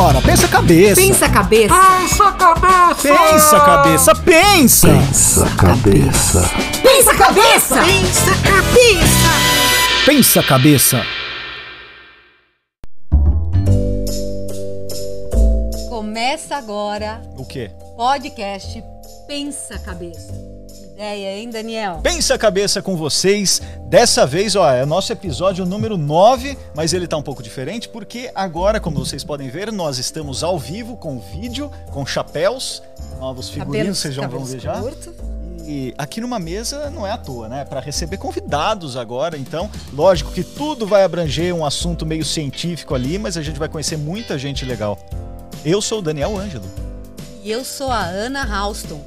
Pensa 0.00 0.46
a 0.46 0.48
cabeça. 0.48 0.94
Pensa 0.96 1.26
a 1.26 1.28
cabeça. 1.28 1.74
Pensa 1.74 2.32
cabeça! 2.32 3.02
Pensa 3.02 3.56
a 3.56 3.60
cabeça, 3.60 4.14
pensa. 4.14 4.88
Pensa 4.88 5.50
cabeça. 5.56 6.50
Pensa 6.82 7.10
a 7.10 7.14
cabeça. 7.18 7.84
Pensa 7.84 8.34
cabeça! 8.42 9.30
Pensa 10.06 10.40
a 10.40 10.42
cabeça. 10.42 11.06
Começa 15.90 16.56
agora 16.56 17.20
O 17.36 17.44
quê? 17.44 17.70
podcast 17.94 18.82
Pensa 19.28 19.74
a 19.74 19.78
cabeça. 19.80 20.49
Ideia, 21.00 21.38
hein, 21.38 21.48
Daniel? 21.48 22.00
Pensa 22.02 22.34
a 22.34 22.38
cabeça 22.38 22.82
com 22.82 22.94
vocês. 22.94 23.62
Dessa 23.86 24.26
vez, 24.26 24.54
ó, 24.54 24.70
é 24.70 24.82
o 24.82 24.86
nosso 24.86 25.10
episódio 25.10 25.64
número 25.64 25.96
9, 25.96 26.58
mas 26.74 26.92
ele 26.92 27.06
tá 27.06 27.16
um 27.16 27.22
pouco 27.22 27.42
diferente 27.42 27.88
porque 27.88 28.30
agora, 28.34 28.78
como 28.78 28.98
vocês 28.98 29.24
podem 29.24 29.48
ver, 29.48 29.72
nós 29.72 29.96
estamos 29.96 30.44
ao 30.44 30.58
vivo 30.58 30.98
com 30.98 31.18
vídeo, 31.18 31.70
com 31.90 32.04
chapéus, 32.04 32.82
novos 33.18 33.48
figurinos, 33.48 33.96
vocês 33.98 34.14
já 34.14 34.26
vão 34.26 34.44
ver 34.44 34.60
já. 34.60 34.78
curto. 34.78 35.14
E 35.64 35.94
aqui 35.96 36.20
numa 36.20 36.38
mesa 36.38 36.90
não 36.90 37.06
é 37.06 37.12
à 37.12 37.16
toa, 37.16 37.48
né? 37.48 37.64
Para 37.64 37.80
receber 37.80 38.18
convidados 38.18 38.94
agora. 38.94 39.38
Então, 39.38 39.70
lógico 39.94 40.30
que 40.32 40.44
tudo 40.44 40.86
vai 40.86 41.02
abranger 41.02 41.54
um 41.54 41.64
assunto 41.64 42.04
meio 42.04 42.26
científico 42.26 42.94
ali, 42.94 43.18
mas 43.18 43.38
a 43.38 43.42
gente 43.42 43.58
vai 43.58 43.70
conhecer 43.70 43.96
muita 43.96 44.38
gente 44.38 44.66
legal. 44.66 44.98
Eu 45.64 45.80
sou 45.80 46.00
o 46.00 46.02
Daniel 46.02 46.36
Ângelo. 46.36 46.66
E 47.42 47.50
eu 47.50 47.64
sou 47.64 47.90
a 47.90 48.02
Ana 48.02 48.44
Halston. 48.44 49.00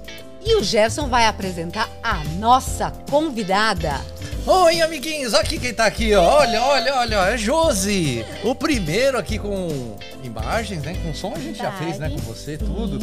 E 0.46 0.56
o 0.56 0.64
Gerson 0.64 1.08
vai 1.08 1.26
apresentar 1.26 1.90
a 2.04 2.24
nossa 2.38 2.92
convidada. 3.10 4.02
Oi, 4.46 4.82
amiguinhos, 4.82 5.34
aqui 5.34 5.58
quem 5.58 5.74
tá 5.74 5.86
aqui, 5.86 6.14
ó. 6.14 6.22
Olha, 6.22 6.62
olha, 6.62 6.96
olha, 6.96 7.16
é 7.32 7.38
Josi. 7.38 8.26
O 8.44 8.54
primeiro 8.54 9.18
aqui 9.18 9.40
com 9.40 9.96
imagens, 10.22 10.84
né? 10.84 10.96
Com 11.02 11.14
som 11.14 11.34
a 11.34 11.40
gente 11.40 11.60
já 11.60 11.72
fez, 11.72 11.98
né? 11.98 12.10
Com 12.10 12.18
você, 12.18 12.58
tudo. 12.58 13.00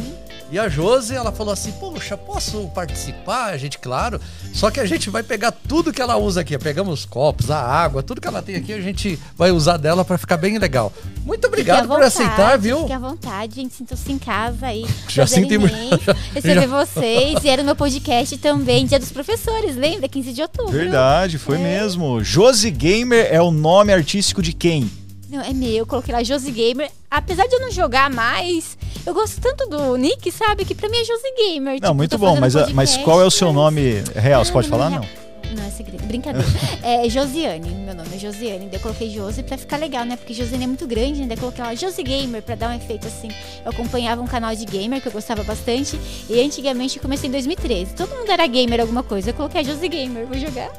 E 0.51 0.59
a 0.59 0.67
Josi, 0.67 1.15
ela 1.15 1.31
falou 1.31 1.53
assim: 1.53 1.71
Poxa, 1.73 2.17
posso 2.17 2.67
participar? 2.75 3.45
A 3.53 3.57
gente, 3.57 3.77
claro. 3.79 4.19
Só 4.53 4.69
que 4.69 4.81
a 4.81 4.85
gente 4.85 5.09
vai 5.09 5.23
pegar 5.23 5.51
tudo 5.51 5.93
que 5.93 6.01
ela 6.01 6.17
usa 6.17 6.41
aqui. 6.41 6.57
Pegamos 6.57 6.99
os 6.99 7.05
copos, 7.05 7.49
a 7.49 7.57
água, 7.57 8.03
tudo 8.03 8.19
que 8.19 8.27
ela 8.27 8.41
tem 8.41 8.55
aqui, 8.57 8.73
a 8.73 8.81
gente 8.81 9.17
vai 9.37 9.49
usar 9.51 9.77
dela 9.77 10.03
pra 10.03 10.17
ficar 10.17 10.35
bem 10.35 10.57
legal. 10.57 10.91
Muito 11.23 11.47
obrigado 11.47 11.85
à 11.89 11.95
por 11.95 12.03
aceitar, 12.03 12.57
viu? 12.57 12.81
Fique 12.81 12.91
à 12.91 12.99
vontade, 12.99 13.55
gente. 13.55 13.73
Sinta-se 13.73 14.11
em 14.11 14.17
casa 14.17 14.67
aí. 14.67 14.85
Já 15.07 15.23
prazer 15.23 15.43
senti 15.43 15.57
muito- 15.57 15.73
imenso 15.73 16.03
já- 16.03 16.15
Receber 16.33 16.61
já- 16.61 16.67
vocês. 16.67 17.39
E 17.45 17.49
era 17.49 17.61
o 17.61 17.65
meu 17.65 17.75
podcast 17.75 18.37
também, 18.37 18.85
Dia 18.85 18.99
dos 18.99 19.11
Professores, 19.11 19.75
lembra? 19.77 20.09
15 20.09 20.33
de 20.33 20.41
outubro. 20.41 20.71
Verdade, 20.71 21.37
foi 21.37 21.57
mesmo. 21.57 22.21
Josi 22.23 22.69
Gamer 22.69 23.27
é 23.31 23.41
o 23.41 23.51
nome 23.51 23.93
artístico 23.93 24.41
de 24.41 24.51
quem? 24.51 24.91
Não, 25.31 25.41
é 25.41 25.53
meu, 25.53 25.69
eu 25.69 25.85
coloquei 25.85 26.13
lá 26.13 26.21
Josi 26.23 26.51
Gamer. 26.51 26.91
Apesar 27.09 27.47
de 27.47 27.55
eu 27.55 27.61
não 27.61 27.71
jogar 27.71 28.09
mais, 28.09 28.77
eu 29.05 29.13
gosto 29.13 29.39
tanto 29.39 29.65
do 29.69 29.95
Nick, 29.95 30.29
sabe? 30.31 30.65
Que 30.65 30.75
pra 30.75 30.89
mim 30.89 30.97
é 30.97 31.05
Josi 31.05 31.33
Gamer. 31.37 31.73
Não, 31.75 31.79
Tipo, 31.79 31.93
muito 31.95 32.17
bom, 32.17 32.37
mas, 32.37 32.51
podcast, 32.53 32.73
mas 32.75 32.97
qual 32.97 33.21
é 33.21 33.25
o 33.25 33.31
seu 33.31 33.53
nome 33.53 34.03
real? 34.13 34.43
Você 34.43 34.51
pode 34.51 34.69
Não, 34.69 34.77
falar? 34.77 34.89
não 34.89 34.97
é 34.97 34.99
Não. 34.99 35.05
real. 35.07 35.21
Não, 35.55 35.65
é 35.65 35.69
segredo. 35.69 36.03
Brincadeira. 36.05 36.47
é 36.83 37.09
Josiane, 37.09 37.69
meu 37.69 37.93
nome 37.95 38.09
é 38.13 38.17
Josiane. 38.17 38.65
Daí 38.67 38.75
eu 38.75 38.79
coloquei 38.81 39.09
Josi 39.09 39.41
pra 39.43 39.57
ficar 39.57 39.77
legal, 39.77 40.05
né? 40.05 40.15
Porque 40.17 40.33
Josiane 40.33 40.63
é 40.65 40.67
muito 40.67 40.85
grande, 40.87 41.21
né? 41.21 41.27
Daí 41.27 41.37
eu 41.37 41.41
coloquei 41.41 41.63
lá 41.63 41.75
Josi 41.75 42.03
Gamer 42.03 42.41
pra 42.41 42.55
dar 42.55 42.69
um 42.69 42.75
efeito 42.75 43.07
assim. 43.07 43.29
Eu 43.65 43.71
acompanhava 43.71 44.21
um 44.21 44.27
canal 44.27 44.53
de 44.55 44.65
gamer 44.65 45.01
que 45.01 45.07
eu 45.07 45.11
gostava 45.11 45.43
bastante. 45.43 45.99
E 46.29 46.39
antigamente 46.41 46.99
comecei 46.99 47.27
em 47.29 47.31
2013. 47.31 47.93
Todo 47.95 48.15
mundo 48.15 48.29
era 48.31 48.45
gamer 48.47 48.79
alguma 48.81 49.03
coisa. 49.03 49.29
Eu 49.29 49.33
coloquei 49.33 49.61
a 49.61 49.63
Josi 49.63 49.87
Gamer, 49.89 50.25
vou 50.25 50.37
jogar. 50.37 50.69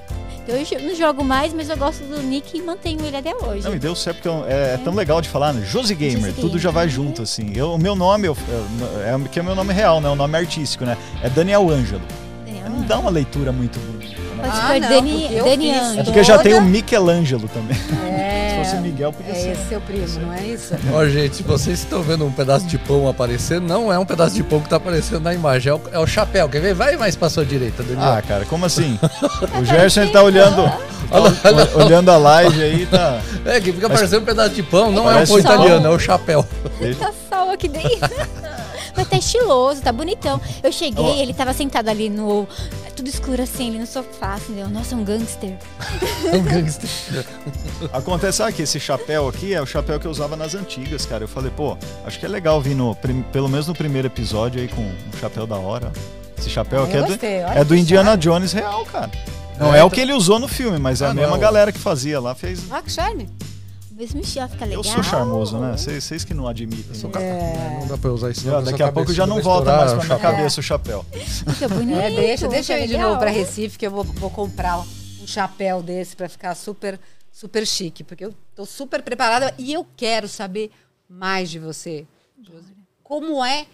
Então 0.43 0.57
eu 0.57 0.89
não 0.89 0.95
jogo 0.95 1.23
mais, 1.23 1.53
mas 1.53 1.69
eu 1.69 1.77
gosto 1.77 2.03
do 2.05 2.21
nick 2.23 2.57
e 2.57 2.63
mantenho 2.63 3.05
ele 3.05 3.17
até 3.17 3.35
hoje. 3.35 3.65
Não, 3.65 3.75
e 3.75 3.79
deu 3.79 3.95
certo 3.95 4.23
porque 4.23 4.53
é, 4.53 4.75
é 4.75 4.81
tão 4.83 4.95
legal 4.95 5.21
de 5.21 5.29
falar, 5.29 5.53
né? 5.53 5.65
Josi 5.65 5.95
Gamer, 5.95 6.31
Josi 6.31 6.41
tudo 6.41 6.59
já 6.59 6.71
vai 6.71 6.87
Gamer. 6.89 7.07
junto, 7.07 7.23
assim. 7.23 7.53
Eu, 7.55 7.75
o 7.75 7.79
meu 7.79 7.95
nome, 7.95 8.27
eu, 8.27 8.37
é, 9.05 9.29
que 9.29 9.39
é 9.39 9.43
o 9.43 9.45
meu 9.45 9.55
nome 9.55 9.73
real, 9.73 10.01
né? 10.01 10.09
O 10.09 10.17
nome 10.17 10.37
artístico, 10.37 10.85
né? 10.85 10.97
É 11.23 11.31
Daniel 11.31 11.71
Ângelo. 11.71 12.03
Não 12.69 12.83
dá 12.83 12.99
uma 12.99 13.11
leitura 13.11 13.53
muito? 13.53 13.79
Pode 14.43 14.53
Ah, 14.61 14.79
não, 14.81 14.89
Dani, 14.89 15.29
Dani 15.45 15.71
Ângelo. 15.73 16.01
É 16.01 16.05
porque 16.05 16.25
já 16.25 16.39
tem 16.39 16.53
o 16.55 16.57
Toda- 16.57 16.69
Michelangelo 16.69 17.49
também. 17.49 17.77
É, 18.23 18.65
Se 18.65 18.71
fosse 18.71 18.83
Miguel, 18.83 19.13
podia 19.13 19.33
é 19.33 19.35
ser. 19.35 19.51
esse 19.53 19.69
seu 19.69 19.81
primo, 19.81 20.07
não 20.21 20.33
é 20.33 20.43
isso? 20.43 20.75
Ó, 20.93 21.05
gente, 21.07 21.37
se 21.37 21.43
vocês 21.43 21.81
estão 21.81 22.01
vendo 22.03 22.25
um 22.25 22.31
pedaço 22.31 22.67
de 22.67 22.79
pão 22.79 23.09
aparecer, 23.09 23.61
não 23.61 23.93
é 23.93 23.99
um 23.99 24.05
pedaço 24.05 24.35
de 24.37 24.43
pão 24.45 24.61
que 24.61 24.69
tá 24.69 24.77
aparecendo 24.77 25.21
na 25.23 25.35
imagem, 25.35 25.71
é 25.73 25.75
o, 25.75 25.81
é 25.93 25.99
o 25.99 26.07
chapéu. 26.07 26.49
Quer 26.49 26.61
ver? 26.61 26.75
Vai 26.75 26.97
mais 26.97 27.17
pra 27.17 27.29
sua 27.29 27.45
direita, 27.45 27.83
Daniel. 27.83 28.13
Ah, 28.13 28.23
cara, 28.23 28.45
como 28.45 28.65
assim? 28.67 28.99
O 29.61 29.65
Gerson 29.65 30.03
ele 30.03 30.11
tá 30.13 30.23
olhando, 30.23 30.63
tá 31.11 31.51
olhando 31.85 32.11
a 32.11 32.17
live 32.17 32.63
aí, 32.63 32.87
tá. 32.87 33.21
É, 33.45 33.61
que 33.61 33.73
fica 33.73 33.89
parecendo 33.91 34.23
um 34.23 34.25
pedaço 34.25 34.51
de 34.55 34.63
pão, 34.63 34.93
não 34.93 35.11
é 35.11 35.17
um 35.23 35.27
pão 35.27 35.39
italiano, 35.39 35.87
é 35.87 35.91
o 35.91 35.99
chapéu. 35.99 36.47
Tá 36.99 37.13
sol 37.29 37.51
aqui 37.51 37.69
dentro. 37.69 37.91
Mas 38.97 39.09
tá 39.09 39.17
estiloso, 39.17 39.81
tá 39.83 39.93
bonitão. 39.93 40.41
Eu 40.63 40.71
cheguei, 40.73 41.05
Ó. 41.05 41.15
ele 41.17 41.33
tava 41.35 41.53
sentado 41.53 41.89
ali 41.89 42.09
no. 42.11 42.47
Tudo 42.95 43.09
escuro 43.09 43.43
assim, 43.43 43.71
ali 43.71 43.79
no 43.79 43.87
sofá, 43.87 44.35
assim, 44.35 44.53
deu, 44.55 44.69
nossa, 44.69 44.95
um 44.95 45.03
gangster. 45.03 45.57
É 46.31 46.37
um 46.37 46.43
gangster. 46.43 46.89
Acontece, 47.93 48.39
sabe 48.39 48.53
que 48.53 48.63
esse 48.63 48.79
chapéu 48.79 49.29
aqui 49.29 49.55
é 49.55 49.61
o 49.63 49.67
chapéu 49.67 49.99
que 49.99 50.07
eu 50.07 50.11
usava 50.11 50.37
nas 50.37 50.55
antigas, 50.55 51.07
cara. 51.07 51.25
Eu 51.25 51.29
falei, 51.29 51.51
pô, 51.51 51.77
acho 52.07 52.19
que 52.21 52.27
é 52.27 52.29
legal 52.29 52.61
vir 52.61 52.75
no, 52.77 52.95
pelo 53.33 53.49
menos 53.49 53.67
no 53.67 53.75
primeiro 53.75 54.07
episódio 54.09 54.61
aí 54.61 54.69
com 54.69 54.83
um 54.83 54.95
chapéu 55.21 55.47
da 55.47 55.57
hora. 55.57 55.91
Esse 56.39 56.51
chapéu 56.51 56.83
Ah, 56.83 56.85
aqui 56.85 56.97
é 56.97 57.03
do, 57.03 57.59
é 57.61 57.65
do 57.65 57.75
Indiana 57.77 58.11
charme. 58.11 58.23
Jones 58.23 58.53
real, 58.53 58.85
cara. 58.85 59.11
Não 59.59 59.75
É, 59.75 59.79
é, 59.79 59.83
o 59.85 59.87
então- 59.87 59.91
que 59.91 60.01
ele 60.01 60.13
usou 60.13 60.39
no 60.39 60.47
filme, 60.49 60.79
mas 60.79 61.01
é 61.03 61.07
Ah, 61.07 61.11
a 61.11 61.15
mesma 61.15 61.33
não. 61.33 61.39
galera 61.39 61.73
que 61.73 61.79
fazia 61.79 62.21
lá, 62.21 62.35
fez. 62.35 62.61
Ah, 62.71 62.83
que 62.83 62.91
charme. 62.93 63.29
Mesmo 64.03 64.21
estilo 64.21 64.49
fica 64.49 64.65
legal. 64.65 64.81
Eu 64.81 64.85
sou 64.91 65.01
charmoso, 65.01 65.59
né? 65.61 65.77
Vocês 65.77 66.25
que 66.25 66.35
não 66.35 66.49
admitem. 66.49 66.93
Sou 66.93 67.09
né? 67.09 67.13
cap- 67.13 67.25
É. 67.25 67.79
Não 67.83 67.87
dá 67.87 67.97
pra 67.97 68.11
usar 68.11 68.33
isso. 68.33 68.41
Já, 68.41 68.51
não, 68.55 68.65
daqui 68.65 68.83
a 68.83 68.91
pouco 68.91 69.13
já 69.13 69.25
não 69.29 69.41
volta 69.41 69.77
mais 69.77 69.93
pra 69.93 70.05
minha 70.05 70.19
cabeça 70.19 70.59
o 70.59 70.63
chapéu. 70.63 71.07
Fica 71.13 71.69
bonito. 71.71 71.99
É, 72.01 72.11
deixa, 72.11 72.49
deixa 72.49 72.77
eu 72.77 72.83
ir 72.85 72.89
de 72.89 72.99
novo 72.99 73.21
pra. 73.21 73.31
Recife 73.31 73.79
que 73.79 73.87
eu 73.87 73.93
vou, 73.93 74.03
vou 74.03 74.29
comprar 74.29 74.81
um 74.81 75.25
chapéu 75.25 75.81
desse 75.85 76.17
pra 76.17 76.29
ficar 76.29 76.57
super, 76.57 76.99
super 77.31 77.65
chique, 77.65 78.03
porque 78.03 78.25
eu 78.25 78.35
tô 78.57 78.67
super 78.67 79.03
preparada 79.03 79.55
e 79.57 79.73
eu 79.73 79.87
quero 79.97 80.27
saber 80.27 80.73
mais 81.09 81.49
de 81.49 81.61
você. 81.61 82.05
Josi. 82.43 82.75
Como 83.05 83.45
é 83.45 83.67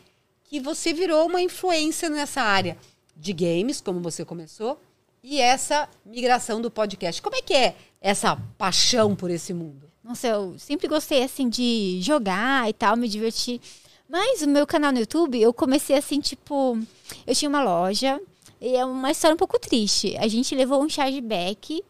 que 0.44 0.60
você 0.60 0.92
virou 0.92 1.26
uma 1.26 1.40
influência 1.40 2.10
nessa 2.10 2.42
área 2.42 2.76
de 3.16 3.32
games, 3.32 3.80
como 3.80 3.98
você 4.00 4.26
começou, 4.26 4.78
e 5.24 5.40
essa 5.40 5.88
migração 6.04 6.60
do 6.60 6.70
podcast? 6.70 7.22
Como 7.22 7.34
é 7.34 7.40
que 7.40 7.54
é 7.54 7.74
essa 7.98 8.36
paixão 8.58 9.16
por 9.16 9.30
esse 9.30 9.54
mundo? 9.54 9.87
Nossa, 10.02 10.26
eu 10.26 10.58
sempre 10.58 10.88
gostei, 10.88 11.22
assim, 11.22 11.48
de 11.48 11.98
jogar 12.00 12.68
e 12.68 12.72
tal, 12.72 12.96
me 12.96 13.08
divertir. 13.08 13.60
Mas 14.08 14.40
o 14.40 14.48
meu 14.48 14.66
canal 14.66 14.90
no 14.90 15.00
YouTube, 15.00 15.40
eu 15.40 15.52
comecei 15.52 15.96
assim, 15.96 16.20
tipo... 16.20 16.78
Eu 17.26 17.34
tinha 17.34 17.48
uma 17.48 17.62
loja 17.62 18.20
e 18.60 18.74
é 18.74 18.84
uma 18.84 19.10
história 19.10 19.34
um 19.34 19.38
pouco 19.38 19.58
triste. 19.58 20.16
A 20.18 20.26
gente 20.26 20.54
levou 20.54 20.82
um 20.82 20.88
chargeback. 20.88 21.84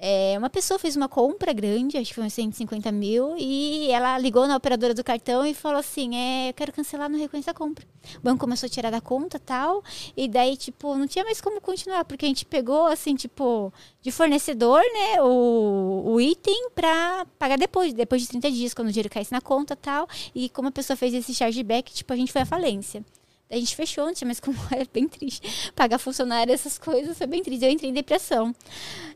É, 0.00 0.36
uma 0.38 0.48
pessoa 0.48 0.78
fez 0.78 0.94
uma 0.94 1.08
compra 1.08 1.52
grande, 1.52 1.98
acho 1.98 2.10
que 2.10 2.14
foi 2.14 2.24
uns 2.24 2.32
150 2.32 2.92
mil, 2.92 3.34
e 3.36 3.90
ela 3.90 4.16
ligou 4.16 4.46
na 4.46 4.56
operadora 4.56 4.94
do 4.94 5.02
cartão 5.02 5.44
e 5.44 5.52
falou 5.52 5.80
assim: 5.80 6.14
é, 6.14 6.50
eu 6.50 6.54
quero 6.54 6.72
cancelar, 6.72 7.10
não 7.10 7.18
reconheço 7.18 7.50
a 7.50 7.54
compra. 7.54 7.84
O 8.16 8.20
banco 8.22 8.38
começou 8.38 8.68
a 8.68 8.70
tirar 8.70 8.90
da 8.92 9.00
conta 9.00 9.40
tal, 9.40 9.82
e 10.16 10.28
daí, 10.28 10.56
tipo, 10.56 10.94
não 10.94 11.08
tinha 11.08 11.24
mais 11.24 11.40
como 11.40 11.60
continuar, 11.60 12.04
porque 12.04 12.24
a 12.24 12.28
gente 12.28 12.44
pegou, 12.44 12.86
assim, 12.86 13.16
tipo, 13.16 13.72
de 14.00 14.12
fornecedor, 14.12 14.80
né, 14.80 15.20
o, 15.20 16.02
o 16.06 16.20
item 16.20 16.70
pra 16.76 17.26
pagar 17.36 17.58
depois, 17.58 17.92
depois 17.92 18.22
de 18.22 18.28
30 18.28 18.52
dias, 18.52 18.74
quando 18.74 18.88
o 18.88 18.92
dinheiro 18.92 19.10
caísse 19.10 19.32
na 19.32 19.40
conta 19.40 19.74
tal. 19.74 20.08
E 20.32 20.48
como 20.48 20.68
a 20.68 20.72
pessoa 20.72 20.96
fez 20.96 21.12
esse 21.12 21.34
chargeback, 21.34 21.92
tipo, 21.92 22.12
a 22.12 22.16
gente 22.16 22.30
foi 22.32 22.42
à 22.42 22.46
falência. 22.46 23.04
A 23.50 23.56
gente 23.56 23.74
fechou, 23.74 24.12
tinha 24.12 24.26
mais 24.26 24.40
como, 24.40 24.58
era 24.70 24.86
bem 24.92 25.08
triste. 25.08 25.72
Pagar 25.74 25.98
funcionário, 25.98 26.52
essas 26.52 26.78
coisas, 26.78 27.16
foi 27.16 27.26
bem 27.26 27.42
triste. 27.42 27.64
Eu 27.64 27.70
entrei 27.70 27.90
em 27.90 27.94
depressão. 27.94 28.54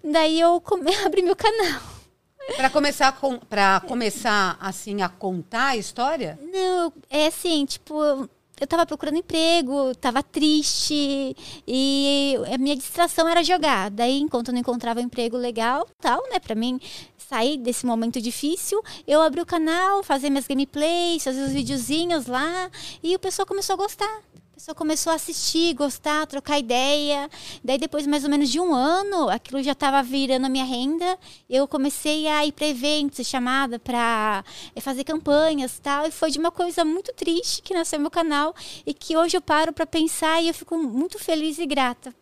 Daí 0.02 0.40
eu 0.40 0.60
come... 0.60 0.94
abri 1.04 1.22
meu 1.22 1.36
canal. 1.36 1.82
Para 2.56 2.70
começar 2.70 3.12
com, 3.20 3.38
começar 3.86 4.56
assim 4.60 5.00
a 5.00 5.08
contar 5.08 5.68
a 5.68 5.76
história? 5.76 6.38
Não, 6.52 6.92
é 7.08 7.26
assim, 7.26 7.64
tipo, 7.64 8.28
eu- 8.62 8.64
eu 8.64 8.66
tava 8.66 8.86
procurando 8.86 9.16
emprego, 9.18 9.94
tava 9.96 10.22
triste 10.22 11.36
e 11.66 12.36
a 12.52 12.58
minha 12.58 12.76
distração 12.76 13.28
era 13.28 13.42
jogar. 13.42 13.90
Daí, 13.90 14.20
enquanto 14.20 14.48
eu 14.48 14.52
não 14.52 14.60
encontrava 14.60 15.00
um 15.00 15.04
emprego 15.04 15.36
legal, 15.36 15.88
tal, 16.00 16.22
né, 16.30 16.38
pra 16.38 16.54
mim 16.54 16.80
sair 17.18 17.58
desse 17.58 17.84
momento 17.84 18.20
difícil, 18.20 18.82
eu 19.06 19.20
abri 19.20 19.40
o 19.40 19.46
canal, 19.46 20.02
fazer 20.02 20.30
minhas 20.30 20.46
gameplays, 20.46 21.24
fazer 21.24 21.42
os 21.42 21.52
videozinhos 21.52 22.26
lá 22.26 22.70
e 23.02 23.14
o 23.14 23.18
pessoal 23.18 23.46
começou 23.46 23.74
a 23.74 23.76
gostar. 23.76 24.20
O 24.62 24.64
pessoal 24.64 24.76
começou 24.76 25.12
a 25.12 25.16
assistir, 25.16 25.74
gostar, 25.74 26.24
trocar 26.24 26.56
ideia. 26.56 27.28
Daí, 27.64 27.78
depois 27.78 28.06
mais 28.06 28.22
ou 28.22 28.30
menos 28.30 28.48
de 28.48 28.60
um 28.60 28.72
ano, 28.72 29.28
aquilo 29.28 29.60
já 29.60 29.72
estava 29.72 30.00
virando 30.04 30.46
a 30.46 30.48
minha 30.48 30.64
renda. 30.64 31.18
Eu 31.50 31.66
comecei 31.66 32.28
a 32.28 32.46
ir 32.46 32.52
para 32.52 32.68
eventos, 32.68 33.16
ser 33.16 33.24
chamada 33.24 33.80
para 33.80 34.44
fazer 34.80 35.02
campanhas 35.02 35.80
tal. 35.80 36.06
E 36.06 36.12
foi 36.12 36.30
de 36.30 36.38
uma 36.38 36.52
coisa 36.52 36.84
muito 36.84 37.12
triste 37.12 37.60
que 37.60 37.74
nasceu 37.74 37.98
meu 37.98 38.08
canal 38.08 38.54
e 38.86 38.94
que 38.94 39.16
hoje 39.16 39.36
eu 39.36 39.42
paro 39.42 39.72
para 39.72 39.84
pensar 39.84 40.40
e 40.40 40.46
eu 40.46 40.54
fico 40.54 40.78
muito 40.78 41.18
feliz 41.18 41.58
e 41.58 41.66
grata. 41.66 42.14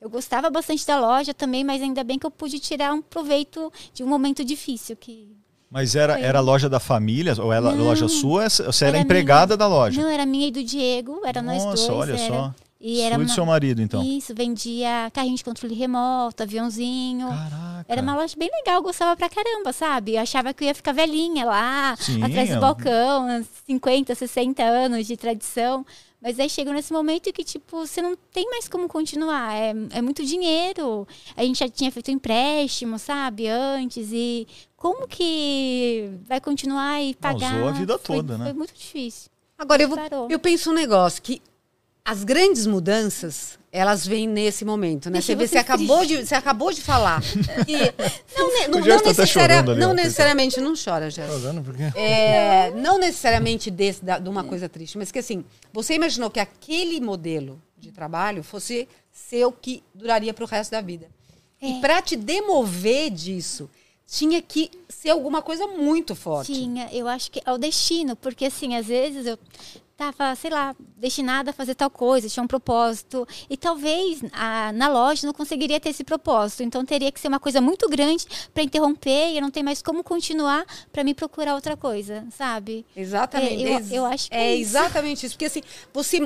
Eu 0.00 0.08
gostava 0.08 0.48
bastante 0.48 0.86
da 0.86 0.96
loja 0.96 1.34
também, 1.34 1.64
mas 1.64 1.82
ainda 1.82 2.04
bem 2.04 2.20
que 2.20 2.24
eu 2.24 2.30
pude 2.30 2.60
tirar 2.60 2.94
um 2.94 3.02
proveito 3.02 3.72
de 3.92 4.04
um 4.04 4.06
momento 4.06 4.44
difícil 4.44 4.96
que 4.96 5.39
Mas 5.70 5.94
era, 5.94 6.14
Foi. 6.14 6.22
era 6.22 6.38
a 6.38 6.42
loja 6.42 6.68
da 6.68 6.80
família, 6.80 7.34
ou 7.40 7.52
era 7.52 7.70
Não. 7.72 7.84
loja 7.84 8.08
sua, 8.08 8.48
você 8.48 8.84
era, 8.86 8.96
Era 8.96 9.04
empregada 9.04 9.56
da 9.56 9.68
loja. 9.68 10.02
Não, 10.02 10.08
era 10.10 10.26
minha 10.26 10.48
e 10.48 10.50
do 10.50 10.62
Diego, 10.64 11.20
era 11.24 11.40
nós 11.40 11.62
dois. 11.64 11.80
Nossa, 11.80 11.92
olha 11.92 12.12
era, 12.14 12.26
só. 12.26 12.54
E 12.80 13.00
era 13.02 13.14
e 13.14 13.18
do 13.18 13.24
uma- 13.24 13.34
seu 13.34 13.46
marido, 13.46 13.80
então. 13.80 14.02
Isso, 14.02 14.34
vendia 14.34 15.10
carrinho 15.12 15.36
de 15.36 15.44
controle 15.44 15.74
remoto, 15.74 16.42
aviãozinho. 16.42 17.28
Caraca. 17.28 17.84
Era 17.86 18.02
uma 18.02 18.16
loja 18.16 18.34
bem 18.36 18.50
legal, 18.52 18.76
eu 18.76 18.82
gostava 18.82 19.16
pra 19.16 19.28
caramba, 19.28 19.72
sabe? 19.72 20.14
Eu 20.16 20.22
achava 20.22 20.52
que 20.52 20.64
eu 20.64 20.68
ia 20.68 20.74
ficar 20.74 20.92
velhinha 20.92 21.44
lá, 21.44 21.94
Sim, 22.00 22.22
atrás 22.22 22.50
é 22.50 22.54
do 22.54 22.60
balcão, 22.60 23.28
uns 23.28 23.46
50, 23.66 24.14
60 24.14 24.62
anos 24.64 25.06
de 25.06 25.16
tradição. 25.16 25.84
Mas 26.22 26.38
aí 26.38 26.50
chegou 26.50 26.74
nesse 26.74 26.92
momento 26.92 27.32
que, 27.32 27.42
tipo, 27.42 27.78
você 27.86 28.02
não 28.02 28.14
tem 28.30 28.46
mais 28.50 28.68
como 28.68 28.86
continuar. 28.88 29.54
É, 29.54 29.72
é 29.92 30.02
muito 30.02 30.22
dinheiro. 30.22 31.08
A 31.34 31.42
gente 31.42 31.58
já 31.60 31.68
tinha 31.68 31.90
feito 31.90 32.10
empréstimo, 32.10 32.98
sabe? 32.98 33.48
Antes. 33.48 34.10
E 34.12 34.46
como 34.80 35.06
que 35.06 36.10
vai 36.26 36.40
continuar 36.40 37.02
e 37.02 37.14
pagar? 37.14 37.54
usou 37.54 37.68
a 37.68 37.72
vida 37.72 37.98
Foi- 37.98 38.16
toda, 38.16 38.38
né? 38.38 38.44
Foi 38.46 38.54
muito 38.54 38.72
difícil. 38.72 39.30
Agora, 39.58 39.82
eu, 39.82 39.88
vou- 39.90 39.98
eu 40.30 40.38
penso 40.38 40.70
um 40.70 40.72
negócio, 40.72 41.20
que 41.22 41.42
as 42.02 42.24
grandes 42.24 42.66
mudanças, 42.66 43.58
elas 43.70 44.06
vêm 44.06 44.26
nesse 44.26 44.64
momento, 44.64 45.10
né? 45.10 45.18
Deixa 45.18 45.26
Você, 45.32 45.36
vê, 45.36 45.46
você, 45.46 45.58
acabou 45.58 46.06
de, 46.06 46.24
você 46.24 46.34
acabou 46.34 46.72
de 46.72 46.80
falar. 46.80 47.20
não, 48.38 48.70
não, 48.70 48.82
Gerson 48.82 49.04
tá 49.04 49.10
até 49.10 49.22
necessaria- 49.22 49.26
chorando 49.26 49.70
ali, 49.72 49.80
não 49.80 49.92
necessariamente, 49.92 50.60
não 50.62 50.72
chora, 50.82 51.08
porque... 51.62 51.82
É, 51.98 52.70
não 52.70 52.98
necessariamente 52.98 53.70
desse, 53.70 54.02
da- 54.02 54.18
de 54.18 54.28
uma 54.30 54.42
coisa 54.44 54.66
triste, 54.66 54.96
mas 54.96 55.12
que 55.12 55.18
assim, 55.18 55.44
você 55.74 55.92
imaginou 55.94 56.30
que 56.30 56.40
aquele 56.40 57.02
modelo 57.02 57.60
de 57.78 57.92
trabalho 57.92 58.42
fosse 58.42 58.88
ser 59.12 59.44
o 59.44 59.52
que 59.52 59.82
duraria 59.94 60.32
para 60.32 60.44
o 60.44 60.48
resto 60.48 60.70
da 60.70 60.80
vida. 60.80 61.06
E 61.60 61.76
É. 61.76 61.80
para 61.80 62.00
te 62.00 62.16
demover 62.16 63.10
disso, 63.10 63.68
tinha 64.10 64.42
que 64.42 64.68
ser 64.88 65.10
alguma 65.10 65.40
coisa 65.40 65.66
muito 65.68 66.16
forte. 66.16 66.52
Tinha, 66.52 66.88
eu 66.92 67.06
acho 67.06 67.30
que 67.30 67.40
é 67.44 67.52
o 67.52 67.56
destino, 67.56 68.16
porque 68.16 68.46
assim, 68.46 68.74
às 68.76 68.86
vezes 68.86 69.24
eu 69.24 69.38
tava, 69.96 70.34
sei 70.34 70.50
lá, 70.50 70.74
destinada 70.96 71.50
a 71.50 71.52
fazer 71.52 71.74
tal 71.74 71.90
coisa, 71.90 72.26
tinha 72.28 72.42
um 72.42 72.46
propósito, 72.46 73.28
e 73.50 73.56
talvez 73.56 74.20
a- 74.32 74.72
na 74.72 74.88
loja 74.88 75.26
não 75.26 75.32
conseguiria 75.34 75.78
ter 75.78 75.90
esse 75.90 76.02
propósito, 76.02 76.62
então 76.62 76.84
teria 76.86 77.12
que 77.12 77.20
ser 77.20 77.28
uma 77.28 77.38
coisa 77.38 77.60
muito 77.60 77.86
grande 77.88 78.24
para 78.52 78.62
interromper 78.62 79.30
e 79.32 79.36
eu 79.36 79.42
não 79.42 79.50
tenho 79.50 79.64
mais 79.64 79.82
como 79.82 80.02
continuar 80.02 80.64
para 80.90 81.04
me 81.04 81.14
procurar 81.14 81.54
outra 81.54 81.76
coisa, 81.76 82.26
sabe? 82.30 82.84
Exatamente. 82.96 83.62
É, 83.62 83.78
eu- 83.78 83.96
eu 83.98 84.04
acho 84.06 84.28
que 84.30 84.34
é 84.36 84.40
é 84.52 84.54
isso. 84.56 84.70
exatamente 84.70 85.26
isso. 85.26 85.34
Porque 85.34 85.44
assim, 85.44 85.62
você 85.92 86.18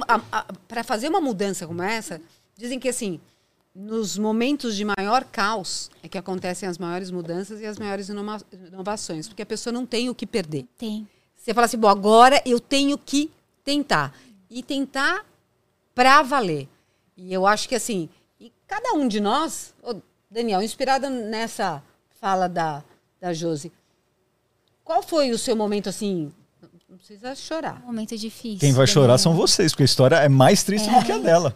para 0.69 0.85
fazer 0.85 1.09
uma 1.09 1.21
mudança 1.21 1.67
como 1.67 1.83
essa, 1.83 2.21
dizem 2.57 2.79
que 2.79 2.89
assim, 2.89 3.21
nos 3.75 4.17
momentos 4.17 4.77
de 4.77 4.85
maior 4.85 5.25
caos 5.25 5.91
é 6.03 6.09
que 6.09 6.17
acontecem 6.17 6.69
as 6.69 6.79
maiores 6.79 7.11
mudanças 7.11 7.61
e 7.61 7.67
as 7.67 7.79
maiores 7.79 8.09
inova- 8.09 8.45
inovações, 8.53 9.27
porque 9.27 9.43
a 9.43 9.47
pessoa 9.47 9.73
não 9.73 9.85
tem 9.85 10.09
o 10.09 10.15
que 10.15 10.27
perder. 10.27 10.65
Tem. 10.79 11.09
Você 11.37 11.53
fala 11.53 11.65
assim, 11.67 11.77
bom, 11.79 11.89
agora 11.89 12.41
eu 12.47 12.61
tenho 12.61 12.97
que 12.97 13.31
tentar. 13.65 14.15
E 14.49 14.63
tentar 14.63 15.25
pra 15.95 16.23
valer. 16.23 16.69
E 17.17 17.33
eu 17.33 17.47
acho 17.47 17.69
que 17.69 17.75
assim, 17.75 18.09
e 18.41 18.53
cada 18.67 18.93
um 18.95 19.09
de 19.09 19.21
nós, 19.21 19.75
ô, 19.83 19.97
Daniel, 20.31 20.63
inspirado 20.63 21.11
nessa 21.11 21.83
fala 22.21 22.49
da, 22.49 22.83
da 23.21 23.33
Josi, 23.33 23.73
qual 24.85 25.03
foi 25.03 25.31
o 25.31 25.39
seu 25.39 25.57
momento 25.57 25.89
assim? 25.89 26.33
Não 26.89 26.97
precisa 26.99 27.35
chorar. 27.35 27.83
Um 27.83 27.87
momento 27.87 28.17
difícil. 28.17 28.61
Quem 28.61 28.73
vai 28.73 28.87
chorar 28.87 29.07
Daniel. 29.09 29.19
são 29.19 29.35
vocês, 29.35 29.73
porque 29.73 29.83
a 29.83 29.87
história 29.87 30.17
é 30.17 30.29
mais 30.29 30.63
triste 30.63 30.89
do 30.89 31.05
que 31.05 31.11
a 31.13 31.19
dela. 31.19 31.55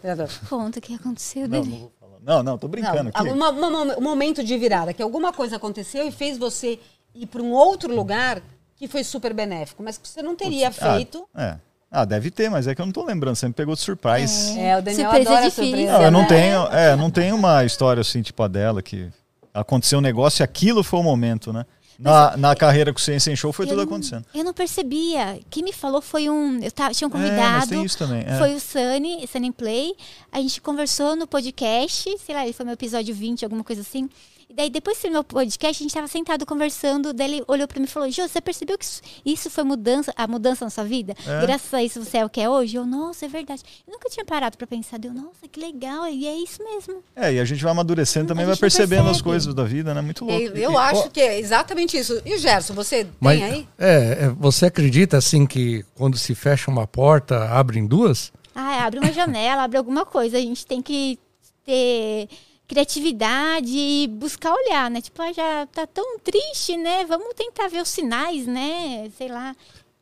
Conta 0.49 0.79
o 0.79 0.81
que 0.81 0.93
aconteceu, 0.93 1.47
Não, 1.47 1.61
Daniel. 1.61 1.91
Não. 2.23 2.43
Não, 2.43 2.57
tô 2.57 2.67
brincando 2.67 3.03
Não, 3.03 3.09
aqui. 3.13 3.29
uma- 3.29 3.49
uma- 3.49 3.97
um 3.97 4.01
momento 4.01 4.43
de 4.43 4.57
virada, 4.57 4.93
que 4.93 5.01
alguma 5.01 5.31
coisa 5.33 5.55
aconteceu 5.57 6.07
e 6.07 6.11
fez 6.11 6.37
você 6.37 6.79
ir 7.15 7.25
para 7.27 7.41
um 7.41 7.51
outro 7.51 7.93
lugar 7.93 8.41
que 8.75 8.87
foi 8.87 9.03
super 9.03 9.33
benéfico, 9.33 9.83
mas 9.83 9.97
que 9.97 10.07
você 10.07 10.21
não 10.21 10.35
teria 10.35 10.69
Putz, 10.71 10.83
ah, 10.83 10.95
feito. 10.95 11.27
é. 11.35 11.55
Ah, 11.91 12.05
deve 12.05 12.29
ter, 12.29 12.51
mas 12.51 12.67
é 12.67 12.75
que 12.75 12.81
eu 12.81 12.85
não 12.85 12.93
tô 12.93 13.03
lembrando. 13.03 13.35
Você 13.35 13.47
me 13.47 13.53
pegou 13.53 13.73
de 13.73 13.81
surprise. 13.81 14.59
É, 14.59 14.77
o 14.77 14.81
Daniel 14.81 15.09
Surpresa 15.09 15.29
adora 15.31 15.45
difícil. 15.49 15.63
surpresa. 15.65 15.91
Não, 15.93 16.01
eu 16.03 16.11
não 16.11 16.21
né? 16.21 16.27
tenho, 16.27 16.61
é, 16.67 16.95
não 16.95 17.09
tenho 17.09 17.35
uma 17.35 17.65
história 17.65 17.99
assim, 18.01 18.21
tipo 18.21 18.43
a 18.43 18.47
dela, 18.47 18.81
que 18.83 19.09
aconteceu 19.51 19.97
um 19.97 20.01
negócio 20.01 20.41
e 20.41 20.43
aquilo 20.43 20.83
foi 20.83 20.99
o 20.99 21.03
momento, 21.03 21.51
né? 21.51 21.65
Na, 21.99 22.37
na 22.37 22.55
carreira 22.55 22.93
com 22.93 22.97
o 22.97 23.01
Ciência 23.01 23.29
em 23.29 23.35
Show 23.35 23.51
foi 23.51 23.65
Eu 23.65 23.69
tudo 23.69 23.77
não- 23.79 23.83
acontecendo. 23.83 24.25
Eu 24.33 24.43
não 24.45 24.53
percebia. 24.53 25.37
Quem 25.49 25.61
me 25.61 25.73
falou 25.73 26.01
foi 26.01 26.29
um. 26.29 26.57
Eu 26.63 26.71
tava, 26.71 26.93
tinha 26.93 27.07
um 27.07 27.11
É, 27.11 27.13
convidado. 27.13 27.85
isso 27.85 27.97
também. 27.97 28.23
é. 28.25 28.37
Foi 28.37 28.55
o 28.55 28.59
Sunny, 28.59 29.27
Sunny 29.27 29.51
Play. 29.51 29.93
A 30.31 30.39
gente 30.39 30.61
conversou 30.61 31.15
no 31.17 31.27
podcast, 31.27 32.17
sei 32.25 32.33
lá, 32.35 32.43
ele 32.45 32.53
foi 32.53 32.63
meu 32.65 32.73
episódio 32.73 33.13
20, 33.13 33.43
alguma 33.43 33.63
coisa 33.65 33.81
assim. 33.81 34.09
E 34.49 34.53
daí, 34.55 34.67
depois 34.71 34.99
do 34.99 35.11
meu 35.11 35.23
podcast, 35.23 35.79
a 35.79 35.83
gente 35.83 35.93
tava 35.93 36.07
sentado 36.07 36.43
conversando. 36.43 37.13
Daí 37.13 37.35
ele 37.35 37.43
olhou 37.47 37.67
pra 37.67 37.79
mim 37.79 37.85
e 37.85 37.87
falou: 37.87 38.09
Jô, 38.09 38.27
você 38.27 38.41
percebeu 38.41 38.79
que 38.79 38.85
isso, 39.23 39.47
foi 39.47 39.63
mudança, 39.63 40.11
a 40.15 40.27
mudança 40.27 40.65
na 40.65 40.71
sua 40.71 40.83
vida? 40.83 41.13
É. 41.27 41.41
Graças 41.41 41.71
a 41.71 41.83
isso 41.83 42.03
você 42.03 42.17
é 42.17 42.25
o 42.25 42.29
que 42.29 42.41
é 42.41 42.49
hoje? 42.49 42.75
Eu, 42.75 42.83
nossa, 42.83 43.25
é 43.25 43.29
verdade. 43.29 43.61
Eu 43.87 43.93
nunca 43.93 44.09
tinha 44.09 44.25
parado 44.25 44.57
pra 44.57 44.65
pensar. 44.65 44.97
Deu, 44.97 45.13
nossa, 45.13 45.47
que 45.51 45.59
legal. 45.59 46.07
E 46.07 46.25
é 46.25 46.35
isso 46.35 46.63
mesmo. 46.63 47.03
É, 47.15 47.31
e 47.31 47.39
a 47.39 47.45
gente 47.45 47.61
vai 47.61 47.71
amadurecendo 47.71 48.29
também, 48.29 48.43
vai 48.43 48.55
percebendo 48.55 49.01
as 49.01 49.17
percebe. 49.17 49.23
coisas 49.23 49.53
da 49.53 49.63
vida, 49.63 49.93
né? 49.93 50.01
Muito 50.01 50.25
louco. 50.25 50.41
Eu, 50.41 50.55
eu 50.55 50.77
acho 50.79 51.11
que 51.11 51.21
é 51.21 51.39
exatamente 51.39 51.95
isso. 51.95 52.19
E 52.25 52.33
o 52.33 52.39
Gerson, 52.39 52.73
você 52.73 53.05
Mas, 53.19 53.39
tem 53.39 53.51
aí? 53.51 53.67
é, 53.77 53.95
é, 54.23 54.29
você 54.29 54.65
acredita 54.65 55.15
assim 55.15 55.45
que 55.45 55.85
quando 55.93 56.17
se 56.17 56.33
fecha 56.33 56.71
uma 56.71 56.87
porta, 56.87 57.45
abrem 57.49 57.85
duas? 57.85 58.31
Ah, 58.55 58.83
abre 58.83 58.99
uma 58.99 59.13
janela, 59.13 59.61
abre 59.61 59.77
alguma 59.77 60.07
coisa. 60.07 60.37
A 60.37 60.41
gente 60.41 60.65
tem 60.65 60.81
que 60.81 61.19
ter 61.63 62.27
criatividade 62.69 63.75
e 63.75 64.07
buscar 64.07 64.53
olhar, 64.53 64.91
né? 64.91 65.01
Tipo, 65.01 65.19
ah, 65.23 65.33
já 65.33 65.65
tá 65.65 65.87
tão 65.87 66.19
triste, 66.19 66.77
né? 66.77 67.03
Vamos 67.03 67.33
tentar 67.35 67.67
ver 67.67 67.81
os 67.81 67.89
sinais, 67.89 68.45
né? 68.45 69.09
Sei 69.17 69.27
lá. 69.27 69.55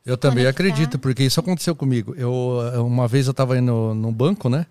Eu 0.04 0.18
também 0.18 0.44
conectar. 0.44 0.50
acredito, 0.50 0.98
porque 0.98 1.24
isso 1.24 1.40
aconteceu 1.40 1.74
comigo. 1.74 2.14
Eu 2.14 2.60
eh, 2.74 2.78
uma 2.78 3.08
vez 3.08 3.26
eu 3.26 3.30
estava 3.30 3.56
indo 3.56 3.94
num 3.94 4.12
banco, 4.12 4.50
né? 4.50 4.66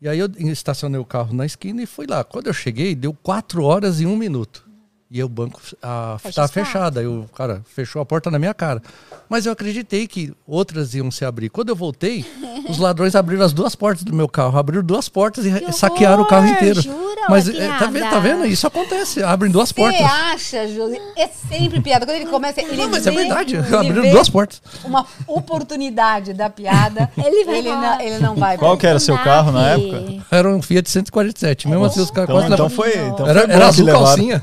E 0.00 0.06
aí 0.06 0.18
eu 0.18 0.28
estacionei 0.36 1.00
o 1.00 1.04
carro 1.04 1.34
na 1.34 1.46
esquina 1.46 1.82
e 1.82 1.86
fui 1.86 2.06
lá. 2.06 2.22
Quando 2.22 2.48
eu 2.48 2.52
cheguei, 2.52 2.94
deu 2.94 3.14
quatro 3.14 3.64
horas 3.64 4.00
e 4.00 4.06
um 4.06 4.16
minuto. 4.16 4.67
E 5.10 5.22
o 5.24 5.28
banco 5.28 5.58
estava 5.62 6.48
fechado. 6.48 6.98
Aí 6.98 7.06
o 7.06 7.24
cara 7.34 7.62
fechou 7.74 8.02
a 8.02 8.04
porta 8.04 8.30
na 8.30 8.38
minha 8.38 8.52
cara. 8.52 8.82
Mas 9.26 9.46
eu 9.46 9.52
acreditei 9.52 10.06
que 10.06 10.34
outras 10.46 10.94
iam 10.94 11.10
se 11.10 11.24
abrir. 11.24 11.48
Quando 11.48 11.70
eu 11.70 11.76
voltei, 11.76 12.26
os 12.68 12.76
ladrões 12.78 13.14
abriram 13.14 13.42
as 13.42 13.54
duas 13.54 13.74
portas 13.74 14.04
do 14.04 14.14
meu 14.14 14.28
carro. 14.28 14.58
Abriram 14.58 14.82
duas 14.82 15.08
portas 15.08 15.46
e 15.46 15.50
Que 15.60 15.72
saquearam 15.72 16.22
o 16.22 16.26
carro 16.26 16.46
inteiro. 16.48 16.82
Jura, 16.82 17.22
Mas 17.30 17.48
é, 17.48 17.68
tá, 17.78 17.86
vendo, 17.86 18.10
tá 18.10 18.18
vendo? 18.18 18.44
Isso 18.44 18.66
acontece. 18.66 19.22
Abrem 19.22 19.50
duas 19.50 19.70
Você 19.70 19.74
portas. 19.76 20.00
acha, 20.02 20.68
Josi? 20.68 21.00
É 21.16 21.26
sempre 21.26 21.80
piada. 21.80 22.04
Quando 22.04 22.16
ele 22.16 22.26
começa, 22.30 22.60
ele 22.60 22.76
Não, 22.76 22.90
mas 22.90 23.06
é 23.06 23.10
vê- 23.10 23.16
verdade. 23.16 23.56
ele 23.56 23.74
Abriram 23.76 24.10
duas 24.10 24.28
portas. 24.28 24.60
Uma 24.84 25.06
oportunidade 25.26 26.34
da 26.34 26.50
piada. 26.50 27.10
Ele 27.16 27.44
vai 27.44 27.58
ele, 27.58 27.68
embora. 27.70 27.90
não, 27.96 28.00
ele 28.00 28.18
não 28.18 28.34
vai. 28.36 28.56
Qual 28.58 28.76
que 28.76 28.86
era 28.86 28.98
seu 28.98 29.16
carro 29.18 29.52
na 29.52 29.70
época? 29.70 30.22
Era 30.30 30.48
um 30.48 30.60
Fiat 30.62 30.88
147. 30.90 31.66
Mesmo 31.68 31.84
assim, 31.84 32.00
os 32.00 32.10
caras 32.10 32.28
Então, 32.30 32.36
quase 32.40 32.52
então 32.52 32.66
levaram. 32.68 32.70
foi, 32.70 33.08
então 33.08 33.26
Era, 33.26 33.40
foi 33.42 33.50
era 33.54 33.66
azul 33.68 33.84
levaram. 33.86 34.04
calcinha. 34.06 34.42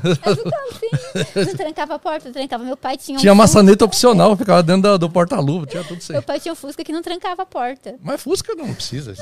Não 1.34 1.54
trancava 1.56 1.94
a 1.94 1.98
porta, 1.98 2.30
trancava. 2.30 2.64
Meu 2.64 2.76
pai 2.76 2.96
tinha 2.96 3.16
um 3.16 3.20
Tinha 3.20 3.32
Fusca. 3.32 3.42
maçaneta 3.42 3.84
opcional, 3.84 4.36
ficava 4.36 4.62
dentro 4.62 4.82
da- 4.82 4.96
do 4.96 5.08
porta-luva, 5.10 5.66
tinha 5.66 5.82
tudo 5.84 6.00
isso 6.00 6.12
aí. 6.12 6.16
Meu 6.16 6.22
pai 6.22 6.40
tinha 6.40 6.52
um 6.52 6.56
Fusca 6.56 6.82
que 6.84 6.92
não 6.92 7.02
trancava 7.02 7.42
a 7.42 7.46
porta. 7.46 7.94
Mas 8.02 8.20
Fusca 8.22 8.54
não 8.54 8.72
precisa. 8.74 9.14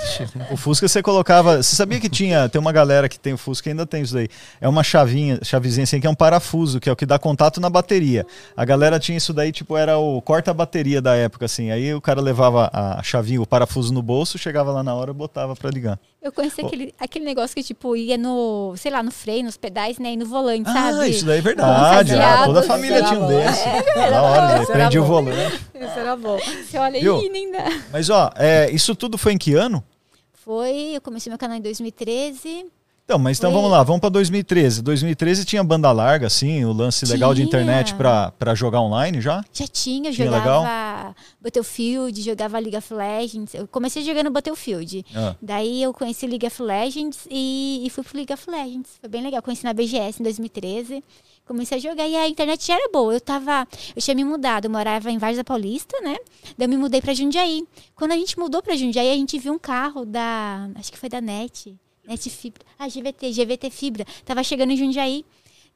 O 0.51 0.57
Fusca 0.57 0.87
você 0.89 1.03
colocava. 1.03 1.63
Você 1.63 1.75
sabia 1.77 2.01
que 2.01 2.09
tinha. 2.09 2.49
Tem 2.49 2.61
uma 2.61 2.73
galera 2.73 3.09
que 3.09 3.19
tem 3.19 3.33
o 3.33 3.39
Fusca 3.39 3.65
que 3.65 3.71
ainda 3.71 3.87
tem 3.87 4.03
isso 4.03 4.15
daí. 4.15 4.29
É 4.61 4.69
uma 4.69 4.83
chavinha, 4.83 5.39
chavezinha 5.43 5.85
assim, 5.85 6.01
que 6.01 6.07
é 6.07 6.11
um 6.11 6.15
parafuso, 6.15 6.79
que 6.81 6.89
é 6.89 6.93
o 6.93 6.97
que 6.97 7.07
dá 7.07 7.19
contato 7.19 7.61
na 7.61 7.71
bateria. 7.71 8.27
A 8.57 8.65
galera 8.65 8.99
tinha 8.99 9.17
isso 9.17 9.33
daí, 9.33 9.53
tipo, 9.53 9.77
era 9.77 9.97
o 9.99 10.21
corta-bateria 10.21 11.01
da 11.01 11.15
época, 11.15 11.47
assim. 11.47 11.71
Aí 11.71 11.95
o 11.95 12.01
cara 12.01 12.21
levava 12.21 12.71
a 12.73 13.03
chavinha, 13.03 13.41
o 13.41 13.47
parafuso 13.47 13.93
no 13.93 14.03
bolso, 14.03 14.37
chegava 14.39 14.71
lá 14.73 14.83
na 14.83 14.95
hora 14.95 15.11
e 15.11 15.15
botava 15.15 15.55
pra 15.57 15.71
ligar. 15.71 15.99
Eu 16.25 16.33
conheci 16.33 16.63
aquele, 16.63 16.95
aquele 16.99 17.25
negócio 17.27 17.55
que, 17.55 17.63
tipo, 17.63 17.95
ia 17.95 18.17
no, 18.17 18.75
sei 18.79 18.91
lá, 18.91 19.03
no 19.03 19.11
freio, 19.11 19.45
nos 19.45 19.59
pedais, 19.59 19.99
né? 19.99 20.15
E 20.15 20.17
no 20.17 20.25
volante, 20.25 20.65
sabe? 20.73 21.01
Ah, 21.01 21.07
isso 21.07 21.27
daí 21.27 21.39
é 21.39 21.43
verdade. 21.43 22.15
Ah, 22.15 22.47
toda 22.47 22.61
a 22.61 22.63
família 22.63 23.03
tinha 23.05 23.21
um 23.21 23.27
desse. 23.27 23.69
É, 23.69 24.11
da 24.11 24.23
hora, 24.23 24.59
né? 24.59 24.65
Prendia 24.65 25.03
o 25.03 25.05
volante. 25.05 25.61
Isso 25.75 25.99
era 25.99 26.17
bom. 26.17 26.39
Você 26.39 26.79
olha 26.79 26.99
Viu? 26.99 27.17
aí, 27.19 27.29
nem 27.29 27.53
dá. 27.53 27.67
Mas 27.93 28.09
ó, 28.09 28.33
é, 28.37 28.71
isso 28.71 28.97
tudo 28.97 29.19
foi 29.19 29.35
em 29.35 29.39
que 29.39 29.55
ano? 29.55 29.85
Foi, 30.33 30.93
eu 30.95 31.01
comecei 31.03 31.29
meu 31.29 31.39
canal 31.39 31.59
em 31.59 31.61
2013. 31.61 32.73
Então, 33.05 33.19
mas 33.19 33.37
então 33.37 33.53
vamos 33.53 33.71
lá, 33.71 33.83
vamos 33.83 34.01
pra 34.01 34.09
2013. 34.09 34.81
2013 34.81 35.45
tinha 35.45 35.63
banda 35.63 35.93
larga, 35.93 36.27
assim, 36.27 36.65
o 36.65 36.73
lance 36.73 37.05
legal 37.05 37.35
de 37.35 37.43
Tinha. 37.43 37.47
internet 37.47 37.95
pra, 37.97 38.31
pra 38.31 38.55
jogar 38.55 38.81
online 38.81 39.21
já? 39.21 39.45
Já 39.53 39.67
tinha, 39.67 40.11
Tinha 40.11 40.25
jogava 40.27 41.15
Battlefield, 41.39 42.23
jogava 42.23 42.59
League 42.59 42.77
of 42.79 42.95
Legends. 42.95 43.53
Eu 43.53 43.69
comecei 43.69 44.03
jogando 44.03 44.31
Battlefield. 44.31 45.05
Ah. 45.15 45.37
Daí 45.43 45.83
eu 45.83 45.93
conheci 45.93 46.27
League 46.27 46.47
of 46.47 46.63
Legends 46.63 47.29
e, 47.31 47.83
e 47.85 47.91
fui 47.91 48.03
pro 48.03 48.17
League 48.17 48.33
of 48.33 48.51
Legends. 48.51 48.93
Foi 48.99 49.09
bem 49.11 49.23
legal. 49.23 49.43
Conheci 49.43 49.65
na 49.65 49.75
BGS 49.75 50.21
em 50.21 50.23
2013. 50.23 51.05
Comecei 51.47 51.77
a 51.77 51.81
jogar 51.83 52.09
e 52.09 52.17
a 52.17 52.27
internet 52.27 52.67
já 52.67 52.73
era 52.75 52.89
boa. 52.91 53.13
Eu 53.13 53.21
tava. 53.21 53.69
Eu 53.95 54.01
tinha 54.01 54.15
me 54.15 54.25
mudado, 54.25 54.65
eu 54.65 54.71
morava 54.71 55.11
em 55.11 55.19
Vargas 55.19 55.37
da 55.37 55.45
Paulista, 55.45 56.01
né? 56.01 56.17
Daí 56.57 56.65
eu 56.65 56.69
me 56.71 56.79
mudei 56.79 57.03
pra 57.03 57.13
Jundiaí. 57.13 57.65
Quando 57.95 58.13
a 58.13 58.17
gente 58.17 58.39
mudou 58.39 58.63
pra 58.63 58.75
Jundiaí, 58.75 59.11
a 59.11 59.15
gente 59.15 59.39
viu 59.39 59.53
um 59.53 59.59
carro 59.59 60.07
da. 60.07 60.71
Acho 60.77 60.91
que 60.91 60.97
foi 60.97 61.11
da 61.11 61.21
NET. 61.21 61.77
NET 62.07 62.31
Fibra. 62.31 62.65
Ah, 62.79 62.89
GVT, 62.89 63.33
GVT 63.33 63.71
Fibra. 63.71 64.05
Tava 64.25 64.43
chegando 64.43 64.73
em 64.73 64.77
Jundiaí. 64.77 65.25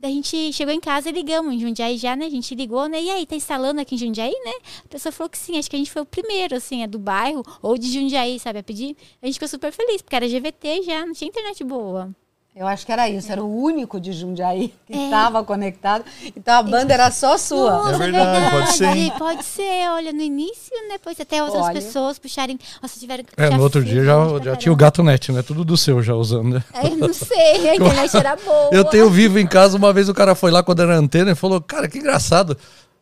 Daí 0.00 0.12
a 0.12 0.14
gente 0.14 0.52
chegou 0.52 0.73
em 0.73 0.78
casa 0.78 1.08
e 1.08 1.12
ligamos 1.12 1.52
em 1.52 1.58
Jundiaí 1.58 1.99
já, 1.99 2.14
né? 2.14 2.26
A 2.26 2.30
gente 2.30 2.54
ligou, 2.54 2.87
né? 2.87 3.02
E 3.02 3.11
aí, 3.11 3.26
tá 3.26 3.35
instalando 3.35 3.80
aqui 3.80 3.97
em 3.97 3.99
Jundiaí, 3.99 4.35
né? 4.44 4.52
A 4.85 4.88
pessoa 4.88 5.11
falou 5.11 5.28
que 5.28 5.37
sim, 5.37 5.58
acho 5.58 5.68
que 5.68 5.75
a 5.75 5.78
gente 5.78 5.90
foi 5.90 6.02
o 6.02 6.06
primeiro, 6.06 6.54
assim, 6.54 6.85
é 6.85 6.87
do 6.87 7.00
bairro 7.00 7.42
ou 7.61 7.76
de 7.76 7.92
Jundiaí, 7.92 8.38
sabe, 8.38 8.61
a 8.61 8.62
pedir. 8.62 8.97
A 9.20 9.26
gente 9.26 9.35
ficou 9.35 9.49
super 9.49 9.73
feliz, 9.73 10.00
porque 10.00 10.14
era 10.14 10.28
GVT 10.28 10.82
já, 10.82 11.04
não 11.04 11.12
tinha 11.12 11.28
internet 11.28 11.64
boa. 11.64 12.14
Eu 12.58 12.66
acho 12.66 12.84
que 12.84 12.90
era 12.90 13.08
isso, 13.08 13.30
era 13.30 13.40
o 13.40 13.62
único 13.62 14.00
de 14.00 14.12
Jundiaí 14.12 14.74
que 14.84 14.92
É. 14.92 15.04
estava 15.04 15.44
conectado. 15.44 16.04
Então 16.36 16.54
a 16.54 16.62
banda 16.64 16.92
era 16.92 17.08
só 17.12 17.38
sua. 17.38 17.70
Nossa, 17.70 17.94
É 17.94 17.98
verdade, 17.98 18.50
pode 18.50 18.72
ser, 18.72 18.96
hein? 18.96 19.12
Pode 19.16 19.44
ser, 19.44 19.88
olha, 19.90 20.12
no 20.12 20.20
início, 20.20 20.74
né? 20.88 20.94
Depois 20.94 21.20
até 21.20 21.40
outras 21.40 21.66
Olha. 21.66 21.74
pessoas 21.74 22.18
puxarem. 22.18 22.58
Nossa, 22.82 22.98
tiveram 22.98 23.22
que 23.22 23.30
É, 23.36 23.48
no 23.50 23.62
outro 23.62 23.84
dia 23.84 24.02
já, 24.02 24.16
já 24.42 24.56
tinha 24.56 24.72
o 24.72 24.76
gato 24.76 25.04
net, 25.04 25.30
né? 25.30 25.40
Tudo 25.40 25.64
do 25.64 25.76
seu 25.76 26.02
já 26.02 26.14
usando, 26.14 26.54
né? 26.54 26.64
É, 26.74 26.90
não 26.90 27.12
sei, 27.14 27.68
a 27.70 27.76
internet 27.76 28.16
era 28.18 28.34
boa. 28.34 28.70
Eu 28.72 28.84
tenho 28.84 29.08
vivo 29.08 29.38
em 29.38 29.46
casa, 29.46 29.76
uma 29.76 29.92
vez 29.92 30.08
o 30.08 30.14
cara 30.14 30.34
foi 30.34 30.50
lá 30.50 30.60
quando 30.60 30.82
era 30.82 30.96
antena 30.96 31.30
e 31.30 31.36
falou, 31.36 31.60
cara, 31.60 31.86
que 31.88 31.98
engraçado. 31.98 32.58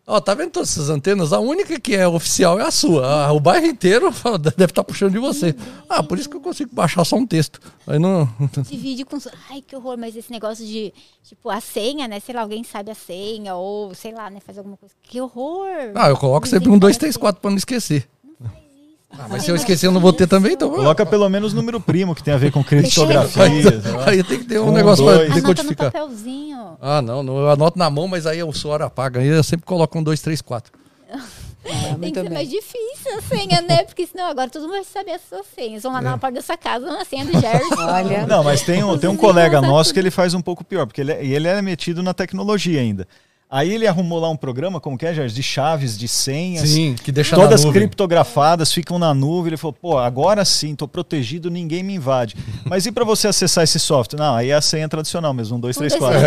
Ó, 0.09 0.21
tá 0.21 0.35
vendo 0.35 0.53
todas 0.53 0.71
essas 0.71 0.89
antenas? 0.89 1.33
A 1.33 1.41
única 1.41 1.81
que 1.81 1.97
é 1.97 2.07
oficial 2.07 2.61
é 2.61 2.63
a 2.63 2.71
sua. 2.71 3.33
O 3.33 3.41
bairro 3.41 3.67
inteiro 3.67 4.11
fala, 4.13 4.39
deve 4.39 4.67
estar 4.67 4.85
puxando 4.85 5.11
de 5.11 5.19
você. 5.19 5.53
Ah, 5.89 6.01
por 6.01 6.17
isso 6.17 6.31
que 6.31 6.37
eu 6.37 6.41
consigo 6.41 6.73
baixar 6.73 7.05
só 7.05 7.17
um 7.17 7.27
texto. 7.27 7.61
Aí 7.85 7.99
não. 7.99 8.29
de 8.63 8.77
vídeo 8.77 9.05
com. 9.05 9.19
Ai, 9.51 9.61
que 9.61 9.75
horror, 9.75 9.99
mas 9.99 10.15
esse 10.15 10.31
negócio 10.31 10.65
de, 10.65 10.95
tipo, 11.25 11.51
a 11.51 11.61
senha, 11.61 12.07
né? 12.07 12.21
Sei 12.21 12.33
lá, 12.33 12.43
alguém 12.43 12.63
sabe 12.63 12.93
a 12.93 12.95
senha, 12.95 13.57
ou 13.57 13.93
sei 13.95 14.13
lá, 14.13 14.31
né? 14.31 14.39
Faz 14.39 14.57
alguma 14.59 14.77
coisa. 14.77 14.95
Que 15.03 15.21
horror! 15.21 15.91
Ah, 15.97 16.09
eu 16.09 16.17
coloco 16.17 16.47
sempre 16.47 16.71
um, 16.71 16.79
dois, 16.79 16.97
três, 16.97 17.17
quatro 17.17 17.43
pra 17.43 17.51
não 17.51 17.59
esquecer. 17.59 18.09
Ah, 19.19 19.27
mas 19.29 19.43
se 19.45 19.51
eu 19.51 19.57
esquecer, 19.57 19.87
eu 19.87 19.93
não 19.93 20.01
vou 20.01 20.13
ter 20.13 20.27
também, 20.27 20.53
então. 20.53 20.71
Coloca 20.71 21.05
pelo 21.07 21.29
menos 21.29 21.53
número 21.53 21.81
primo, 21.81 22.15
que 22.15 22.23
tem 22.23 22.35
a 22.35 22.37
ver 22.37 22.51
com 22.53 22.63
criptografia. 22.63 23.43
Aí 24.07 24.23
tem 24.23 24.39
que 24.39 24.45
ter 24.45 24.61
um 24.61 24.69
Um, 24.69 24.73
negócio 24.73 25.05
dois. 25.05 25.17
pra 25.19 25.27
Anota 25.27 25.41
no 25.41 25.55
decodificar. 25.55 25.93
papelzinho. 25.93 26.77
Ah, 26.81 27.01
não, 27.03 27.23
não, 27.23 27.39
eu 27.39 27.51
anoto 27.51 27.79
na 27.79 27.89
mão, 27.91 28.07
mas 28.09 28.27
aí 28.27 28.43
o 28.43 28.53
suor 28.53 28.83
apaga. 28.83 29.21
Aí 29.21 29.27
eu 29.29 29.43
sempre 29.43 29.65
coloco 29.67 29.99
um, 29.99 30.03
dois, 30.03 30.21
três, 30.21 30.41
quatro. 30.41 30.73
É, 31.69 31.95
Tem 31.95 32.13
que 32.13 32.21
ser 32.21 32.23
bem. 32.29 32.33
mais 32.33 32.49
difícil 32.49 33.19
a 33.19 33.21
senha, 33.23 33.61
né? 33.61 33.83
Porque 33.83 34.07
senão 34.07 34.27
agora 34.27 34.49
todo 34.49 34.63
mundo 34.63 34.75
vai 34.75 34.85
saber 34.85 35.11
as 35.15 35.23
suas 35.29 35.45
senhas. 35.53 35.83
Vão 35.83 35.91
lá 35.93 36.01
na 36.01 36.17
porta 36.17 36.37
da 36.37 36.41
sua 36.41 36.57
casa, 36.57 36.87
na 36.87 37.05
senha 37.05 37.25
do 37.25 37.33
Gerson. 37.41 37.75
Olha. 37.83 38.25
Não, 38.25 38.45
mas 38.45 38.63
tem 38.63 38.85
um, 38.85 38.97
tem 38.97 39.11
um 39.11 39.17
colega 39.17 39.61
nosso 39.61 39.93
que 39.93 39.99
ele 39.99 40.13
faz 40.13 40.33
um 40.33 40.41
pouco 40.41 40.63
pior, 40.63 40.87
porque 40.87 41.01
ele 41.01 41.11
é, 41.11 41.27
ele 41.27 41.49
é 41.49 41.61
metido 41.61 42.05
na 42.05 42.15
tecnologia 42.15 42.81
ainda. 42.81 43.09
Aí 43.49 43.73
ele 43.73 43.87
arrumou 43.87 44.19
lá 44.19 44.29
um 44.29 44.37
programa, 44.37 44.81
como 44.81 44.99
que 44.99 45.07
é, 45.07 45.15
Jorge? 45.15 45.33
De 45.33 45.43
chaves, 45.43 45.97
de 45.97 46.09
senhas. 46.09 46.69
Sim, 46.69 46.97
que 46.97 47.13
deixa 47.13 47.37
Todas 47.37 47.61
na 47.61 47.67
nuvem. 47.69 47.83
criptografadas, 47.83 48.73
ficam 48.73 48.99
na 48.99 49.15
nuvem. 49.15 49.51
Ele 49.51 49.57
falou, 49.57 49.73
pô, 49.73 49.99
agora 49.99 50.45
sim, 50.45 50.75
tô 50.75 50.89
protegido, 50.89 51.49
ninguém 51.49 51.83
me 51.85 51.95
invade. 51.95 52.35
Mas 52.67 52.87
e 52.87 52.93
para 52.93 53.05
você 53.05 53.29
acessar 53.29 53.63
esse 53.63 53.79
software? 53.79 54.19
Não, 54.19 54.35
aí 54.35 54.51
é 54.51 54.55
a 54.55 54.61
senha 54.61 54.89
tradicional 54.89 55.33
mesmo, 55.33 55.57
um, 55.57 55.61
dois, 55.61 55.77
três, 55.77 55.95
quatro. 55.97 56.19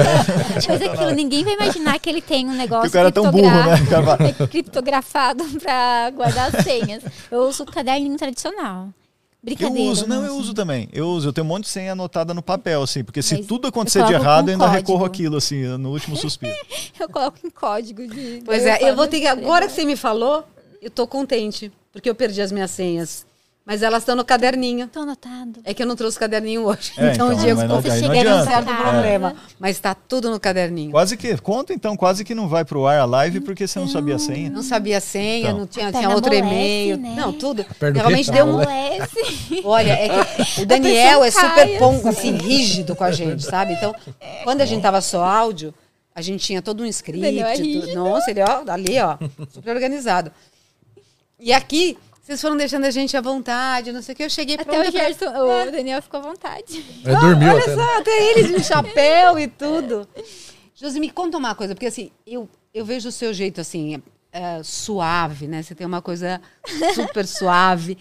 Mas 0.56 0.82
aquilo, 0.82 1.12
ninguém 1.12 1.44
vai 1.44 1.56
imaginar 1.56 2.00
que 2.00 2.10
ele 2.10 2.22
tem 2.22 2.48
um 2.48 2.54
negócio 2.54 2.84
Que 2.90 2.90
o 2.90 2.92
cara 2.92 3.10
é 3.10 3.12
tão 3.12 3.30
burro, 3.30 3.44
né? 3.44 4.34
É 4.40 4.48
criptografado 4.48 5.44
pra 5.60 6.12
guardar 6.12 6.56
as 6.56 6.64
senhas. 6.64 7.04
Eu 7.30 7.50
uso 7.50 7.64
o 7.64 7.66
caderninho 7.66 8.16
tradicional. 8.18 8.90
Eu 9.42 9.46
Brincadeira. 9.56 9.90
uso, 9.92 10.06
não, 10.08 10.18
eu 10.18 10.22
nossa. 10.24 10.34
uso 10.34 10.54
também. 10.54 10.90
Eu 10.92 11.08
uso, 11.08 11.30
eu 11.30 11.34
tenho 11.34 11.46
um 11.46 11.48
monte 11.48 11.64
de 11.64 11.70
senha 11.70 11.94
anotada 11.94 12.34
no 12.34 12.42
papel, 12.42 12.84
assim, 12.84 13.04
porque 13.06 13.22
se 13.22 13.38
Mas 13.38 13.46
tudo 13.46 13.66
eu 13.66 13.70
acontecer 13.70 14.04
de 14.06 14.14
errado, 14.14 14.50
eu 14.50 14.54
ainda 14.54 14.66
código. 14.66 14.78
recorro 14.82 15.06
aquilo, 15.06 15.38
assim, 15.38 15.64
no 15.78 15.92
último 15.92 16.18
suspiro. 16.18 16.54
Eu 17.00 17.08
coloco 17.08 17.38
em 17.46 17.50
código 17.50 18.06
de. 18.06 18.42
Pois 18.44 18.66
é, 18.66 18.90
eu 18.90 18.94
vou 18.94 19.08
ter 19.08 19.22
que. 19.22 19.28
Agora 19.28 19.66
que 19.68 19.72
você 19.72 19.86
me 19.86 19.96
falou, 19.96 20.44
eu 20.82 20.92
tô 20.92 21.08
contente, 21.08 21.72
porque 21.94 22.10
eu 22.10 22.14
perdi 22.16 22.42
as 22.42 22.52
minhas 22.52 22.70
senhas. 22.72 23.26
Mas 23.70 23.84
elas 23.84 24.02
estão 24.02 24.16
no 24.16 24.26
caderninho. 24.26 24.88
Tô 24.88 25.02
anotado. 25.02 25.60
É 25.64 25.76
que 25.76 25.84
eu 25.84 25.86
não 25.86 25.96
trouxe 25.96 26.18
o 26.18 26.20
caderninho 26.20 26.64
hoje. 26.66 26.92
É, 26.98 27.14
então, 27.14 27.28
então, 27.32 27.38
o 27.38 27.40
Diego 27.40 27.62
ficou 27.62 27.82
chega 27.84 28.24
num 28.38 28.44
certo 28.44 28.68
É. 28.68 28.76
problema. 28.76 29.36
Mas 29.60 29.76
está 29.76 29.94
tudo 29.94 30.32
no 30.32 30.40
caderninho. 30.40 30.90
Quase 30.90 31.16
que, 31.16 31.38
conta 31.38 31.72
então, 31.72 31.96
quase 31.96 32.26
que 32.26 32.34
não 32.34 32.48
vai 32.50 32.66
pro 32.66 32.88
ar 32.88 33.00
a 33.00 33.06
live 33.06 33.42
porque 33.42 33.68
você 33.68 33.78
não 33.78 33.88
sabia 33.88 34.16
a 34.16 34.20
senha. 34.20 34.50
Não 34.50 34.64
sabia 34.64 34.98
a 34.98 35.02
senha, 35.02 35.50
Então. 35.50 35.60
não 35.60 35.68
tinha, 35.68 35.92
tinha 35.92 36.10
outro 36.10 36.34
e-mail. 36.34 36.98
né? 36.98 37.14
Não, 37.16 37.32
tudo. 37.32 37.64
Realmente 37.94 38.32
deu 38.32 38.46
um. 38.46 38.60
Amolece. 38.60 39.62
Olha, 39.64 39.92
é 39.92 40.10
que 40.26 40.62
o 40.64 40.66
Daniel 40.66 41.24
é 41.24 41.30
super 41.30 41.54
cai, 41.54 41.78
pon, 41.78 42.02
assim, 42.10 42.32
rígido 42.38 42.96
com 42.96 43.04
a 43.04 43.12
gente, 43.12 43.44
sabe? 43.44 43.74
Então, 43.74 43.94
quando 44.46 44.62
a 44.62 44.66
gente 44.66 44.82
tava 44.82 45.00
só 45.00 45.24
áudio, 45.24 45.72
a 46.16 46.24
gente 46.24 46.44
tinha 46.44 46.60
todo 46.60 46.82
um 46.82 46.88
script. 46.88 47.22
Daniel 47.22 47.46
é 47.46 47.56
tudo. 47.56 47.94
Nossa, 47.94 48.32
ele, 48.32 48.42
ó, 48.42 48.64
ali, 48.68 49.00
ó, 49.00 49.16
super 49.54 49.76
organizado. 49.76 50.32
E 51.40 51.54
aqui, 51.54 51.96
vocês 52.30 52.42
foram 52.42 52.56
deixando 52.58 52.86
a 52.86 52.92
gente 52.92 53.16
à 53.18 53.22
vontade, 53.22 53.92
não 53.92 54.02
sei 54.02 54.14
o 54.14 54.16
que. 54.16 54.24
Eu 54.24 54.30
cheguei 54.30 54.56
Até 54.56 54.64
pronta 54.66 54.90
o 54.90 54.92
pra- 54.92 55.02
Gerson, 55.02 55.26
o 55.26 55.72
Daniel 55.72 56.02
ficou 56.02 56.20
à 56.20 56.24
vontade. 56.24 56.86
É, 57.06 57.16
dormiu 57.16 57.50
Olha 57.50 57.60
até. 57.62 57.76
né? 57.76 57.84
só, 57.84 57.98
até 58.00 58.32
eles 58.32 58.56
de 58.56 58.64
chapéu 58.64 59.40
e 59.40 59.48
tudo. 59.48 60.08
Josi, 60.76 61.00
me 61.00 61.10
conta 61.10 61.38
uma 61.38 61.56
coisa, 61.56 61.74
porque 61.76 61.88
assim, 61.88 62.12
eu, 62.26 62.48
eu 62.74 62.86
vejo 62.86 63.10
o 63.10 63.12
seu 63.12 63.34
jeito 63.34 63.60
assim, 63.60 64.02
é, 64.32 64.62
suave, 64.64 65.48
né? 65.48 65.62
Você 65.64 65.74
tem 65.76 65.86
uma 65.88 66.02
coisa 66.02 66.40
super 66.96 67.26
suave. 67.28 67.98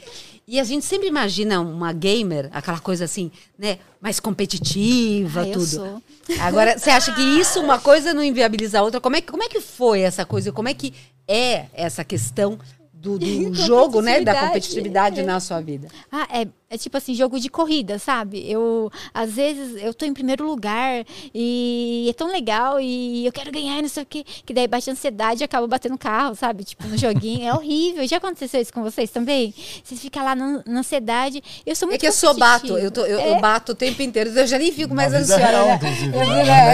E 0.47 0.59
a 0.59 0.65
gente 0.65 0.85
sempre 0.87 1.09
imagina 1.09 1.61
uma 1.61 1.93
gamer, 1.93 2.49
aquela 2.53 2.79
coisa 2.81 3.05
assim, 3.05 3.31
né? 3.59 3.79
Mais 4.01 4.19
competitiva, 4.21 5.43
Ah, 5.43 5.47
eu 5.47 5.53
tudo. 5.53 5.67
sou. 5.67 6.03
Agora, 6.41 6.79
você 6.79 6.91
acha 6.91 7.13
que 7.13 7.21
isso, 7.21 7.61
uma 7.61 7.79
coisa 7.79 8.15
não 8.15 8.23
inviabiliza 8.23 8.79
a 8.79 8.83
outra? 8.83 9.01
Como 9.01 9.17
é, 9.17 9.21
como 9.21 9.43
é 9.43 9.49
que 9.49 9.61
foi 9.61 10.01
essa 10.01 10.25
coisa? 10.25 10.51
Como 10.53 10.69
é 10.69 10.75
que 10.75 10.95
é 11.27 11.67
essa 11.75 12.03
questão 12.05 12.59
do, 13.01 13.19
do 13.19 13.55
jogo, 13.55 14.01
né? 14.01 14.21
Da 14.21 14.35
competitividade 14.35 15.21
É. 15.21 15.23
na 15.25 15.41
sua 15.41 15.61
vida? 15.61 15.89
Ah, 16.11 16.27
é, 16.31 16.47
é 16.71 16.77
tipo 16.77 16.97
assim, 16.99 17.15
jogo 17.15 17.41
de 17.41 17.49
corrida, 17.49 17.99
sabe? 17.99 18.45
Eu, 18.51 18.93
às 19.15 19.33
vezes, 19.33 19.83
eu 19.83 19.95
tô 19.95 20.05
em 20.05 20.13
primeiro 20.13 20.47
lugar 20.47 21.03
e 21.35 22.07
é 22.11 22.13
tão 22.13 22.31
legal 22.31 22.79
e 22.79 23.25
eu 23.25 23.33
quero 23.33 23.51
ganhar, 23.51 23.79
e 23.79 23.83
não 23.83 23.89
sei 23.89 24.03
o 24.03 24.07
quê, 24.07 24.23
que 24.45 24.53
daí 24.53 24.69
bate 24.69 24.91
ansiedade 24.91 25.43
e 25.43 25.45
acaba 25.45 25.67
batendo 25.67 25.97
carro, 25.97 26.35
sabe? 26.35 26.65
Tipo, 26.65 26.87
no 26.87 26.99
joguinho. 26.99 27.49
É 27.49 27.55
horrível. 27.55 28.07
Já 28.07 28.19
aconteceu 28.19 28.61
isso 28.61 28.71
com 28.73 28.83
vocês 28.83 29.09
também? 29.11 29.55
Vocês 29.83 29.99
ficam 29.99 30.23
lá 30.23 30.35
na, 30.35 30.63
na 30.67 30.81
ansiedade. 30.81 31.43
Eu 31.65 31.75
sou 31.75 31.89
muito 31.89 31.97
É 31.97 32.01
que 32.01 32.07
eu 32.07 32.13
sou 32.13 32.35
bato, 32.35 32.77
eu, 32.77 32.91
tô- 32.91 33.07
eu- 33.07 33.19
É. 33.19 33.31
eu 33.33 33.41
bato 33.41 33.73
o 33.73 33.75
tempo 33.75 34.03
inteiro, 34.03 34.29
eu 34.31 34.47
já 34.47 34.59
nem 34.59 34.71
fico 34.71 34.95
mais 34.95 35.15
ansiosa. 35.15 35.49
né? 35.49 35.79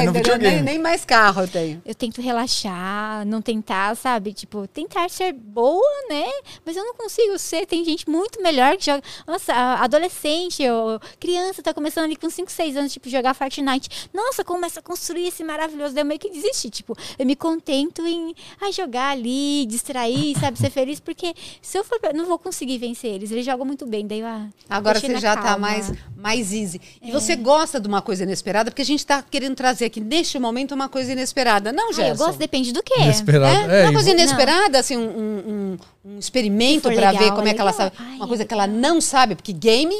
é, 0.04 0.10
videogame. 0.10 0.42
nem, 0.56 0.62
nem 0.62 0.78
mais 0.80 1.04
carro 1.04 1.42
eu 1.42 1.48
tenho. 1.48 1.80
Eu 1.86 1.94
tento 1.94 2.20
relaxar, 2.20 3.24
não 3.26 3.40
tentar, 3.40 3.96
sabe? 3.96 4.32
Tipo, 4.32 4.66
tentar 4.66 5.08
ser 5.08 5.32
boa, 5.32 5.80
né? 6.08 6.24
Mas 6.66 6.76
eu 6.76 6.84
não 6.84 6.94
consigo 6.94 7.38
ser. 7.38 7.64
Tem 7.66 7.84
gente 7.84 8.08
muito 8.10 8.42
melhor 8.42 8.76
que 8.76 8.86
joga. 8.86 9.02
Nossa, 9.26 9.52
a- 9.52 9.83
adolescente, 9.84 10.68
ou 10.68 11.00
criança, 11.20 11.62
tá 11.62 11.72
começando 11.72 12.04
ali 12.04 12.16
com 12.16 12.28
5, 12.28 12.50
6 12.50 12.76
anos, 12.76 12.92
tipo, 12.92 13.08
jogar 13.08 13.34
Fortnite. 13.34 14.08
Nossa, 14.12 14.44
começa 14.44 14.80
a 14.80 14.82
construir 14.82 15.28
esse 15.28 15.42
maravilhoso. 15.44 15.94
Daí 15.94 16.02
eu 16.02 16.06
meio 16.06 16.20
que 16.20 16.30
desisti. 16.30 16.70
Tipo, 16.70 16.96
eu 17.18 17.26
me 17.26 17.36
contento 17.36 18.06
em 18.06 18.34
ah, 18.60 18.70
jogar 18.70 19.10
ali, 19.10 19.66
distrair, 19.66 20.38
sabe? 20.38 20.58
Ser 20.58 20.70
feliz, 20.70 21.00
porque 21.00 21.34
se 21.62 21.78
eu 21.78 21.84
for. 21.84 21.98
pra- 22.00 22.12
Não 22.12 22.26
vou 22.26 22.38
conseguir 22.38 22.78
vencer 22.78 23.12
eles. 23.14 23.30
Eles 23.30 23.44
jogam 23.44 23.64
muito 23.66 23.86
bem. 23.86 24.06
Daí 24.06 24.20
eu. 24.20 24.26
Ah, 24.26 24.46
Agora 24.68 24.98
você 25.00 25.16
já 25.18 25.34
tá 25.36 25.42
calma. 25.42 25.58
mais, 25.58 25.92
mais 26.16 26.52
easy. 26.52 26.80
E 27.02 27.10
você 27.12 27.36
gosta 27.36 27.78
de 27.80 27.86
uma 27.88 28.00
coisa 28.02 28.22
inesperada? 28.24 28.70
Porque 28.70 28.82
a 28.82 28.84
gente 28.84 29.04
tá 29.04 29.22
querendo 29.22 29.54
trazer 29.54 29.84
aqui, 29.86 30.00
neste 30.00 30.38
momento, 30.38 30.72
uma 30.74 30.88
coisa 30.88 31.12
inesperada. 31.12 31.72
Não, 31.72 31.86
Ah, 31.88 31.90
eu 31.90 31.94
Gerson? 31.94 32.24
gosto, 32.24 32.38
depende 32.38 32.72
do 32.72 32.82
quê? 32.82 32.94
Inesperado. 33.00 33.70
É, 33.70 33.80
É, 33.80 33.82
uma 33.84 33.90
e 33.90 33.94
coisa 33.94 34.10
inesperada, 34.10 34.78
assim, 34.78 34.96
um, 34.96 35.00
um, 35.02 35.76
um- 36.04 36.18
experimento 36.18 36.82
pra 36.82 37.12
ver 37.12 37.18
legal, 37.20 37.36
como 37.36 37.48
é, 37.48 37.50
é 37.50 37.54
que 37.54 37.60
ela 37.60 37.70
legal. 37.70 37.90
sabe. 37.90 37.96
Ai, 37.98 38.16
uma 38.16 38.24
é 38.24 38.28
coisa 38.28 38.44
que 38.44 38.54
ela 38.54 38.64
legal. 38.64 38.80
não 38.80 39.00
sabe, 39.00 39.34
porque 39.34 39.52
game, 39.76 39.94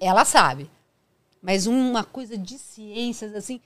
ela 0.00 0.24
sabe. 0.24 0.70
Mas 1.42 1.66
uma 1.66 2.04
coisa 2.04 2.36
de 2.38 2.58
ciências, 2.58 3.34
assim, 3.34 3.60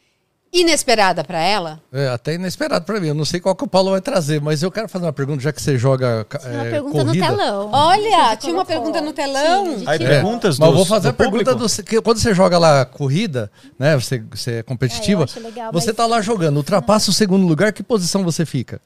inesperada 0.53 1.23
pra 1.23 1.39
ela. 1.41 1.81
É, 1.93 2.09
até 2.09 2.35
inesperado 2.35 2.85
pra 2.85 2.99
mim. 3.01 3.09
Eu 3.09 3.15
não 3.15 3.25
sei 3.25 3.39
qual 3.39 3.55
que 3.55 3.65
o 3.65 3.69
Paulo 3.69 3.91
vai 3.91 4.01
trazer, 4.01 4.41
mas 4.41 4.63
eu 4.63 4.71
quero 4.71 4.89
fazer 4.89 5.05
uma 5.05 5.13
pergunta, 5.13 5.41
já 5.43 5.53
que 5.53 5.61
você 5.63 5.77
joga 5.79 6.25
Tem 6.25 6.51
uma 6.53 6.67
é, 6.67 6.71
pergunta 6.71 7.05
corrida. 7.05 7.31
no 7.31 7.37
telão. 7.37 7.71
Olha, 7.73 8.37
tinha 8.37 8.53
uma 8.55 8.65
pergunta 8.65 9.01
no 9.01 9.13
telão. 9.13 9.77
Aí 9.87 9.99
de- 9.99 10.05
É, 10.05 10.09
perguntas 10.09 10.59
mas 10.59 10.75
vou 10.75 10.85
fazer 10.87 11.09
do 11.09 11.11
a 11.11 11.13
pergunta 11.13 11.55
do, 11.55 11.67
que 11.85 12.01
quando 12.01 12.19
você 12.19 12.35
joga 12.35 12.59
lá 12.59 12.85
corrida, 12.85 13.51
né? 13.79 13.95
Você, 13.97 14.19
você 14.19 14.53
é 14.55 14.63
competitiva. 14.63 15.27
É, 15.37 15.41
legal, 15.41 15.73
você 15.73 15.89
mas- 15.89 15.97
tá 15.97 16.07
lá 16.07 16.21
jogando, 16.21 16.57
ultrapassa 16.57 17.11
o 17.11 17.15
segundo 17.15 17.47
lugar, 17.47 17.73
que 17.73 17.83
posição 17.83 18.25
você 18.25 18.45
fica? 18.47 18.81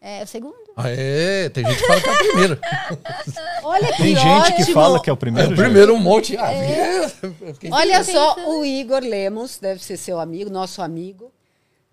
É 0.00 0.22
o 0.22 0.26
segundo. 0.26 0.67
Aê, 0.78 1.50
tem 1.50 1.64
gente 1.66 1.76
que 1.78 1.86
fala 1.86 2.00
que 2.00 2.08
é 2.08 2.12
o 2.12 2.18
primeiro. 2.18 2.58
Olha 3.64 3.86
que 3.92 3.96
Tem 4.02 4.16
gente 4.16 4.52
que 4.54 4.62
ótimo. 4.62 4.74
fala 4.74 5.02
que 5.02 5.10
é 5.10 5.12
o 5.12 5.14
É 5.14 5.16
primeiro. 5.16 5.48
o 5.48 5.56
Jorge? 5.56 5.62
primeiro 5.70 5.94
um 5.94 5.98
monte. 5.98 6.36
Ah, 6.38 6.52
É. 6.52 7.08
fiquei- 7.52 7.70
Olha 7.72 8.04
só, 8.04 8.36
o 8.48 8.64
Igor 8.64 9.00
Lemos, 9.02 9.58
deve 9.58 9.82
ser 9.82 9.96
seu 9.96 10.18
amigo, 10.20 10.48
nosso 10.50 10.80
amigo. 10.80 11.32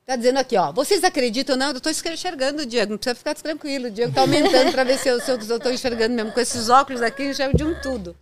Tá 0.05 0.15
dizendo 0.15 0.37
aqui, 0.37 0.55
ó. 0.55 0.71
Vocês 0.71 1.03
acreditam? 1.03 1.57
Não, 1.57 1.71
eu 1.71 1.81
tô 1.81 1.89
enxergando 1.89 2.61
o 2.61 2.65
Diego. 2.65 2.91
Não 2.91 2.97
precisa 2.99 3.15
ficar 3.15 3.33
tranquilo. 3.33 3.87
O 3.87 3.91
Diego 3.91 4.13
tá 4.13 4.21
aumentando 4.21 4.71
para 4.71 4.83
ver 4.83 4.99
se 4.99 5.09
eu, 5.09 5.19
tô 5.59 5.69
enxergando 5.71 6.13
mesmo. 6.13 6.31
Com 6.31 6.39
esses 6.39 6.69
óculos 6.69 7.01
aqui, 7.01 7.23
enxergo 7.23 7.57
de 7.57 7.63
um 7.63 7.73
tudo. 7.81 8.15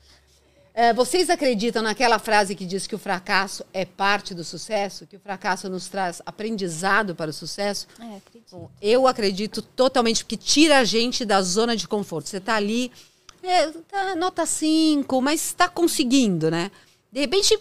É, 0.75 0.91
vocês 0.91 1.29
acreditam 1.29 1.83
naquela 1.83 2.17
frase 2.17 2.55
que 2.55 2.65
diz 2.65 2.87
que 2.87 2.95
o 2.95 2.99
fracasso 2.99 3.63
é 3.71 3.85
parte 3.85 4.33
do 4.33 4.43
sucesso? 4.43 5.05
Que 5.05 5.17
o 5.17 5.19
fracasso 5.19 5.69
nos 5.69 5.87
traz 5.87 6.19
aprendizado 6.25 7.13
para 7.13 7.29
o 7.29 7.33
sucesso? 7.33 7.87
É, 7.99 8.17
acredito. 8.17 8.51
Bom, 8.51 8.71
eu 8.81 9.05
acredito 9.07 9.61
totalmente, 9.61 10.23
porque 10.23 10.35
tira 10.35 10.79
a 10.79 10.83
gente 10.83 11.25
da 11.25 11.41
zona 11.43 11.75
de 11.75 11.87
conforto. 11.87 12.27
Você 12.27 12.37
está 12.37 12.55
ali, 12.55 12.91
é, 13.43 13.67
tá 13.67 14.15
nota 14.15 14.47
5, 14.47 15.21
mas 15.21 15.45
está 15.45 15.69
conseguindo, 15.69 16.49
né? 16.49 16.71
De 17.11 17.19
repente, 17.19 17.55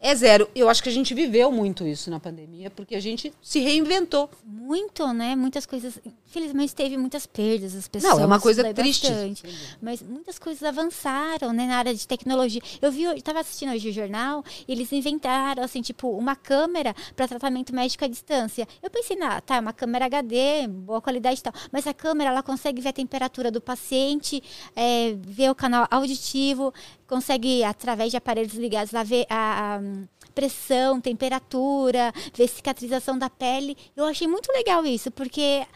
é 0.00 0.14
zero. 0.14 0.48
Eu 0.54 0.68
acho 0.68 0.82
que 0.82 0.88
a 0.88 0.92
gente 0.92 1.12
viveu 1.12 1.50
muito 1.50 1.86
isso 1.86 2.10
na 2.10 2.20
pandemia, 2.20 2.70
porque 2.70 2.94
a 2.94 3.00
gente 3.00 3.32
se 3.42 3.58
reinventou. 3.58 4.30
Muito, 4.44 5.06
né? 5.12 5.34
Muitas 5.34 5.66
coisas. 5.66 5.98
Infelizmente 6.26 6.74
teve 6.74 6.96
muitas 6.96 7.26
perdas 7.26 7.72
das 7.72 7.88
pessoas. 7.88 8.14
Não, 8.14 8.22
é 8.22 8.26
uma 8.26 8.38
coisa 8.38 8.62
daí 8.62 8.74
triste. 8.74 9.08
bastante. 9.08 9.42
Mas 9.80 10.02
muitas 10.02 10.38
coisas 10.38 10.62
avançaram, 10.62 11.52
né, 11.52 11.66
na 11.66 11.76
área 11.76 11.94
de 11.94 12.06
tecnologia. 12.06 12.60
Eu 12.80 12.92
vi, 12.92 13.04
eu 13.04 13.20
tava 13.22 13.40
assistindo 13.40 13.72
hoje 13.72 13.88
o 13.88 13.92
jornal, 13.92 14.44
e 14.68 14.72
eles 14.72 14.92
inventaram 14.92 15.62
assim, 15.64 15.80
tipo, 15.80 16.10
uma 16.10 16.36
câmera 16.36 16.94
para 17.16 17.26
tratamento 17.26 17.74
médico 17.74 18.04
à 18.04 18.08
distância. 18.08 18.68
Eu 18.82 18.90
pensei, 18.90 19.16
na, 19.16 19.40
tá, 19.40 19.56
é 19.56 19.60
uma 19.60 19.72
câmera 19.72 20.04
HD, 20.04 20.68
boa 20.68 21.00
qualidade 21.00 21.40
e 21.40 21.42
tal. 21.42 21.52
Mas 21.72 21.86
a 21.86 21.94
câmera 21.94 22.30
ela 22.30 22.42
consegue 22.42 22.80
ver 22.80 22.90
a 22.90 22.92
temperatura 22.92 23.50
do 23.50 23.60
paciente, 23.60 24.42
é, 24.76 25.16
ver 25.18 25.50
o 25.50 25.54
canal 25.54 25.88
auditivo, 25.90 26.72
consegue, 27.08 27.64
através 27.64 28.10
de 28.10 28.16
aparelhos 28.16 28.54
ligados 28.54 28.92
lá, 28.92 29.02
ver 29.02 29.26
a, 29.30 29.76
a 29.76 29.78
hum, 29.78 30.06
pressão, 30.34 31.00
temperatura, 31.00 32.12
ver 32.34 32.46
cicatrização 32.48 33.18
da 33.18 33.28
pele. 33.28 33.76
Eu 33.96 34.04
achei 34.04 34.28
muito 34.28 34.52
legal 34.52 34.84
isso, 34.86 35.10
porque 35.10 35.66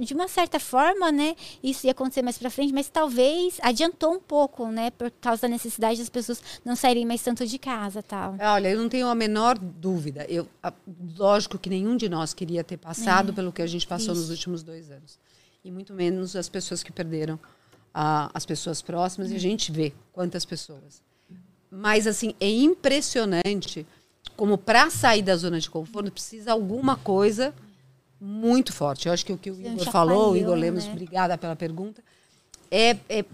de 0.00 0.14
uma 0.14 0.26
certa 0.26 0.58
forma, 0.58 1.12
né, 1.12 1.36
isso 1.62 1.86
ia 1.86 1.92
acontecer 1.92 2.22
mais 2.22 2.38
pra 2.38 2.50
frente, 2.50 2.72
mas 2.72 2.88
talvez 2.88 3.58
adiantou 3.62 4.14
um 4.14 4.18
pouco, 4.20 4.66
né, 4.68 4.90
por 4.90 5.10
causa 5.20 5.42
da 5.42 5.48
necessidade 5.48 6.00
das 6.00 6.08
pessoas 6.08 6.42
não 6.64 6.74
saírem 6.74 7.06
mais 7.06 7.22
tanto 7.22 7.46
de 7.46 7.58
casa, 7.58 8.02
tal. 8.02 8.34
Olha, 8.40 8.68
eu 8.68 8.78
não 8.80 8.88
tenho 8.88 9.06
a 9.08 9.14
menor 9.14 9.58
dúvida. 9.58 10.24
Eu, 10.28 10.48
a- 10.62 10.72
lógico 11.16 11.58
que 11.58 11.68
nenhum 11.68 11.96
de 11.96 12.08
nós 12.08 12.32
queria 12.34 12.64
ter 12.64 12.78
passado 12.78 13.32
pelo 13.32 13.52
que 13.52 13.62
a 13.62 13.66
gente 13.66 13.86
passou 13.86 14.14
nos 14.14 14.24
Isso. 14.24 14.32
últimos 14.32 14.62
dois 14.62 14.90
anos. 14.90 15.18
E 15.64 15.70
muito 15.70 15.92
menos 15.92 16.34
as 16.34 16.48
pessoas 16.48 16.82
que 16.82 16.90
perderam 16.90 17.38
as 17.98 18.46
pessoas 18.46 18.80
próximas. 18.80 19.30
E 19.32 19.36
a 19.36 19.40
gente 19.40 19.72
vê 19.72 19.92
quantas 20.12 20.44
pessoas. 20.44 21.02
Mas, 21.70 22.06
assim, 22.06 22.34
é 22.40 22.48
impressionante 22.48 23.84
como 24.36 24.56
para 24.56 24.88
sair 24.88 25.22
da 25.22 25.36
zona 25.36 25.58
de 25.58 25.68
conforto 25.68 26.12
precisa 26.12 26.52
alguma 26.52 26.96
coisa 26.96 27.52
muito 28.20 28.72
forte. 28.72 29.08
Eu 29.08 29.12
acho 29.12 29.26
que 29.26 29.32
o 29.32 29.38
que 29.38 29.50
o 29.50 29.60
Igor 29.60 29.90
falou, 29.90 30.32
o 30.32 30.36
Igor 30.36 30.54
Lemos, 30.54 30.84
né? 30.84 30.92
obrigada 30.92 31.36
pela 31.36 31.56
pergunta, 31.56 32.02
é, 32.70 32.96
é 33.08 33.24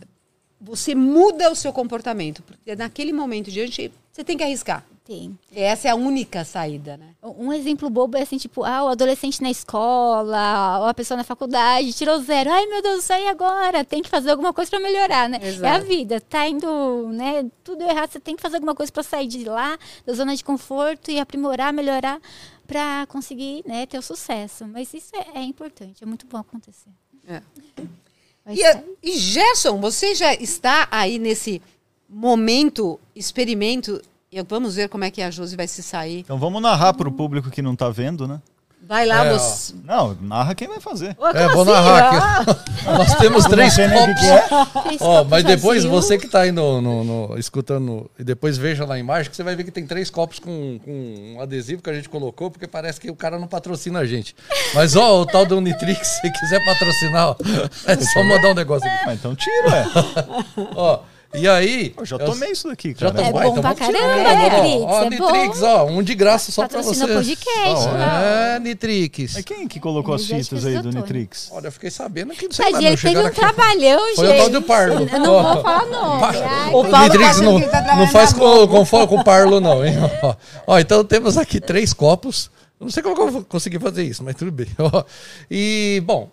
você 0.58 0.94
muda 0.94 1.50
o 1.50 1.54
seu 1.54 1.72
comportamento. 1.72 2.42
Porque 2.42 2.74
naquele 2.74 3.12
momento 3.12 3.50
diante, 3.50 3.92
você 4.10 4.24
tem 4.24 4.36
que 4.36 4.42
arriscar. 4.42 4.84
Tem. 5.04 5.38
Essa 5.54 5.88
é 5.88 5.90
a 5.90 5.94
única 5.94 6.46
saída, 6.46 6.96
né? 6.96 7.14
Um 7.22 7.52
exemplo 7.52 7.90
bobo 7.90 8.16
é 8.16 8.22
assim, 8.22 8.38
tipo, 8.38 8.64
ah, 8.64 8.84
o 8.84 8.88
adolescente 8.88 9.42
na 9.42 9.50
escola, 9.50 10.78
ou 10.80 10.86
a 10.86 10.94
pessoa 10.94 11.18
na 11.18 11.24
faculdade, 11.24 11.92
tirou 11.92 12.18
zero. 12.22 12.50
Ai, 12.50 12.64
meu 12.66 12.80
Deus 12.80 13.06
e 13.10 13.28
agora? 13.28 13.84
Tem 13.84 14.02
que 14.02 14.08
fazer 14.08 14.30
alguma 14.30 14.54
coisa 14.54 14.70
pra 14.70 14.80
melhorar, 14.80 15.28
né? 15.28 15.38
É 15.42 15.46
a 15.46 15.48
Exato. 15.48 15.84
vida. 15.84 16.20
Tá 16.22 16.48
indo, 16.48 17.08
né? 17.12 17.44
Tudo 17.62 17.82
errado, 17.82 18.12
você 18.12 18.18
tem 18.18 18.34
que 18.34 18.40
fazer 18.40 18.56
alguma 18.56 18.74
coisa 18.74 18.90
pra 18.90 19.02
sair 19.02 19.26
de 19.26 19.44
lá, 19.44 19.78
da 20.06 20.14
zona 20.14 20.34
de 20.34 20.42
conforto 20.42 21.10
e 21.10 21.20
aprimorar, 21.20 21.70
melhorar, 21.70 22.18
pra 22.66 23.06
conseguir, 23.06 23.62
né, 23.66 23.84
ter 23.84 23.98
o 23.98 24.02
sucesso. 24.02 24.66
Mas 24.66 24.94
isso 24.94 25.14
é, 25.14 25.38
é 25.38 25.42
importante, 25.42 26.02
é 26.02 26.06
muito 26.06 26.26
bom 26.26 26.38
acontecer. 26.38 26.88
É. 27.28 27.42
E, 28.48 28.56
sair. 28.56 28.84
e 29.02 29.18
Gerson, 29.18 29.78
você 29.78 30.14
já 30.14 30.32
está 30.32 30.88
aí 30.90 31.18
nesse 31.18 31.60
momento, 32.08 32.98
experimento. 33.14 34.00
E 34.36 34.42
vamos 34.42 34.74
ver 34.74 34.88
como 34.88 35.04
é 35.04 35.10
que 35.12 35.22
a 35.22 35.30
Josi 35.30 35.54
vai 35.56 35.68
se 35.68 35.80
sair. 35.80 36.20
Então 36.20 36.36
vamos 36.38 36.60
narrar 36.60 36.92
pro 36.94 37.12
público 37.12 37.50
que 37.50 37.62
não 37.62 37.76
tá 37.76 37.88
vendo, 37.88 38.26
né? 38.26 38.40
Vai 38.86 39.06
lá, 39.06 39.24
É, 39.24 39.32
você. 39.32 39.72
Não, 39.82 40.14
narra 40.20 40.54
quem 40.54 40.68
vai 40.68 40.78
fazer. 40.80 41.16
Ô, 41.18 41.26
É, 41.28 41.48
como 41.48 41.64
vou 41.64 41.74
assim? 41.74 41.84
narrar 41.84 42.40
aqui. 42.40 42.84
Nós 42.84 43.14
temos 43.14 43.44
três 43.48 43.72
sei 43.72 43.86
nem 43.88 43.96
o 44.02 44.06
que 44.06 44.12
copos. 44.14 44.20
que 44.20 44.26
é. 44.26 44.82
Três 44.82 45.00
Ó, 45.00 45.06
copos 45.18 45.30
mas 45.30 45.44
depois 45.44 45.84
vazios. 45.84 46.04
você 46.04 46.18
que 46.18 46.28
tá 46.28 46.40
aí 46.40 46.52
no, 46.52 46.82
no- 46.82 47.04
no- 47.04 47.38
escutando 47.38 48.10
e 48.18 48.24
depois 48.24 48.58
veja 48.58 48.84
lá 48.84 48.96
a 48.96 48.98
imagem 48.98 49.30
que 49.30 49.36
você 49.36 49.42
vai 49.42 49.56
ver 49.56 49.64
que 49.64 49.70
tem 49.70 49.86
três 49.86 50.10
copos 50.10 50.38
com, 50.38 50.78
com 50.84 51.34
um 51.36 51.40
adesivo 51.40 51.80
que 51.80 51.88
a 51.88 51.94
gente 51.94 52.10
colocou, 52.10 52.50
porque 52.50 52.66
parece 52.66 53.00
que 53.00 53.10
o 53.10 53.16
cara 53.16 53.38
não 53.38 53.46
patrocina 53.46 54.00
a 54.00 54.04
gente. 54.04 54.36
Mas 54.74 54.96
ó, 54.96 55.22
o 55.22 55.24
tal 55.26 55.46
do 55.46 55.56
Unitrix, 55.56 56.06
se 56.20 56.30
quiser 56.32 56.62
patrocinar, 56.66 57.28
ó, 57.28 57.36
é 57.86 57.96
só 57.96 58.22
mandar 58.22 58.50
um 58.50 58.54
negócio 58.54 58.86
aqui. 58.86 59.04
Ah, 59.08 59.14
então 59.14 59.34
tira, 59.34 59.76
é. 59.78 59.84
Ó, 60.76 60.98
e 61.34 61.48
aí. 61.48 61.94
Eu 61.96 62.04
já 62.06 62.16
eu- 62.16 62.24
tomei 62.26 62.50
isso 62.52 62.68
daqui, 62.68 62.94
Já 62.96 63.10
cara. 63.10 63.24
tomou? 63.24 63.40
É 63.40 63.44
bom 63.44 63.50
então 63.58 63.62
pra 63.62 63.72
vamos 63.74 63.86
tirar. 63.86 64.00
caramba, 64.00 64.30
Ó, 64.30 64.42
Nitrix, 64.42 64.84
Ó, 64.84 65.02
é 65.02 65.10
Nitrix, 65.10 65.60
bom. 65.60 65.66
ó, 65.66 65.84
um 65.86 66.02
de 66.02 66.14
graça 66.14 66.52
só 66.52 66.66
pra 66.68 66.78
Patrocina 66.78 67.06
você. 67.06 67.12
o 67.12 67.16
podcast, 67.16 67.88
Ó, 67.88 67.92
ó. 67.92 68.20
É, 68.22 68.58
Nitrix. 68.60 69.34
Mas 69.34 69.44
quem 69.44 69.66
que 69.68 69.80
colocou 69.80 70.14
as 70.14 70.24
já 70.24 70.36
fitas 70.36 70.64
aí 70.66 70.76
o 70.76 70.82
do. 70.82 70.90
Nitrix? 70.90 71.50
Olha, 71.52 71.66
eu 71.68 71.72
fiquei 71.72 71.90
sabendo 71.90 72.32
que 72.34 72.44
não 72.46 72.52
sei 72.52 72.64
lá, 72.66 72.80
não 72.80 72.86
ele 72.88 72.96
teve 72.96 73.18
um 73.18 73.26
aqui. 73.26 73.40
trabalhão, 73.40 74.00
Foi 74.16 74.26
gente. 74.26 74.34
o 74.36 74.38
tal 74.42 74.50
do 74.50 74.62
Parlo. 74.62 75.08
Eu 75.12 75.20
não 75.20 75.42
vou 75.54 75.62
falar 75.62 75.84
Ai, 76.22 76.72
O 76.72 76.80
O 76.80 76.88
Paulo 76.90 77.04
Nitrix 77.08 77.40
não, 77.40 77.60
tá 77.60 77.96
não 77.96 78.06
faz 78.08 78.32
com, 78.32 78.66
com, 78.68 79.06
com 79.06 79.22
Parlo, 79.22 79.60
não, 79.60 79.84
hein? 79.84 79.94
Ó, 80.66 80.78
então 80.78 81.04
temos 81.04 81.36
aqui 81.36 81.60
três 81.60 81.92
copos. 81.92 82.50
Eu 82.80 82.84
não 82.86 82.90
sei 82.90 83.02
como 83.02 83.20
eu 83.22 83.30
vou 83.30 83.44
conseguir 83.44 83.78
fazer 83.78 84.02
isso, 84.02 84.22
mas 84.24 84.34
tudo 84.34 84.50
bem. 84.50 84.66
Ó, 84.78 85.04
e, 85.50 86.02
bom, 86.04 86.28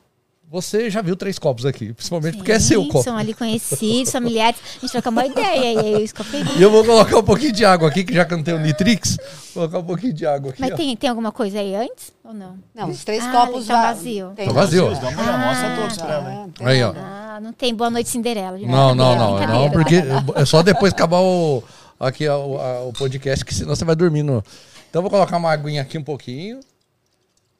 você 0.52 0.90
já 0.90 1.02
viu 1.02 1.16
três 1.16 1.40
copos 1.40 1.66
aqui, 1.66 1.94
principalmente 1.94 2.36
porque 2.36 2.52
é 2.52 2.60
seu 2.60 2.82
Sim, 2.84 2.90
copo. 2.90 3.04
São 3.06 3.16
ali 3.18 3.34
conhecidos, 3.34 4.12
familiares. 4.12 4.60
A 4.78 4.80
gente 4.82 4.92
troca 4.92 5.10
uma 5.10 5.26
ideia. 5.26 5.74
E 5.82 5.96
aí, 5.96 6.08
que 6.10 6.22
eu 6.22 6.26
peguei. 6.30 6.58
E 6.58 6.62
eu 6.62 6.70
vou 6.70 6.84
colocar 6.84 7.18
um 7.18 7.24
pouquinho 7.24 7.54
de 7.54 7.64
água 7.64 7.88
aqui, 7.88 8.04
que 8.04 8.14
já 8.14 8.26
cantei 8.26 8.54
o 8.54 8.60
Nitrix. 8.60 9.16
Vou 9.56 9.70
colocar 9.70 9.80
um 9.80 9.84
pouquinho 9.86 10.14
de 10.14 10.26
água 10.26 10.52
aqui. 10.52 10.60
Mas 10.60 10.72
ó. 10.72 10.76
tem, 10.76 10.96
tem 10.98 11.10
alguma 11.10 11.32
coisa 11.32 11.58
aí 11.60 11.74
antes 11.74 12.12
ou 12.24 12.34
não? 12.34 12.58
Não, 12.76 12.90
os 12.90 13.04
três 13.06 13.24
Ah, 13.24 13.32
copos 13.32 13.66
tá 13.66 13.74
va- 13.76 13.94
vazio. 13.94 14.34
Tem 14.36 14.46
Tá 14.46 14.52
vazio. 14.52 14.88
Uma 14.88 14.98
olhada, 15.00 15.38
mostra 15.38 15.76
todos 15.78 15.98
pra 15.98 16.14
ela. 16.16 16.50
É, 16.60 16.66
Aí, 16.70 16.84
ó. 16.84 16.94
Ah, 16.98 17.40
não 17.42 17.54
tem 17.54 17.74
Boa 17.74 17.90
Noite 17.90 18.10
Cinderela. 18.10 18.58
Não, 18.58 18.94
não, 18.94 19.16
não. 19.18 19.48
Não, 19.48 19.72
porque 19.72 20.04
é 20.36 20.44
só 20.46 20.62
depois 20.62 20.92
acabar 20.92 21.22
o, 21.22 21.64
aqui 21.98 22.28
a- 22.28 22.38
o, 22.38 22.60
a- 22.60 22.82
o 22.84 22.94
podcast, 22.94 23.46
que 23.46 23.56
senão 23.56 23.74
você 23.74 23.86
vai 23.86 23.96
dormir 23.96 24.24
no. 24.24 24.44
Então 24.90 25.00
eu 25.00 25.04
vou 25.04 25.10
colocar 25.12 25.38
uma 25.38 25.50
aguinha 25.50 25.82
aqui 25.82 25.98
um 25.98 26.04
pouquinho. 26.04 26.60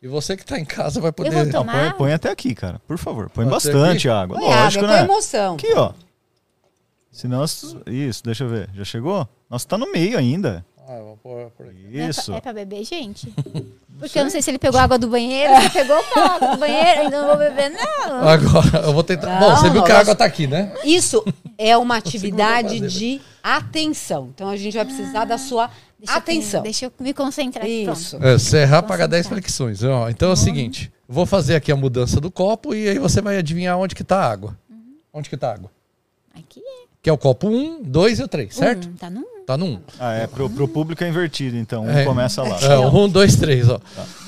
E 0.02 0.08
você 0.08 0.36
que 0.36 0.44
tá 0.44 0.58
em 0.60 0.66
casa 0.66 1.00
vai 1.00 1.12
poder. 1.12 1.30
vou 1.32 1.46
Não, 1.46 1.52
tomar? 1.52 1.92
põe, 1.92 1.98
põe 1.98 2.14
até 2.14 2.30
aqui, 2.32 2.56
cara. 2.56 2.82
Por 2.88 2.98
favor. 2.98 3.30
Põe 3.30 3.46
Até 3.46 3.52
bastante 3.54 4.10
aqui? 4.10 4.22
água. 4.22 4.38
Põe 4.40 4.46
Lógico, 4.50 4.86
água, 4.86 4.98
né? 4.98 5.06
com 5.06 5.14
emoção. 5.14 5.54
Aqui, 5.56 5.74
ó. 5.76 5.94
Senão. 7.12 7.44
Isso, 7.86 8.24
deixa 8.24 8.44
eu 8.44 8.50
ver. 8.50 8.70
Já 8.74 8.84
chegou? 8.84 9.28
Nossa, 9.50 9.68
tá 9.68 9.78
no 9.78 9.92
meio 9.92 10.18
ainda. 10.18 10.66
Ah, 10.88 10.98
eu 10.98 11.04
vou 11.06 11.18
pôr 11.18 11.52
por 11.52 11.68
aqui. 11.68 12.00
É 12.00 12.10
Isso. 12.10 12.26
pra, 12.26 12.38
é 12.38 12.42
pra 12.42 12.54
beber, 12.54 12.84
gente? 12.84 13.32
Porque 14.00 14.18
eu 14.18 14.24
não 14.24 14.32
sei 14.32 14.42
se 14.42 14.50
ele 14.50 14.58
pegou 14.58 14.80
água 14.80 14.98
do 14.98 15.08
banheiro, 15.08 15.54
se 15.62 15.70
pegou 15.70 15.96
a 16.16 16.20
água 16.36 16.48
do 16.54 16.58
banheiro, 16.58 17.02
ainda 17.02 17.22
não 17.22 17.28
vou 17.28 17.38
beber, 17.38 17.70
não. 17.70 18.28
Agora, 18.28 18.78
eu 18.86 18.94
vou 18.94 19.04
tentar. 19.04 19.40
Não, 19.40 19.50
Bom, 19.52 19.56
você 19.56 19.70
viu 19.70 19.84
que 19.84 19.92
a 19.92 20.00
água 20.00 20.16
tá 20.16 20.26
aqui, 20.26 20.48
né? 20.48 20.74
Isso 20.84 21.24
é 21.56 21.78
uma 21.78 21.98
atividade 21.98 22.80
fazer, 22.80 22.88
de 22.88 23.22
atenção. 23.44 24.32
Então 24.34 24.50
a 24.50 24.58
gente 24.58 24.76
vai 24.76 24.86
precisar 24.86 25.26
da 25.26 25.38
sua 25.38 25.70
Deixa 26.02 26.14
eu- 26.14 26.18
atenção. 26.18 26.64
deixa 26.64 26.86
eu 26.86 26.94
me 27.00 27.14
concentrar 27.14 27.64
aqui. 27.64 27.84
Isso. 27.84 28.18
Pronto. 28.18 28.26
É, 28.34 28.38
serrar 28.40 28.84
paga 28.84 29.08
10 29.08 29.28
Concentrar. 29.28 29.44
flexões. 29.44 29.82
Então 30.10 30.30
é 30.30 30.34
o 30.34 30.36
seguinte: 30.36 30.92
vou 31.08 31.26
fazer 31.26 31.56
aqui 31.56 31.72
a 31.72 31.76
mudança 31.76 32.20
do 32.20 32.32
copo 32.32 32.74
e 32.74 32.90
aí 32.90 32.98
você 33.00 33.22
vai 33.22 33.38
adivinhar 33.38 33.78
onde 33.78 33.94
que 33.96 34.04
tá 34.04 34.18
a 34.20 34.32
água. 34.32 34.58
Onde 35.14 35.30
que 35.30 35.38
tá 35.38 35.50
a 35.50 35.54
água? 35.54 35.70
Aqui 36.34 36.60
é. 36.60 36.82
Que 37.04 37.10
é 37.10 37.14
o 37.14 37.18
copo 37.18 37.48
1, 37.50 37.82
2 37.84 38.20
e 38.20 38.24
o 38.24 38.28
3, 38.28 38.54
certo? 38.56 38.88
Um, 38.88 38.94
tá 38.94 39.10
no 39.10 39.32
Tá 39.46 39.58
no 39.58 39.66
1. 39.66 39.80
Ah, 40.00 40.14
é. 40.14 40.28
Pro, 40.28 40.48
pro 40.50 40.68
público 40.68 41.04
é 41.04 41.10
invertido, 41.10 41.58
então. 41.58 41.84
Um 41.86 41.90
É. 41.90 42.06
começa 42.06 42.44
lá. 42.44 42.58
É, 42.62 42.78
um, 42.78 43.10
dois, 43.10 43.36
três, 43.36 43.68
ó. 43.68 43.80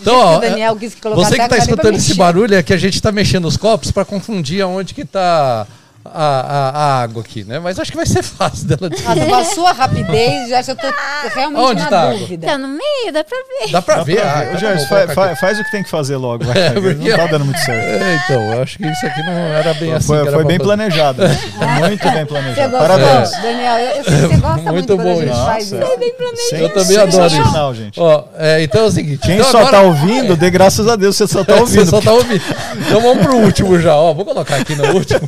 Então, 0.01 0.15
que 0.15 0.19
ó, 0.23 0.39
Daniel 0.39 0.75
você 1.15 1.37
que 1.37 1.47
tá 1.47 1.57
escutando 1.57 1.95
esse 1.95 2.15
barulho 2.15 2.55
é 2.55 2.63
que 2.63 2.73
a 2.73 2.77
gente 2.77 2.99
tá 3.01 3.11
mexendo 3.11 3.45
os 3.45 3.55
copos 3.55 3.91
para 3.91 4.03
confundir 4.03 4.61
aonde 4.61 4.93
que 4.93 5.05
tá 5.05 5.67
a, 6.05 6.09
a, 6.11 6.69
a 6.69 7.03
água 7.03 7.21
aqui, 7.21 7.43
né? 7.43 7.59
Mas 7.59 7.79
acho 7.79 7.91
que 7.91 7.97
vai 7.97 8.05
ser 8.05 8.21
fácil 8.23 8.67
dela 8.67 8.89
descobrir. 8.89 9.21
Nossa, 9.21 9.29
com 9.29 9.35
a 9.35 9.43
sua 9.55 9.71
rapidez, 9.71 10.49
já 10.49 10.59
eu 10.67 10.75
tô 10.75 10.87
realmente 11.33 11.61
Onde 11.63 11.81
na 11.83 11.89
tá 11.89 12.11
dúvida. 12.11 12.47
Tá 12.47 12.57
no 12.57 12.67
meio, 12.67 13.13
dá 13.13 13.23
pra 13.23 13.37
ver. 13.37 13.71
Dá 13.71 13.81
pra 13.81 13.95
Dá 13.95 14.03
ver. 14.03 14.15
pra 14.19 14.29
ah, 14.31 14.35
ver. 14.35 14.43
então 14.43 14.55
Ô, 14.55 14.57
Gerson, 14.59 14.77
vou 14.79 14.87
fa- 14.87 14.95
colocar 14.95 15.13
fa- 15.15 15.25
aqui. 15.31 15.39
faz 15.39 15.59
o 15.59 15.63
que 15.63 15.71
tem 15.71 15.83
que 15.83 15.89
fazer 15.89 16.15
logo. 16.17 16.43
Vai, 16.45 16.57
É, 16.57 16.71
porque- 16.71 17.09
Não 17.09 17.17
tá 17.17 17.27
dando 17.27 17.45
muito 17.45 17.59
certo. 17.61 17.83
É, 18.03 18.15
então, 18.25 18.53
eu 18.53 18.61
acho 18.63 18.77
que 18.77 18.85
isso 18.87 19.05
aqui 19.05 19.21
não 19.23 19.31
era 19.31 19.73
bem 19.75 19.93
assim. 19.93 20.07
Foi, 20.07 20.17
que 20.21 20.27
era 20.27 20.31
foi 20.31 20.39
pra 20.39 20.47
bem 20.47 20.57
fazer. 20.57 20.67
planejado. 20.67 21.21
né? 21.27 21.35
Foi 21.57 21.67
muito 21.67 22.03
bem 22.03 22.13
Você 22.13 22.25
planejado. 22.25 22.71
gostou, 22.71 22.79
Parabéns. 22.79 23.31
Daniel? 23.41 23.77
Eu, 23.77 23.85
eu 23.97 24.03
sei 24.03 24.03
que 24.03 24.11
você 24.21 24.35
gosta 24.37 24.47
muito, 24.61 24.73
Muito 24.73 24.95
quando 24.95 25.03
bom 25.03 25.11
a 25.11 25.15
gente 25.15 25.31
isso. 25.33 25.45
faz 25.45 25.71
Nossa. 25.71 25.85
isso. 25.93 26.55
Eu 26.55 26.69
também 26.69 26.97
adoro 26.97 27.25
isso. 27.73 27.73
Gente. 27.83 27.99
Ó, 27.99 28.23
é, 28.37 28.63
então 28.63 28.81
é 28.81 28.85
o 28.85 28.91
seguinte. 28.91 29.19
Quem 29.19 29.35
então 29.37 29.51
só 29.51 29.57
agora- 29.59 29.77
tá 29.77 29.81
ouvindo, 29.83 30.35
dê 30.35 30.49
graças 30.49 30.87
a 30.87 30.95
Deus, 30.95 31.15
você 31.15 31.27
só 31.27 31.43
tá 31.43 31.53
Você 31.63 31.79
ouvindo. 31.79 31.89
só 31.89 32.01
tá 32.01 32.11
ouvindo. 32.13 32.43
Então 32.85 33.01
vamos 33.01 33.23
pro 33.23 33.35
último 33.37 33.79
já, 33.79 33.95
ó. 33.95 34.13
Vou 34.13 34.25
colocar 34.25 34.57
aqui 34.57 34.75
no 34.75 34.85
último. 34.93 35.21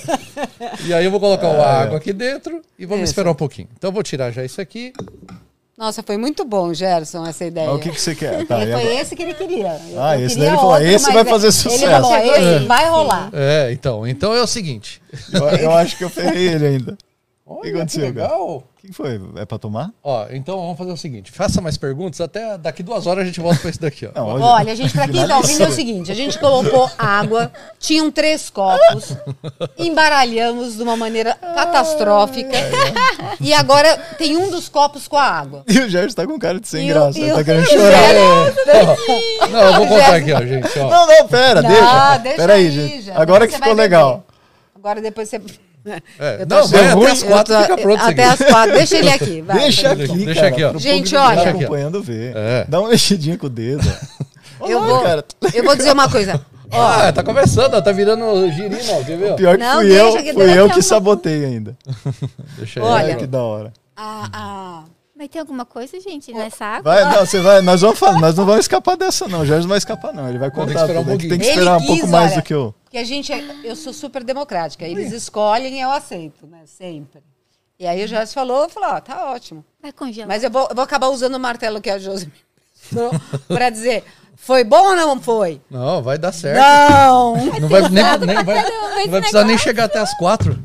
e 0.86 0.94
aí 0.94 1.04
eu 1.04 1.10
vou 1.10 1.20
colocar 1.20 1.48
É. 1.48 1.60
a 1.60 1.80
água 1.82 1.98
aqui 1.98 2.12
dentro 2.12 2.62
e 2.78 2.84
vamos 2.86 3.04
Isso. 3.04 3.12
esperar 3.12 3.30
um 3.30 3.34
pouquinho. 3.34 3.68
Então 3.76 3.88
eu 3.88 3.92
vou 3.94 4.02
tirar 4.02 4.30
já 4.30 4.44
isso 4.44 4.60
aqui. 4.60 4.92
Nossa, 5.76 6.02
foi 6.02 6.16
muito 6.16 6.44
bom, 6.44 6.72
Gerson, 6.72 7.26
essa 7.26 7.44
ideia. 7.44 7.66
Mas 7.68 7.76
o 7.76 7.78
que, 7.80 7.90
que 7.90 8.00
você 8.00 8.14
quer? 8.14 8.46
Tá, 8.46 8.60
Ele 8.62 8.72
foi 8.72 8.82
agora? 8.82 8.94
esse 9.00 9.16
que 9.16 9.22
ele 9.22 9.34
queria. 9.34 9.80
Eu- 9.90 10.02
Ah, 10.02 10.16
esse 10.16 10.34
queria 10.36 10.44
daí 10.44 10.48
ele 10.50 10.56
falou, 10.56 10.72
outro, 10.74 10.86
esse 10.88 11.04
mas 11.06 11.14
vai 11.14 11.22
é- 11.22 11.26
fazer 11.26 11.46
Ele 11.46 11.52
sucesso. 11.52 11.86
falou, 12.02 12.16
esse 12.16 12.66
vai 12.66 12.88
rolar. 12.88 13.30
É, 13.32 13.72
então. 13.72 14.06
Então 14.06 14.34
é 14.34 14.42
o 14.42 14.46
seguinte. 14.46 15.02
Eu, 15.32 15.48
eu 15.48 15.70
acho 15.72 15.96
que 15.96 16.04
eu 16.04 16.10
ferrei 16.10 16.48
ele 16.48 16.66
ainda. 16.66 16.98
Olha, 17.58 17.62
que 17.70 17.76
aconteceu, 17.76 18.00
cara? 18.00 18.08
legal. 18.28 18.48
O 18.56 18.64
que 18.86 18.92
foi? 18.92 19.20
É 19.36 19.44
pra 19.44 19.58
tomar? 19.58 19.90
Ó, 20.02 20.26
então 20.30 20.56
vamos 20.60 20.76
fazer 20.76 20.90
o 20.90 20.96
seguinte: 20.96 21.30
faça 21.30 21.60
mais 21.60 21.76
perguntas, 21.76 22.20
até 22.20 22.58
daqui 22.58 22.82
duas 22.82 23.06
horas 23.06 23.22
a 23.22 23.26
gente 23.26 23.38
volta 23.40 23.60
pra 23.60 23.70
esse 23.70 23.80
daqui, 23.80 24.06
ó. 24.06 24.10
Não, 24.18 24.34
hoje- 24.34 24.44
Olha, 24.44 24.74
gente, 24.76 24.92
pra 24.92 25.06
quem 25.06 25.26
tá 25.26 25.36
ouvindo 25.36 25.62
é 25.62 25.68
o 25.68 25.72
seguinte: 25.72 26.10
a 26.10 26.14
gente 26.14 26.38
colocou 26.38 26.90
água, 26.98 27.52
tinham 27.78 28.10
três 28.10 28.50
copos, 28.50 29.16
embaralhamos 29.78 30.76
de 30.76 30.82
uma 30.82 30.96
maneira 30.96 31.34
catastrófica. 31.34 32.50
E 33.40 33.52
agora 33.52 33.96
tem 34.18 34.36
um 34.36 34.50
dos 34.50 34.68
copos 34.68 35.08
com 35.08 35.16
a 35.16 35.24
água. 35.24 35.64
E 35.68 35.78
o 35.80 35.88
Gerson 35.88 36.14
tá 36.14 36.26
com 36.26 36.38
cara 36.38 36.60
de 36.60 36.68
sem 36.68 36.86
E 36.88 36.90
o- 36.90 36.94
graça. 36.94 37.18
Ele 37.18 37.32
o- 37.32 37.34
tá 37.36 37.44
querendo 37.44 37.64
e 37.64 37.66
o 37.66 37.70
chorar. 37.80 38.52
Zé- 38.64 39.48
Não, 39.48 39.60
eu 39.62 39.72
vou 39.74 39.86
contar 39.88 40.16
aqui, 40.16 40.32
ó, 40.32 40.40
gente. 40.44 40.78
Ó. 40.78 40.88
Não, 40.90 41.06
não, 41.06 41.28
pera, 41.28 41.62
Não, 41.62 41.70
deixa. 41.70 42.18
deixa 42.18 42.36
Pera 42.36 42.52
aí, 42.54 42.66
aí, 42.66 42.70
gente. 42.70 43.02
já. 43.02 43.20
Agora 43.20 43.46
que 43.48 43.54
ficou 43.54 43.72
legal. 43.72 44.10
beber. 44.18 44.24
Agora 44.76 45.00
depois 45.00 45.28
você. 45.28 45.40
É, 46.18 46.44
não, 46.46 46.66
vai 46.68 46.88
até 46.90 47.10
as 47.10 47.22
quatro, 47.22 47.60
fica 47.62 47.76
pronto 47.78 48.02
Até 48.02 48.24
as 48.24 48.38
quatro. 48.38 48.72
Deixa 48.72 48.96
ele 48.98 49.10
aqui. 49.10 49.40
Vai. 49.46 49.58
Deixa 49.58 49.90
aqui, 49.92 50.24
Deixa 50.26 50.50
cara, 50.50 50.68
aqui, 50.70 50.78
Gente, 50.78 51.16
olha. 51.16 51.42
tá 51.42 51.50
acompanhando 51.50 52.02
ver. 52.02 52.32
É. 52.36 52.64
Dá 52.68 52.80
uma 52.80 52.88
mexidinha 52.90 53.36
com 53.36 53.46
o 53.46 53.50
dedo. 53.50 53.82
Eu 54.60 54.80
vou, 54.80 55.02
cara. 55.02 55.24
eu 55.52 55.64
vou 55.64 55.74
dizer 55.74 55.92
uma 55.92 56.08
coisa. 56.08 56.40
Ó, 56.70 56.80
Ah, 56.80 57.12
tá 57.12 57.22
começando, 57.22 57.82
tá 57.82 57.92
virando 57.92 58.50
girino, 58.52 58.78
ó, 58.92 59.04
quer 59.04 59.18
ver? 59.18 59.34
Pior 59.34 59.58
que 59.58 59.62
Não, 59.62 59.76
fui 59.80 59.88
deixa 59.88 60.02
eu, 60.04 60.22
que 60.22 60.32
fui 60.32 60.58
eu 60.58 60.70
que 60.70 60.80
sabotei 60.82 61.44
ainda. 61.44 61.76
Deixa 62.56 62.80
aí. 62.80 62.86
Olha. 62.86 63.04
Olha 63.04 63.16
que 63.16 63.26
da 63.26 63.42
hora. 63.42 63.72
a, 63.94 64.28
a- 64.32 64.84
Mas 65.22 65.28
tem 65.28 65.38
alguma 65.38 65.64
coisa, 65.64 66.00
gente, 66.00 66.32
nessa 66.32 66.64
água? 66.64 66.92
Vai, 66.92 67.04
não, 67.04 67.24
você 67.24 67.40
vai, 67.40 67.62
nós 67.62 67.80
vamos 67.80 67.96
falar, 67.96 68.18
nós 68.18 68.34
não 68.34 68.44
vamos 68.44 68.62
escapar 68.62 68.96
dessa 68.96 69.28
não, 69.28 69.42
o 69.42 69.46
Jorge 69.46 69.62
não 69.62 69.68
vai 69.68 69.78
escapar 69.78 70.12
não, 70.12 70.28
ele 70.28 70.36
vai 70.36 70.50
Vou 70.50 70.66
ter 70.66 70.72
que 70.72 70.78
contar 70.80 70.80
esperar 70.80 71.00
um 71.00 71.04
tudo, 71.04 71.18
que 71.18 71.28
tem 71.28 71.40
esperar 71.40 71.76
Ele 71.76 71.84
um 71.84 71.86
pouco 71.86 72.08
mais 72.08 72.34
do 72.34 72.42
que 72.42 72.52
eu. 72.52 72.74
que 72.90 72.98
a 72.98 73.04
gente 73.04 73.32
é, 73.32 73.40
eu 73.62 73.76
sou 73.76 73.92
super 73.92 74.24
democrática. 74.24 74.84
Eles 74.84 75.12
escolhem 75.12 75.78
e 75.78 75.80
eu 75.80 75.92
aceito, 75.92 76.44
né? 76.44 76.62
Sempre. 76.66 77.22
E 77.78 77.86
aí 77.86 78.02
o 78.04 78.08
Jéssica 78.08 78.40
falou, 78.40 78.64
eu 78.64 78.68
falei, 78.68 78.88
ó, 78.96 79.00
tá 79.00 79.30
ótimo. 79.30 79.64
Vai 79.80 79.92
congelar. 79.92 80.26
Mas 80.26 80.42
eu 80.42 80.50
vou, 80.50 80.66
eu 80.68 80.74
vou 80.74 80.82
acabar 80.82 81.06
usando 81.06 81.36
o 81.36 81.40
martelo 81.40 81.80
que 81.80 81.88
a 81.88 82.00
Josi 82.00 82.28
pra 83.46 83.70
dizer, 83.70 84.02
foi 84.34 84.64
bom 84.64 84.88
ou 84.88 84.96
não 84.96 85.20
foi? 85.20 85.60
Não, 85.70 86.02
vai 86.02 86.18
dar 86.18 86.32
certo. 86.32 86.58
Não! 86.58 87.36
Não 87.60 87.68
vai, 87.68 87.82
nem, 87.82 88.18
nem 88.26 88.44
vai, 88.44 88.70
não 88.70 89.08
vai 89.08 89.20
precisar 89.20 89.44
nem 89.44 89.56
chegar 89.56 89.84
até 89.84 90.00
as 90.00 90.12
quatro. 90.18 90.58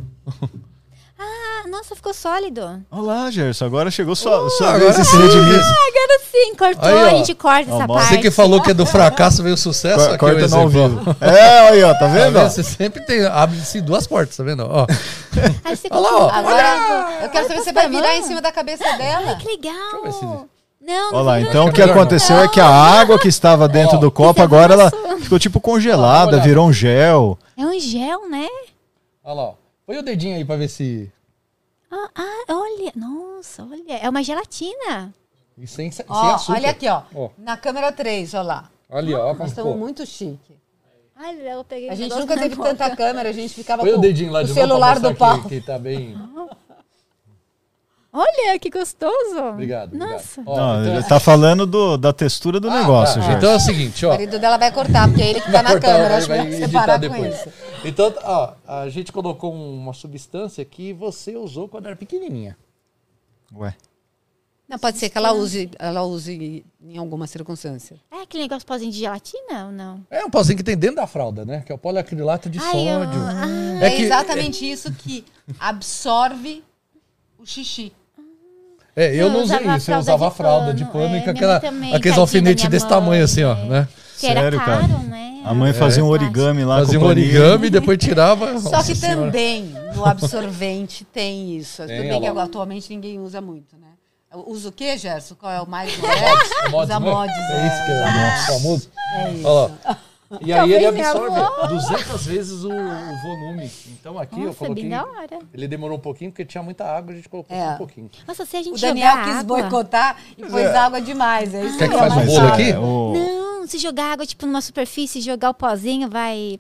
Ah, 1.68 1.70
nossa, 1.70 1.96
ficou 1.96 2.14
sólido. 2.14 2.62
Olha 2.90 3.02
lá, 3.02 3.30
Gerson, 3.32 3.66
agora 3.66 3.92
chegou 3.92 4.16
sua, 4.16 4.50
sua 4.52 4.70
agora 4.70 4.94
vez 4.94 4.96
de 4.96 5.04
sim. 5.06 5.12
se 5.12 5.18
redimir. 5.18 5.60
Agora 5.60 6.20
sim, 6.32 6.56
cortou, 6.56 6.90
Aí, 6.90 7.00
a 7.02 7.10
gente 7.18 7.36
corta 7.36 7.72
Ó, 7.72 7.76
essa 7.78 7.88
parte. 7.88 8.08
Você 8.10 8.18
que 8.20 8.32
falou 8.32 8.62
que 8.62 8.72
é 8.72 8.74
do 8.74 8.86
fracasso 8.88 9.44
veio 9.44 9.56
o 9.56 9.58
sucesso, 9.58 9.98
Co- 9.98 10.06
aqui 10.06 10.14
é 10.14 10.18
Corta 10.18 10.48
no 10.48 10.56
ao 10.56 10.68
exemplo. 10.70 11.00
vivo. 11.00 11.16
É, 11.20 11.70
aí 11.70 11.84
ó, 11.84 11.94
tá 11.94 12.08
vendo? 12.08 12.40
Você 12.40 12.64
sempre 12.64 13.06
tem, 13.06 13.26
abre-se 13.26 13.82
duas 13.82 14.08
portas, 14.08 14.38
tá 14.38 14.44
vendo? 14.44 14.66
Ó, 14.70 14.86
Aí 15.66 15.76
você 15.76 15.88
Olha 15.92 16.00
lá, 16.02 16.18
ó. 16.18 16.30
Agora, 16.30 17.20
eu 17.24 17.30
quero 17.30 17.48
saber 17.48 17.60
se 17.60 17.64
você 17.66 17.74
vai 17.74 17.90
virar 17.90 18.16
em 18.16 18.24
cima 18.24 18.42
da 18.42 18.52
cabeça 18.52 18.84
dela. 18.98 19.36
Que 19.36 19.48
legal. 19.48 20.04
ver 20.04 20.12
se- 20.14 20.26
Não, 20.82 21.14
Olha 21.14 21.22
lá, 21.22 21.40
não 21.40 21.48
então 21.50 21.66
o 21.68 21.72
que 21.74 21.80
melhor 21.82 21.94
não. 21.96 22.02
aconteceu 22.02 22.38
é 22.40 22.48
que 22.48 22.62
a 22.62 22.68
água 22.70 23.20
que 23.20 23.28
estava 23.28 23.68
dentro 23.68 23.98
Ó, 23.98 24.00
do 24.00 24.10
copo, 24.12 24.40
é 24.40 24.44
agora 24.44 24.74
ela 24.74 24.92
ficou 25.22 25.38
tipo 25.38 25.60
congelada, 25.60 26.40
virou 26.40 26.68
um 26.68 26.72
gel. 26.74 27.38
É 27.58 27.66
um 27.66 27.78
gel, 27.80 28.30
né? 28.30 28.48
olha 29.24 29.34
lá. 29.36 29.44
ó. 29.50 29.54
Põe 29.86 29.98
o 30.00 30.04
dedinho 30.04 30.36
aí 30.36 30.44
pra 30.46 30.56
ver 30.58 30.68
se. 30.70 31.10
Ah, 31.92 32.10
ah, 32.16 32.44
olha. 32.50 32.92
Nossa, 32.96 33.64
olha. 33.64 33.98
É 34.02 34.10
uma 34.10 34.24
gelatina. 34.24 35.14
E 35.58 35.66
sem, 35.66 35.90
sem 35.92 36.06
Ó, 36.08 36.36
açúcar. 36.36 36.58
olha 36.60 36.70
aqui, 36.70 36.88
ó. 36.88 37.02
Ó. 37.16 37.30
Na 37.38 37.58
câmera 37.58 37.92
3, 37.92 38.34
ó 38.34 38.42
lá. 38.42 38.70
Ali, 38.90 39.14
ó. 39.14 39.34
Nós 39.34 39.50
estamos 39.50 39.76
muito 39.78 40.06
chique. 40.06 40.56
Olha, 41.20 41.50
eu 41.54 41.64
peguei 41.64 41.90
A 41.90 41.94
o 41.94 41.96
gente 41.96 42.14
nunca 42.16 42.38
teve 42.38 42.56
boca. 42.56 42.70
tanta 42.76 42.96
câmera, 42.96 43.30
a 43.30 43.32
gente 43.32 43.54
ficava 43.56 43.82
Põe 43.82 43.94
com 43.94 43.98
o 43.98 44.02
dedinho 44.02 44.32
lá 44.32 44.42
o 44.42 44.44
de 44.44 44.54
celular 44.54 45.00
do 45.00 45.16
pau. 45.16 45.42
Que, 45.44 45.50
que 45.50 45.62
tá 45.62 45.80
bem. 45.80 46.16
Olha, 48.14 48.58
que 48.60 48.70
gostoso. 48.70 49.38
Obrigado. 49.52 49.94
Nossa. 49.96 50.42
Obrigado. 50.42 50.48
Ó, 50.48 50.56
Não, 50.76 50.82
então, 50.82 50.94
ele 50.96 51.04
tá 51.04 51.20
falando 51.20 51.66
do- 51.68 51.98
da 51.98 52.12
textura 52.14 52.60
do 52.60 52.70
Ah, 52.70 52.80
negócio, 52.80 53.16
tá. 53.22 53.28
gente. 53.28 53.38
Então 53.38 53.52
é 53.52 53.56
o 53.56 53.60
seguinte, 53.60 54.06
O 54.06 54.10
ó. 54.10 54.12
marido 54.14 54.40
dela 54.40 54.58
vai 54.58 54.72
cortar, 54.72 55.08
porque 55.08 55.22
é 55.22 55.30
ele 55.32 55.42
que 55.42 55.52
tá 55.52 55.62
na 55.62 55.72
cortar, 55.72 55.88
câmera. 55.88 56.08
vai- 56.10 56.18
Acho 56.18 56.28
que 56.28 56.34
vai 56.38 56.52
separar 56.68 56.94
com 56.96 57.00
depois. 57.10 57.36
isso. 57.36 57.50
Então, 57.86 58.14
ó, 58.24 58.54
a 58.68 58.90
gente 58.90 59.12
colocou 59.12 59.54
uma 59.54 59.94
substância 59.94 60.64
que 60.66 60.94
você 60.94 61.36
usou 61.36 61.68
quando 61.68 61.86
era 61.88 61.96
pequenininha. 61.96 62.58
Ué. 63.56 63.74
Não, 64.68 64.78
pode 64.78 64.98
ser 64.98 65.10
que 65.10 65.18
ela 65.18 65.32
use, 65.32 65.70
ela 65.80 66.04
use 66.04 66.66
em 66.82 66.98
alguma 66.98 67.26
circunstância. 67.26 67.96
É 68.12 68.24
aquele 68.24 68.44
negócio 68.44 68.68
pozinho 68.68 68.92
de 68.92 69.00
gelatina 69.00 69.68
ou 69.68 69.72
não? 69.72 70.02
É 70.12 70.26
um 70.26 70.30
pauzinho 70.30 70.58
que 70.58 70.64
tem 70.64 70.76
dentro 70.78 70.98
da 70.98 71.08
fralda, 71.08 71.46
né? 71.46 71.64
Que 71.66 71.72
é 71.72 71.76
o 71.76 71.78
poliacrilato 71.78 72.50
de 72.50 72.60
Ai, 72.60 72.72
sódio. 72.72 72.88
eu- 73.20 73.28
ah. 73.28 73.86
É, 73.86 73.90
que- 73.92 74.02
exatamente 74.02 74.70
isso 74.70 74.92
que 74.92 75.24
absorve 75.58 76.64
o 77.40 77.46
xixi. 77.46 77.94
É, 78.94 79.14
eu 79.14 79.28
Eu 79.28 79.30
não 79.30 79.44
usei 79.44 79.58
isso, 79.78 79.92
eu 79.92 80.00
usava 80.00 80.26
de 80.26 80.26
a 80.26 80.32
fralda 80.32 80.74
de 80.74 80.84
pano, 80.84 80.94
pano 80.94 81.16
é, 81.16 81.20
e 81.20 81.24
com 81.24 81.30
aquela, 81.30 81.62
aqueles 81.96 82.18
alfinetes 82.18 82.68
desse 82.68 82.88
tamanho 82.88 83.10
mãe, 83.10 83.22
assim, 83.22 83.44
ó, 83.44 83.54
é. 83.56 83.66
né? 83.66 83.88
Que 84.20 84.26
era 84.28 84.42
Sério, 84.42 84.60
cara? 84.60 84.88
caro, 84.88 85.00
né? 85.04 85.27
A 85.48 85.54
mãe 85.54 85.74
fazia 85.74 86.04
um 86.04 86.08
origami 86.10 86.64
lá 86.64 86.78
Fazia 86.80 87.00
com 87.00 87.06
um 87.06 87.08
origami 87.08 87.68
e 87.68 87.70
depois 87.70 87.98
tirava. 87.98 88.58
Só 88.60 88.70
Nossa 88.72 88.92
que 88.92 88.98
Senhora. 88.98 89.22
também 89.28 89.74
no 89.96 90.06
absorvente 90.06 91.06
tem 91.06 91.56
isso. 91.58 91.86
Tem, 91.86 91.98
Tudo 92.02 92.10
bem 92.10 92.22
que 92.34 92.40
atualmente 92.40 92.90
ninguém 92.94 93.20
usa 93.20 93.40
muito, 93.42 93.76
né? 93.78 93.88
Usa 94.46 94.70
o 94.70 94.72
que, 94.72 94.98
Gerson? 94.98 95.36
Qual 95.36 95.52
é 95.52 95.62
o 95.62 95.68
mais 95.68 95.96
moderno? 95.98 96.28
Mods, 96.70 96.84
Usa 96.90 97.00
né? 97.00 97.12
mods. 97.12 97.36
É 97.36 97.68
isso 97.68 97.86
que 97.86 97.92
é 97.92 98.54
o 98.54 98.60
famoso. 98.60 98.90
É 99.16 99.32
isso. 99.32 99.48
Olha 99.48 99.72
lá. 99.86 99.98
E 100.42 100.52
aí 100.52 100.74
ele 100.74 100.84
Talvez 101.02 101.08
absorve 101.08 101.68
200 101.70 102.26
vezes 102.26 102.64
o, 102.66 102.70
o 102.70 103.22
volume. 103.24 103.72
Então 103.98 104.20
aqui 104.20 104.36
eu 104.42 104.48
Nossa, 104.48 104.58
coloquei. 104.60 104.84
bem 104.84 104.92
da 104.92 105.06
hora. 105.06 105.40
Ele 105.54 105.68
demorou 105.70 105.98
um 105.98 106.02
pouquinho 106.02 106.32
porque 106.32 106.44
tinha 106.44 106.62
muita 106.62 106.84
água, 106.84 107.14
a 107.14 107.16
gente 107.16 107.30
colocou 107.30 107.56
É. 107.56 107.70
um 107.70 107.78
pouquinho. 107.78 108.10
Nossa, 108.28 108.46
se 108.46 108.58
a 108.58 108.62
gente 108.62 108.76
O 108.76 108.82
Daniel 108.82 109.20
quis 109.24 109.36
água... 109.38 109.44
boicotar 109.62 110.18
e 110.38 110.44
pôs 110.46 110.66
água 110.76 111.00
demais. 111.00 111.54
É 111.56 111.64
isso 111.64 111.78
Quer 111.78 111.88
que 111.88 111.96
é 111.96 111.98
faça 111.98 112.20
um 112.20 112.26
bolo 112.26 112.48
aqui? 112.50 112.72
É, 112.72 112.78
o- 112.78 113.14
Não, 113.14 113.37
se 113.72 113.78
jogar 113.78 114.14
água, 114.14 114.26
tipo, 114.26 114.46
numa 114.46 114.62
superfície, 114.62 115.22
jogar 115.22 115.50
o 115.50 115.54
pozinho, 115.54 116.10
vai... 116.10 116.58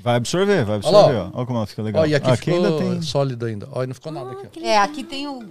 Vai 0.00 0.14
absorver, 0.16 0.64
vai 0.64 0.76
Olha 0.76 0.76
absorver. 0.76 1.16
ó. 1.16 1.30
Olha 1.34 1.46
como 1.46 1.58
ela 1.58 1.66
fica 1.66 1.82
legal. 1.82 2.02
Ó, 2.02 2.06
e 2.06 2.14
aqui, 2.14 2.36
ficou 2.36 2.54
ainda 2.54 2.72
tem. 2.78 3.02
sólido 3.02 3.46
ainda. 3.46 3.68
Ó, 3.72 3.82
e 3.82 3.86
não 3.88 3.94
ficou 3.94 4.12
nada 4.12 4.30
aqui. 4.32 4.46
ó. 4.46 4.50
Que 4.50 4.64
É, 4.64 4.78
aqui 4.78 5.02
tem 5.02 5.26
o. 5.26 5.42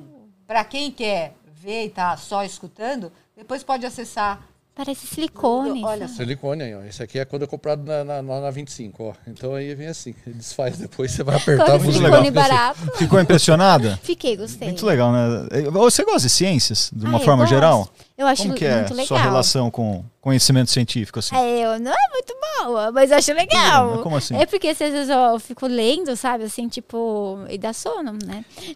Pra 0.47 0.63
quem 0.63 0.89
quer 0.89 1.33
ver 1.61 1.85
e 1.85 1.89
tá 1.89 2.15
só 2.15 2.43
escutando, 2.45 3.11
depois 3.35 3.61
pode 3.63 3.85
acessar. 3.85 4.41
Parece 4.73 5.05
silicone. 5.07 5.83
Olha? 5.83 6.07
Silicone 6.07 6.61
aí, 6.63 6.75
ó. 6.75 6.83
Esse 6.83 7.01
aqui 7.03 7.17
é 7.19 7.25
quando 7.25 7.43
é 7.43 7.47
comprado 7.47 7.83
na, 7.83 8.03
na, 8.05 8.21
na- 8.21 8.41
na 8.41 8.49
25, 8.51 9.03
ó. 9.03 9.13
Então 9.27 9.53
aí 9.55 9.73
vem 9.75 9.87
assim, 9.87 10.13
ele 10.25 10.35
desfaz 10.37 10.77
depois, 10.77 11.11
você 11.11 11.23
vai 11.23 11.35
apertar 11.35 11.65
Quando 11.65 11.83
buzina. 11.83 12.07
legal. 12.07 12.31
barato. 12.31 12.79
Ficou 12.95 13.19
impressionada? 13.19 13.99
Fiquei, 14.03 14.37
gostei. 14.37 14.67
Muito 14.69 14.85
legal, 14.85 15.11
né? 15.11 15.27
Você 15.73 16.05
gosta 16.05 16.21
de 16.21 16.29
ciências, 16.29 16.89
de 16.95 17.05
uma 17.05 17.17
Ah, 17.17 17.21
forma 17.21 17.43
gosto. 17.43 17.89
Eu 18.17 18.25
acho 18.25 18.41
Como 18.43 18.55
que 18.55 18.65
é 18.65 18.77
muito 18.77 18.91
legal. 18.93 19.05
sua 19.07 19.19
relação 19.19 19.69
com 19.69 20.03
conhecimento 20.21 20.71
científico, 20.71 21.19
assim? 21.19 21.35
É, 21.35 21.65
eu 21.65 21.79
não 21.79 21.91
é 21.91 22.09
muito 22.11 22.33
boa, 22.65 22.91
mas 22.91 23.11
eu 23.11 23.17
acho 23.17 23.31
legal. 23.33 23.91
Mas 23.91 24.01
como 24.01 24.17
assim? 24.17 24.35
É 24.35 24.45
porque 24.45 24.69
às 24.69 24.77
vezes 24.79 25.07
eu 25.07 25.39
fico 25.39 25.67
lendo, 25.67 26.15
sabe, 26.17 26.43
assim, 26.45 26.67
tipo, 26.67 27.37
e 27.47 27.57
dá 27.59 27.71
sono, 27.73 28.13
né? 28.25 28.43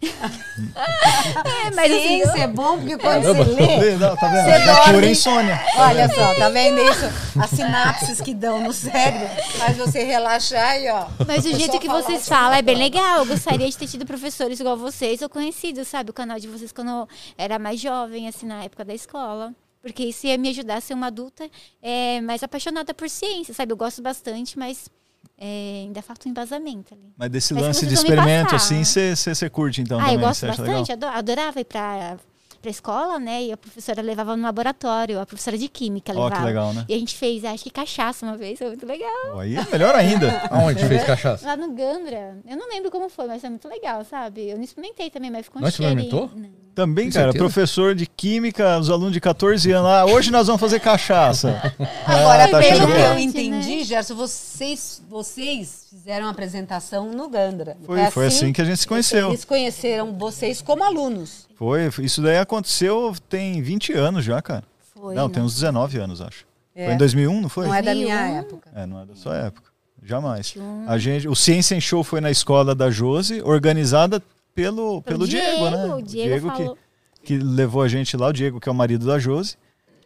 é, 1.66 1.70
mas 1.74 1.92
assim, 1.92 2.08
Ciência 2.22 2.42
é 2.42 2.46
bom 2.46 2.78
porque 2.78 2.96
quando 2.96 3.22
Caramba. 3.22 3.44
você 3.44 3.52
lê. 3.80 3.96
Não, 3.96 4.16
Tá 4.16 4.28
vendo? 4.28 4.44
Você 4.44 4.60
cura 4.60 4.92
dorme. 4.92 5.10
insônia. 5.10 5.60
Olha 5.76 6.08
só, 6.08 6.34
tá 6.36 6.48
vendo 6.48 6.80
isso? 6.82 7.04
As 7.40 7.50
sinapses 7.50 8.20
que 8.20 8.34
dão 8.34 8.60
no 8.62 8.72
cérebro 8.72 9.28
faz 9.58 9.76
você 9.76 10.04
relaxar 10.04 10.78
e 10.80 10.88
ó. 10.88 11.06
Mas 11.26 11.44
o 11.44 11.48
É 11.50 11.54
jeito 11.54 11.78
que 11.80 11.86
falar 11.86 12.02
vocês 12.02 12.28
falam 12.28 12.54
é 12.56 12.62
bem 12.62 12.76
legal. 12.76 13.18
Eu 13.20 13.26
gostaria 13.26 13.68
de 13.68 13.76
ter 13.76 13.88
tido 13.88 14.06
professores 14.06 14.60
igual 14.60 14.76
vocês 14.76 15.20
ou 15.20 15.28
conhecidos, 15.28 15.88
sabe? 15.88 16.10
O 16.10 16.12
canal 16.14 16.38
de 16.38 16.46
vocês 16.48 16.70
quando 16.72 16.88
eu 16.90 17.08
era 17.36 17.58
mais 17.58 17.80
jovem, 17.80 18.28
assim, 18.28 18.46
na 18.46 18.62
época 18.64 18.84
da 18.84 18.94
escola. 18.94 19.31
Porque 19.80 20.04
isso 20.04 20.26
ia 20.26 20.38
me 20.38 20.48
ajudar 20.50 20.76
a 20.76 20.80
ser 20.80 20.94
uma 20.94 21.08
adulta 21.08 21.48
é, 21.82 22.20
mais 22.20 22.42
apaixonada 22.42 22.94
por 22.94 23.10
ciência, 23.10 23.52
sabe? 23.52 23.72
Eu 23.72 23.76
gosto 23.76 24.00
bastante, 24.00 24.56
mas 24.56 24.88
é, 25.36 25.82
ainda 25.86 26.00
falta 26.02 26.28
um 26.28 26.30
embasamento 26.30 26.94
ali. 26.94 27.12
Mas 27.16 27.30
desse 27.30 27.52
Mas 27.52 27.64
lance 27.64 27.86
de 27.86 27.94
experimento, 27.94 28.54
assim, 28.54 28.84
você 28.84 29.50
curte 29.50 29.80
então 29.80 29.98
ah, 29.98 30.02
também? 30.02 30.14
eu 30.14 30.20
gosto 30.20 30.46
bastante, 30.46 30.68
legal? 30.68 30.84
ado- 30.90 31.06
adorava 31.18 31.60
ir 31.60 31.64
pra, 31.64 32.16
pra 32.60 32.70
escola, 32.70 33.18
né? 33.18 33.42
E 33.42 33.52
a 33.52 33.56
professora 33.56 34.00
levava 34.00 34.36
no 34.36 34.42
laboratório, 34.44 35.18
a 35.18 35.26
professora 35.26 35.58
de 35.58 35.68
química 35.68 36.12
levava. 36.12 36.36
que 36.36 36.42
legal, 36.42 36.72
né? 36.72 36.84
E 36.88 36.94
a 36.94 36.98
gente 36.98 37.16
fez, 37.16 37.44
acho 37.44 37.64
que 37.64 37.70
cachaça 37.70 38.24
uma 38.24 38.36
vez, 38.36 38.56
foi 38.56 38.68
muito 38.68 38.86
legal. 38.86 39.10
Ó, 39.34 39.40
Aí 39.40 39.56
é 39.56 39.66
melhor 39.68 39.96
ainda. 39.96 40.42
Aonde 40.48 40.86
fez 40.86 41.02
cachaça? 41.02 41.44
Lá 41.44 41.56
no 41.56 41.72
Gandra. 41.72 42.38
Eu 42.48 42.56
não 42.56 42.68
lembro 42.68 42.88
como 42.88 43.08
foi, 43.08 43.26
mas 43.26 43.40
foi 43.40 43.50
muito 43.50 43.68
legal, 43.68 44.04
sabe? 44.04 44.48
Eu 44.48 44.56
não 44.56 44.62
experimentei 44.62 45.10
também, 45.10 45.30
mas 45.30 45.44
ficou 45.44 45.58
um 45.58 45.62
Não 45.62 45.68
experimentou? 45.68 46.30
Não. 46.36 46.62
Também, 46.74 47.04
Tem 47.04 47.12
cara, 47.12 47.24
certeza? 47.32 47.44
professor 47.44 47.94
de 47.94 48.06
química, 48.06 48.78
os 48.78 48.88
alunos 48.88 49.12
de 49.12 49.20
14 49.20 49.70
anos 49.72 49.84
lá, 49.84 50.06
hoje 50.06 50.30
nós 50.30 50.46
vamos 50.46 50.60
fazer 50.60 50.80
cachaça. 50.80 51.60
Agora, 52.06 52.44
Ah, 52.44 52.48
tá 52.48 52.58
pelo 52.60 52.86
que 52.86 52.92
eu 52.92 53.14
Né? 53.14 53.20
entendi, 53.20 53.84
Gerson, 53.84 54.14
vocês, 54.14 55.02
vocês 55.08 55.86
fizeram 55.90 56.26
a 56.26 56.30
apresentação 56.30 57.12
no 57.12 57.28
Gandra. 57.28 57.76
Foi, 57.84 58.00
É 58.00 58.10
foi 58.10 58.26
assim 58.26 58.52
que 58.52 58.62
a 58.62 58.64
gente 58.64 58.78
se 58.78 58.86
conheceu. 58.88 59.28
Eles 59.28 59.44
conheceram 59.44 60.14
vocês 60.18 60.62
como 60.62 60.82
alunos. 60.82 61.46
Foi, 61.56 61.90
isso 62.00 62.22
daí 62.22 62.38
aconteceu 62.38 63.14
tem 63.28 63.60
20 63.60 63.92
anos 63.92 64.24
já, 64.24 64.40
cara. 64.40 64.64
Foi, 64.94 65.14
não, 65.14 65.28
né? 65.28 65.34
tem 65.34 65.42
uns 65.42 65.54
19 65.54 65.98
anos, 65.98 66.20
acho. 66.22 66.46
É. 66.74 66.86
Foi 66.86 66.94
em 66.94 66.98
2001, 66.98 67.40
não 67.42 67.48
foi? 67.50 67.66
Não 67.66 67.74
é 67.74 67.82
da 67.82 67.94
minha 67.94 68.16
2001. 68.16 68.38
época. 68.38 68.70
É, 68.74 68.86
não 68.86 69.02
é 69.02 69.04
da 69.04 69.14
sua 69.14 69.36
época. 69.36 69.70
Jamais. 70.02 70.54
A 70.86 70.96
gente, 70.98 71.28
o 71.28 71.34
Ciência 71.36 71.74
em 71.74 71.80
Show 71.80 72.02
foi 72.02 72.20
na 72.20 72.30
escola 72.30 72.74
da 72.74 72.90
Jose, 72.90 73.40
organizada 73.42 74.22
pelo, 74.54 75.02
pelo 75.02 75.02
Pelo 75.02 75.28
Diego, 75.28 75.70
né? 75.70 75.94
O 75.94 76.02
Diego, 76.02 76.50
que, 76.50 76.56
falou. 76.56 76.78
que 77.24 77.36
levou 77.38 77.82
a 77.82 77.88
gente 77.88 78.16
lá, 78.16 78.28
o 78.28 78.32
Diego, 78.32 78.60
que 78.60 78.68
é 78.68 78.72
o 78.72 78.74
marido 78.74 79.06
da 79.06 79.18
Josi. 79.18 79.56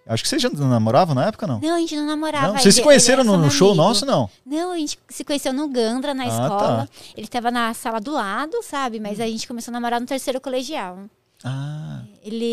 Acho 0.09 0.23
que 0.23 0.29
vocês 0.29 0.41
já 0.41 0.49
namoravam 0.49 1.17
na 1.17 1.27
época, 1.27 1.49
não? 1.49 1.59
Não, 1.61 1.75
a 1.75 1.79
gente 1.81 1.97
não 1.97 2.07
namorava. 2.07 2.47
Não? 2.47 2.55
ele- 2.55 2.63
Vocês 2.63 2.75
se 2.77 2.81
ele 2.81 2.87
conheceram 2.87 3.23
era 3.25 3.33
no, 3.33 3.37
no 3.39 3.51
show 3.51 3.75
nosso, 3.75 4.07
não? 4.07 4.31
Não, 4.47 4.71
a 4.71 4.77
gente 4.79 4.97
se 5.09 5.25
conheceu 5.25 5.53
no 5.53 5.67
Gandra, 5.69 6.15
na 6.15 6.23
Ah, 6.23 6.27
escola. 6.29 6.87
tá. 6.87 6.89
Ele 7.17 7.27
tava 7.27 7.51
na 7.51 7.75
sala 7.75 8.01
do 8.01 8.13
lado, 8.13 8.57
sabe? 8.63 9.01
Mas 9.01 9.19
a 9.21 9.27
gente 9.27 9.49
começou 9.49 9.73
a 9.73 9.75
namorar 9.75 10.01
no 10.01 10.07
terceiro 10.07 10.41
colegial. 10.41 10.99
Ah, 11.43 12.03
Ele, 12.23 12.45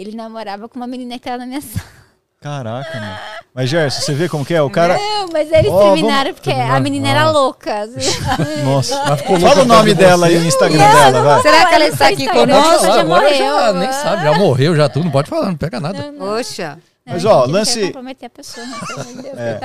ele 0.00 0.16
namorava 0.16 0.68
com 0.70 0.76
uma 0.78 0.86
menina 0.86 1.18
que 1.18 1.24
tava 1.24 1.36
na 1.38 1.46
minha 1.46 1.60
sala. 1.62 2.01
Caraca, 2.42 3.00
mano. 3.00 3.18
Mas, 3.54 3.68
Gerson, 3.68 4.00
você 4.00 4.14
vê 4.14 4.28
como 4.28 4.44
que 4.46 4.54
é? 4.54 4.62
O 4.62 4.70
cara... 4.70 4.96
Não, 4.96 5.28
mas 5.32 5.52
eles 5.52 5.70
Ó, 5.70 5.78
terminaram 5.92 6.24
vamos- 6.24 6.40
porque 6.40 6.50
a 6.50 6.80
menina 6.80 7.08
era 7.08 7.30
louca. 7.30 7.86
Nossa. 8.64 8.96
Fala 9.16 9.62
o 9.62 9.64
nome 9.66 9.94
dela 9.94 10.26
você? 10.26 10.34
e 10.34 10.38
o 10.38 10.44
Instagram 10.44 10.78
Não, 10.78 10.92
dela, 10.94 11.10
não 11.10 11.24
vai. 11.24 11.42
Será 11.42 11.66
que 11.66 11.74
ela 11.74 11.84
no 11.86 11.92
está 11.92 12.08
aqui 12.08 12.26
conosco? 12.28 12.86
Agora 12.86 13.04
morreu. 13.04 13.58
já 13.58 13.72
nem 13.74 13.92
sabe, 13.92 14.22
já 14.24 14.32
morreu, 14.38 14.76
já 14.76 14.88
tudo, 14.88 15.04
não 15.04 15.10
pode 15.12 15.28
falar, 15.28 15.46
não 15.46 15.56
pega 15.56 15.78
nada. 15.80 16.14
Poxa. 16.18 16.78
Não, 17.04 17.14
Mas, 17.14 17.24
ó, 17.24 17.30
eu 17.42 17.46
não 17.48 17.54
lance- 17.54 17.74
quero 17.74 17.86
comprometer 17.88 18.26
a 18.26 18.30
pessoa, 18.30 18.64
né? 18.64 18.76
Deus, 19.22 19.36
É. 19.38 19.60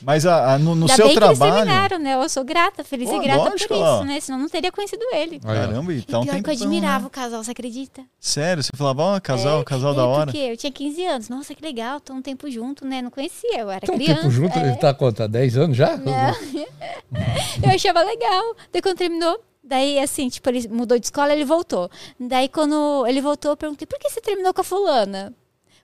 Mas 0.00 0.24
a- 0.24 0.54
a- 0.54 0.58
no, 0.58 0.76
no 0.76 0.86
seu 0.88 1.06
bem 1.08 1.16
que 1.16 1.18
eles 1.24 1.36
trabalho... 1.38 1.54
terminaram, 1.64 1.98
né? 1.98 2.14
Eu 2.14 2.28
sou 2.28 2.44
grata, 2.44 2.84
feliz 2.84 3.08
Pô, 3.10 3.16
e 3.16 3.24
grata 3.24 3.50
lógico, 3.50 3.74
por 3.74 3.82
ó. 3.82 3.96
isso, 3.96 4.04
né? 4.04 4.20
Senão 4.20 4.38
não 4.38 4.48
teria 4.48 4.70
conhecido 4.70 5.02
ele. 5.12 5.40
Ó. 5.44 5.48
Caramba, 5.48 5.92
e 5.92 5.98
E 5.98 6.02
tá 6.02 6.20
um 6.20 6.24
pior 6.24 6.40
que 6.40 6.50
eu 6.50 6.54
admirava 6.54 7.00
né? 7.00 7.06
o 7.08 7.10
casal, 7.10 7.42
você 7.42 7.50
acredita? 7.50 8.02
Sério, 8.20 8.62
você 8.62 8.70
falava, 8.76 9.02
ó, 9.02 9.20
casal, 9.20 9.60
É, 9.60 9.64
casal 9.64 9.92
é, 9.92 9.96
da 9.96 10.06
hora. 10.06 10.26
Porque 10.26 10.38
eu 10.38 10.56
tinha 10.56 10.70
15 10.70 11.04
anos. 11.04 11.28
Nossa, 11.28 11.52
que 11.52 11.62
legal, 11.64 11.98
tô 12.00 12.12
um 12.12 12.22
tempo 12.22 12.48
junto, 12.48 12.84
né? 12.86 13.02
Não 13.02 13.10
conhecia, 13.10 13.58
eu 13.58 13.70
era 13.70 13.80
Tem 13.84 13.94
um 13.94 13.98
criança. 13.98 14.20
tempo 14.20 14.30
junto, 14.30 14.56
é. 14.56 14.62
ele 14.68 14.76
tá 14.76 14.94
quanto? 14.94 15.22
Há 15.24 15.26
10 15.26 15.56
anos 15.56 15.76
já? 15.76 15.98
Eu 17.62 17.70
achava 17.74 18.02
legal. 18.02 18.54
Daí 18.72 18.80
quando 18.82 18.96
terminou, 18.98 19.40
daí 19.62 19.98
assim, 19.98 20.28
tipo, 20.28 20.48
ele 20.48 20.68
mudou 20.68 20.98
de 20.98 21.06
escola, 21.06 21.32
ele 21.32 21.44
voltou. 21.44 21.90
Daí 22.18 22.48
quando 22.48 23.06
ele 23.06 23.20
voltou, 23.20 23.50
eu 23.52 23.56
perguntei, 23.56 23.86
por 23.86 23.98
que 23.98 24.08
você 24.08 24.20
terminou 24.20 24.52
com 24.54 24.60
a 24.60 24.64
fulana? 24.64 25.32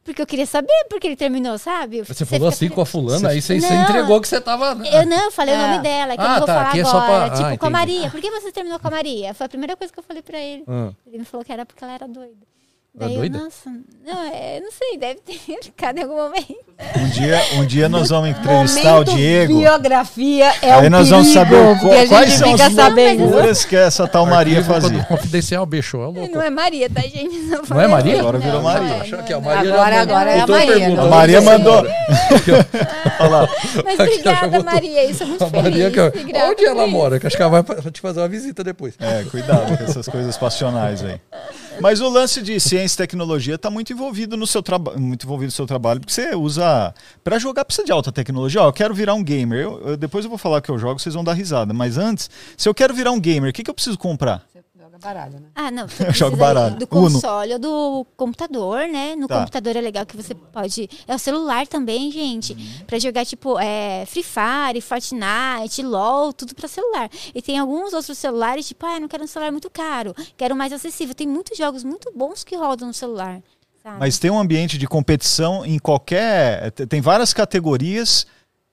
Porque 0.04 0.20
eu 0.20 0.26
queria 0.26 0.44
saber 0.44 0.68
por 0.90 1.00
que 1.00 1.06
ele 1.06 1.16
terminou, 1.16 1.56
sabe? 1.56 2.02
Você 2.02 2.26
falou 2.26 2.48
assim 2.48 2.68
com 2.68 2.82
a 2.82 2.86
fulana, 2.86 3.30
aí 3.30 3.40
você, 3.40 3.58
você 3.58 3.72
entregou 3.72 4.20
que 4.20 4.28
você 4.28 4.38
tava. 4.40 4.76
Eu 4.86 5.06
não, 5.06 5.24
eu 5.24 5.30
falei 5.30 5.54
É. 5.54 5.58
o 5.58 5.60
nome 5.68 5.78
dela, 5.82 6.14
que 6.14 6.20
eu 6.20 6.24
Ah, 6.24 6.28
não 6.28 6.36
vou 6.38 6.46
tá, 6.46 6.54
falar 6.54 6.68
aqui 6.68 6.78
é 6.78 6.82
agora. 6.82 6.98
só 6.98 7.06
pra- 7.06 7.30
Tipo, 7.30 7.48
ah, 7.48 7.58
com 7.58 7.66
a. 7.66 7.70
Maria. 7.70 8.10
Por 8.10 8.20
que 8.20 8.30
você 8.30 8.52
terminou 8.52 8.78
com 8.78 8.88
a 8.88 8.90
Maria? 8.90 9.32
Foi 9.32 9.46
a 9.46 9.48
primeira 9.48 9.74
coisa 9.76 9.90
que 9.92 9.98
eu 9.98 10.04
falei 10.04 10.22
pra 10.22 10.38
ele. 10.38 10.62
Ah. 10.68 10.90
Ele 11.06 11.18
me 11.18 11.24
falou 11.24 11.42
que 11.44 11.50
era 11.52 11.64
porque 11.64 11.82
ela 11.82 11.94
era 11.94 12.06
doida. 12.06 12.36
Era 12.96 13.08
Daí 13.08 13.16
doida? 13.16 13.38
nossa, 13.38 13.70
não, 14.06 14.22
é, 14.32 14.60
não 14.60 14.70
sei, 14.70 14.96
deve 14.96 15.20
ter 15.20 15.34
ficado 15.60 15.98
em 15.98 16.02
algum 16.02 16.14
momento. 16.16 16.54
Um 16.96 17.08
dia, 17.08 17.42
um 17.56 17.66
dia 17.66 17.88
nós 17.88 18.08
vamos 18.08 18.30
entrevistar 18.30 18.92
Momento 18.92 19.10
o 19.12 19.16
Diego. 19.16 19.58
biografia 19.58 20.52
é 20.62 20.72
Aí 20.72 20.86
um 20.86 20.90
nós 20.90 21.08
vamos 21.08 21.32
perigo, 21.32 21.44
saber 21.50 21.56
o- 22.04 22.08
quais 22.08 22.32
são 22.34 22.54
as 22.54 22.72
loucuras 23.18 23.64
que 23.64 23.74
essa 23.76 24.06
tal 24.06 24.24
Maria 24.26 24.62
fazia. 24.62 25.02
Confidencial, 25.04 25.66
bicho, 25.66 25.96
é 25.96 26.06
louco. 26.06 26.28
Não 26.34 26.40
é 26.42 26.50
Maria, 26.50 26.88
tá, 26.88 27.00
gente? 27.02 27.36
Não, 27.46 27.62
Não 27.68 27.80
é. 27.80 27.88
Maria? 27.88 28.20
Agora 28.20 28.38
virou 28.38 28.54
Não, 28.56 28.62
Maria. 28.62 28.80
não 28.88 28.94
é, 28.94 29.10
não 29.10 29.18
é. 29.18 29.32
a 29.32 29.40
Maria 29.40 29.72
Agora- 29.74 30.00
agora 30.00 30.30
é 30.30 30.40
a 30.40 30.46
Maria, 30.46 30.88
não 30.90 31.04
A 31.04 31.08
Maria 31.08 31.40
mandou. 31.40 31.84
Olha 33.20 33.28
lá. 33.30 33.48
Mas 33.84 33.98
ela 33.98 34.06
já 34.08 34.12
obrigada, 34.12 34.62
Maria. 34.62 35.04
Isso 35.04 35.22
é 35.22 35.26
muito 35.26 35.44
A 35.44 35.50
Maria, 35.50 35.90
feliz. 35.90 36.12
que, 36.32 36.38
onde 36.42 36.64
ela 36.64 36.86
mora? 36.86 37.18
Que 37.18 37.26
acho 37.26 37.36
que 37.36 37.42
ela 37.42 37.50
vai 37.50 37.62
pra 37.62 37.90
te 37.90 38.00
fazer 38.00 38.20
uma 38.20 38.28
visita 38.28 38.62
depois. 38.62 38.94
É, 39.00 39.24
cuidado 39.30 39.76
com 39.76 39.84
essas 39.84 40.08
coisas 40.08 40.36
passionais 40.36 41.04
aí. 41.04 41.20
Mas 41.80 42.00
o 42.00 42.08
lance 42.08 42.40
de 42.40 42.58
ciência 42.60 42.94
e 42.94 42.98
tecnologia 42.98 43.56
está 43.56 43.68
muito 43.70 43.92
envolvido 43.92 44.36
no 44.36 44.46
seu 44.46 44.62
trabalho, 44.62 44.98
muito 45.00 45.24
envolvido 45.26 45.48
no 45.48 45.52
seu 45.52 45.66
trabalho, 45.66 46.00
porque 46.00 46.12
você 46.12 46.34
usa 46.34 46.94
para 47.22 47.38
jogar 47.38 47.64
precisa 47.64 47.84
de 47.84 47.92
alta 47.92 48.10
tecnologia. 48.12 48.62
Ó, 48.62 48.68
eu 48.68 48.72
quero 48.72 48.94
virar 48.94 49.14
um 49.14 49.22
gamer. 49.22 49.60
Eu- 49.60 49.80
eu- 49.88 49.96
depois 49.96 50.24
eu 50.24 50.28
vou 50.28 50.38
falar 50.38 50.60
que 50.60 50.70
eu 50.70 50.78
jogo, 50.78 50.98
vocês 51.00 51.14
vão 51.14 51.24
dar 51.24 51.32
risada. 51.34 51.72
Mas 51.74 51.98
antes, 51.98 52.30
se 52.56 52.68
eu 52.68 52.74
quero 52.74 52.94
virar 52.94 53.10
um 53.10 53.20
gamer, 53.20 53.50
o 53.50 53.52
que, 53.52 53.62
que 53.62 53.70
eu 53.70 53.74
preciso 53.74 53.98
comprar? 53.98 54.42
Joga 54.94 54.98
baralho, 54.98 55.40
né? 55.40 55.48
Ah, 55.56 55.70
não. 55.72 55.86
Precisa 55.88 56.30
baralho. 56.30 56.76
Do 56.76 56.86
Uno. 56.92 57.12
console 57.12 57.52
ou 57.54 57.58
do 57.58 58.06
computador, 58.16 58.86
né? 58.88 59.16
No 59.16 59.26
Tá. 59.26 59.38
computador 59.40 59.74
é 59.76 59.80
legal 59.80 60.06
que 60.06 60.16
você 60.16 60.34
pode. 60.34 60.88
É 61.08 61.14
o 61.14 61.18
celular 61.18 61.66
também, 61.66 62.12
gente. 62.12 62.52
Uhum. 62.52 62.84
Pra 62.86 62.98
jogar, 63.00 63.26
tipo, 63.26 63.58
é, 63.58 64.04
Free 64.06 64.22
Fire, 64.22 64.80
Fortnite, 64.80 65.82
LOL, 65.82 66.32
tudo 66.32 66.54
pra 66.54 66.68
celular. 66.68 67.10
E 67.34 67.42
tem 67.42 67.58
alguns 67.58 67.92
outros 67.92 68.16
celulares, 68.16 68.68
tipo, 68.68 68.86
ah, 68.86 69.00
não 69.00 69.08
quero 69.08 69.24
um 69.24 69.26
celular 69.26 69.50
muito 69.50 69.68
caro, 69.68 70.14
quero 70.36 70.54
mais 70.54 70.72
acessível. 70.72 71.14
Tem 71.14 71.26
muitos 71.26 71.58
jogos 71.58 71.82
muito 71.82 72.12
bons 72.14 72.44
que 72.44 72.54
rodam 72.56 72.86
no 72.88 72.94
celular. 72.94 73.40
Sabe? 73.82 73.96
Mas 73.98 74.18
tem 74.18 74.30
um 74.30 74.38
ambiente 74.38 74.78
de 74.78 74.86
competição 74.86 75.64
em 75.66 75.78
qualquer. 75.78 76.70
te- 76.70 76.86
Tem 76.86 77.00
várias 77.00 77.34
categorias 77.34 78.26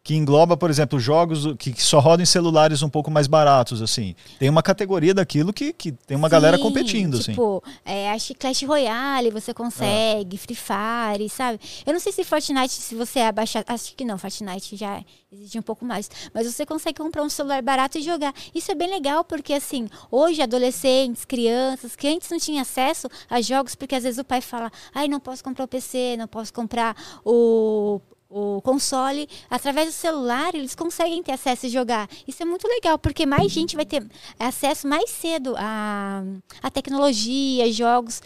que 0.04 0.16
engloba, 0.16 0.58
por 0.58 0.70
exemplo, 0.70 1.00
jogos 1.00 1.46
que 1.60 1.72
que 1.72 1.82
só 1.82 2.00
rodam 2.00 2.24
em 2.24 2.26
celulares 2.26 2.82
um 2.82 2.90
pouco 2.90 3.12
mais 3.12 3.28
baratos, 3.28 3.82
assim. 3.82 4.16
Tem 4.40 4.50
uma 4.50 4.64
categoria 4.64 5.14
daquilo 5.14 5.54
que, 5.54 5.72
que 5.72 5.92
tem 5.92 6.18
uma 6.18 6.28
galera 6.28 6.58
Sim, 6.58 6.64
competindo, 6.64 7.18
assim. 7.18 7.32
Tipo, 7.32 7.64
é, 7.86 8.12
acho 8.12 8.28
que 8.28 8.34
Clash 8.36 8.64
Royale 8.64 9.30
você 9.30 9.54
consegue, 9.54 10.38
Free 10.38 10.56
Fire, 10.56 11.30
sabe? 11.30 11.60
Eu 11.86 11.94
não 11.94 12.00
sei 12.00 12.12
se 12.12 12.24
Fortnite, 12.24 12.74
se 12.74 12.96
você 12.96 13.20
abaixar. 13.20 13.64
Acho 13.68 13.96
que 13.96 14.04
não, 14.04 14.18
Fortnite 14.18 14.76
já 14.76 15.04
exige 15.32 15.60
um 15.60 15.62
pouco 15.62 15.86
mais. 15.86 16.10
Mas 16.34 16.52
você 16.52 16.66
consegue 16.66 16.98
comprar 16.98 17.22
um 17.22 17.30
celular 17.30 17.62
barato 17.62 18.00
e 18.00 18.02
jogar. 18.02 18.34
Isso 18.56 18.72
é 18.72 18.76
bem 18.76 18.90
legal, 18.90 19.24
porque 19.24 19.54
assim, 19.54 19.88
hoje 20.10 20.42
adolescentes, 20.42 21.26
crianças, 21.26 21.96
que 21.96 22.08
antes 22.08 22.30
não 22.30 22.40
tinham 22.40 22.62
acesso 22.62 23.08
a 23.30 23.40
jogos, 23.40 23.76
porque 23.76 23.94
às 23.94 24.04
vezes 24.04 24.18
o 24.18 24.24
pai 24.24 24.42
fala, 24.42 24.72
ai, 24.96 25.08
não 25.08 25.20
posso 25.20 25.44
comprar 25.44 25.66
o 25.66 25.68
PC, 25.68 26.16
não 26.18 26.28
posso 26.28 26.52
comprar 26.52 26.96
o 27.24 28.02
o 28.32 28.62
console, 28.62 29.28
através 29.50 29.88
do 29.88 29.92
celular, 29.92 30.56
eles 30.56 30.74
conseguem 30.74 31.22
ter 31.22 31.34
acesso 31.34 31.66
e 31.66 31.70
jogar. 31.70 32.10
Isso 32.28 32.42
é 32.42 32.46
muito 32.46 32.68
legal, 32.68 32.98
porque 32.98 33.26
mais 33.26 33.52
gente 33.52 33.76
vai 33.76 33.86
ter 33.86 34.06
acesso 34.40 34.88
mais 34.88 35.10
cedo 35.10 35.54
a, 35.58 36.24
a 36.62 36.72
tecnologia, 36.72 37.72
jogos. 37.72 38.22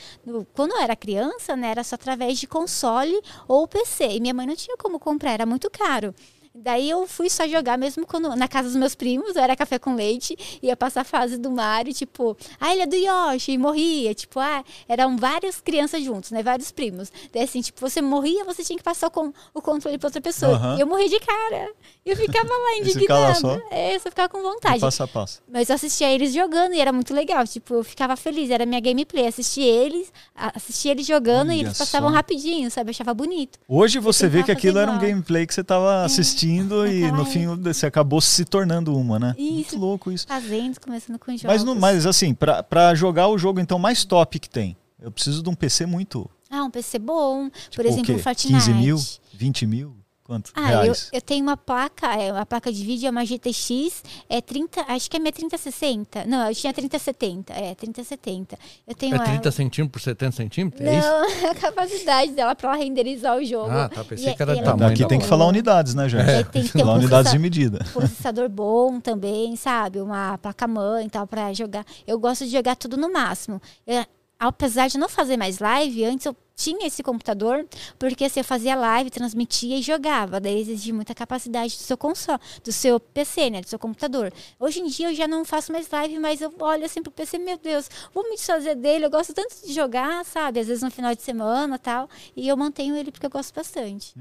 Quando 0.54 0.74
eu 0.74 0.80
era 0.80 0.96
criança, 0.96 1.56
né, 1.56 1.72
era 1.72 1.84
só 1.84 1.96
através 1.96 2.40
de 2.40 2.48
console 2.48 3.20
ou 3.48 3.68
PC. 3.68 4.08
E 4.08 4.20
minha 4.20 4.34
mãe 4.34 4.46
não 4.46 4.56
tinha 4.56 4.78
como 4.78 5.00
comprar, 5.00 5.32
era 5.32 5.46
muito 5.46 5.70
caro. 5.70 6.14
Daí 6.58 6.90
eu 6.90 7.06
fui 7.06 7.30
só 7.30 7.46
jogar, 7.48 7.78
mesmo 7.78 8.08
quando 8.08 8.34
na 8.36 8.48
casa 8.48 8.70
dos 8.70 8.78
meus 8.78 8.96
primos, 8.96 9.36
eu 9.36 9.42
era 9.44 9.56
café 9.56 9.78
com 9.78 9.94
leite, 9.94 10.38
ia 10.64 10.76
passar 10.76 11.02
a 11.02 11.04
fase 11.04 11.38
do 11.38 11.52
Mario, 11.52 11.94
tipo, 11.94 12.36
a 12.60 12.74
ilha 12.74 12.88
do 12.88 12.96
Yoshi, 12.96 13.52
e 13.52 13.58
morria, 13.58 14.14
tipo, 14.14 14.40
ah, 14.40 14.64
eram 14.88 15.18
várias 15.18 15.60
crianças 15.60 16.02
juntos, 16.02 16.32
né, 16.32 16.42
vários 16.42 16.72
primos. 16.72 17.12
Daí 17.34 17.44
assim, 17.44 17.60
tipo, 17.60 17.80
você 17.82 18.02
morria, 18.02 18.46
você 18.46 18.64
tinha 18.64 18.78
que 18.78 18.84
passar 18.84 19.08
o, 19.08 19.12
con- 19.12 19.34
o 19.54 19.62
controle 19.62 19.98
pra 19.98 20.08
outra 20.08 20.22
pessoa. 20.22 20.54
Aham. 20.54 20.78
E 20.78 20.82
eu 20.82 20.88
morri 20.88 21.10
de 21.10 21.20
cara. 21.20 21.70
E 22.06 22.12
eu 22.12 22.16
ficava 22.16 22.48
lá 22.48 22.56
você 22.86 23.00
ficava 23.00 23.20
lá 23.20 23.30
indignada. 23.38 23.64
É, 23.72 23.96
eu 23.96 24.00
só 24.00 24.10
ficava 24.10 24.30
com 24.30 24.42
vontade. 24.42 24.80
Passo 24.80 25.04
a 25.04 25.08
passo. 25.08 25.42
Mas 25.52 25.68
eu 25.70 25.76
assistia 25.76 26.10
eles 26.10 26.34
jogando 26.34 26.74
e 26.74 26.80
era 26.80 26.94
muito 26.94 27.14
legal. 27.14 27.46
Tipo, 27.46 27.76
eu 27.76 27.84
ficava 27.84 28.16
feliz, 28.16 28.50
era 28.50 28.66
minha 28.66 28.80
gameplay. 28.80 29.28
Assistir 29.28 29.64
eles, 29.64 30.12
a- 30.34 30.54
assistir 30.56 30.88
eles 30.90 31.06
jogando 31.06 31.50
Olha 31.50 31.58
e 31.58 31.60
eles 31.62 31.78
passavam 31.78 32.10
só. 32.10 32.16
rapidinho, 32.16 32.72
sabe? 32.72 32.90
Eu 32.90 32.92
achava 32.92 33.14
bonito. 33.14 33.60
Hoje 33.68 34.00
você 34.00 34.28
vê 34.30 34.42
que 34.42 34.52
aquilo 34.52 34.80
era 34.80 34.90
um 34.90 34.98
gameplay 35.00 35.46
que 35.46 35.54
você 35.54 35.60
estava 35.62 36.06
assistindo 36.06 36.45
e 36.50 37.02
naquela 37.02 37.18
no 37.18 37.26
fim 37.26 37.48
você 37.58 37.86
acabou 37.86 38.22
se 38.22 38.46
tornando 38.46 38.96
uma, 38.98 39.18
né? 39.20 39.36
Isso. 39.38 39.54
Muito 39.54 39.78
louco 39.78 40.12
isso. 40.12 40.28
Fazendo, 40.28 40.80
começando 40.80 41.18
com 41.20 41.32
jogos. 41.32 41.44
Mas, 41.44 41.64
no- 41.64 41.76
mas 41.76 42.06
assim, 42.06 42.34
pra, 42.34 42.62
pra 42.64 42.94
jogar 42.96 43.28
o 43.28 43.38
jogo 43.38 43.60
então 43.60 43.78
mais 43.80 44.04
top 44.06 44.40
que 44.40 44.50
tem, 44.50 44.76
eu 45.02 45.12
preciso 45.12 45.42
de 45.44 45.50
um 45.50 45.56
PC 45.56 45.86
muito. 45.86 46.30
Ah, 46.50 46.64
um 46.64 46.70
PC 46.72 47.00
bom. 47.00 47.50
Tipo, 47.50 47.76
Por 47.78 47.86
exemplo, 47.86 48.16
o? 48.16 48.20
Fortnite. 48.20 48.54
15 48.54 48.74
mil? 48.74 48.98
20 49.34 49.66
mil? 49.66 49.96
Quanto? 50.26 50.52
Ah, 50.56 50.72
eu, 50.74 50.82
reais? 50.82 51.10
eu 51.14 51.22
tenho 51.22 51.44
uma 51.44 51.56
placa, 51.56 52.08
é, 52.16 52.34
uma 52.34 52.48
placa 52.48 52.74
de 52.74 52.84
vídeo, 52.84 53.06
é 53.06 53.12
uma 53.12 53.24
GTX, 53.24 54.04
é 54.28 54.42
30, 54.42 54.82
acho 54.88 55.08
que 55.08 55.18
é 55.18 55.20
minha 55.20 55.32
3060. 55.32 56.26
Não, 56.26 56.48
eu 56.50 56.56
tinha 56.56 56.74
3070, 56.74 57.54
é 57.54 57.76
3070. 57.76 58.58
Eu 58.88 58.96
tenho 58.96 59.14
É 59.14 59.18
ela- 59.18 59.26
30 59.26 59.52
centímetros 59.52 59.92
por 59.92 60.04
70 60.04 60.32
centímetros? 60.36 60.82
É 60.82 60.98
isso? 60.98 61.08
Não, 61.08 61.26
a 61.52 61.54
capacidade 61.54 62.32
dela 62.32 62.56
pra 62.56 62.70
ela 62.74 62.78
renderizar 62.84 63.38
o 63.38 63.46
jogo. 63.46 63.70
Ah, 63.70 63.88
tá, 63.88 64.04
pensei 64.04 64.32
E- 64.32 64.36
que 64.36 64.42
era 64.42 64.54
de 64.54 64.62
ela 64.62 64.68
é 64.68 64.72
tamanho 64.72 64.90
Daqui 64.90 65.04
da 65.04 65.10
tem 65.10 65.20
que 65.20 65.28
falar 65.28 65.46
unidades, 65.46 65.94
né, 65.94 66.10
gente? 66.10 66.28
Aí 66.28 66.44
tem 66.44 66.64
que 66.64 66.72
ter 66.72 66.80
um 66.80 66.86
Falar 66.86 66.98
unidades 66.98 67.32
de 67.32 67.38
medida. 67.38 67.86
processador 67.94 68.50
bom 68.50 69.00
também, 69.00 69.56
sabe? 69.56 70.02
Uma 70.02 70.40
placa-mãe 70.40 71.06
e 71.06 71.10
tal 71.12 71.28
pra 71.28 71.54
jogar. 71.54 71.86
Eu 72.08 72.18
gosto 72.20 72.46
de 72.46 72.52
jogar 72.52 72.76
tudo 72.76 72.98
no 72.98 73.14
máximo. 73.14 73.62
Eu- 73.86 74.04
apesar 74.40 74.88
de 74.88 74.98
não 74.98 75.08
fazer 75.08 75.38
mais 75.38 75.60
live, 75.60 76.04
antes 76.04 76.26
eu 76.26 76.36
tinha 76.56 76.88
esse 76.88 77.04
computador, 77.04 77.68
porque 78.00 78.26
assim, 78.26 78.40
eu 78.40 78.44
fazia 78.44 78.76
live, 78.76 79.10
transmitia 79.10 79.78
e 79.78 79.82
jogava. 79.82 80.40
Daí 80.40 80.60
exigia 80.60 80.94
muita 80.94 81.14
capacidade 81.14 81.76
do 81.76 81.82
seu 81.82 81.98
console, 81.98 82.40
do 82.64 82.72
seu 82.72 83.00
PC, 83.00 83.50
né? 83.50 83.62
Do 83.62 83.68
seu 83.68 83.78
computador. 83.78 84.34
Hoje 84.60 84.80
em 84.80 84.88
dia 84.88 85.10
eu 85.10 85.16
já 85.16 85.28
não 85.28 85.44
faço 85.44 85.72
mais 85.72 85.90
live, 85.90 86.18
mas 86.20 86.42
eu 86.42 86.54
olho 86.60 86.86
assim 86.86 87.04
pro 87.04 87.12
PC, 87.12 87.38
meu 87.38 87.58
Deus, 87.58 87.90
vou 88.14 88.24
me 88.24 88.36
desfazer 88.36 88.76
dele. 88.76 89.06
Eu 89.06 89.10
gosto 89.10 89.34
tanto 89.34 89.56
de 89.66 89.74
jogar, 89.74 90.24
sabe? 90.26 90.60
Às 90.60 90.68
vezes 90.68 90.82
no 90.84 90.92
final 90.92 91.14
de 91.14 91.22
semana 91.22 91.78
tal. 91.78 92.10
E 92.36 92.48
eu 92.48 92.56
mantenho 92.56 92.96
ele 92.96 93.12
porque 93.12 93.26
eu 93.26 93.30
gosto 93.30 93.54
bastante 93.54 94.14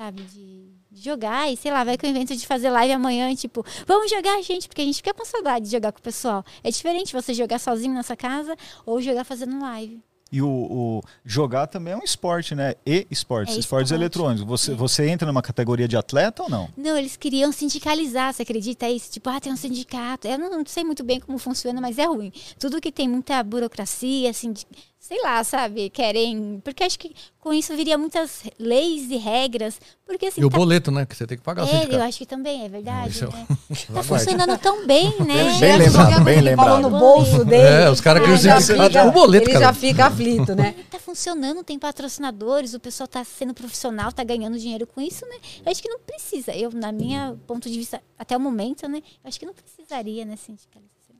sabe? 0.00 0.22
De, 0.22 0.72
de 0.90 1.02
jogar 1.02 1.52
e 1.52 1.56
sei 1.58 1.70
lá, 1.70 1.84
vai 1.84 1.98
que 1.98 2.06
eu 2.06 2.10
invento 2.10 2.34
de 2.34 2.46
fazer 2.46 2.70
live 2.70 2.94
amanhã, 2.94 3.34
tipo, 3.34 3.62
vamos 3.86 4.10
jogar, 4.10 4.40
gente, 4.40 4.66
porque 4.66 4.80
a 4.80 4.84
gente 4.84 4.96
fica 4.96 5.12
com 5.12 5.26
saudade 5.26 5.66
de 5.66 5.70
jogar 5.72 5.92
com 5.92 5.98
o 5.98 6.02
pessoal. 6.02 6.42
É 6.64 6.70
diferente 6.70 7.12
você 7.12 7.34
jogar 7.34 7.58
sozinho 7.58 7.92
na 7.92 8.02
sua 8.02 8.16
casa 8.16 8.56
ou 8.86 8.98
jogar 9.02 9.24
fazendo 9.24 9.60
live. 9.60 10.02
E 10.32 10.40
o, 10.40 10.48
o 10.48 11.02
jogar 11.24 11.66
também 11.66 11.92
é 11.92 11.96
um 11.96 12.04
esporte, 12.04 12.54
né? 12.54 12.74
E 12.86 13.06
esportes, 13.10 13.56
É 13.56 13.58
esportes 13.58 13.90
esporte. 13.90 13.92
eletrônicos. 13.94 14.46
Você, 14.46 14.74
você 14.74 15.08
entra 15.08 15.26
numa 15.26 15.42
categoria 15.42 15.88
de 15.88 15.96
atleta 15.96 16.44
ou 16.44 16.48
não? 16.50 16.68
Não, 16.76 16.96
eles 16.96 17.16
queriam 17.16 17.50
sindicalizar, 17.50 18.32
você 18.32 18.42
acredita 18.42 18.88
isso? 18.88 19.10
Tipo, 19.10 19.28
ah, 19.30 19.40
tem 19.40 19.52
um 19.52 19.56
sindicato. 19.56 20.28
Eu 20.28 20.38
não 20.38 20.64
sei 20.66 20.84
muito 20.84 21.02
bem 21.02 21.18
como 21.18 21.36
funciona, 21.38 21.80
mas 21.80 21.98
é 21.98 22.04
ruim. 22.06 22.32
Tudo 22.58 22.80
que 22.80 22.92
tem 22.92 23.08
muita 23.08 23.42
burocracia, 23.42 24.30
assim, 24.30 24.52
de- 24.52 24.66
sei 25.00 25.20
lá, 25.22 25.42
sabe? 25.42 25.88
Querem. 25.90 26.60
Porque 26.62 26.84
acho 26.84 26.98
que 26.98 27.14
com 27.40 27.52
isso 27.54 27.74
viria 27.74 27.96
muitas 27.96 28.42
leis 28.58 29.10
e 29.10 29.16
regras. 29.16 29.80
Porque 30.06 30.26
assim. 30.26 30.40
E 30.42 30.44
o 30.44 30.50
tá- 30.50 30.58
boleto, 30.58 30.90
né? 30.90 31.06
Que 31.06 31.16
você 31.16 31.26
tem 31.26 31.38
que 31.38 31.42
pagar 31.42 31.64
o 31.64 31.68
É, 31.68 31.86
eu 31.90 32.02
acho 32.02 32.18
que 32.18 32.26
também, 32.26 32.64
é 32.64 32.68
verdade. 32.68 33.08
Isso 33.10 33.24
é- 33.24 33.28
né? 33.28 33.46
Tá 33.94 34.02
funcionando 34.04 34.58
tão 34.58 34.86
bem, 34.86 35.06
né? 35.24 35.58
Bem 35.58 35.72
que 35.72 35.78
lembrado, 35.88 36.24
bem 36.24 36.34
que 36.36 36.40
lembrado. 36.42 36.82
no 36.82 36.90
bolso 36.90 37.44
dele. 37.44 37.62
É, 37.86 37.90
os 37.90 38.00
caras 38.00 38.22
sindicato. 38.40 38.88
fica- 38.88 39.06
O 39.06 39.10
boleto, 39.12 39.44
Ele 39.46 39.52
cara. 39.54 39.64
já 39.66 39.72
fica 39.72 40.06
aflito, 40.06 40.54
né? 40.54 40.74
Tá 40.90 40.98
funcionando, 40.98 41.64
tem 41.64 41.78
patrocinadores, 41.78 42.74
o 42.74 42.78
pessoal 42.80 43.08
tá 43.08 43.24
sendo 43.24 43.54
profissional, 43.54 44.12
tá 44.12 44.22
ganhando 44.22 44.58
dinheiro 44.58 44.86
com 44.86 45.00
isso, 45.00 45.24
né? 45.26 45.36
Eu 45.64 45.72
acho 45.72 45.80
que 45.82 45.88
não 45.88 45.98
precisa. 45.98 46.52
Eu, 46.52 46.70
na 46.72 46.92
minha 46.92 47.36
ponto 47.46 47.70
de 47.70 47.78
vista, 47.78 48.02
até 48.18 48.36
o 48.36 48.40
momento, 48.40 48.86
né? 48.86 48.98
Eu 49.24 49.28
acho 49.28 49.40
que 49.40 49.46
não 49.46 49.54
precisaria, 49.54 50.24
né, 50.26 50.36
sindicalização. 50.36 51.16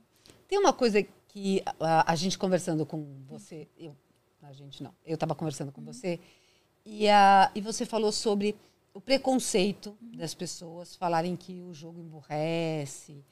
Tem 0.47 0.59
uma 0.59 0.71
coisa 0.71 1.03
que 1.31 1.63
a, 1.79 2.11
a 2.11 2.15
gente 2.15 2.37
conversando 2.37 2.85
com 2.85 3.05
você, 3.25 3.67
eu, 3.77 3.95
a 4.43 4.51
gente 4.51 4.83
não, 4.83 4.93
eu 5.05 5.13
estava 5.13 5.33
conversando 5.33 5.71
com 5.71 5.81
você, 5.81 6.19
e, 6.85 7.07
a, 7.07 7.49
e 7.55 7.61
você 7.61 7.85
falou 7.85 8.11
sobre 8.11 8.55
o 8.93 8.99
preconceito 8.99 9.95
das 10.01 10.33
pessoas 10.33 10.95
falarem 10.95 11.35
que 11.37 11.61
o 11.61 11.73
jogo 11.73 12.01
emburrece. 12.01 13.23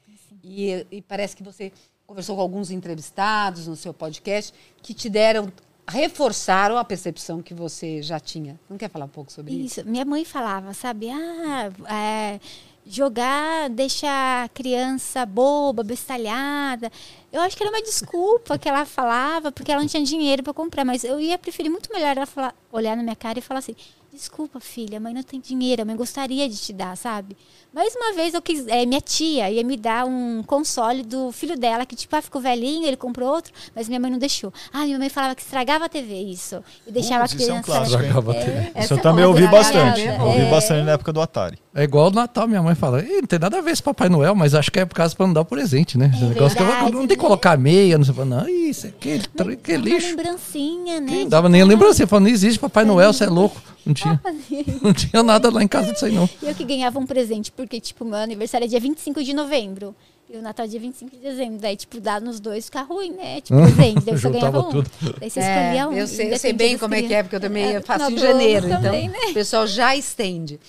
E, 0.42 0.86
e 0.90 1.02
parece 1.02 1.36
que 1.36 1.42
você 1.42 1.70
conversou 2.06 2.36
com 2.36 2.42
alguns 2.42 2.70
entrevistados 2.70 3.66
no 3.66 3.76
seu 3.76 3.92
podcast 3.92 4.54
que 4.82 4.94
te 4.94 5.10
deram, 5.10 5.52
reforçaram 5.86 6.78
a 6.78 6.84
percepção 6.84 7.42
que 7.42 7.52
você 7.52 8.00
já 8.00 8.18
tinha. 8.18 8.58
Não 8.70 8.78
quer 8.78 8.88
falar 8.88 9.04
um 9.04 9.10
pouco 9.10 9.30
sobre 9.30 9.52
isso? 9.52 9.80
Isso, 9.80 9.90
minha 9.90 10.04
mãe 10.06 10.24
falava, 10.24 10.72
sabe? 10.72 11.10
Ah, 11.10 11.70
é, 11.92 12.40
jogar 12.86 13.68
deixa 13.70 14.08
a 14.08 14.48
criança 14.48 15.24
boba, 15.26 15.82
bestalhada. 15.82 16.90
Eu 17.32 17.40
acho 17.42 17.56
que 17.56 17.62
era 17.62 17.70
uma 17.70 17.82
desculpa 17.82 18.58
que 18.58 18.68
ela 18.68 18.84
falava, 18.84 19.52
porque 19.52 19.70
ela 19.70 19.80
não 19.80 19.88
tinha 19.88 20.02
dinheiro 20.02 20.42
para 20.42 20.52
comprar. 20.52 20.84
Mas 20.84 21.04
eu 21.04 21.20
ia 21.20 21.38
preferir 21.38 21.70
muito 21.70 21.92
melhor 21.92 22.16
ela 22.16 22.26
falar, 22.26 22.54
olhar 22.72 22.96
na 22.96 23.02
minha 23.02 23.16
cara 23.16 23.38
e 23.38 23.42
falar 23.42 23.58
assim: 23.58 23.76
Desculpa, 24.12 24.58
filha, 24.60 24.98
a 24.98 25.00
mãe 25.00 25.14
não 25.14 25.22
tem 25.22 25.40
dinheiro, 25.40 25.82
a 25.82 25.84
mãe 25.84 25.94
gostaria 25.96 26.48
de 26.48 26.56
te 26.56 26.72
dar, 26.72 26.96
sabe? 26.96 27.36
Mais 27.72 27.94
uma 27.94 28.12
vez 28.12 28.34
eu 28.34 28.42
quis, 28.42 28.66
é, 28.66 28.84
minha 28.84 29.00
tia 29.00 29.48
ia 29.48 29.62
me 29.62 29.76
dar 29.76 30.04
um 30.04 30.42
console 30.44 31.04
do 31.04 31.30
filho 31.30 31.56
dela, 31.56 31.86
que 31.86 31.94
tipo, 31.94 32.14
ah, 32.16 32.20
ficou 32.20 32.40
velhinho, 32.40 32.86
ele 32.88 32.96
comprou 32.96 33.28
outro, 33.32 33.52
mas 33.74 33.86
minha 33.88 34.00
mãe 34.00 34.10
não 34.10 34.18
deixou. 34.18 34.52
Ah, 34.72 34.84
minha 34.84 34.98
mãe 34.98 35.08
falava 35.08 35.36
que 35.36 35.42
estragava 35.42 35.84
a 35.84 35.88
TV, 35.88 36.14
isso. 36.22 36.62
E 36.86 36.90
deixava 36.90 37.22
Putz, 37.22 37.34
a 37.34 37.36
isso 37.36 37.50
é 37.52 37.54
um 37.54 37.62
criança. 37.62 37.78
clássico? 37.78 38.02
Estragava 38.02 38.32
a 38.32 38.34
TV. 38.34 38.70
É, 38.74 38.80
Isso 38.80 38.92
eu 38.94 38.98
é 38.98 39.00
também 39.00 39.24
ouvi 39.24 39.46
bastante. 39.46 40.00
é. 40.02 40.20
Ouvi 40.20 40.40
É. 40.40 40.50
bastante 40.50 40.84
na 40.84 40.92
época 40.92 41.12
do 41.12 41.20
Atari. 41.20 41.58
É 41.72 41.84
igual 41.84 42.08
o 42.08 42.10
Natal, 42.10 42.48
minha 42.48 42.60
mãe 42.62 42.74
fala. 42.74 43.00
"Ih, 43.04 43.20
não 43.20 43.26
tem 43.28 43.38
nada 43.38 43.58
a 43.58 43.60
ver 43.60 43.70
esse 43.70 43.82
Papai 43.82 44.08
Noel, 44.08 44.34
mas 44.34 44.56
acho 44.56 44.72
que 44.72 44.80
é 44.80 44.84
por 44.84 44.96
causa 44.96 45.14
pra 45.14 45.24
não 45.24 45.32
dar 45.32 45.42
o 45.42 45.44
presente, 45.44 45.96
né? 45.96 46.10
Esse 46.12 46.24
negócio 46.24 46.56
que 46.56 46.62
eu- 46.64 46.66
verdade, 46.66 46.90
não 46.90 46.98
tem 47.06 47.08
que 47.10 47.14
né? 47.16 47.20
colocar 47.22 47.56
meia, 47.56 47.96
não 47.96 48.04
sei. 48.04 48.24
Não, 48.24 48.48
isso 48.48 48.88
é 48.88 48.90
que, 48.90 49.20
que 49.62 49.76
lixo. 49.76 50.08
lembrancinha, 50.08 51.00
né? 51.00 51.12
Não 51.20 51.28
dava 51.28 51.48
nem 51.48 51.62
a 51.62 51.64
lembrança. 51.64 52.04
Falando, 52.08 52.24
não 52.26 52.32
existe 52.32 52.58
Papai 52.58 52.84
Noel, 52.84 53.12
você 53.12 53.24
é 53.24 53.28
louco. 53.28 53.60
Não 53.86 53.94
tinha, 53.94 54.20
não 54.82 54.92
tinha 54.92 55.22
nada 55.22 55.50
lá 55.50 55.62
em 55.62 55.68
casa 55.68 55.92
disso 55.92 56.04
aí, 56.06 56.12
não. 56.12 56.28
E 56.42 56.46
eu 56.46 56.54
que 56.54 56.64
ganhava 56.64 56.98
um 56.98 57.06
presente, 57.06 57.50
porque, 57.52 57.80
tipo, 57.80 58.04
meu 58.04 58.16
aniversário 58.18 58.64
é 58.64 58.68
dia 58.68 58.80
25 58.80 59.22
de 59.24 59.32
novembro. 59.34 59.94
E 60.32 60.36
o 60.36 60.42
Natal 60.42 60.64
é 60.64 60.68
dia 60.68 60.78
25 60.78 61.10
de 61.16 61.22
dezembro. 61.22 61.58
Daí, 61.58 61.76
tipo, 61.76 62.00
dá 62.00 62.20
nos 62.20 62.38
dois 62.38 62.66
fica 62.66 62.82
ruim, 62.82 63.10
né? 63.12 63.40
Tipo, 63.40 63.58
presente. 63.74 64.04
Daí 64.04 64.16
Juntava 64.16 64.38
ganhava 64.38 64.60
um. 64.60 64.70
tudo. 64.70 64.90
Daí 65.18 65.28
você 65.30 65.40
É, 65.40 65.62
escolhia 65.62 65.88
um. 65.88 65.92
eu 65.92 66.06
sei, 66.06 66.32
eu 66.32 66.38
sei 66.38 66.52
bem 66.52 66.78
como 66.78 66.94
é 66.94 67.02
que 67.02 67.12
é, 67.12 67.22
porque 67.22 67.34
eu 67.36 67.40
também 67.40 67.64
É, 67.74 67.80
faço 67.80 68.10
em 68.12 68.16
janeiro, 68.18 68.68
também, 68.68 69.06
então 69.06 69.20
né? 69.20 69.30
o 69.30 69.34
pessoal 69.34 69.66
já 69.66 69.96
estende. 69.96 70.60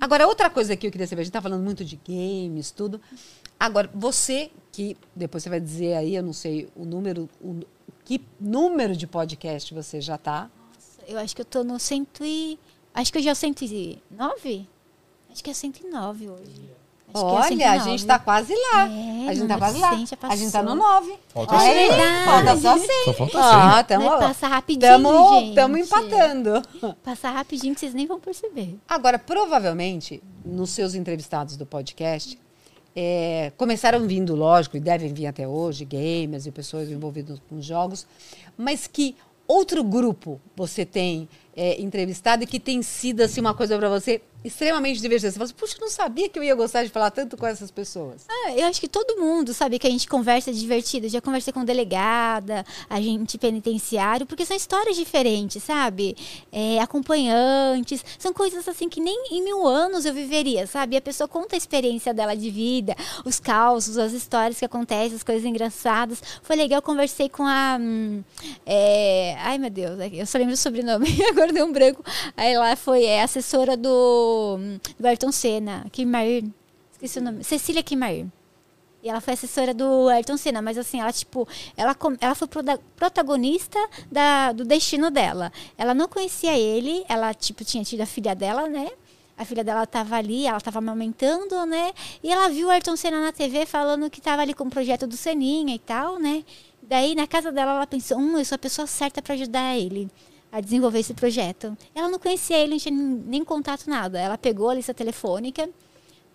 Agora, 0.00 0.26
outra 0.26 0.48
coisa 0.48 0.74
que 0.76 0.86
eu 0.86 0.90
queria 0.90 1.06
saber, 1.06 1.20
a 1.22 1.24
gente 1.24 1.32
tá 1.32 1.42
falando 1.42 1.62
muito 1.62 1.84
de 1.84 1.98
games, 2.08 2.70
tudo. 2.70 3.00
Agora, 3.60 3.88
você, 3.94 4.50
que 4.72 4.96
depois 5.14 5.42
você 5.42 5.48
vai 5.50 5.60
dizer 5.60 5.94
aí, 5.94 6.16
eu 6.16 6.22
não 6.22 6.32
sei 6.32 6.68
o 6.74 6.84
número, 6.84 7.28
o, 7.40 7.60
que 8.04 8.20
número 8.40 8.96
de 8.96 9.06
podcast 9.06 9.72
você 9.74 10.00
já 10.00 10.16
tá? 10.18 10.50
Eu 11.08 11.18
acho 11.18 11.34
que 11.34 11.40
eu 11.42 11.46
tô 11.46 11.62
no 11.64 11.78
cento 11.78 12.24
e... 12.24 12.58
Acho 12.94 13.12
que 13.12 13.18
hoje 13.18 13.28
é 13.28 13.32
o 13.32 13.36
109? 13.36 14.68
Acho 15.32 15.42
que 15.44 15.50
é 15.50 15.54
109 15.54 16.28
hoje. 16.28 16.70
Acho 17.14 17.24
é 17.24 17.28
Olha, 17.28 17.42
a 17.42 17.48
109. 17.74 17.90
gente 17.90 18.06
tá 18.06 18.18
quase 18.18 18.54
lá. 18.54 18.88
É, 18.88 19.28
a 19.28 19.34
gente 19.34 19.48
tá 19.48 19.58
quase 19.58 19.78
lá. 19.78 19.90
100 19.96 20.06
já 20.06 20.16
A 20.22 20.36
gente 20.36 20.52
tá 20.52 20.62
no 20.62 20.76
passou. 20.76 21.00
9. 21.00 21.18
Falta 21.28 21.58
cem. 21.58 21.74
Verdade. 21.88 22.24
Falta 22.24 22.56
só 22.60 22.78
100. 22.78 23.04
Só 23.04 23.12
falta 23.14 23.38
Ah, 23.40 23.74
cem. 23.76 23.84
tamo, 23.84 24.08
Vai 24.10 24.18
passar 24.20 24.48
rapidinho, 24.48 24.92
tamo, 24.92 25.40
gente. 25.40 25.54
tamo 25.54 25.76
empatando. 25.78 26.62
Passar 27.02 27.30
rapidinho 27.32 27.74
que 27.74 27.80
vocês 27.80 27.94
nem 27.94 28.06
vão 28.06 28.20
perceber. 28.20 28.76
Agora, 28.88 29.18
provavelmente, 29.18 30.22
nos 30.44 30.70
seus 30.70 30.94
entrevistados 30.94 31.56
do 31.56 31.64
podcast, 31.66 32.38
é, 32.94 33.52
começaram 33.56 34.06
vindo, 34.06 34.34
lógico, 34.34 34.76
e 34.76 34.80
devem 34.80 35.12
vir 35.12 35.26
até 35.26 35.48
hoje, 35.48 35.84
gamers 35.84 36.46
e 36.46 36.50
pessoas 36.50 36.90
envolvidas 36.90 37.38
com 37.48 37.60
jogos, 37.60 38.06
mas 38.56 38.86
que 38.86 39.16
outro 39.52 39.84
grupo 39.84 40.40
você 40.56 40.84
tem 40.84 41.28
é, 41.54 41.80
entrevistado 41.80 42.42
e 42.42 42.46
que 42.46 42.58
tem 42.58 42.82
sido 42.82 43.20
assim, 43.20 43.40
uma 43.40 43.54
coisa 43.54 43.76
para 43.78 43.88
você 43.88 44.22
extremamente 44.44 45.00
divertida. 45.00 45.30
Você 45.30 45.38
fala 45.38 45.44
assim, 45.44 45.54
puxa, 45.54 45.76
eu 45.76 45.80
não 45.80 45.90
sabia 45.90 46.28
que 46.28 46.38
eu 46.38 46.42
ia 46.42 46.54
gostar 46.54 46.82
de 46.82 46.90
falar 46.90 47.10
tanto 47.10 47.36
com 47.36 47.46
essas 47.46 47.70
pessoas. 47.70 48.24
Ah, 48.28 48.52
eu 48.56 48.66
acho 48.66 48.80
que 48.80 48.88
todo 48.88 49.20
mundo 49.20 49.54
sabe 49.54 49.78
que 49.78 49.86
a 49.86 49.90
gente 49.90 50.08
conversa 50.08 50.52
divertido. 50.52 51.08
Já 51.08 51.20
conversei 51.20 51.52
com 51.52 51.64
delegada, 51.64 52.64
agente 52.88 53.38
penitenciário, 53.38 54.26
porque 54.26 54.44
são 54.44 54.56
histórias 54.56 54.96
diferentes, 54.96 55.62
sabe? 55.62 56.16
É, 56.50 56.80
acompanhantes, 56.80 58.04
são 58.18 58.32
coisas 58.32 58.66
assim 58.66 58.88
que 58.88 59.00
nem 59.00 59.28
em 59.30 59.42
mil 59.42 59.66
anos 59.66 60.04
eu 60.04 60.14
viveria, 60.14 60.66
sabe? 60.66 60.96
E 60.96 60.98
a 60.98 61.02
pessoa 61.02 61.28
conta 61.28 61.56
a 61.56 61.58
experiência 61.58 62.12
dela 62.12 62.34
de 62.34 62.50
vida, 62.50 62.96
os 63.24 63.38
causos, 63.38 63.96
as 63.98 64.12
histórias 64.12 64.58
que 64.58 64.64
acontecem, 64.64 65.16
as 65.16 65.22
coisas 65.22 65.44
engraçadas. 65.44 66.22
Foi 66.42 66.56
legal, 66.56 66.78
eu 66.78 66.82
conversei 66.82 67.28
com 67.28 67.46
a. 67.46 67.78
hum, 67.80 68.22
é, 68.66 69.36
ai, 69.38 69.58
meu 69.58 69.70
Deus, 69.70 69.98
eu 70.12 70.26
só 70.26 70.38
lembro 70.38 70.54
o 70.54 70.56
sobrenome, 70.56 71.06
agora 71.30 71.52
deu 71.52 71.66
um 71.66 71.72
branco. 71.72 72.04
Aí 72.36 72.56
lá 72.56 72.74
foi 72.76 73.04
é, 73.04 73.22
assessora 73.22 73.76
do, 73.76 74.31
do 74.98 75.06
Ayrton 75.06 75.32
Senna, 75.32 75.86
Kimair. 75.90 76.44
Esqueci 76.92 77.18
o 77.18 77.22
nome. 77.22 77.44
Cecília 77.44 77.82
Kimair. 77.82 78.26
E 79.02 79.08
ela 79.08 79.20
foi 79.20 79.34
assessora 79.34 79.74
do 79.74 80.08
Ayrton 80.08 80.36
Senna, 80.36 80.62
mas 80.62 80.78
assim, 80.78 81.00
ela, 81.00 81.12
tipo, 81.12 81.46
ela, 81.76 81.96
ela 82.20 82.34
foi 82.36 82.46
protagonista 82.94 83.78
da, 84.10 84.52
do 84.52 84.64
destino 84.64 85.10
dela. 85.10 85.52
Ela 85.76 85.92
não 85.92 86.06
conhecia 86.06 86.56
ele, 86.56 87.04
ela, 87.08 87.34
tipo, 87.34 87.64
tinha 87.64 87.82
tido 87.82 88.02
a 88.02 88.06
filha 88.06 88.32
dela, 88.32 88.68
né? 88.68 88.88
A 89.36 89.44
filha 89.44 89.64
dela 89.64 89.82
estava 89.82 90.14
ali, 90.14 90.46
ela 90.46 90.58
estava 90.58 90.78
amamentando, 90.78 91.66
né? 91.66 91.92
E 92.22 92.30
ela 92.30 92.48
viu 92.48 92.68
o 92.68 92.70
Ayrton 92.70 92.96
Senna 92.96 93.20
na 93.20 93.32
TV 93.32 93.66
falando 93.66 94.08
que 94.08 94.20
estava 94.20 94.40
ali 94.42 94.54
com 94.54 94.64
o 94.64 94.70
projeto 94.70 95.04
do 95.04 95.16
Seninha 95.16 95.74
e 95.74 95.80
tal, 95.80 96.20
né? 96.20 96.44
Daí, 96.80 97.16
na 97.16 97.26
casa 97.26 97.50
dela, 97.50 97.72
ela 97.72 97.86
pensou, 97.88 98.18
hum, 98.18 98.38
eu 98.38 98.44
sou 98.44 98.54
a 98.54 98.58
pessoa 98.58 98.86
certa 98.86 99.20
para 99.20 99.34
ajudar 99.34 99.76
ele 99.76 100.08
a 100.52 100.60
desenvolver 100.60 101.00
esse 101.00 101.14
projeto. 101.14 101.76
Ela 101.94 102.08
não 102.08 102.18
conhecia 102.18 102.58
ele, 102.58 102.72
não 102.72 102.78
tinha 102.78 102.94
nem 102.94 103.42
contato, 103.42 103.88
nada. 103.88 104.20
Ela 104.20 104.36
pegou 104.36 104.68
a 104.68 104.74
lista 104.74 104.92
telefônica, 104.92 105.68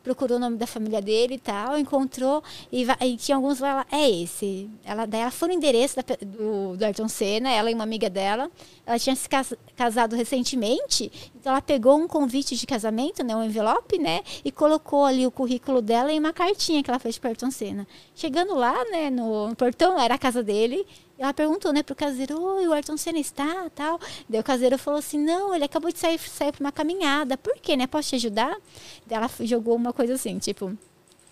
procurou 0.03 0.37
o 0.37 0.39
nome 0.39 0.55
da 0.55 0.65
família 0.65 1.01
dele 1.01 1.35
e 1.35 1.37
tal, 1.37 1.77
encontrou 1.77 2.41
e, 2.71 2.85
va- 2.85 2.97
e 3.01 3.17
tinha 3.17 3.35
alguns 3.35 3.59
lá, 3.59 3.85
é 3.91 4.09
esse. 4.09 4.69
Ela, 4.85 5.05
daí 5.05 5.19
ela 5.19 5.31
foi 5.31 5.49
no 5.49 5.53
endereço 5.53 5.97
da 5.97 6.03
do, 6.25 6.77
do 6.77 6.83
Ayrton 6.85 7.09
Senna, 7.09 7.51
ela 7.51 7.69
e 7.69 7.73
uma 7.73 7.83
amiga 7.83 8.09
dela. 8.09 8.49
Ela 8.85 8.97
tinha 8.97 9.15
se 9.17 9.27
cas- 9.27 9.53
casado 9.75 10.15
recentemente, 10.15 11.11
então 11.35 11.51
ela 11.51 11.61
pegou 11.61 11.97
um 11.97 12.07
convite 12.07 12.55
de 12.55 12.65
casamento, 12.65 13.21
né, 13.21 13.35
um 13.35 13.43
envelope, 13.43 13.97
né, 13.99 14.21
e 14.45 14.51
colocou 14.51 15.03
ali 15.03 15.27
o 15.27 15.31
currículo 15.31 15.81
dela 15.81 16.09
em 16.11 16.19
uma 16.19 16.31
cartinha 16.31 16.81
que 16.81 16.89
ela 16.89 16.99
fez 16.99 17.17
para 17.17 17.31
Ayrton 17.31 17.51
Senna. 17.51 17.85
Chegando 18.15 18.55
lá, 18.55 18.73
né, 18.85 19.09
no, 19.09 19.49
no 19.49 19.55
portão, 19.57 19.99
era 19.99 20.15
a 20.15 20.17
casa 20.17 20.41
dele, 20.41 20.85
e 20.85 21.06
ela 21.17 21.33
perguntou, 21.33 21.73
né, 21.73 21.81
pro 21.81 21.95
caseiro, 21.95 22.39
oi, 22.39 22.67
o 22.67 22.73
Ayrton 22.73 22.95
Senna 22.95 23.19
está, 23.19 23.69
tal. 23.73 23.99
Daí 24.29 24.39
o 24.39 24.43
caseiro 24.43 24.77
falou 24.77 24.99
assim, 24.99 25.17
não, 25.17 25.53
ele 25.53 25.63
acabou 25.63 25.91
de 25.91 25.97
sair, 25.97 26.19
sair 26.19 26.51
para 26.51 26.63
uma 26.63 26.71
caminhada. 26.71 27.37
Por 27.37 27.55
quê, 27.55 27.75
né? 27.75 27.87
Posso 27.87 28.09
te 28.09 28.15
ajudar? 28.15 28.55
Daí 29.05 29.17
ela 29.17 29.29
jogou 29.41 29.75
uma 29.75 29.91
coisa 29.91 30.13
assim, 30.13 30.37
tipo, 30.37 30.77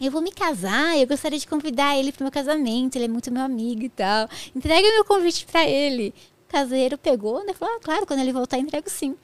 eu 0.01 0.11
vou 0.11 0.21
me 0.21 0.31
casar, 0.31 0.97
eu 0.97 1.07
gostaria 1.07 1.39
de 1.39 1.47
convidar 1.47 1.97
ele 1.97 2.11
pro 2.11 2.23
meu 2.23 2.31
casamento, 2.31 2.95
ele 2.95 3.05
é 3.05 3.07
muito 3.07 3.31
meu 3.31 3.43
amigo 3.43 3.83
e 3.83 3.89
tal. 3.89 4.27
Entrega 4.55 4.87
meu 4.89 5.05
convite 5.05 5.45
para 5.45 5.65
ele. 5.67 6.13
O 6.47 6.51
caseiro 6.51 6.97
pegou, 6.97 7.45
né? 7.45 7.53
Falou, 7.53 7.75
ah, 7.75 7.79
claro, 7.81 8.05
quando 8.05 8.19
ele 8.19 8.33
voltar, 8.33 8.57
entrego 8.57 8.89
sim. 8.89 9.15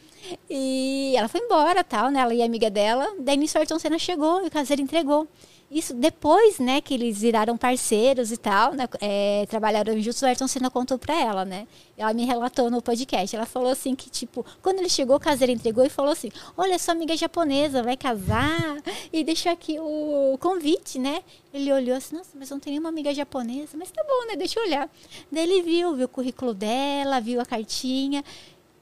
E 0.50 1.14
ela 1.16 1.28
foi 1.28 1.42
embora, 1.42 1.84
tal, 1.84 2.10
né? 2.10 2.20
Ela 2.20 2.34
e 2.34 2.42
a 2.42 2.46
amiga 2.46 2.70
dela. 2.70 3.08
Daí 3.20 3.36
nisso 3.36 3.58
o 3.58 3.60
Ayrton 3.60 3.80
Senna 3.80 3.98
chegou 4.00 4.44
e 4.44 4.48
o 4.48 4.52
caseiro 4.52 4.82
entregou. 4.82 5.28
Isso 5.72 5.94
depois, 5.94 6.60
né, 6.60 6.82
que 6.82 6.94
eles 6.94 7.22
viraram 7.22 7.58
parceiros 7.58 8.30
e 8.30 8.36
tal, 8.36 8.74
né, 8.74 8.90
é, 9.00 9.46
trabalharam 9.50 9.98
juntos, 10.02 10.22
o 10.22 10.26
Ayrton 10.26 10.46
Senna 10.46 10.70
contou 10.70 11.00
pra 11.00 11.18
ela, 11.18 11.46
né? 11.46 11.66
Ela 11.98 12.14
me 12.14 12.26
relatou 12.26 12.70
no 12.70 12.82
podcast. 12.82 13.34
Ela 13.34 13.46
falou 13.46 13.70
assim 13.70 13.96
que, 13.96 14.10
tipo, 14.10 14.46
quando 14.62 14.80
ele 14.80 14.90
chegou, 14.90 15.16
o 15.16 15.20
caseiro 15.20 15.54
entregou 15.54 15.86
e 15.86 15.90
falou 15.90 16.12
assim: 16.12 16.30
Olha, 16.58 16.78
sua 16.78 16.94
amiga 16.94 17.14
é 17.14 17.18
japonesa, 17.18 17.82
vai 17.82 17.96
casar 17.96 18.82
e 19.14 19.24
deixou 19.24 19.50
aqui 19.50 19.78
o 19.80 20.38
convite, 20.42 21.00
né? 21.00 21.24
Ele 21.54 21.72
olhou 21.72 21.96
assim, 21.96 22.18
nossa, 22.18 22.32
mas 22.36 22.50
não 22.50 22.60
tem 22.60 22.72
nenhuma 22.74 22.90
amiga 22.90 23.14
japonesa, 23.14 23.78
mas 23.78 23.92
tá 23.92 24.04
bom, 24.04 24.28
né? 24.28 24.36
Deixa 24.36 24.60
eu 24.60 24.66
olhar. 24.66 24.90
Daí 25.32 25.44
ele 25.44 25.62
viu, 25.62 25.96
viu 25.96 26.06
o 26.06 26.10
currículo 26.10 26.54
dela, 26.54 27.22
viu 27.22 27.40
a 27.40 27.46
cartinha. 27.46 28.24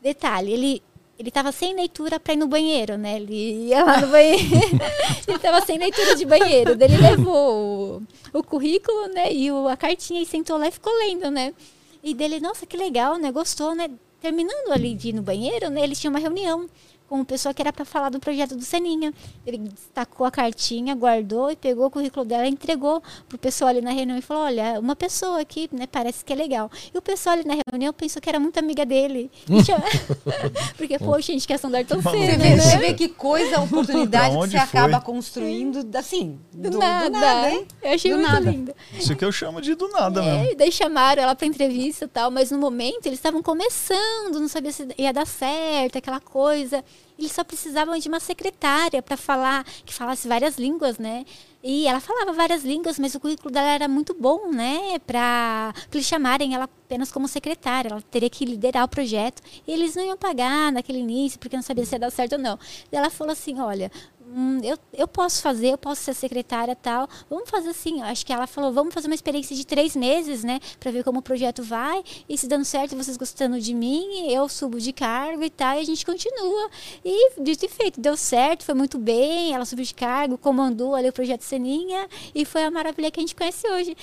Detalhe, 0.02 0.54
ele 0.54 0.84
ele 1.20 1.30
tava 1.30 1.52
sem 1.52 1.76
leitura 1.76 2.18
para 2.18 2.34
ir 2.34 2.38
no 2.38 2.48
banheiro, 2.48 2.98
né? 2.98 3.18
Ele 3.18 3.68
ia 3.68 3.84
lá 3.84 4.00
no 4.00 4.08
banheiro. 4.08 4.42
ele 5.28 5.38
tava 5.38 5.60
sem 5.66 5.78
leitura 5.78 6.16
de 6.16 6.26
banheiro. 6.26 6.78
Daí 6.78 6.88
ele 6.90 7.02
levou 7.02 8.02
o, 8.34 8.40
o 8.40 8.42
currículo, 8.42 9.08
né? 9.08 9.34
E 9.34 9.52
o, 9.52 9.68
a 9.68 9.76
cartinha 9.76 10.22
e 10.22 10.26
sentou 10.26 10.58
lá 10.58 10.70
e 10.70 10.72
ficou 10.72 10.94
lendo, 10.98 11.30
né? 11.30 11.54
E 12.02 12.14
dele, 12.14 12.40
nossa, 12.40 12.66
que 12.66 12.78
legal, 12.78 13.18
né? 13.18 13.34
Gostou, 13.34 13.76
né? 13.76 13.90
Terminando 14.22 14.72
ali 14.72 14.96
de 14.96 15.10
ir 15.10 15.14
no 15.14 15.22
banheiro, 15.22 15.70
né? 15.70 15.84
Eles 15.84 16.00
tinham 16.00 16.14
uma 16.14 16.20
reunião 16.20 16.70
com 17.10 17.20
o 17.22 17.26
pessoal 17.26 17.54
que 17.54 17.62
era 17.62 17.74
para 17.74 17.84
falar 17.84 18.10
do 18.10 18.20
projeto 18.20 18.56
do 18.56 18.64
Seninha. 18.64 19.12
Ele 19.46 19.58
destacou 19.58 20.28
a 20.28 20.32
cartinha, 20.32 20.94
guardou 20.96 21.50
e 21.52 21.56
pegou 21.56 21.88
o 21.88 21.90
currículo 21.92 22.24
dela 22.26 22.46
e 22.46 22.50
entregou 22.50 23.02
pro 23.28 23.38
pessoal 23.38 23.70
ali 23.70 23.82
na 23.82 23.92
reunião 23.92 24.18
e 24.18 24.22
falou: 24.22 24.44
"Olha, 24.44 24.80
uma 24.80 24.96
pessoa 24.96 25.42
aqui, 25.42 25.68
né, 25.72 25.88
parece 25.92 26.24
que 26.24 26.32
é 26.32 26.36
legal". 26.36 26.70
E 26.94 26.98
o 26.98 27.02
pessoal 27.02 27.34
ali 27.36 27.46
na 27.48 27.56
reunião 27.72 27.92
pensou 27.92 28.22
que 28.22 28.30
era 28.30 28.40
muito 28.40 28.58
amiga 28.60 28.86
dele. 28.86 29.32
Porque 30.78 31.00
poxa, 31.00 31.32
indicação 31.34 31.70
do 31.70 31.76
Ayrton 31.78 32.02
Maluco. 32.02 32.24
Você 32.24 32.38
vê, 32.38 32.50
né? 32.56 32.58
você 32.60 32.78
vê 32.78 32.94
que 32.94 33.10
coisa, 33.10 33.60
oportunidade 33.62 34.36
Pra 34.36 34.46
que 34.48 34.52
você 34.52 34.58
foi? 34.68 34.80
acaba 34.80 35.02
construindo, 35.02 35.98
assim, 35.98 36.40
Do, 36.54 36.70
do, 36.70 36.70
do 36.72 36.80
nada. 36.80 37.10
nada, 37.10 37.52
hein? 37.52 37.66
Eu 37.82 37.92
achei 37.94 38.12
Do 38.12 38.18
muito 38.20 38.32
nada. 38.32 38.52
lindo. 38.52 38.76
Isso 38.94 39.16
que 39.16 39.26
eu 39.26 39.32
chamo 39.32 39.62
de 39.62 39.74
do 39.76 39.88
nada 39.90 40.22
mesmo. 40.22 40.46
É, 40.46 40.52
e 40.52 40.56
daí 40.56 40.72
chamaram 40.72 41.24
ela 41.24 41.36
pra 41.36 41.48
entrevista 41.48 42.06
e 42.06 42.08
tal, 42.08 42.30
mas 42.30 42.52
no 42.52 42.58
momento 42.58 43.06
eles 43.06 43.18
estavam 43.20 43.42
começando, 43.42 44.40
não 44.40 44.48
sabia 44.48 44.72
se 44.72 44.88
ia 44.98 45.12
dar 45.14 45.26
certo, 45.26 45.98
aquela 45.98 46.20
coisa. 46.20 46.84
Eles 47.20 47.34
só 47.34 47.44
precisavam 47.44 48.00
de 48.00 48.08
uma 48.08 48.22
secretária 48.22 49.02
para 49.02 49.18
falar, 49.18 49.66
que 49.86 49.94
falasse 49.94 50.26
várias 50.26 50.58
línguas, 50.58 50.98
né? 50.98 51.26
E 51.62 51.86
ela 51.86 52.00
falava 52.00 52.32
várias 52.32 52.64
línguas, 52.64 52.98
mas 52.98 53.14
o 53.14 53.20
currículo 53.20 53.52
dela 53.52 53.68
era 53.68 53.90
muito 53.90 54.14
bom, 54.14 54.50
né? 54.50 54.98
Para 55.06 55.74
eles 55.94 56.06
chamarem 56.06 56.56
ela 56.56 56.64
apenas 56.64 57.12
como 57.12 57.28
secretária. 57.28 57.90
Ela 57.90 58.02
teria 58.10 58.30
que 58.30 58.46
liderar 58.46 58.86
o 58.86 58.88
projeto. 58.88 59.42
E 59.68 59.72
eles 59.74 59.96
não 59.96 60.06
iam 60.06 60.18
pagar 60.18 60.72
naquele 60.72 61.00
início, 61.00 61.38
porque 61.38 61.58
não 61.58 61.64
sabia 61.64 61.86
se 61.86 61.94
ia 61.94 62.00
dar 62.00 62.10
certo 62.10 62.34
ou 62.34 62.40
não. 62.40 62.58
Daí 62.90 63.02
ela 63.02 63.10
falou 63.10 63.34
assim: 63.34 63.60
olha, 63.60 63.92
hum, 64.36 64.62
eu, 64.64 64.78
eu 64.94 65.08
posso 65.08 65.42
fazer, 65.42 65.70
eu 65.70 65.78
posso 65.78 66.02
ser 66.02 66.14
secretária 66.14 66.76
tal. 66.76 67.08
Vamos 67.30 67.50
fazer 67.50 67.70
assim, 67.70 68.02
acho 68.02 68.26
que 68.26 68.34
ela 68.34 68.48
falou, 68.48 68.72
vamos 68.72 68.94
fazer 68.94 69.08
uma 69.08 69.16
experiência 69.16 69.56
de 69.56 69.66
três 69.66 69.96
meses, 69.96 70.44
né? 70.44 70.60
Para 70.80 70.92
ver 70.92 71.04
como 71.04 71.20
o 71.20 71.22
projeto 71.22 71.64
vai. 71.64 72.04
E 72.28 72.38
se 72.38 72.48
dando 72.48 72.66
certo, 72.66 72.96
vocês 72.96 73.18
gostando 73.18 73.60
de 73.60 73.74
mim, 73.74 74.32
eu 74.32 74.48
subo 74.50 74.80
de 74.80 74.94
cargo 74.94 75.44
e 75.44 75.50
tal, 75.50 75.76
e 75.76 75.80
a 75.80 75.84
gente 75.84 76.06
continua. 76.06 76.70
E 77.04 77.42
dito 77.42 77.66
e 77.66 77.70
feito, 77.70 78.00
deu 78.00 78.16
certo, 78.16 78.64
foi 78.64 78.76
muito 78.76 78.98
bem. 78.98 79.54
Ela 79.54 79.66
subiu 79.66 79.86
de 79.86 79.94
cargo, 79.94 80.38
comandou 80.38 80.96
ali 80.96 81.10
o 81.10 81.14
projeto 81.14 81.42
Seninha 81.42 82.08
e 82.34 82.46
foi 82.46 82.64
a 82.64 82.72
maravilha 82.72 83.12
que 83.12 83.20
a 83.20 83.24
gente 83.24 83.36
conhece 83.36 83.68
hoje. 83.70 83.96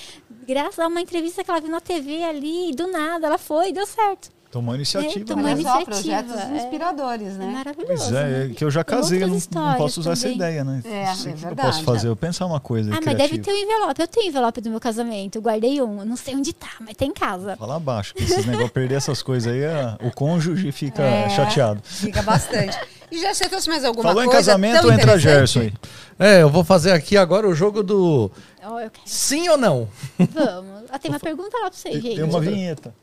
Graças 0.47 0.79
a 0.79 0.87
uma 0.87 1.01
entrevista 1.01 1.43
que 1.43 1.51
ela 1.51 1.59
viu 1.59 1.69
na 1.69 1.81
TV 1.81 2.23
ali, 2.23 2.71
do 2.73 2.87
nada, 2.87 3.27
ela 3.27 3.37
foi 3.37 3.69
e 3.69 3.73
deu 3.73 3.85
certo. 3.85 4.36
Tomou 4.57 4.75
iniciativa. 4.75 5.19
É, 5.19 5.23
tomou 5.23 5.43
né? 5.43 5.51
Iniciativa, 5.51 5.85
projetos 5.85 6.35
é. 6.35 6.57
inspiradores, 6.57 7.27
É 7.27 7.37
né? 7.37 7.45
maravilhoso. 7.45 7.87
Pois 7.95 8.11
é, 8.11 8.23
né? 8.27 8.45
é 8.45 8.53
que 8.55 8.63
eu 8.63 8.71
já 8.71 8.83
casei, 8.83 9.21
eu 9.23 9.27
não, 9.27 9.37
não 9.51 9.75
posso 9.75 9.99
usar 9.99 10.13
histórias 10.13 10.19
essa 10.19 10.23
também. 10.23 10.35
ideia, 10.35 10.63
né? 10.63 10.81
É, 10.85 11.05
Não 11.05 11.15
sei 11.15 11.31
é 11.31 11.35
o 11.35 11.37
que 11.37 11.43
eu 11.43 11.47
verdade. 11.47 11.67
posso 11.69 11.83
fazer, 11.83 12.07
eu 12.07 12.15
pensar 12.15 12.45
uma 12.45 12.59
coisa 12.59 12.89
Ah, 12.91 12.93
mas 12.95 13.03
criativa. 13.03 13.29
deve 13.29 13.39
ter 13.43 13.51
um 13.51 13.55
envelope. 13.55 14.01
Eu 14.01 14.07
tenho 14.07 14.27
envelope 14.27 14.61
do 14.61 14.69
meu 14.69 14.79
casamento. 14.79 15.35
Eu 15.37 15.41
guardei 15.41 15.81
um. 15.81 15.99
Eu 15.99 16.05
não 16.05 16.15
sei 16.15 16.35
onde 16.35 16.53
tá, 16.53 16.71
mas 16.79 16.95
tem 16.95 17.09
em 17.09 17.13
casa. 17.13 17.55
Fala 17.57 17.75
abaixo, 17.75 18.13
que 18.15 18.23
esses 18.23 18.45
negócios, 18.45 18.71
perder 18.71 18.95
essas 18.95 19.21
coisas 19.21 19.51
aí, 19.53 19.61
o 20.07 20.11
cônjuge 20.11 20.71
fica 20.71 21.03
É. 21.03 21.29
chateado. 21.29 21.79
Fica 21.83 22.21
bastante. 22.21 22.77
E 23.09 23.19
já 23.21 23.33
você 23.33 23.47
trouxe 23.47 23.69
mais 23.69 23.85
alguma 23.85 24.03
Falou 24.09 24.21
em 24.21 24.25
coisa? 24.25 24.39
casamento, 24.51 24.91
entra? 24.91 25.17
Gerson 25.17 25.59
aí. 25.61 25.73
É, 26.19 26.41
eu 26.41 26.49
vou 26.49 26.63
fazer 26.63 26.91
aqui 26.91 27.15
agora 27.15 27.47
o 27.47 27.53
jogo 27.55 27.81
do 27.81 28.29
quero. 28.59 28.91
sim 29.05 29.47
ou 29.47 29.57
não. 29.57 29.87
Vamos. 30.17 30.83
Ah, 30.89 30.99
tem 30.99 31.09
uma 31.11 31.19
pergunta 31.19 31.55
lá 31.57 31.69
pra 31.69 31.77
você, 31.77 31.89
Tem, 31.89 32.01
gente. 32.01 32.15
tem 32.15 32.23
uma 32.25 32.39
vinheta. 32.41 32.93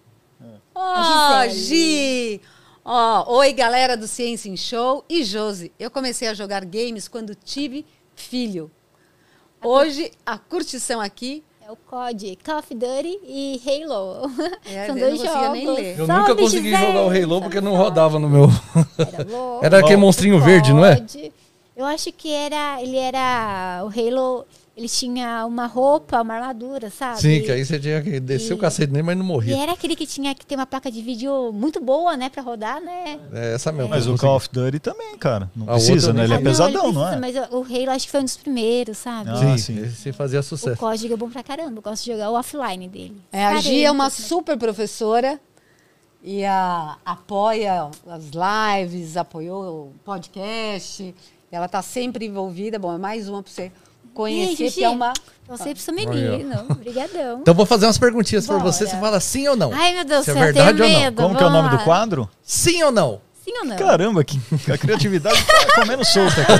Ó, 0.74 1.42
Gisele. 1.48 1.60
Gi! 1.66 2.40
Ó, 2.84 3.36
oi, 3.38 3.52
galera 3.52 3.96
do 3.96 4.06
Ciência 4.06 4.48
em 4.48 4.56
Show 4.56 5.04
e 5.08 5.24
Josi. 5.24 5.72
Eu 5.78 5.90
comecei 5.90 6.28
a 6.28 6.34
jogar 6.34 6.64
games 6.64 7.08
quando 7.08 7.34
tive 7.34 7.86
filho. 8.14 8.70
Hoje, 9.62 10.10
a 10.26 10.36
curtição 10.36 11.00
aqui 11.00 11.42
É 11.66 11.72
o 11.72 11.76
COD, 11.76 12.38
Call 12.44 12.58
of 12.58 12.74
Duty 12.74 13.18
e 13.24 13.58
Halo. 13.66 14.30
É, 14.66 14.84
São 14.86 14.98
eu 14.98 15.08
dois 15.08 15.20
conseguia 15.22 15.48
nem 15.50 15.64
jogos. 15.64 15.80
ler. 15.80 15.98
Eu 15.98 16.06
Salve, 16.06 16.20
nunca 16.20 16.36
consegui 16.42 16.70
Gisele. 16.70 16.86
jogar 16.92 17.02
o 17.06 17.08
Halo 17.08 17.40
porque 17.40 17.60
não 17.62 17.74
rodava 17.74 18.18
no 18.18 18.28
meu. 18.28 18.48
Era 18.98 19.24
louco. 19.30 19.64
Era 19.64 19.78
aquele 19.78 19.96
monstrinho 19.96 20.38
verde, 20.38 20.74
não 20.74 20.84
é? 20.84 21.02
Eu 21.74 21.86
acho 21.86 22.12
que 22.12 22.30
era. 22.30 22.82
Ele 22.82 22.96
era. 22.98 23.82
O 23.84 23.88
Halo. 23.88 24.46
Ele 24.76 24.88
tinha 24.88 25.46
uma 25.46 25.66
roupa, 25.66 26.20
uma 26.20 26.34
armadura, 26.34 26.90
sabe? 26.90 27.20
Sim, 27.20 27.42
que 27.42 27.52
aí 27.52 27.64
você 27.64 27.78
tinha 27.78 28.02
que 28.02 28.18
descer 28.18 28.54
o 28.54 28.56
E- 28.56 28.60
cacete 28.60 28.90
nele, 28.92 29.04
mas 29.04 29.16
não 29.16 29.24
E 29.24 29.28
morria. 29.28 29.56
era 29.56 29.70
aquele 29.72 29.94
que 29.94 30.04
tinha 30.04 30.34
que 30.34 30.44
ter 30.44 30.56
uma 30.56 30.66
placa 30.66 30.90
de 30.90 31.00
vídeo 31.00 31.52
muito 31.52 31.80
boa, 31.80 32.16
né, 32.16 32.28
pra 32.28 32.42
rodar, 32.42 32.80
né? 32.80 33.20
É 33.32 33.54
essa 33.54 33.70
mesmo. 33.70 33.88
Mas 33.90 34.04
eu 34.06 34.14
o. 34.14 34.18
Call 34.18 34.34
of 34.34 34.48
Duty 34.50 34.80
também, 34.80 35.16
cara. 35.16 35.48
Não 35.54 35.68
A 35.70 35.74
precisa, 35.74 36.08
outra 36.08 36.12
né? 36.14 36.24
Ele 36.24 36.32
é 36.34 36.36
nem 36.38 36.44
Ah, 36.46 36.50
pesadão, 36.50 36.84
ele 36.86 36.92
não 36.92 37.06
é? 37.08 37.16
precisa, 37.20 37.40
Mas 37.44 37.52
o 37.52 37.62
Halo 37.62 37.90
acho 37.90 38.06
que 38.06 38.10
foi 38.10 38.20
um 38.20 38.24
dos 38.24 38.36
primeiros, 38.36 38.98
sabe? 38.98 39.30
Ah, 39.30 39.36
Sim, 39.36 39.58
sim. 39.58 39.78
esse 39.84 40.12
fazia 40.12 40.40
O 40.40 40.42
sucesso. 40.42 40.76
código 40.76 41.14
é 41.14 41.16
bom 41.16 41.30
pra 41.30 41.44
caramba. 41.44 41.78
Eu 41.78 41.82
gosto 41.82 42.02
de 42.04 42.10
jogar 42.10 42.30
o 42.30 42.34
offline 42.34 42.88
dele. 42.88 43.16
É, 43.30 43.44
a 43.46 43.60
Gi 43.60 43.84
é 43.84 43.90
uma 43.92 44.10
Parei. 44.10 44.24
super 44.26 44.58
professora 44.58 45.38
e 46.20 46.44
a, 46.44 46.96
apoia 47.04 47.90
as 48.08 48.24
lives, 48.82 49.16
apoiou 49.16 49.62
o 49.86 49.92
podcast. 50.04 51.14
Ela 51.52 51.66
está 51.66 51.80
sempre 51.80 52.26
envolvida. 52.26 52.76
Bom, 52.76 52.92
é 52.92 52.98
mais 52.98 53.28
uma 53.28 53.40
para 53.40 53.52
você 53.52 53.70
conhecer, 54.14 54.70
que 54.70 54.84
é 54.84 54.88
uma... 54.88 55.12
Você 55.46 55.70
precisa 55.70 55.92
menino. 55.92 56.64
Obrigadão. 56.70 57.40
Então 57.42 57.52
vou 57.52 57.66
fazer 57.66 57.84
umas 57.84 57.98
perguntinhas 57.98 58.46
pra 58.46 58.56
Bora. 58.56 58.72
você, 58.72 58.86
você 58.86 58.96
fala 58.96 59.20
sim 59.20 59.46
ou 59.46 59.54
não. 59.56 59.70
Ai, 59.74 59.92
meu 59.92 60.04
Deus 60.04 60.20
do 60.20 60.24
Se 60.24 60.30
é 60.30 60.34
eu 60.34 60.38
verdade 60.38 60.82
ou 60.82 60.88
não? 60.88 60.98
medo. 61.00 61.22
Como 61.22 61.36
que 61.36 61.42
é 61.42 61.46
o 61.46 61.50
Vamos 61.50 61.64
nome 61.64 61.76
do 61.76 61.84
quadro? 61.84 62.30
Sim 62.42 62.82
ou 62.84 62.90
não? 62.90 63.20
Sim 63.44 63.52
ou 63.60 63.64
não? 63.66 63.76
Caramba, 63.76 64.24
que 64.24 64.40
a 64.72 64.78
criatividade 64.78 65.42
tá 65.44 65.80
comendo 65.80 66.04
solta 66.04 66.40
aqui. 66.40 66.52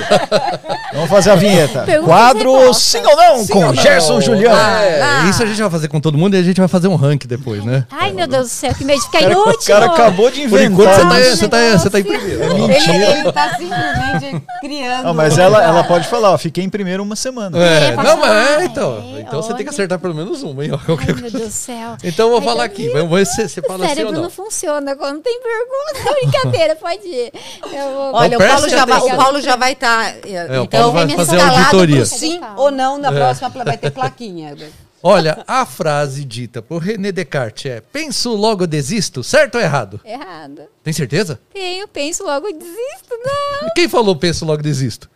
Vamos 0.93 1.09
fazer 1.09 1.31
a 1.31 1.35
vinheta. 1.35 1.81
Perguntas 1.83 2.03
e 2.03 2.05
Quadro 2.05 2.73
sim 2.73 3.03
ou 3.05 3.15
não 3.15 3.37
Sim 3.39 3.53
com 3.53 3.59
ou 3.65 3.73
não? 3.73 3.81
Gerson 3.81 4.21
Julião. 4.21 4.51
É, 4.55 5.01
Ah. 5.01 5.25
isso 5.29 5.41
a 5.41 5.45
gente 5.45 5.59
vai 5.61 5.69
fazer 5.71 5.87
com 5.87 5.99
todo 5.99 6.17
mundo 6.17 6.35
e 6.35 6.39
a 6.39 6.43
gente 6.43 6.59
vai 6.59 6.67
fazer 6.67 6.87
um 6.87 6.95
ranking 6.95 7.27
depois, 7.27 7.63
né? 7.65 7.85
Ai, 7.91 8.11
meu 8.13 8.27
Deus 8.27 8.47
do 8.47 8.49
céu, 8.51 8.73
que 8.73 8.83
medo 8.85 8.99
de 8.99 9.05
ficar 9.05 9.19
O 9.19 9.21
cara, 9.21 9.31
em 9.31 9.55
o 9.55 9.57
cara 9.59 9.85
acabou 9.87 10.29
de 10.29 10.47
Por 10.47 10.59
inventar. 10.61 10.71
enquanto 10.71 10.95
você 10.95 11.09
tá, 11.09 11.19
esse 11.21 11.37
você 11.37 11.47
tá, 11.47 11.77
você 11.79 11.89
tá 11.89 11.99
em 11.99 12.03
primeiro. 12.03 12.43
É 12.43 12.45
Ele, 12.45 12.67
mentira. 12.67 12.93
ele 13.19 13.31
tá 13.31 13.49
simplesmente 13.57 14.43
criando... 14.61 15.07
Ah, 15.07 15.13
mas 15.13 15.37
ela, 15.37 15.63
ela 15.63 15.83
pode 15.83 16.07
falar, 16.07 16.31
ó, 16.31 16.37
fiquei 16.37 16.63
em 16.63 16.69
primeiro 16.69 17.01
uma 17.03 17.15
semana. 17.15 17.57
É, 17.57 17.87
É, 17.89 17.95
não, 17.95 18.17
mas 18.17 18.31
é, 18.61 18.65
então. 18.65 19.15
É, 19.17 19.21
então 19.21 19.41
você 19.41 19.53
tem 19.53 19.63
que 19.65 19.69
acertar 19.71 19.97
pelo 19.99 20.13
menos 20.13 20.43
uma, 20.43 20.63
hein? 20.63 20.71
Ai, 20.73 21.05
meu. 21.15 21.31
Deus 21.31 21.33
do 21.45 21.51
céu. 21.51 21.97
Então 22.03 22.27
eu 22.27 22.31
vou 22.31 22.39
Ai, 22.39 22.45
falar 22.45 22.63
aqui. 22.65 22.89
Vamos 22.89 23.09
ver 23.17 23.25
se 23.25 23.47
você 23.49 23.59
O 23.59 23.63
fala 23.63 23.79
sim 23.79 23.83
ou 23.83 23.89
cérebro 23.95 24.13
não. 24.13 24.21
não 24.23 24.29
funciona 24.29 24.95
quando 24.95 25.21
tem 25.21 25.39
pergunta. 25.41 26.13
Brincadeira, 26.21 26.74
pode 26.75 27.07
ir. 27.07 27.31
Eu 27.63 27.93
vou... 27.93 28.13
Olha, 28.15 28.37
o 28.37 28.41
Paulo, 28.41 28.69
já 28.69 28.85
vai, 28.85 28.99
o 28.99 29.15
Paulo 29.15 29.41
já 29.41 29.55
vai 29.55 29.73
estar. 29.73 30.15
É, 30.27 30.59
o 30.59 30.63
então, 30.63 30.91
vai 30.91 31.07
fazer 31.09 31.35
escalado 31.37 31.57
auditoria. 31.77 32.05
sim 32.05 32.39
ou 32.57 32.71
não 32.71 32.97
na 32.97 33.09
É. 33.09 33.15
próxima 33.15 33.49
vai 33.49 33.77
ter 33.77 33.91
plaquinha. 33.91 34.55
Olha, 35.01 35.43
a 35.47 35.65
frase 35.67 36.25
dita 36.25 36.61
por 36.63 36.79
René 36.81 37.11
Descartes 37.11 37.71
é: 37.71 37.79
penso, 37.79 38.33
logo 38.35 38.65
desisto, 38.65 39.23
certo 39.23 39.55
ou 39.55 39.61
errado? 39.61 39.99
Errado. 40.03 40.63
Tem 40.83 40.91
certeza? 40.93 41.39
Tenho, 41.53 41.87
penso, 41.87 42.23
logo 42.23 42.47
desisto. 42.51 43.15
Não. 43.23 43.69
Quem 43.75 43.87
falou 43.87 44.15
penso, 44.15 44.45
logo 44.45 44.63
desisto? 44.63 45.09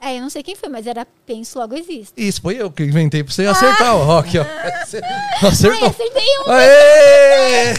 É, 0.00 0.18
eu 0.18 0.20
não 0.20 0.28
sei 0.30 0.42
quem 0.42 0.54
foi, 0.54 0.68
mas 0.68 0.86
era 0.86 1.06
penso, 1.24 1.58
logo 1.58 1.74
existo. 1.74 2.12
Isso 2.20 2.42
foi 2.42 2.56
eu 2.60 2.70
que 2.70 2.82
inventei 2.82 3.24
pra 3.24 3.32
você 3.32 3.46
acertar, 3.46 3.96
ó. 3.96 4.18
Aqui, 4.18 4.38
ó. 4.38 4.44
Acertou. 5.46 5.88
Ai, 5.88 5.88
acertei 5.88 6.38
um. 6.46 6.50
Aê! 6.50 7.74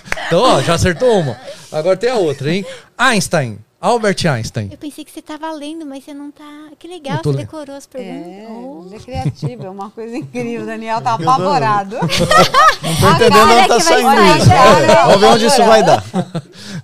então, 0.30 0.42
ó, 0.42 0.62
já 0.62 0.74
acertou 0.74 1.18
uma. 1.20 1.36
Agora 1.72 1.96
tem 1.96 2.10
a 2.10 2.14
outra, 2.16 2.52
hein? 2.52 2.64
Einstein. 2.96 3.58
Albert 3.82 4.26
Einstein. 4.26 4.68
Eu 4.70 4.76
pensei 4.76 5.06
que 5.06 5.10
você 5.10 5.22
tava 5.22 5.50
lendo, 5.52 5.86
mas 5.86 6.04
você 6.04 6.12
não 6.12 6.30
tá. 6.30 6.44
Que 6.78 6.86
legal, 6.86 7.16
você 7.22 7.30
lendo. 7.30 7.38
decorou 7.38 7.74
as 7.74 7.88
É, 7.94 7.98
perguntas. 7.98 8.50
Oh. 8.50 8.84
ele 8.86 8.94
é 8.94 8.98
criativo, 8.98 9.64
é 9.66 9.70
uma 9.70 9.88
coisa 9.88 10.14
incrível. 10.18 10.62
O 10.64 10.66
Daniel 10.66 11.00
tá 11.00 11.14
apavorado. 11.14 11.96
Não 11.96 12.06
tô 12.08 13.08
entendendo 13.16 13.50
onde 13.56 13.68
tá 13.68 13.80
saindo 13.80 14.10
sair, 14.10 14.38
isso. 14.38 14.52
É, 14.52 15.04
Vamos 15.06 15.20
ver 15.20 15.26
onde 15.28 15.46
isso 15.46 15.64
vai 15.64 15.82
dar. 15.82 16.04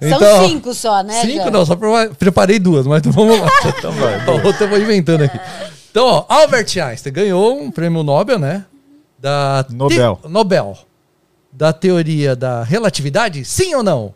Então, 0.00 0.18
São 0.18 0.48
cinco 0.48 0.72
só, 0.74 1.02
né? 1.02 1.20
Cinco 1.20 1.44
já? 1.44 1.50
não, 1.50 1.66
só 1.66 1.76
pre- 1.76 2.08
preparei 2.18 2.58
duas, 2.58 2.86
mas 2.86 3.02
vamos 3.04 3.38
lá. 3.40 3.46
Então 3.66 3.92
vai. 3.92 4.14
A 4.26 4.30
outra 4.46 4.64
eu 4.64 4.68
vou 4.70 4.78
inventando 4.80 5.20
aqui. 5.22 5.38
Então, 5.90 6.06
ó, 6.06 6.24
Albert 6.30 6.78
Einstein 6.82 7.12
ganhou 7.12 7.60
um 7.60 7.70
prêmio 7.70 8.02
Nobel, 8.02 8.38
né? 8.38 8.64
Da 9.18 9.64
te- 9.68 9.74
Nobel. 9.74 10.78
Da 11.56 11.72
teoria 11.72 12.36
da 12.36 12.62
relatividade, 12.62 13.42
sim 13.42 13.74
ou 13.74 13.82
não? 13.82 14.14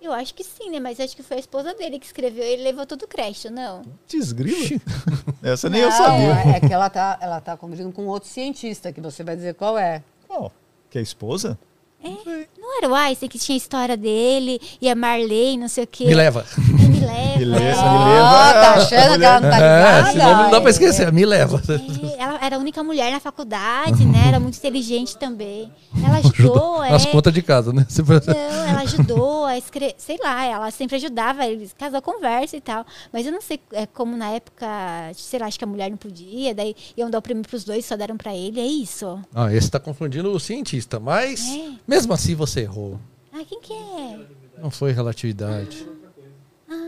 Eu 0.00 0.12
acho 0.12 0.32
que 0.32 0.44
sim, 0.44 0.70
né? 0.70 0.78
Mas 0.78 1.00
acho 1.00 1.16
que 1.16 1.24
foi 1.24 1.38
a 1.38 1.40
esposa 1.40 1.74
dele 1.74 1.98
que 1.98 2.06
escreveu. 2.06 2.44
Ele 2.44 2.62
levou 2.62 2.86
todo 2.86 3.02
o 3.02 3.08
crédito, 3.08 3.50
não? 3.50 3.82
Desgrila. 4.06 4.80
Essa 5.42 5.68
nem 5.68 5.80
eu 5.80 5.90
Não, 5.90 5.96
sabia. 5.96 6.56
É 6.56 6.60
que 6.60 6.72
ela 6.72 6.88
tá, 6.88 7.18
ela 7.20 7.40
tá 7.40 7.56
convivendo 7.56 7.90
com 7.90 8.06
outro 8.06 8.28
cientista, 8.28 8.92
que 8.92 9.00
você 9.00 9.24
vai 9.24 9.34
dizer 9.34 9.54
qual 9.54 9.76
é. 9.76 10.04
Qual? 10.28 10.52
Que 10.88 10.98
é 10.98 11.00
a 11.00 11.02
esposa? 11.02 11.58
Não 12.02 12.78
era 12.78 12.88
o 12.88 12.94
Einstein 12.94 13.28
que 13.28 13.38
tinha 13.38 13.56
a 13.56 13.58
história 13.58 13.96
dele 13.96 14.60
e 14.80 14.88
a 14.88 14.94
Marley, 14.94 15.56
não 15.56 15.68
sei 15.68 15.84
o 15.84 15.86
quê. 15.86 16.04
Me 16.06 16.14
leva. 16.14 16.44
Me 16.56 17.00
leva. 17.00 17.18
Me 17.38 17.44
leva. 17.44 17.80
Ó, 17.80 17.92
me 17.92 18.14
leva. 18.14 18.52
tá 18.52 18.74
achando 18.74 19.18
que 19.18 19.24
ela 19.24 19.40
não 19.40 19.50
tá 19.50 19.56
É, 19.58 20.12
ligada? 20.12 20.24
nome 20.32 20.42
não 20.42 20.50
dá 20.50 20.60
pra 20.60 20.70
esquecer. 20.70 21.12
Me 21.12 21.24
leva. 21.24 21.62
É, 21.68 22.22
ela 22.22 22.38
era 22.44 22.56
a 22.56 22.58
única 22.58 22.82
mulher 22.82 23.12
na 23.12 23.20
faculdade, 23.20 24.04
né? 24.04 24.24
Era 24.26 24.40
muito 24.40 24.56
inteligente 24.56 25.16
também. 25.16 25.70
Ela 26.04 26.16
ajudou, 26.34 26.82
é. 26.84 26.92
As 26.92 27.06
contas 27.06 27.32
de 27.32 27.40
casa, 27.42 27.72
né? 27.72 27.86
Não, 27.96 28.68
ela 28.68 28.80
ajudou 28.80 29.44
a 29.44 29.56
escrever, 29.56 29.94
sei 29.98 30.18
lá, 30.22 30.44
ela 30.44 30.70
sempre 30.72 30.96
ajudava, 30.96 31.46
eles 31.46 31.72
casal 31.78 32.02
conversa 32.02 32.56
e 32.56 32.60
tal. 32.60 32.84
Mas 33.12 33.24
eu 33.24 33.32
não 33.32 33.40
sei 33.40 33.60
é, 33.72 33.86
como 33.86 34.16
na 34.16 34.30
época, 34.30 34.66
sei 35.14 35.38
lá, 35.38 35.46
acho 35.46 35.58
que 35.58 35.64
a 35.64 35.68
mulher 35.68 35.90
não 35.90 35.96
podia, 35.96 36.52
daí 36.54 36.74
iam 36.96 37.08
dar 37.08 37.18
o 37.18 37.22
prêmio 37.22 37.44
pros 37.44 37.62
dois, 37.64 37.84
só 37.84 37.96
deram 37.96 38.16
pra 38.16 38.34
ele, 38.34 38.58
é 38.60 38.66
isso. 38.66 39.18
Ah, 39.32 39.52
esse 39.54 39.70
tá 39.70 39.78
confundindo 39.78 40.30
o 40.32 40.40
cientista, 40.40 40.98
mas 40.98 41.40
É. 41.46 41.70
mesmo 41.88 42.12
assim 42.12 42.34
você 42.34 42.60
errou. 42.60 43.00
Ah, 43.32 43.42
quem 43.48 43.60
que 43.60 43.72
é? 43.72 44.18
Não 44.62 44.70
foi 44.70 44.92
relatividade. 44.92 45.86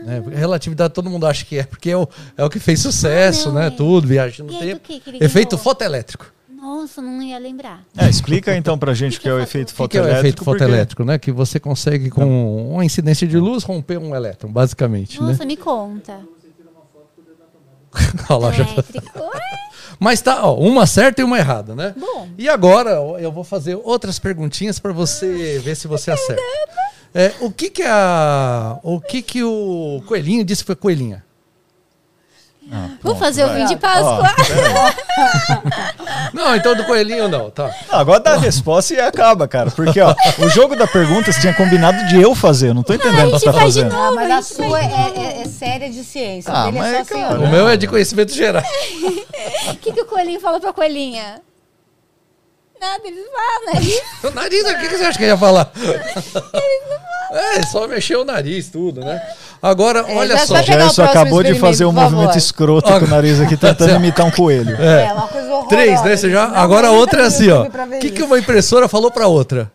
Né? 0.03 0.21
Porque 0.21 0.37
Relatividade 0.37 0.93
todo 0.93 1.09
mundo 1.09 1.25
acha 1.25 1.43
que 1.43 1.57
é, 1.57 1.63
porque 1.63 1.89
é 1.89 1.97
o, 1.97 2.07
é 2.37 2.43
o 2.43 2.49
que 2.49 2.59
fez 2.59 2.79
sucesso, 2.79 3.49
Ah, 3.49 3.51
não, 3.53 3.59
né? 3.61 3.67
é. 3.67 3.69
Tudo, 3.71 4.07
viagem 4.07 4.45
no 4.45 4.53
E 4.53 4.59
tempo. 4.59 4.81
que 4.81 4.99
que 4.99 5.09
ele 5.09 5.17
Efeito 5.23 5.51
ganhou? 5.55 5.63
fotoelétrico. 5.63 6.31
Nossa, 6.49 7.01
não 7.01 7.21
ia 7.23 7.39
lembrar. 7.39 7.83
É, 7.97 8.07
explica 8.07 8.55
então 8.55 8.77
pra 8.77 8.93
gente 8.93 9.17
o 9.19 9.21
que 9.21 9.27
é 9.27 9.33
o 9.33 9.39
efeito 9.39 9.69
O 9.71 9.73
que, 9.73 9.87
que 9.89 9.97
é 9.97 10.01
o 10.01 10.03
fotoelétrico. 10.03 10.19
efeito 10.19 10.43
fotoelétrico, 10.43 11.03
né? 11.03 11.17
Que 11.17 11.31
você 11.31 11.59
consegue, 11.59 12.09
com 12.11 12.71
uma 12.73 12.85
incidência 12.85 13.27
de 13.27 13.37
luz, 13.37 13.63
romper 13.63 13.97
um 13.97 14.15
elétron, 14.15 14.51
basicamente, 14.51 15.19
né? 15.19 15.29
Nossa, 15.29 15.45
me 15.45 15.57
conta. 15.57 16.19
Olha 18.29 18.39
lá, 18.39 18.51
já- 18.51 18.65
Mas 19.99 20.19
tá, 20.21 20.43
ó, 20.47 20.55
uma 20.55 20.87
certa 20.87 21.21
e 21.21 21.23
uma 21.23 21.37
errada, 21.37 21.75
né? 21.75 21.93
Bom. 21.95 22.27
E 22.37 22.49
agora 22.49 22.91
eu 23.19 23.31
vou 23.31 23.43
fazer 23.43 23.75
outras 23.83 24.17
perguntinhas 24.17 24.79
para 24.79 24.91
você 24.91 25.59
ver 25.63 25.75
se 25.75 25.87
você 25.87 26.09
acerta. 26.11 26.41
É, 27.13 27.33
o 27.41 27.51
que 27.51 27.69
que 27.69 27.83
a, 27.83 28.79
o 28.83 28.99
que 28.99 29.21
que 29.21 29.43
o 29.43 30.01
coelhinho 30.07 30.43
disse 30.43 30.63
que 30.63 30.67
foi 30.67 30.75
coelhinha? 30.75 31.23
Ah, 32.73 32.87
Vou 33.01 33.15
fazer 33.15 33.43
o 33.43 33.53
vinho 33.53 33.67
de 33.67 33.75
Páscoa. 33.75 34.33
Não, 36.33 36.55
então 36.55 36.73
do 36.73 36.85
coelhinho 36.85 37.27
não, 37.27 37.49
tá? 37.51 37.69
Ah, 37.89 37.99
Agora 37.99 38.19
dá 38.21 38.33
a 38.33 38.37
resposta 38.37 38.93
e 38.93 38.99
acaba, 38.99 39.45
cara. 39.47 39.69
Porque, 39.69 39.99
ó, 39.99 40.15
o 40.39 40.47
jogo 40.49 40.75
da 40.77 40.87
pergunta 40.87 41.31
você 41.31 41.41
tinha 41.41 41.53
combinado 41.53 42.05
de 42.07 42.21
eu 42.21 42.33
fazer. 42.33 42.69
Eu 42.69 42.73
não 42.73 42.83
tô 42.83 42.93
entendendo 42.93 43.27
o 43.27 43.31
que 43.33 43.39
você 43.39 43.45
tá 43.45 43.53
faz 43.53 43.73
de 43.73 43.81
fazendo. 43.81 43.93
novo. 43.93 44.07
Ah, 44.07 44.11
mas 44.15 44.31
a 44.31 44.37
a 44.37 44.41
sua 44.41 44.79
é, 44.79 44.83
é- 45.17 45.41
é 45.41 45.45
séria 45.45 45.89
de 45.89 46.01
ciência. 46.03 46.51
Ah, 46.55 46.69
Ele 46.69 46.77
é 46.77 46.81
mas, 46.81 46.91
só 46.95 47.01
assim, 47.01 47.21
cara, 47.23 47.39
O 47.41 47.47
meu 47.49 47.67
é 47.67 47.75
de 47.75 47.87
conhecimento 47.87 48.33
geral. 48.33 48.63
O 49.69 49.75
que, 49.75 49.91
que 49.91 50.01
o 50.01 50.05
coelhinho 50.05 50.39
falou 50.39 50.59
pra 50.61 50.71
coelhinha? 50.71 51.41
Nada, 52.79 53.01
eles 53.05 53.25
falam, 53.31 53.81
né? 53.81 54.01
O 54.23 54.31
nariz, 54.33 54.63
o 54.63 54.77
que 54.79 54.87
que 54.87 54.97
você 54.97 55.03
acha 55.05 55.17
que 55.17 55.23
eu 55.25 55.27
ia 55.29 55.37
falar? 55.37 55.69
É, 57.31 57.63
só 57.63 57.87
mexeu 57.87 58.21
o 58.21 58.25
nariz, 58.25 58.69
tudo, 58.69 59.01
né? 59.01 59.21
Agora, 59.61 59.99
É, 60.07 60.15
olha 60.17 60.37
já 60.37 60.45
só. 60.45 60.59
o 60.59 60.63
Gerson 60.63 61.03
acabou 61.03 61.41
de 61.43 61.55
fazer 61.55 61.85
um 61.85 61.91
movimento 61.91 62.37
escroto 62.37 62.91
com 62.99 63.05
o 63.05 63.07
nariz 63.07 63.39
aqui, 63.39 63.55
tentando 63.55 63.91
imitar 63.95 64.25
um 64.25 64.31
coelho. 64.31 64.75
É, 64.75 65.13
uma 65.13 65.27
coisa 65.27 65.47
horrorosa. 65.47 65.69
Três, 65.69 66.03
né? 66.03 66.17
Você 66.17 66.29
já... 66.29 66.45
Agora 66.45 66.89
a 66.89 66.91
outra 66.91 67.21
é 67.23 67.25
assim, 67.27 67.49
ó. 67.49 67.65
Pra 67.69 67.85
O 67.85 67.99
que, 67.99 68.11
que 68.11 68.23
uma 68.23 68.37
impressora 68.37 68.87
falou 68.89 69.09
pra 69.11 69.27
outra? 69.27 69.71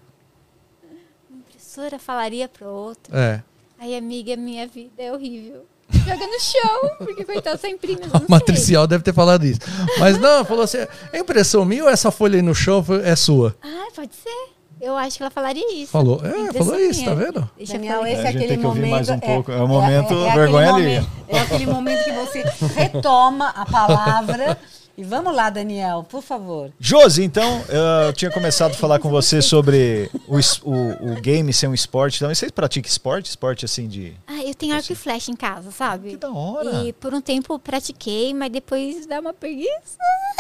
A 1.31 1.51
professora 1.51 1.99
falaria 1.99 2.49
pro 2.49 2.67
outro. 2.69 3.17
É. 3.17 3.41
Ai, 3.81 3.95
amiga, 3.97 4.37
minha 4.37 4.67
vida 4.67 4.91
é 5.03 5.13
horrível. 5.13 5.65
Joga 5.89 6.27
no 6.27 6.41
chão, 6.41 6.91
porque 6.99 7.25
coitado 7.25 7.61
só 7.61 7.69
imprime, 7.69 8.01
eu 8.03 8.09
não 8.09 8.17
A 8.17 8.19
sei. 8.19 8.27
matricial 8.29 8.87
deve 8.89 9.05
ter 9.05 9.15
falado 9.15 9.45
isso. 9.45 9.61
Mas 10.01 10.19
não, 10.19 10.45
falou 10.45 10.65
assim: 10.65 10.79
é 11.13 11.19
impressão 11.21 11.65
minha 11.65 11.85
ou 11.85 11.89
essa 11.91 12.11
folha 12.11 12.37
aí 12.37 12.43
no 12.43 12.55
chão 12.57 12.85
é 13.05 13.15
sua? 13.15 13.55
Ah, 13.63 13.87
pode 13.95 14.11
ser. 14.17 14.56
Eu 14.81 14.97
acho 14.97 15.17
que 15.17 15.23
ela 15.23 15.31
falaria 15.31 15.75
isso. 15.75 15.91
Falou. 15.93 16.21
É, 16.25 16.53
falou 16.53 16.79
isso, 16.79 17.05
tá 17.05 17.15
vendo? 17.15 17.49
Deixa 17.57 17.73
Daniel, 17.75 17.97
falar. 17.97 18.11
esse 18.11 18.21
É, 18.21 18.25
é, 18.25 18.29
aquele 18.29 18.57
momento. 18.59 18.91
mais 18.91 19.09
um 19.09 19.19
pouco. 19.19 19.51
É 19.53 19.63
o 19.63 19.69
momento 19.69 20.13
aquele 20.15 20.31
vergonha 20.39 20.73
momento- 20.73 20.75
alheia. 20.87 21.07
É 21.29 21.39
aquele 21.41 21.67
momento 21.67 22.05
que 22.05 22.13
você 22.13 22.45
retoma 22.75 23.49
a 23.51 23.65
palavra. 23.67 24.59
E 24.99 25.05
vamos 25.05 25.37
lá, 25.37 25.51
Daniel, 25.51 26.07
por 26.09 26.23
favor. 26.23 26.71
Josi, 26.81 27.23
então, 27.23 27.63
eu 27.69 28.15
tinha 28.15 28.31
começado 28.31 28.71
a 28.71 28.75
falar 28.75 28.99
com 28.99 29.11
você 29.11 29.43
sobre 29.43 30.11
o, 30.27 30.37
o, 30.65 31.13
o 31.13 31.21
game 31.21 31.53
ser 31.53 31.67
um 31.69 31.75
esporte. 31.75 32.19
Também 32.19 32.35
vocês 32.35 32.51
praticam 32.51 32.89
esporte? 32.89 33.27
Esporte 33.29 33.67
assim 33.67 33.89
de. 33.89 34.15
Ah, 34.27 34.43
eu 34.43 34.55
tenho 34.55 34.75
arco 34.75 34.91
e 34.91 34.95
flecha 34.95 35.31
em 35.31 35.37
casa, 35.37 35.71
sabe? 35.71 36.13
Que 36.13 36.17
da 36.17 36.31
hora. 36.31 36.83
E 36.85 36.95
por 36.95 37.13
um 37.13 37.21
tempo 37.21 37.59
pratiquei, 37.59 38.33
mas 38.33 38.51
depois 38.51 39.05
dá 39.07 39.21
uma 39.21 39.35
preguiça. 39.35 39.99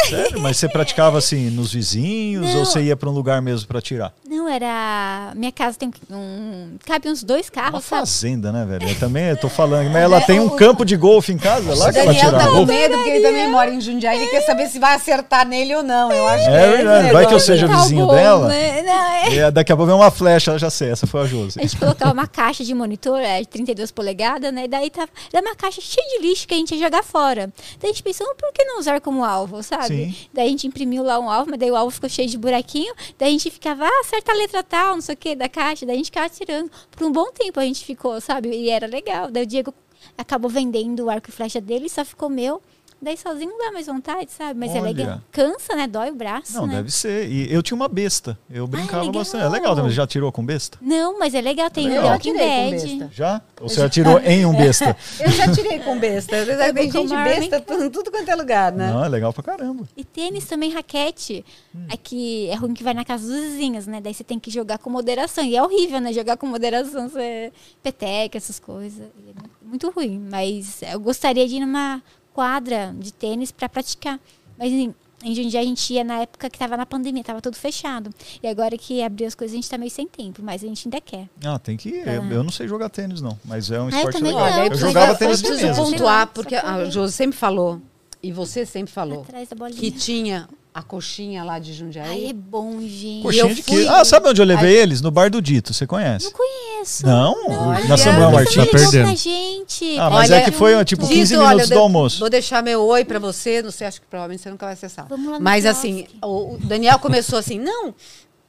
Sério? 0.09 0.41
Mas 0.41 0.57
você 0.57 0.71
praticava 0.71 1.19
assim 1.19 1.51
nos 1.51 1.75
vizinhos 1.75 2.47
Não. 2.47 2.61
ou 2.61 2.65
você 2.65 2.81
ia 2.83 2.97
pra 2.97 3.11
um 3.11 3.13
lugar 3.13 3.43
mesmo 3.43 3.69
pra 3.69 3.83
tirar? 3.83 4.15
Não, 4.37 4.49
era. 4.49 5.33
Minha 5.35 5.53
casa 5.53 5.79
tem 5.79 5.91
um. 6.11 6.77
Cabe 6.85 7.09
uns 7.09 7.23
dois 7.25 7.47
Uma 7.49 7.53
carros, 7.63 7.85
sabe? 7.85 8.01
fazenda, 8.07 8.53
né, 8.53 8.65
velho? 8.65 8.89
Eu 8.89 8.99
também 8.99 9.25
eu 9.27 9.37
tô 9.37 9.49
falando. 9.51 9.87
Mas 9.91 10.03
ela 10.03 10.21
tem 10.21 10.39
um 10.41 10.49
campo 10.51 10.85
de 10.85 10.97
golfe 10.97 11.33
em 11.33 11.39
casa 11.39 11.75
lá 11.75 11.93
que 11.93 11.99
ela 11.99 12.07
Daniel 12.13 12.25
tira 12.27 12.39
tá 12.39 12.47
com 12.49 12.53
golfe. 12.57 12.73
medo 12.73 12.95
porque 12.97 13.11
ele 13.11 13.21
também 13.27 13.51
mora 13.51 13.71
em 13.71 13.81
Jundiaí. 13.81 14.19
Ele 14.21 14.31
quer 14.31 14.43
saber 14.43 14.69
se 14.69 14.79
vai 14.79 14.95
acertar 14.95 15.47
nele 15.47 15.75
ou 15.75 15.83
não. 15.83 16.13
Eu 16.13 16.27
acho 16.29 16.45
que 16.45 16.51
É 16.51 16.69
verdade. 16.77 17.13
Vai 17.13 17.27
que 17.27 17.35
eu 17.35 17.41
seja 17.41 17.67
Tá 17.69 17.77
vizinho 17.77 18.07
bom, 18.07 18.15
dela. 18.15 18.49
né? 18.49 18.83
Não, 18.83 18.93
é- 18.93 19.35
E 19.49 19.51
daqui 19.51 19.73
a 19.73 19.77
pouco 19.77 19.91
vem 19.91 19.97
uma 20.01 20.11
flecha, 20.11 20.51
ela 20.51 20.59
já 20.59 20.71
sei, 20.71 20.91
essa 20.91 21.07
foi 21.07 21.23
a 21.23 21.27
Josi. 21.27 21.59
A 21.59 21.63
gente 21.63 21.77
colocava 21.77 22.13
uma 22.13 22.27
caixa 22.27 22.65
de 22.65 22.75
monitor, 22.75 23.19
é, 23.21 23.41
de 23.41 23.49
32 23.49 23.91
polegadas, 23.91 24.53
né? 24.53 24.65
E 24.65 24.69
daí 24.69 24.91
tava, 24.91 25.09
era 25.33 25.45
uma 25.47 25.55
caixa 25.57 25.81
cheia 25.81 26.07
de 26.21 26.27
lixo 26.27 26.47
que 26.47 26.55
a 26.55 26.57
gente 26.57 26.75
ia 26.75 26.81
jogar 26.85 27.03
fora. 27.03 27.53
Daí 27.81 27.91
a 27.91 27.93
gente 27.93 28.03
pensou, 28.03 28.27
por 28.37 28.53
que 28.53 28.65
não 28.65 28.79
usar 28.79 29.01
como 29.01 29.25
alvo, 29.25 29.63
sabe? 29.63 29.87
Sim. 29.87 30.15
Daí 30.33 30.47
a 30.47 30.51
gente 30.51 30.67
imprimiu 30.67 31.03
lá 31.03 31.19
um 31.19 31.31
alvo, 31.31 31.51
mas 31.51 31.59
daí 31.59 31.71
o 31.71 31.77
alvo 31.77 31.91
ficou 31.91 32.09
cheio 32.09 32.29
de 32.29 32.37
buraquinho. 32.39 32.93
Daí 33.19 33.29
a 33.29 33.33
gente 33.33 33.51
ficava, 33.51 33.85
ah, 33.85 34.01
acerta 34.05 34.26
a 34.33 34.37
letra 34.37 34.63
tal, 34.63 34.95
não 34.95 35.01
sei 35.01 35.15
o 35.15 35.19
que, 35.19 35.35
da 35.35 35.49
caixa. 35.49 35.87
Daí 35.87 35.95
a 35.95 35.99
gente 35.99 36.07
ficava 36.07 36.29
tirando. 36.29 36.71
Por 36.91 37.07
um 37.07 37.13
bom 37.13 37.31
tempo 37.33 37.61
a 37.61 37.65
gente 37.65 37.85
ficou, 37.85 38.21
sabe? 38.21 38.49
E 38.51 38.71
era 38.71 38.87
legal. 38.87 39.31
Daí 39.31 39.45
o 39.45 39.47
Diego 39.47 39.75
acabou 40.17 40.51
vendendo 40.51 41.05
o 41.05 41.11
arco 41.11 41.29
e 41.29 41.33
flecha 41.33 41.61
dele, 41.61 41.89
só 41.89 42.05
ficou 42.05 42.29
meu. 42.29 42.61
Daí 43.01 43.17
sozinho 43.17 43.51
não 43.51 43.59
dá 43.59 43.73
mais 43.73 43.87
vontade, 43.87 44.33
sabe? 44.33 44.59
Mas 44.59 44.71
Olha. 44.71 44.79
é 44.79 44.83
legal. 44.83 45.21
Cansa, 45.31 45.77
né? 45.77 45.87
Dói 45.87 46.11
o 46.11 46.15
braço, 46.15 46.55
Não, 46.55 46.67
né? 46.67 46.77
deve 46.77 46.91
ser. 46.91 47.29
E 47.31 47.53
eu 47.53 47.63
tinha 47.63 47.77
uma 47.77 47.89
besta. 47.89 48.39
Eu 48.51 48.67
brincava 48.67 49.01
legal. 49.05 49.13
bastante. 49.13 49.45
É 49.45 49.49
legal 49.49 49.77
também. 49.77 49.91
Já 49.93 50.07
tirou 50.07 50.33
com 50.33 50.45
besta? 50.45 50.79
Não, 50.81 51.19
mas 51.19 51.35
é 51.35 51.41
legal. 51.43 51.71
Tem 51.71 51.87
legal. 51.89 52.03
The 52.03 52.09
Eu 52.09 52.13
Walking 52.13 52.33
tirei 52.33 52.49
com 52.49 52.71
Dead. 52.71 52.99
besta. 52.99 53.11
Já? 53.13 53.43
Ou 53.61 53.69
você 53.69 53.81
já 53.81 53.89
tirou 53.91 54.19
em 54.21 54.47
um 54.47 54.57
besta? 54.57 54.97
Eu 55.21 55.31
já 55.31 55.53
tirei 55.53 55.79
com 55.81 55.99
besta. 55.99 56.37
Tem 56.73 56.91
gente 56.91 57.13
uma 57.13 57.23
besta 57.25 57.57
em 57.85 57.91
tudo 57.91 58.11
quanto 58.11 58.29
é 58.31 58.35
lugar, 58.35 58.73
né? 58.73 58.91
Não, 58.91 59.05
é 59.05 59.09
legal 59.09 59.33
pra 59.33 59.43
caramba. 59.43 59.85
E 59.97 60.03
tênis 60.03 60.47
também, 60.47 60.73
raquete. 60.73 61.45
Hum. 61.75 61.87
É 61.91 61.97
que 61.99 62.49
é 62.49 62.55
ruim 62.55 62.73
que 62.75 62.83
vai 62.83 62.95
na 62.95 63.05
casa 63.05 63.27
dos 63.29 63.37
vizinhos, 63.41 63.87
né? 63.87 64.01
Daí 64.01 64.15
você 64.15 64.25
tem 64.25 64.39
que 64.41 64.51
jogar 64.51 64.79
com 64.79 64.89
moderação. 64.89 65.45
E 65.45 65.55
é 65.55 65.63
horrível, 65.63 66.01
né? 66.01 66.13
Jogar 66.15 66.37
com 66.39 66.47
moderação, 66.47 67.09
você 67.11 67.53
peteca, 67.83 68.39
essas 68.39 68.59
coisas. 68.59 69.01
É 69.01 69.05
muito- 69.25 69.51
muito 69.63 69.91
ruim. 69.91 70.19
Mas 70.31 70.81
eu 70.83 70.99
gostaria 70.99 71.47
de 71.47 71.57
ir 71.57 71.61
numa 71.61 72.03
quadra 72.37 72.95
de 72.99 73.13
tênis 73.13 73.51
para 73.51 73.67
praticar. 73.67 74.21
Mas 74.59 74.71
em, 74.71 74.95
em 75.25 75.35
Jundiaí 75.35 75.65
a 75.65 75.69
gente 75.69 75.95
ia 75.95 76.05
na 76.05 76.19
época 76.21 76.51
que 76.51 76.59
tava 76.59 76.77
na 76.77 76.85
pandemia, 76.85 77.25
tava 77.25 77.41
tudo 77.41 77.57
fechado. 77.57 78.11
E 78.43 78.47
agora 78.47 78.77
que 78.77 79.03
abriu 79.03 79.27
as 79.27 79.35
coisas, 79.35 79.55
a 79.55 79.57
gente 79.57 79.71
tá 79.71 79.79
meio 79.79 79.91
sem 79.91 80.07
tempo, 80.07 80.43
mas 80.43 80.63
a 80.63 80.67
gente 80.67 80.87
ainda 80.87 81.01
quer. 81.01 81.29
Ah, 81.43 81.59
tem 81.59 81.77
que 81.79 81.89
ir. 81.89 82.07
Eu, 82.07 82.23
eu 82.31 82.45
não 82.45 82.51
sei 82.51 82.69
jogar 82.69 82.91
tênis, 82.91 83.23
não. 83.23 83.39
Mas 83.45 83.71
é 83.71 83.81
um 83.81 83.87
Ah, 83.87 83.91
eu 83.91 83.97
esporte 83.97 84.19
também 84.19 84.35
legal. 84.35 84.51
não, 84.51 84.67
eu 84.67 84.75
jogava 84.77 85.13
eu 85.13 85.17
tênis 85.17 85.43
de 85.43 85.51
mesa. 85.51 85.83
pontuar. 85.83 86.27
porque 86.29 86.55
a. 86.55 86.85
Josi 86.91 87.15
sempre 87.15 87.37
falou, 87.39 87.81
e 88.23 88.31
você 88.33 88.67
sempre 88.67 88.93
falou, 88.93 89.23
Atrás 89.23 89.49
da 89.49 89.57
bolinha. 89.57 89.81
que 89.81 89.91
tinha 89.91 90.47
a 90.79 90.83
coxinha 90.83 91.43
lá 91.43 91.59
de 91.59 91.71
Ai, 91.71 91.77
Jundiaí. 91.79 92.29
é 92.29 92.33
bom, 92.35 92.79
gente. 92.83 93.23
Coxinha 93.23 93.45
eu 93.45 93.55
de 93.55 93.63
quê? 93.63 93.87
Ah, 93.89 94.05
sabe 94.05 94.29
onde 94.29 94.43
eu 94.43 94.45
levei 94.45 94.77
eles? 94.77 95.01
No 95.01 95.11
bar 95.11 95.31
do 95.31 95.41
Dito. 95.41 95.73
Você 95.73 95.87
conhece? 95.87 96.27
Não 96.27 96.33
conheço. 96.33 97.07
Não? 97.07 97.35
Olha, 97.69 97.85
Na 97.89 97.97
Samuel 97.97 98.29
você 98.31 98.37
Martins. 98.37 98.57
Ligou 98.57 98.71
perdendo. 98.73 99.05
pra 99.07 99.15
gente. 99.15 99.99
Ah, 99.99 100.11
mas 100.11 100.31
Olha, 100.31 100.39
é 100.41 100.45
que 100.45 100.51
foi 100.53 100.85
tipo 100.85 101.09
15 101.09 101.31
Dito, 101.31 101.41
olha, 101.41 101.49
minutos 101.49 101.71
eu 101.71 101.75
do 101.77 101.79
de- 101.79 101.83
almoço. 101.83 102.21
Vou 102.21 102.29
deixar 102.29 102.63
meu 102.63 102.83
oi 102.83 103.07
pra 103.07 103.19
você, 103.19 103.63
não 103.63 103.71
sei, 103.71 103.87
acho 103.87 104.03
que 104.03 104.07
provavelmente 104.07 104.43
você 104.43 104.51
nunca 104.51 104.67
vai 104.67 104.75
acessar. 104.75 105.07
Vamos 105.09 105.33
lá 105.33 105.41
Mas 105.41 105.65
assim, 105.65 106.07
o 106.23 106.55
o 106.57 106.59
Daniel 106.59 106.99
começou 106.99 107.39
assim, 107.39 107.59
não, 107.59 107.95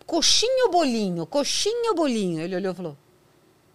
coxinha 0.05 0.65
ou 0.65 0.71
bolinho? 0.71 1.25
Coxinha 1.25 1.91
ou 1.91 1.95
bolinho? 1.95 2.41
Ele 2.41 2.55
olhou 2.57 2.73
e 2.73 2.75
falou, 2.75 2.97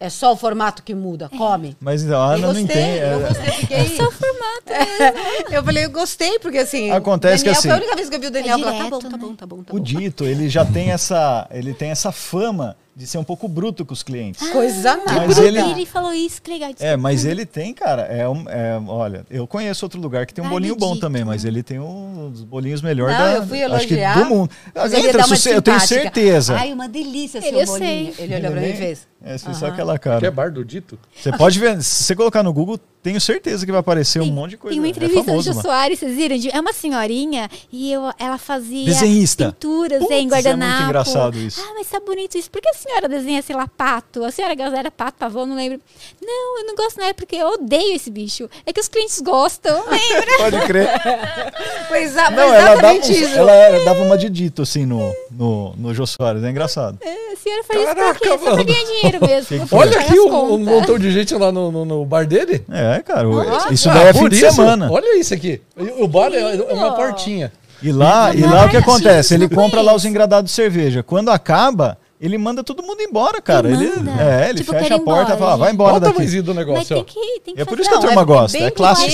é 0.05 0.09
só 0.09 0.33
o 0.33 0.35
formato 0.35 0.83
que 0.83 0.93
muda, 0.93 1.29
come. 1.29 1.77
Mas 1.79 2.03
então, 2.03 2.21
a 2.21 2.33
Eu 2.33 2.37
Ana 2.37 2.47
não 2.47 2.61
gostei, 2.61 2.63
entende. 2.63 2.97
eu 2.99 3.05
É- 3.25 3.27
gostei, 3.29 3.51
fiquei... 3.53 3.77
É 3.77 3.85
só 3.85 4.03
o 4.07 4.11
formato. 4.11 4.63
eu 5.51 5.63
falei, 5.63 5.85
eu 5.85 5.89
gostei, 5.89 6.39
porque 6.39 6.57
assim. 6.57 6.91
Acontece 6.91 7.43
que 7.43 7.49
assim- 7.49 7.69
Foi 7.69 7.71
a 7.71 7.81
única 7.81 7.95
vez 7.95 8.09
que 8.09 8.15
eu 8.15 8.19
vi 8.19 8.27
o 8.27 8.31
Daniel 8.31 8.57
É 8.57 8.61
falar, 8.61 8.77
tá 8.77 8.89
bom, 8.89 8.97
direto, 8.97 9.11
tá 9.11 9.17
né? 9.17 9.23
bom, 9.23 9.35
tá 9.35 9.45
bom, 9.45 9.63
tá 9.63 9.73
O 9.73 9.77
bom. 9.77 9.83
Dito, 9.83 10.25
ele 10.25 10.49
já 10.49 10.65
tem 10.65 10.91
essa, 10.91 11.47
ele 11.51 11.73
tem 11.73 11.89
essa 11.89 12.11
fama 12.11 12.75
de 12.95 13.07
ser 13.07 13.17
um 13.17 13.23
pouco 13.23 13.47
bruto 13.47 13.83
com 13.83 13.93
os 13.93 14.03
clientes. 14.03 14.47
Coisa 14.51 14.95
nada. 14.97 15.25
Mas 15.25 15.37
ele- 15.39 15.59
ele... 15.59 15.85
falou 15.85 16.13
isso, 16.13 16.39
que 16.41 16.51
legal. 16.51 16.69
É, 16.79 16.95
mas 16.95 17.25
ele 17.25 17.43
tem, 17.45 17.73
cara, 17.73 18.03
é, 18.03 18.27
um, 18.29 18.47
é, 18.47 18.79
olha, 18.87 19.25
eu 19.31 19.47
conheço 19.47 19.83
outro 19.85 19.99
lugar 19.99 20.25
que 20.27 20.33
tem 20.33 20.43
um 20.43 20.47
Vale 20.47 20.55
bolinho 20.55 20.75
bom 20.75 20.95
também, 20.97 21.23
mas 21.23 21.43
ele 21.43 21.63
tem 21.63 21.79
um 21.79 22.29
dos 22.29 22.43
bolinhos 22.43 22.81
melhores 22.83 23.17
Não, 23.17 23.25
da, 23.25 23.33
eu 23.37 23.47
fui 23.47 23.63
acho 23.63 23.87
que 23.87 23.93
elogiar, 23.95 24.19
do 24.19 24.25
mundo. 24.25 24.51
Mas 24.75 24.93
ele 24.93 25.07
Entra, 25.07 25.25
eu 25.51 25.61
tenho 25.61 25.79
certeza. 25.79 26.55
Ai, 26.55 26.71
uma 26.71 26.87
delícia 26.87 27.39
Ele, 27.39 27.49
seu 27.49 27.59
eu 27.61 27.65
bolinho. 27.65 28.13
sei. 28.13 28.25
Ele 28.25 28.35
olhou 28.35 28.51
pra 28.51 28.61
mim 28.61 28.69
e 28.69 28.73
fez. 28.75 29.07
É, 29.25 29.37
você 29.37 29.53
só 29.53 29.65
Aham. 29.67 29.73
aquela 29.73 29.97
Que 29.99 30.09
é 30.09 30.11
cara. 30.11 30.31
bar 30.31 30.51
do 30.51 30.65
dito? 30.65 30.99
Você 31.15 31.31
pode 31.31 31.57
ver, 31.57 31.81
se 31.81 32.03
você 32.03 32.13
colocar 32.15 32.43
no 32.43 32.51
Google, 32.51 32.77
tenho 33.01 33.19
certeza 33.21 33.65
que 33.65 33.71
vai 33.71 33.79
aparecer 33.79 34.21
um 34.21 34.25
monte 34.25 34.51
de 34.51 34.57
coisa. 34.57 34.73
Tem 34.73 34.79
uma 34.81 34.87
É 34.87 34.89
entrevista 34.89 35.23
famoso, 35.23 35.49
do 35.51 35.55
Jô. 35.55 35.61
Soares, 35.61 35.99
vocês 35.99 36.13
viram? 36.15 36.35
É 36.51 36.59
uma 36.59 36.73
senhorinha 36.73 37.49
e 37.71 37.91
eu, 37.91 38.01
ela 38.19 38.37
fazia 38.37 38.83
Desenhista. 38.85 39.45
pinturas 39.53 39.99
Putz, 39.99 40.11
é, 40.11 40.19
em 40.19 40.25
é 40.27 40.29
guardanapo. 40.29 40.71
muito 40.73 40.85
engraçado 40.89 41.37
isso. 41.37 41.61
Ah, 41.61 41.73
mas 41.73 41.87
tá 41.89 41.99
bonito 42.01 42.37
isso. 42.37 42.51
Por 42.51 42.61
que 42.61 42.67
a 42.69 42.73
senhora 42.73 43.07
desenha, 43.07 43.41
sei 43.41 43.55
lá, 43.55 43.65
pato? 43.67 44.25
A 44.25 44.31
senhora 44.31 44.55
era 44.77 44.91
pato, 44.91 45.17
pavão, 45.19 45.45
não 45.45 45.55
lembro. 45.55 45.79
Não, 46.21 46.59
eu 46.59 46.65
não 46.65 46.75
gosto, 46.75 46.97
não 46.99 47.05
é 47.07 47.13
porque 47.13 47.37
eu 47.37 47.47
odeio 47.47 47.95
esse 47.95 48.11
bicho. 48.11 48.49
É 48.65 48.73
que 48.73 48.79
os 48.81 48.89
clientes 48.89 49.21
gostam, 49.21 49.83
lembra? 49.89 50.37
Pode 50.37 50.59
crer. 50.67 50.89
Pois 51.87 52.15
é, 52.17 52.29
Não, 52.31 52.43
ela 52.43 52.57
dava, 52.57 52.71
exatamente 52.73 53.11
uns- 53.11 53.17
isso. 53.17 53.35
ela 53.37 53.85
dava 53.85 54.01
uma 54.03 54.17
de 54.17 54.29
dito 54.29 54.61
assim 54.63 54.85
no, 54.85 55.13
no, 55.29 55.75
no 55.75 55.93
Jô 55.93 56.05
Soares, 56.07 56.43
é 56.43 56.49
engraçado. 56.49 56.97
A 57.33 57.37
senhora 57.37 57.63
faz 57.63 57.85
Caraca, 57.85 58.03
isso 58.03 58.13
por 58.13 58.19
quê? 58.21 58.27
Só 58.29 58.37
mano. 58.45 58.55
pra 58.55 58.63
ganhar 58.63 58.85
dinheiro 58.85 59.27
mesmo. 59.27 59.67
Pra? 59.67 59.77
Olha 59.79 59.99
aqui 59.99 60.19
um, 60.19 60.53
um 60.53 60.57
montão 60.57 60.97
de 60.99 61.11
gente 61.11 61.33
lá 61.35 61.51
no, 61.51 61.71
no, 61.71 61.85
no 61.85 62.05
bar 62.05 62.25
dele. 62.27 62.65
É, 62.71 63.01
cara, 63.01 63.27
o- 63.29 63.71
isso 63.73 63.89
Ah, 63.89 63.93
daí 63.93 64.07
é 64.07 64.13
fim 64.13 64.19
por 64.19 64.29
de 64.29 64.37
semana. 64.37 64.91
Olha 64.91 65.19
isso 65.19 65.33
aqui. 65.33 65.61
O 65.99 66.07
bar 66.07 66.31
é 66.33 66.39
é 66.55 66.73
uma 66.73 66.93
portinha. 66.93 67.51
E 67.81 67.91
lá, 67.91 68.33
e 68.33 68.41
lá 68.41 68.65
o 68.65 68.69
que 68.69 68.77
acontece? 68.77 69.33
Ele 69.33 69.49
compra 69.49 69.81
lá 69.81 69.93
os 69.93 70.05
engradados 70.05 70.49
de 70.49 70.55
cerveja. 70.55 71.03
Quando 71.03 71.29
acaba, 71.29 71.97
ele 72.21 72.37
manda 72.37 72.63
todo 72.63 72.81
mundo 72.81 73.01
embora, 73.01 73.41
cara. 73.41 73.69
Ele 73.69 73.91
é, 74.17 74.49
ele 74.49 74.59
Tipo, 74.59 74.71
fecha 74.71 74.95
a 74.95 74.99
porta 74.99 75.33
e 75.33 75.37
fala, 75.37 75.57
vai 75.57 75.71
embora 75.73 75.97
o 75.97 75.99
daqui. 75.99 76.41
do 76.41 76.55
Mas 76.55 76.65
negócio, 76.65 76.95
tem 76.95 77.03
que, 77.03 77.39
tem 77.41 77.55
que 77.55 77.61
É 77.61 77.65
por 77.65 77.77
isso 77.77 77.89
que 77.89 77.95
a 77.95 77.99
turma 77.99 78.21
é 78.21 78.25
gosta, 78.25 78.57
é 78.57 78.71
clássico. 78.71 79.11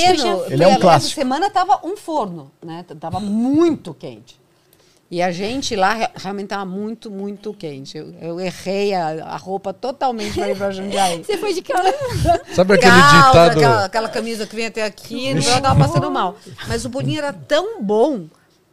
Ele 0.50 0.64
é 0.64 0.68
um 0.68 0.72
Essa 0.72 0.80
clássico. 0.80 1.16
semana 1.16 1.50
tava 1.50 1.80
um 1.84 1.98
forno, 1.98 2.52
né? 2.64 2.86
Tava 3.00 3.20
muito 3.20 3.92
quente. 3.96 4.39
E 5.12 5.24
a 5.24 5.32
gente 5.32 5.76
lá 5.76 5.94
re- 5.96 6.10
realmente 6.16 6.50
tava 6.50 6.66
muito, 6.66 7.10
muito 7.10 7.52
quente. 7.54 7.98
Eu, 7.98 8.14
eu 8.22 8.40
errei 8.40 8.94
a, 8.94 9.26
a 9.26 9.38
roupa 9.38 9.74
totalmente 9.74 10.36
para 10.36 10.50
ir 10.52 10.56
pra 10.56 10.70
Jundiaí. 10.72 11.24
Você 11.26 11.36
foi 11.38 11.52
de 11.54 11.64
calça. 11.64 11.92
Sabe 12.54 12.76
aquele 12.76 12.92
Calça, 12.92 13.16
ditado? 13.28 13.52
aquela, 13.58 13.86
aquela 13.86 14.10
camisa 14.10 14.46
que 14.46 14.56
vem 14.56 14.68
até 14.68 14.84
aqui, 14.86 15.34
não 15.34 15.42
eu 15.42 15.62
tava 15.62 15.80
passando 15.88 16.12
mal. 16.12 16.38
Mas 16.68 16.86
o 16.86 16.90
bolinho 16.90 17.18
era 17.18 17.34
tão 17.34 17.82
bom 17.82 18.28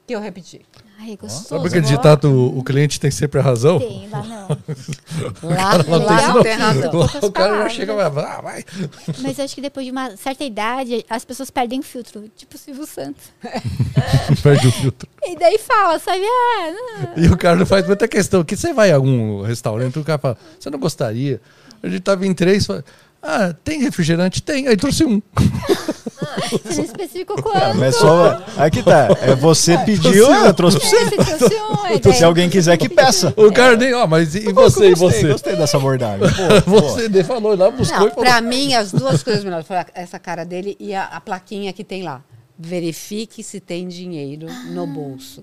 que 0.07 0.14
eu 0.14 0.20
repeti. 0.20 0.61
Ai, 0.99 1.16
gostoso. 1.16 1.49
Sabe 1.49 1.68
aquele 1.68 1.86
ditado, 1.86 2.57
o 2.59 2.64
cliente 2.64 2.99
tem 2.99 3.11
sempre 3.11 3.38
a 3.38 3.42
razão? 3.42 3.78
Tem, 3.78 4.09
lá 4.11 4.22
não. 4.22 4.49
Lá, 5.42 5.78
Não 5.84 5.99
lá 5.99 6.16
tem, 6.16 6.26
não 6.28 6.34
não. 6.34 6.42
tem 6.42 6.55
razão. 6.55 7.09
O 7.22 7.30
cara 7.32 7.62
já 7.64 7.68
chega 7.68 7.92
e 7.92 7.97
vai, 8.11 8.24
ah, 8.24 8.40
vai. 8.40 8.64
Mas 9.20 9.38
eu 9.38 9.44
acho 9.44 9.55
que 9.55 9.61
depois 9.61 9.84
de 9.84 9.92
uma 9.92 10.16
certa 10.16 10.42
idade, 10.44 11.05
as 11.09 11.24
pessoas 11.24 11.51
perdem 11.51 11.80
o 11.80 11.82
filtro. 11.82 12.24
Tipo 12.34 12.57
o 12.57 12.59
Silvio 12.59 12.86
Santos. 12.86 13.24
Perde 14.42 14.66
o 14.68 14.72
filtro. 14.72 15.09
E 15.22 15.36
daí 15.38 15.59
fala, 15.59 15.99
sabe? 15.99 16.22
Ah, 16.24 16.72
não. 17.16 17.24
E 17.24 17.28
o 17.28 17.36
cara 17.36 17.57
não 17.57 17.66
faz 17.66 17.86
muita 17.86 18.09
questão. 18.09 18.42
Que 18.42 18.57
você 18.57 18.72
vai 18.72 18.90
a 18.90 18.97
algum 18.97 19.42
restaurante, 19.42 19.99
o 19.99 20.05
cara 20.05 20.18
fala, 20.18 20.38
você 20.59 20.70
não 20.70 20.78
gostaria? 20.78 21.40
A 21.82 21.88
gente 21.88 22.01
tava 22.01 22.26
em 22.26 22.32
três, 22.32 22.64
fala, 22.66 22.84
ah, 23.22 23.54
tem 23.64 23.80
refrigerante? 23.82 24.42
Tem. 24.42 24.68
Aí 24.68 24.76
trouxe 24.76 25.04
um. 25.04 25.20
Você 26.64 26.76
não 26.76 26.84
especificou 26.84 27.36
Ah, 27.54 27.60
quanto. 27.60 27.78
mas 27.78 27.96
só. 27.96 28.42
Aqui 28.56 28.82
tá. 28.82 29.08
É, 29.20 29.34
você 29.34 29.76
pediu, 29.84 30.32
eu 30.32 30.54
trouxe 30.54 30.78
pra 30.78 30.88
você. 30.88 31.04
Você 31.04 31.16
trouxe 31.36 31.54
um, 31.56 31.86
é 31.86 31.94
Se 31.94 32.00
daí- 32.00 32.24
alguém 32.24 32.48
quiser 32.50 32.76
que 32.76 32.88
peça. 32.88 33.32
O 33.36 33.52
cara 33.52 33.76
nem, 33.76 33.92
ó, 33.94 34.06
mas 34.06 34.34
e, 34.34 34.48
e 34.48 34.52
você, 34.52 34.90
e 34.90 34.94
gostei, 34.94 34.94
você? 34.94 35.28
Gostei 35.32 35.56
dessa 35.56 35.76
abordagem. 35.76 36.26
Pô, 36.64 36.70
pô. 36.70 36.80
Você 36.82 37.08
nem 37.08 37.24
falou 37.24 37.56
lá, 37.56 37.70
buscou 37.70 37.98
Não, 37.98 38.06
e 38.06 38.10
falou. 38.10 38.24
pra 38.24 38.40
mim, 38.40 38.74
as 38.74 38.92
duas 38.92 39.22
coisas 39.22 39.42
melhores 39.44 39.66
foram 39.66 39.84
essa 39.94 40.18
cara 40.18 40.44
dele 40.44 40.76
e 40.78 40.94
a, 40.94 41.04
a 41.04 41.20
plaquinha 41.20 41.72
que 41.72 41.82
tem 41.84 42.02
lá. 42.02 42.22
Verifique 42.58 43.42
se 43.42 43.60
tem 43.60 43.86
dinheiro 43.88 44.46
no 44.70 44.86
bolso. 44.86 45.42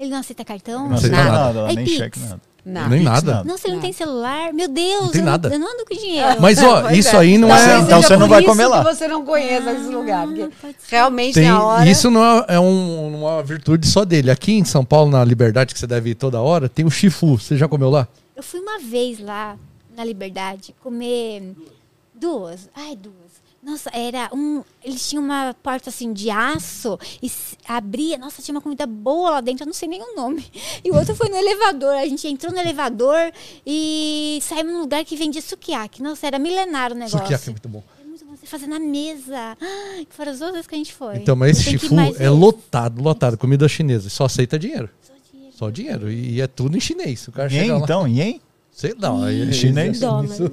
Ele 0.00 0.10
não 0.10 0.18
aceita 0.18 0.44
cartão? 0.44 0.88
Não 0.88 0.96
aceita 0.96 1.16
Nada. 1.16 1.30
nada, 1.32 1.58
ela 1.60 1.68
Aí 1.68 1.76
nem 1.76 1.84
Pix. 1.84 1.96
cheque 1.96 2.18
nada. 2.20 2.40
Nada. 2.64 2.88
Nem 2.88 3.02
nada. 3.02 3.44
Não, 3.44 3.58
você 3.58 3.68
não 3.68 3.74
Nada. 3.74 3.82
tem 3.86 3.92
celular? 3.92 4.52
Meu 4.54 4.68
Deus, 4.68 5.02
Não 5.02 5.10
tem 5.10 5.20
eu, 5.20 5.24
nada. 5.26 5.48
eu 5.52 5.58
não 5.58 5.70
ando 5.74 5.84
com 5.84 5.94
dinheiro. 5.94 6.40
Mas, 6.40 6.62
ó, 6.62 6.80
Pois 6.80 6.96
isso 6.98 7.14
é. 7.14 7.18
aí 7.18 7.36
não 7.36 7.48
Talvez 7.48 7.68
é. 7.70 7.78
Então 7.80 8.02
você 8.02 8.16
não 8.16 8.26
vai 8.28 8.42
comer 8.42 8.66
lá. 8.66 8.82
você 8.82 9.06
não 9.06 9.22
conhece 9.24 9.68
esse 9.68 9.88
lugar. 9.90 10.26
Porque 10.26 10.48
pode 10.62 10.76
ser. 10.78 10.96
realmente 10.96 11.34
Tem, 11.34 11.48
na 11.48 11.62
hora. 11.62 11.86
isso 11.86 12.10
não 12.10 12.24
é, 12.24 12.44
é 12.48 12.60
um- 12.60 13.22
uma 13.22 13.42
virtude 13.42 13.86
só 13.86 14.02
dele. 14.02 14.30
Aqui 14.30 14.52
em 14.54 14.64
São 14.64 14.82
Paulo, 14.82 15.10
na 15.10 15.22
Liberdade, 15.22 15.74
que 15.74 15.78
você 15.80 15.86
deve 15.86 16.10
ir 16.10 16.14
toda 16.14 16.40
hora, 16.40 16.66
tem 16.68 16.86
o 16.86 16.90
Chifu. 16.90 17.38
Você 17.38 17.54
já 17.56 17.68
comeu 17.68 17.90
lá? 17.90 18.08
Eu 18.34 18.42
fui 18.42 18.60
uma 18.60 18.78
vez 18.78 19.20
lá 19.20 19.56
na 19.94 20.02
Liberdade 20.02 20.74
comer 20.82 21.52
duas. 22.14 22.68
Ai, 22.74 22.96
duas. 22.96 23.14
Nossa, 23.64 23.90
era 23.94 24.28
um. 24.32 24.62
Eles 24.84 25.08
tinham 25.08 25.24
uma 25.24 25.54
porta 25.62 25.88
assim 25.88 26.12
de 26.12 26.28
aço 26.30 26.98
e 27.22 27.30
abria. 27.66 28.18
Nossa, 28.18 28.42
tinha 28.42 28.54
uma 28.54 28.60
comida 28.60 28.86
boa 28.86 29.30
lá 29.30 29.40
dentro, 29.40 29.62
eu 29.62 29.66
não 29.66 29.72
sei 29.72 29.88
nem 29.88 30.02
o 30.02 30.14
nome. 30.14 30.44
E 30.84 30.90
o 30.90 30.94
outro 30.94 31.14
foi 31.16 31.28
no 31.30 31.36
elevador. 31.36 31.94
A 31.94 32.06
gente 32.06 32.28
entrou 32.28 32.52
no 32.52 32.58
elevador 32.58 33.32
e 33.66 34.38
saímos 34.42 34.72
num 34.72 34.80
lugar 34.80 35.02
que 35.04 35.16
vendia 35.16 35.40
sukiyaki. 35.40 36.02
Nossa, 36.02 36.26
era 36.26 36.38
milenário 36.38 36.94
o 36.94 36.98
negócio. 36.98 37.18
Sukiyaki 37.18 37.48
é 37.48 37.50
muito 37.52 37.68
bom. 37.68 37.82
É 38.00 38.04
muito 38.04 38.24
bom 38.26 38.36
você 38.36 38.46
fazer 38.46 38.66
na 38.66 38.78
mesa. 38.78 39.56
Ah, 39.60 40.04
que 40.08 40.14
foram 40.14 40.32
as 40.32 40.38
duas 40.38 40.52
vezes 40.52 40.66
que 40.66 40.74
a 40.74 40.78
gente 40.78 40.92
foi. 40.92 41.16
Então, 41.16 41.34
mas 41.34 41.58
esse 41.66 41.94
mais 41.94 42.16
é 42.16 42.18
vezes. 42.18 42.38
lotado, 42.38 43.02
lotado. 43.02 43.38
Comida 43.38 43.66
chinesa. 43.66 44.10
Só 44.10 44.26
aceita 44.26 44.58
dinheiro. 44.58 44.90
Só 45.00 45.14
dinheiro. 45.32 45.56
Só 45.56 45.70
dinheiro. 45.70 46.12
E 46.12 46.40
é 46.40 46.46
tudo 46.46 46.76
em 46.76 46.80
chinês. 46.80 47.26
O 47.28 47.32
cara 47.32 47.50
Yen, 47.50 47.60
chega 47.62 47.78
lá. 47.78 47.80
então? 47.80 48.06
Yen? 48.06 48.40
Sei 48.74 48.92
lá. 49.00 49.26
aí- 49.26 49.52
Chinês? 49.52 50.00
Dólar. 50.00 50.24
isso- 50.24 50.50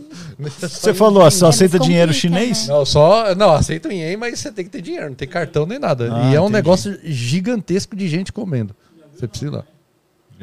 Você 0.69 0.93
falou, 0.93 1.29
só 1.31 1.47
aceita 1.47 1.79
dinheiro 1.79 2.13
chinês? 2.13 2.67
né? 2.67 2.73
Não, 2.73 2.85
só. 2.85 3.33
Não, 3.33 3.51
aceita 3.53 3.91
em 3.91 3.99
ien, 3.99 4.15
mas 4.15 4.39
você 4.39 4.51
tem 4.51 4.63
que 4.63 4.69
ter 4.69 4.81
dinheiro. 4.81 5.07
Não 5.07 5.15
tem 5.15 5.27
cartão 5.27 5.65
nem 5.65 5.79
nada. 5.79 6.07
Ah, 6.13 6.29
e 6.31 6.35
é 6.35 6.39
um 6.39 6.43
entendi. 6.43 6.53
negócio 6.53 6.99
gigantesco 7.03 7.95
de 7.95 8.07
gente 8.07 8.31
comendo. 8.31 8.75
Você 9.17 9.27
precisa 9.27 9.51
lá. 9.57 9.63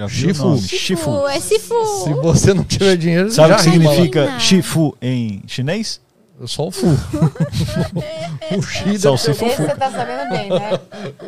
Sifu, 0.09 0.57
Chifu. 0.59 1.26
é 1.29 1.41
Sifu. 1.41 1.74
Se 2.05 2.12
você 2.14 2.55
não 2.55 2.62
tiver 2.64 2.97
dinheiro, 2.97 3.31
Sabe 3.33 3.49
o 3.49 3.51
já 3.51 3.57
que 3.57 3.70
significa. 3.70 4.39
Shifu 4.41 4.97
em 5.03 5.43
chinês? 5.47 6.01
Só 6.47 6.68
o 6.68 6.70
Fu. 6.70 6.86
o 6.86 8.62
deve 8.62 8.99
Salsifa 8.99 9.45
Esse 9.47 9.57
fu. 9.57 9.62
você 9.62 9.74
tá 9.74 9.91
sabendo 9.91 10.30
bem, 10.30 10.49
né? 10.51 10.70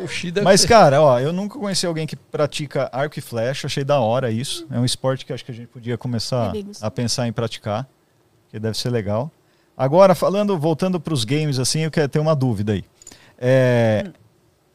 O 0.03 0.07
deve 0.31 0.41
Mas, 0.43 0.65
cara, 0.65 1.01
ó, 1.01 1.19
eu 1.19 1.33
nunca 1.33 1.59
conheci 1.59 1.85
alguém 1.85 2.07
que 2.07 2.15
pratica 2.15 2.89
arco 2.93 3.19
e 3.19 3.21
flecha, 3.21 3.67
achei 3.67 3.83
da 3.83 3.99
hora 3.99 4.31
isso. 4.31 4.65
É 4.71 4.79
um 4.79 4.85
esporte 4.85 5.25
que 5.25 5.33
acho 5.33 5.43
que 5.43 5.51
a 5.51 5.53
gente 5.55 5.67
podia 5.67 5.97
começar 5.97 6.53
a 6.81 6.91
pensar 6.91 7.27
em 7.27 7.33
praticar, 7.33 7.87
que 8.49 8.59
deve 8.59 8.77
ser 8.77 8.89
legal. 8.89 9.29
Agora, 9.75 10.13
falando, 10.15 10.57
voltando 10.57 10.99
para 10.99 11.13
os 11.13 11.23
games, 11.25 11.59
assim, 11.59 11.81
eu 11.81 11.91
quero 11.91 12.07
ter 12.07 12.19
uma 12.19 12.35
dúvida 12.35 12.73
aí. 12.73 12.83
É, 13.37 14.05
O 14.07 14.20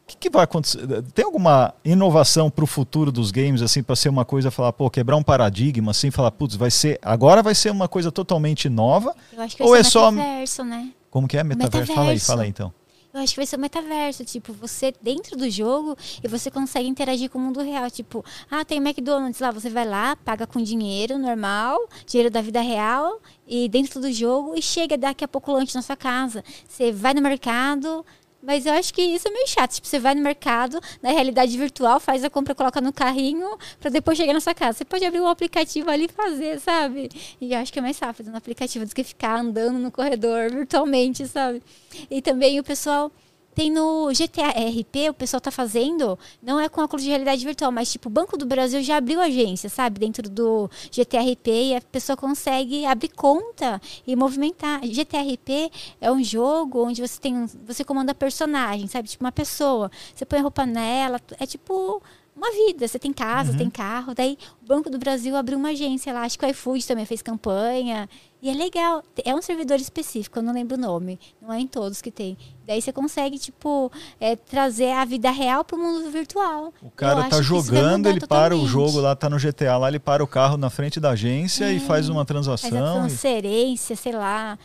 que, 0.07 0.17
que 0.17 0.31
vai 0.31 0.45
acontecer? 0.45 0.81
Tem 1.15 1.25
alguma 1.25 1.75
inovação 1.85 2.49
para 2.51 2.63
o 2.65 2.67
futuro 2.67 3.11
dos 3.11 3.31
games, 3.31 3.61
assim, 3.63 3.83
para 3.83 3.97
ser 3.97 4.09
uma 4.09 4.25
coisa, 4.25 4.51
falar, 4.51 4.73
pô, 4.73 4.89
quebrar 4.89 5.17
um 5.17 5.23
paradigma, 5.23 5.91
assim, 5.91 6.11
falar, 6.11 6.31
putz, 6.31 6.55
vai 6.57 6.71
ser, 6.71 6.99
agora 7.03 7.43
vai 7.43 7.55
ser 7.55 7.71
uma 7.71 7.89
coisa 7.89 8.13
totalmente 8.13 8.69
nova? 8.69 9.15
Eu 9.33 9.43
acho 9.43 9.57
que 9.57 9.63
Ou 9.63 9.71
vai 9.71 9.81
é 9.81 9.83
ser 9.83 9.91
só- 9.91 10.11
metaverso, 10.11 10.65
né? 10.65 10.93
Como 11.11 11.27
que 11.27 11.37
é? 11.37 11.43
Metaverso? 11.43 11.87
Fala 11.93 12.01
aí, 12.01 12.15
Metaverso. 12.15 12.27
fala 12.27 12.43
aí, 12.43 12.49
então. 12.49 12.73
Eu 13.15 13.23
acho 13.23 13.33
que 13.33 13.39
vai 13.41 13.47
ser 13.47 13.57
o 13.57 13.61
metaverso, 13.61 14.25
tipo, 14.27 14.53
você 14.53 14.93
dentro 15.01 15.39
do 15.39 15.49
jogo 15.49 15.97
e 16.23 16.29
você 16.29 16.51
consegue 16.51 16.87
interagir 16.87 17.31
com 17.31 17.39
o 17.39 17.41
mundo 17.41 17.63
real. 17.63 17.91
Tipo, 17.91 18.23
ah, 18.51 18.63
tem 18.63 18.77
McDonald's 18.77 19.41
lá, 19.41 19.51
você 19.51 19.71
vai 19.71 19.87
lá, 19.87 20.15
paga 20.17 20.47
com 20.47 20.63
dinheiro 20.63 21.17
normal, 21.17 21.79
dinheiro 22.07 22.31
da 22.31 22.43
vida 22.43 22.61
real, 22.61 23.19
e 23.49 23.71
dentro 23.71 24.03
do 24.03 24.13
jogo, 24.13 24.53
e 24.55 24.61
chega 24.61 24.99
daqui 24.99 25.25
a 25.25 25.29
pouco 25.29 25.51
o 25.51 25.55
lanche 25.55 25.75
na 25.75 25.81
sua 25.81 25.97
casa. 25.97 26.45
Você 26.69 26.93
vai 26.93 27.15
no 27.15 27.23
mercado. 27.23 28.05
Mas 28.47 28.65
eu 28.65 28.73
acho 28.75 28.95
que 28.95 29.03
isso 29.03 29.27
é 29.27 29.31
meio 29.33 29.49
chato. 29.49 29.73
Tipo, 29.73 29.89
você 29.89 29.99
vai 29.99 30.15
no 30.15 30.23
mercado, 30.23 30.81
na 31.03 31.11
realidade 31.11 31.59
virtual, 31.59 31.99
faz 31.99 32.23
a 32.23 32.31
compra, 32.31 32.55
coloca 32.55 32.81
no 32.81 32.93
carrinho, 32.93 33.59
pra 33.81 33.91
depois 33.91 34.17
chegar 34.17 34.33
na 34.33 34.41
sua 34.41 34.55
casa. 34.55 34.79
Você 34.79 34.85
pode 34.85 35.05
abrir 35.05 35.21
um 35.21 35.27
aplicativo 35.27 35.91
ali 35.91 36.05
e 36.05 36.09
fazer, 36.09 36.61
sabe? 36.61 37.11
E 37.41 37.53
eu 37.53 37.59
acho 37.59 37.73
que 37.73 37.81
é 37.81 37.83
mais 37.83 37.99
rápido 37.99 38.31
no 38.31 38.37
aplicativo 38.37 38.87
do 38.87 38.95
que 38.95 39.03
ficar 39.03 39.41
andando 39.41 39.81
no 39.81 39.91
corredor 39.91 40.49
virtualmente, 40.49 41.27
sabe? 41.27 41.61
E 42.09 42.23
também 42.23 42.61
o 42.61 42.63
pessoal 42.63 43.11
tem 43.57 43.71
no 43.71 44.11
GTA 44.13 44.51
RP, 44.51 45.09
o 45.09 45.15
pessoal 45.15 45.41
tá 45.41 45.51
fazendo, 45.51 46.19
não 46.43 46.61
é 46.61 46.69
com 46.69 46.83
óculos 46.83 47.03
de 47.03 47.09
realidade 47.09 47.43
virtual, 47.43 47.73
mas 47.73 47.91
tipo, 47.91 48.11
o 48.11 48.13
Banco 48.13 48.37
do 48.37 48.45
Brasil 48.45 48.83
já 48.83 48.99
abriu 48.99 49.19
agência, 49.19 49.71
sabe? 49.71 49.99
Dentro 49.99 50.29
do 50.29 50.71
GTRP 50.93 51.51
e 51.51 51.75
a 51.75 51.81
pessoa 51.81 52.19
consegue 52.19 52.85
abrir 52.85 53.09
conta 53.09 53.81
e 54.07 54.15
movimentar. 54.15 54.87
GTRP 54.87 55.73
é 55.99 56.13
um 56.13 56.23
jogo 56.23 56.85
onde 56.85 57.01
você 57.01 57.19
tem, 57.19 57.47
você 57.67 57.83
comanda 57.83 58.15
personagem, 58.15 58.89
sabe? 58.89 59.09
Tipo 59.09 59.25
uma 59.25 59.33
pessoa. 59.33 59.91
Você 60.15 60.27
põe 60.27 60.43
roupa 60.43 60.67
nela, 60.67 61.19
é 61.41 61.47
tipo 61.47 62.03
uma 62.37 62.51
vida. 62.53 62.87
Você 62.87 62.99
tem 62.99 63.13
casa, 63.13 63.53
Uhum. 63.53 63.59
tem 63.59 63.71
carro. 63.71 64.15
Daí 64.15 64.37
o 64.63 64.67
Banco 64.67 64.91
do 64.91 64.99
Brasil 64.99 65.35
abriu 65.35 65.59
uma 65.59 65.71
agência 65.71 66.13
lá. 66.13 66.23
Acho 66.23 66.39
que 66.39 66.45
o 66.45 66.49
iFood 66.51 66.87
também 66.87 67.07
fez 67.07 67.23
campanha. 67.23 68.09
E 68.43 68.51
é 68.51 68.55
legal. 68.55 69.03
É 69.25 69.35
um 69.35 69.41
servidor 69.41 69.81
específico, 69.81 70.39
eu 70.39 70.43
não 70.43 70.53
lembro 70.53 70.77
o 70.77 70.81
nome. 70.81 71.19
Não 71.41 71.53
é 71.53 71.59
em 71.59 71.67
todos 71.67 72.03
que 72.03 72.11
tem. 72.11 72.37
Daí 72.67 72.81
você 72.83 72.93
consegue, 72.93 73.39
tipo, 73.39 73.91
é, 74.21 74.37
trazer 74.37 74.93
a 74.93 75.05
vida 75.05 75.31
real 75.31 75.65
pro 75.65 75.79
mundo 75.79 76.11
virtual. 76.11 76.73
O 76.83 76.87
Eu 76.87 76.93
cara 76.95 77.21
acho 77.21 77.31
tá 77.31 77.43
jogando, 77.43 78.07
ele 78.09 78.21
para 78.21 78.55
o 78.55 78.59
totalmente. 78.61 78.69
jogo 78.71 79.01
lá, 79.01 79.17
tá 79.17 79.31
no 79.31 79.39
GTA 79.39 79.79
lá, 79.79 79.89
ele 79.89 79.99
para 79.99 80.23
o 80.23 80.27
carro 80.27 80.57
na 80.57 80.69
frente 80.71 81.01
da 81.01 81.11
agência 81.11 81.73
e 81.73 81.81
faz 81.81 82.09
uma 82.09 82.17
Faz 82.17 82.23
a 82.23 82.27
transação. 82.27 82.69
e- 83.07 83.09
transferência, 83.09 83.97
sei 83.97 84.13
lá. 84.13 84.59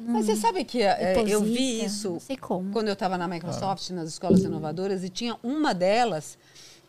Mas 0.00 0.26
você 0.26 0.36
sabe 0.36 0.64
que 0.64 0.80
é, 0.80 1.14
eu 1.26 1.42
vi 1.42 1.84
isso 1.84 2.10
Não 2.10 2.20
sei 2.20 2.36
como. 2.36 2.70
quando 2.72 2.86
eu 2.86 2.92
estava 2.92 3.18
na 3.18 3.26
Microsoft, 3.26 3.90
nas 3.90 4.08
escolas 4.08 4.44
inovadoras, 4.44 5.02
e 5.02 5.08
tinha 5.08 5.36
uma 5.42 5.74
delas 5.74 6.38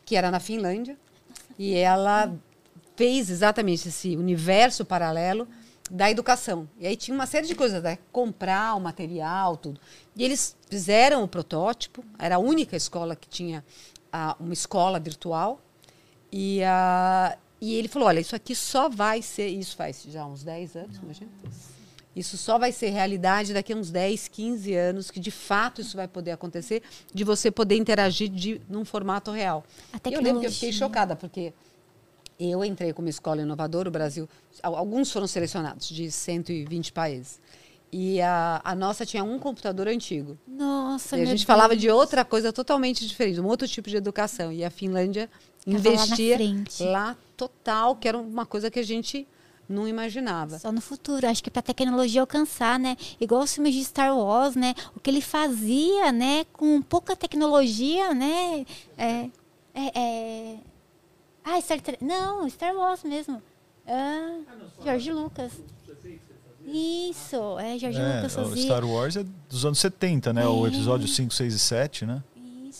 que 0.09 0.15
era 0.15 0.31
na 0.31 0.39
Finlândia, 0.39 0.97
e 1.55 1.75
ela 1.75 2.35
fez 2.95 3.29
exatamente 3.29 3.89
esse 3.89 4.17
universo 4.17 4.83
paralelo 4.83 5.47
da 5.87 6.09
educação. 6.09 6.67
E 6.79 6.87
aí 6.87 6.95
tinha 6.95 7.13
uma 7.13 7.27
série 7.27 7.45
de 7.45 7.53
coisas, 7.53 7.83
né? 7.83 7.99
comprar 8.11 8.73
o 8.73 8.79
material, 8.79 9.55
tudo. 9.55 9.79
E 10.15 10.23
eles 10.23 10.57
fizeram 10.67 11.23
o 11.23 11.27
protótipo, 11.27 12.03
era 12.17 12.37
a 12.37 12.39
única 12.39 12.75
escola 12.75 13.15
que 13.15 13.29
tinha 13.29 13.63
uma 14.39 14.53
escola 14.53 14.99
virtual, 14.99 15.61
e, 16.31 16.63
ah, 16.63 17.37
e 17.61 17.75
ele 17.75 17.87
falou, 17.87 18.07
olha, 18.07 18.19
isso 18.19 18.35
aqui 18.35 18.55
só 18.55 18.89
vai 18.89 19.21
ser, 19.21 19.49
isso 19.49 19.75
faz 19.75 20.03
já 20.09 20.25
uns 20.25 20.43
10 20.43 20.75
anos, 20.75 20.97
imagina. 20.97 21.29
Isso 22.15 22.37
só 22.37 22.57
vai 22.57 22.71
ser 22.71 22.89
realidade 22.89 23.53
daqui 23.53 23.71
a 23.71 23.75
uns 23.75 23.91
10, 23.91 24.27
15 24.27 24.73
anos, 24.73 25.11
que 25.11 25.19
de 25.19 25.31
fato 25.31 25.79
isso 25.79 25.95
vai 25.95 26.07
poder 26.07 26.31
acontecer, 26.31 26.81
de 27.13 27.23
você 27.23 27.49
poder 27.51 27.75
interagir 27.75 28.29
de, 28.29 28.59
num 28.67 28.83
formato 28.83 29.31
real. 29.31 29.63
A 29.93 30.09
E 30.09 30.13
eu 30.13 30.21
lembro 30.21 30.41
que 30.41 30.47
eu 30.47 30.51
fiquei 30.51 30.71
chocada, 30.73 31.15
porque 31.15 31.53
eu 32.39 32.63
entrei 32.65 32.93
como 32.93 33.07
escola 33.09 33.41
inovadora, 33.41 33.89
o 33.89 33.91
Brasil, 33.91 34.27
al- 34.63 34.75
alguns 34.75 35.11
foram 35.11 35.27
selecionados 35.27 35.87
de 35.89 36.09
120 36.11 36.91
países. 36.93 37.39
E 37.91 38.21
a, 38.21 38.61
a 38.63 38.75
nossa 38.75 39.05
tinha 39.05 39.23
um 39.23 39.39
computador 39.39 39.87
antigo. 39.87 40.37
Nossa, 40.47 41.17
e 41.17 41.21
a 41.21 41.25
gente 41.25 41.45
falava 41.45 41.69
Deus. 41.69 41.81
de 41.81 41.89
outra 41.89 42.23
coisa 42.23 42.53
totalmente 42.53 43.05
diferente, 43.07 43.39
um 43.41 43.47
outro 43.47 43.67
tipo 43.67 43.89
de 43.89 43.97
educação. 43.97 44.51
E 44.51 44.63
a 44.63 44.69
Finlândia 44.69 45.29
lá 45.65 45.73
investia 45.79 46.37
lá 46.91 47.17
total, 47.35 47.95
que 47.95 48.07
era 48.07 48.17
uma 48.17 48.45
coisa 48.45 48.69
que 48.69 48.79
a 48.79 48.83
gente 48.83 49.27
não 49.69 49.87
imaginava. 49.87 50.57
Só 50.59 50.71
no 50.71 50.81
futuro, 50.81 51.27
acho 51.27 51.43
que 51.43 51.51
pra 51.51 51.61
tecnologia 51.61 52.21
alcançar, 52.21 52.79
né? 52.79 52.97
Igual 53.21 53.43
os 53.43 53.53
filmes 53.53 53.75
de 53.75 53.85
Star 53.85 54.17
Wars, 54.17 54.55
né? 54.55 54.73
O 54.95 54.99
que 54.99 55.09
ele 55.09 55.21
fazia, 55.21 56.11
né? 56.11 56.45
Com 56.51 56.81
pouca 56.81 57.15
tecnologia, 57.15 58.13
né? 58.13 58.65
É, 58.97 59.29
é, 59.73 59.99
é... 59.99 60.57
Ah, 61.43 61.61
Star 61.61 61.79
Trek. 61.79 62.03
Não, 62.03 62.49
Star 62.49 62.75
Wars 62.75 63.03
mesmo. 63.03 63.41
Ah, 63.87 64.39
George 64.83 65.11
Lucas. 65.11 65.51
Isso, 66.65 67.57
é 67.59 67.77
George 67.79 67.99
É, 67.99 68.15
Lucas 68.17 68.37
o 68.37 68.43
fazia. 68.45 68.63
Star 68.63 68.85
Wars 68.85 69.15
é 69.15 69.25
dos 69.49 69.65
anos 69.65 69.79
70, 69.79 70.33
né? 70.33 70.45
O 70.47 70.65
É. 70.65 70.69
episódio 70.69 71.07
5, 71.07 71.33
6 71.33 71.53
e 71.53 71.59
7, 71.59 72.05
né? 72.05 72.21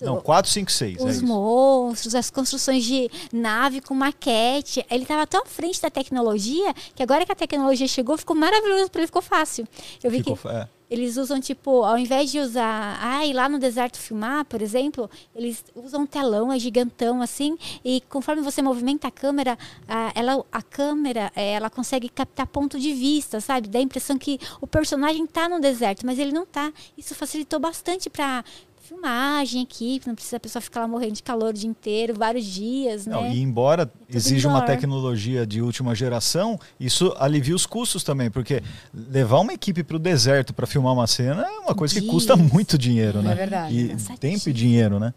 Não, 0.06 0.22
4, 0.22 0.52
5, 0.52 0.72
6. 0.72 1.00
É 1.00 1.04
os 1.04 1.16
isso. 1.16 1.26
monstros, 1.26 2.16
as 2.16 2.30
construções 2.30 2.84
de 2.84 3.10
nave 3.32 3.82
com 3.82 3.94
maquete. 3.94 4.86
Ele 4.90 5.04
estava 5.04 5.26
tão 5.28 5.44
à 5.44 5.46
frente 5.46 5.82
da 5.82 5.90
tecnologia 5.90 6.74
que 6.96 7.04
agora 7.04 7.26
que 7.26 7.32
a 7.32 7.36
tecnologia 7.36 7.88
chegou, 7.88 8.18
ficou 8.18 8.36
maravilhoso 8.36 8.90
para 8.90 9.02
ele, 9.02 9.08
ficou 9.08 9.22
fácil. 9.22 9.68
Eu 10.04 10.12
vi 10.12 10.20
Ficou 10.20 10.38
que 10.38 10.48
é. 10.48 10.68
eles 10.90 11.18
usam, 11.18 11.40
tipo, 11.40 11.84
ao 11.84 11.98
invés 11.98 12.32
de 12.32 12.40
usar, 12.40 13.00
ah, 13.02 13.26
ir 13.26 13.34
lá 13.34 13.48
no 13.48 13.60
deserto 13.60 13.98
filmar, 13.98 14.46
por 14.46 14.62
exemplo, 14.62 15.10
eles 15.36 15.64
usam 15.76 16.02
um 16.02 16.06
telão, 16.06 16.52
é 16.52 16.60
gigantão 16.60 17.22
assim, 17.22 17.58
e 17.84 18.02
conforme 18.10 18.42
você 18.42 18.62
movimenta 18.62 19.08
a 19.08 19.12
câmera, 19.12 19.58
a, 19.88 20.12
ela, 20.16 20.44
a 20.52 20.62
câmera, 20.62 21.32
eh, 21.36 21.54
ela 21.54 21.70
consegue 21.70 22.10
captar 22.10 22.48
ponto 22.48 22.80
de 22.80 22.94
vista, 22.94 23.40
sabe? 23.40 23.68
Dá 23.68 23.80
a 23.80 23.82
impressão 23.82 24.18
que 24.18 24.40
o 24.60 24.68
personagem 24.68 25.26
tá 25.26 25.48
no 25.48 25.60
deserto, 25.60 26.06
mas 26.06 26.20
ele 26.20 26.32
não 26.32 26.46
tá. 26.46 26.72
Isso 26.98 27.16
facilitou 27.16 27.60
bastante 27.60 28.10
para 28.10 28.44
filmagem, 28.90 29.62
equipe, 29.62 30.08
não 30.08 30.16
precisa 30.16 30.38
a 30.38 30.40
pessoa 30.40 30.62
ficar 30.62 30.82
lá 30.82 30.88
morrendo 30.88 31.14
de 31.14 31.24
calor 31.24 31.50
o 31.52 31.54
dia 31.54 31.70
inteiro, 31.70 32.14
vários 32.14 32.46
dias, 32.46 33.06
Não, 33.06 33.22
né? 33.22 33.34
e 33.34 33.42
embora 33.42 33.86
tudo 33.86 33.98
exija 34.16 34.50
uma 34.50 34.62
tecnologia 34.64 35.46
de 35.46 35.62
última 35.62 35.94
geração, 35.96 36.60
isso 36.80 37.14
alivia 37.18 37.56
os 37.56 37.66
custos 37.66 38.04
também, 38.04 38.30
porque 38.32 38.62
levar 38.94 39.40
uma 39.40 39.54
equipe 39.54 39.84
para 39.84 39.96
o 39.96 40.00
deserto 40.00 40.54
para 40.54 40.66
filmar 40.68 40.94
uma 40.94 41.08
cena 41.08 41.44
é 41.46 41.60
uma 41.60 41.76
coisa 41.76 41.94
que 41.94 42.02
Dias. 42.02 42.12
custa 42.12 42.36
muito 42.36 42.78
dinheiro, 42.78 43.20
É 43.20 43.22
né? 43.22 43.36
verdade. 43.36 43.78
E 43.80 43.90
Cansativo. 43.90 44.18
tempo 44.20 44.50
e 44.50 44.54
dinheiro, 44.54 45.00
né? 45.00 45.14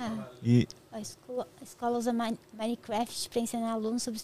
Ah. 0.00 0.24
E 0.42 0.66
A 0.90 1.00
escola, 1.00 1.46
a 1.60 1.64
escola 1.64 1.98
usa 1.98 2.12
Mi- 2.12 2.38
Minecraft 2.58 3.30
para 3.30 3.40
ensinar 3.40 3.70
alunos 3.72 4.02
sobre 4.02 4.20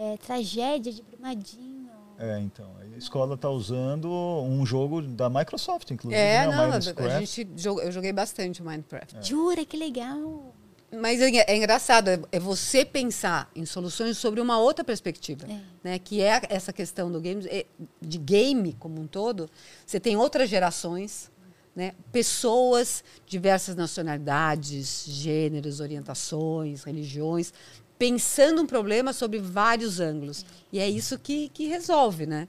eh, 0.00 0.16
tragédia 0.24 0.92
de 0.92 1.02
Brumadinho. 1.02 1.77
É, 2.18 2.38
então, 2.40 2.70
a 2.80 2.98
escola 2.98 3.34
está 3.34 3.48
usando 3.48 4.10
um 4.10 4.66
jogo 4.66 5.00
da 5.02 5.28
Microsoft, 5.30 5.90
inclusive, 5.90 6.20
É, 6.20 6.40
né? 6.40 6.48
o 6.48 6.52
não, 6.52 6.64
a, 6.64 6.68
Minecraft. 6.78 7.14
a 7.14 7.20
gente 7.20 7.48
eu 7.64 7.92
joguei 7.92 8.12
bastante 8.12 8.60
o 8.60 8.64
Minecraft. 8.64 9.16
Jura 9.26 9.64
que 9.64 9.76
legal. 9.76 10.54
Mas 10.90 11.20
é, 11.20 11.28
é 11.46 11.54
engraçado, 11.56 12.08
é, 12.08 12.18
é 12.32 12.40
você 12.40 12.82
pensar 12.84 13.50
em 13.54 13.66
soluções 13.66 14.16
sobre 14.16 14.40
uma 14.40 14.58
outra 14.58 14.82
perspectiva, 14.82 15.46
É. 15.46 15.60
né? 15.84 15.98
Que 15.98 16.22
é 16.22 16.40
essa 16.48 16.72
questão 16.72 17.12
do 17.12 17.20
game, 17.20 17.46
é, 17.46 17.66
de 18.00 18.16
game 18.18 18.72
como 18.78 18.98
um 19.00 19.06
todo. 19.06 19.50
Você 19.86 20.00
tem 20.00 20.16
outras 20.16 20.48
gerações, 20.48 21.30
né? 21.76 21.92
Pessoas, 22.10 23.04
diversas 23.26 23.76
nacionalidades, 23.76 25.04
gêneros, 25.06 25.78
orientações, 25.80 26.84
religiões, 26.84 27.52
pensando 27.98 28.62
um 28.62 28.66
problema 28.66 29.12
sobre 29.12 29.38
vários 29.38 30.00
ângulos. 30.00 30.44
E 30.72 30.78
é 30.78 30.88
isso 30.88 31.18
que, 31.18 31.48
que 31.48 31.66
resolve, 31.66 32.26
né? 32.26 32.48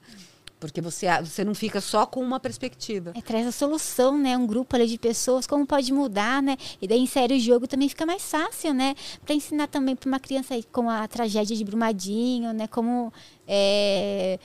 Porque 0.60 0.82
você, 0.82 1.08
você 1.24 1.44
não 1.46 1.56
fica 1.56 1.80
só 1.80 2.06
com 2.06 2.22
uma 2.22 2.40
perspectiva. 2.40 3.14
É, 3.16 3.22
traz 3.22 3.48
a 3.48 3.52
solução, 3.52 4.18
né? 4.18 4.38
Um 4.38 4.46
grupo 4.46 4.76
ali 4.76 4.88
de 4.88 4.98
pessoas, 4.98 5.48
como 5.48 5.66
pode 5.66 5.92
mudar, 5.94 6.44
né? 6.44 6.58
E 6.82 6.88
daí 6.88 7.00
insere 7.00 7.36
o 7.36 7.40
jogo 7.40 7.66
também 7.66 7.88
fica 7.88 8.06
mais 8.06 8.22
fácil, 8.24 8.74
né? 8.74 8.94
Para 9.26 9.34
ensinar 9.34 9.68
também 9.68 9.96
para 9.96 10.08
uma 10.08 10.20
criança 10.20 10.54
aí 10.54 10.64
com 10.64 10.90
a 10.90 11.08
tragédia 11.08 11.56
de 11.56 11.64
Brumadinho, 11.64 12.52
né? 12.52 12.68
Como 12.68 13.12
é, 13.48 14.38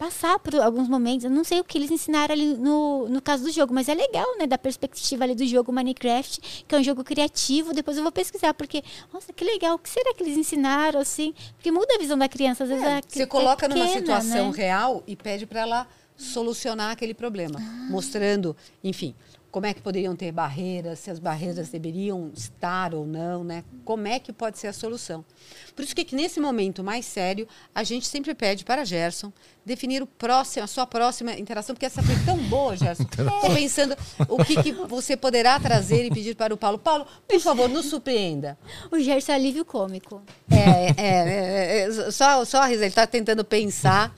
passar 0.00 0.38
por 0.38 0.54
alguns 0.54 0.88
momentos. 0.88 1.24
Eu 1.24 1.30
não 1.30 1.44
sei 1.44 1.60
o 1.60 1.64
que 1.64 1.76
eles 1.76 1.90
ensinaram 1.90 2.32
ali 2.32 2.54
no, 2.56 3.06
no 3.06 3.20
caso 3.20 3.44
do 3.44 3.50
jogo, 3.52 3.74
mas 3.74 3.86
é 3.86 3.94
legal, 3.94 4.26
né? 4.38 4.46
Da 4.46 4.56
perspectiva 4.56 5.24
ali 5.24 5.34
do 5.34 5.46
jogo 5.46 5.70
Minecraft, 5.70 6.64
que 6.66 6.74
é 6.74 6.78
um 6.78 6.82
jogo 6.82 7.04
criativo. 7.04 7.74
Depois 7.74 7.98
eu 7.98 8.02
vou 8.02 8.10
pesquisar, 8.10 8.54
porque, 8.54 8.82
nossa, 9.12 9.30
que 9.30 9.44
legal. 9.44 9.74
O 9.74 9.78
que 9.78 9.90
será 9.90 10.14
que 10.14 10.22
eles 10.22 10.38
ensinaram, 10.38 10.98
assim? 11.00 11.34
Porque 11.54 11.70
muda 11.70 11.96
a 11.96 11.98
visão 11.98 12.16
da 12.16 12.30
criança. 12.30 12.64
Às 12.64 12.70
vezes 12.70 12.82
a 12.86 13.00
Você 13.06 13.22
é 13.24 13.26
coloca 13.26 13.68
numa 13.68 13.84
pequena, 13.84 14.00
situação 14.00 14.50
né? 14.50 14.56
real 14.56 15.02
e 15.06 15.14
pede 15.14 15.44
para 15.44 15.60
ela 15.60 15.86
solucionar 16.16 16.92
aquele 16.92 17.12
problema, 17.12 17.58
Ah. 17.60 17.86
mostrando, 17.90 18.56
enfim, 18.82 19.14
como 19.50 19.66
é 19.66 19.74
que 19.74 19.80
poderiam 19.80 20.14
ter 20.14 20.30
barreiras, 20.30 21.00
se 21.00 21.10
as 21.10 21.18
barreiras 21.18 21.68
deveriam 21.68 22.30
estar 22.34 22.94
ou 22.94 23.04
não, 23.04 23.42
né? 23.42 23.64
Como 23.84 24.06
é 24.06 24.18
que 24.18 24.32
pode 24.32 24.58
ser 24.58 24.68
a 24.68 24.72
solução? 24.72 25.24
Por 25.74 25.84
isso 25.84 25.94
que, 25.94 26.04
que 26.04 26.14
nesse 26.14 26.38
momento 26.38 26.84
mais 26.84 27.04
sério, 27.04 27.48
a 27.74 27.82
gente 27.82 28.06
sempre 28.06 28.34
pede 28.34 28.64
para 28.64 28.84
Gerson 28.84 29.32
definir 29.64 30.02
o 30.02 30.06
próximo, 30.06 30.64
a 30.64 30.66
sua 30.66 30.86
próxima 30.86 31.32
interação, 31.32 31.74
porque 31.74 31.86
essa 31.86 32.02
foi 32.02 32.14
tão 32.24 32.36
boa, 32.48 32.76
Gerson. 32.76 33.04
Pensando 33.54 33.96
o 34.28 34.44
que, 34.44 34.62
que 34.62 34.72
você 34.72 35.16
poderá 35.16 35.58
trazer 35.58 36.04
e 36.04 36.10
pedir 36.10 36.36
para 36.36 36.54
o 36.54 36.56
Paulo. 36.56 36.78
Paulo, 36.78 37.06
por 37.26 37.40
favor, 37.40 37.68
nos 37.68 37.86
surpreenda. 37.86 38.56
O 38.90 38.98
Gerson 39.00 39.32
é 39.32 39.34
alívio 39.34 39.64
cômico. 39.64 40.22
É, 40.50 40.90
é, 40.96 41.06
é, 41.06 41.80
é, 41.82 42.10
só, 42.10 42.44
só 42.44 42.62
a 42.62 42.66
Risa, 42.66 42.82
ele 42.82 42.88
está 42.88 43.06
tentando 43.06 43.44
pensar. 43.44 44.14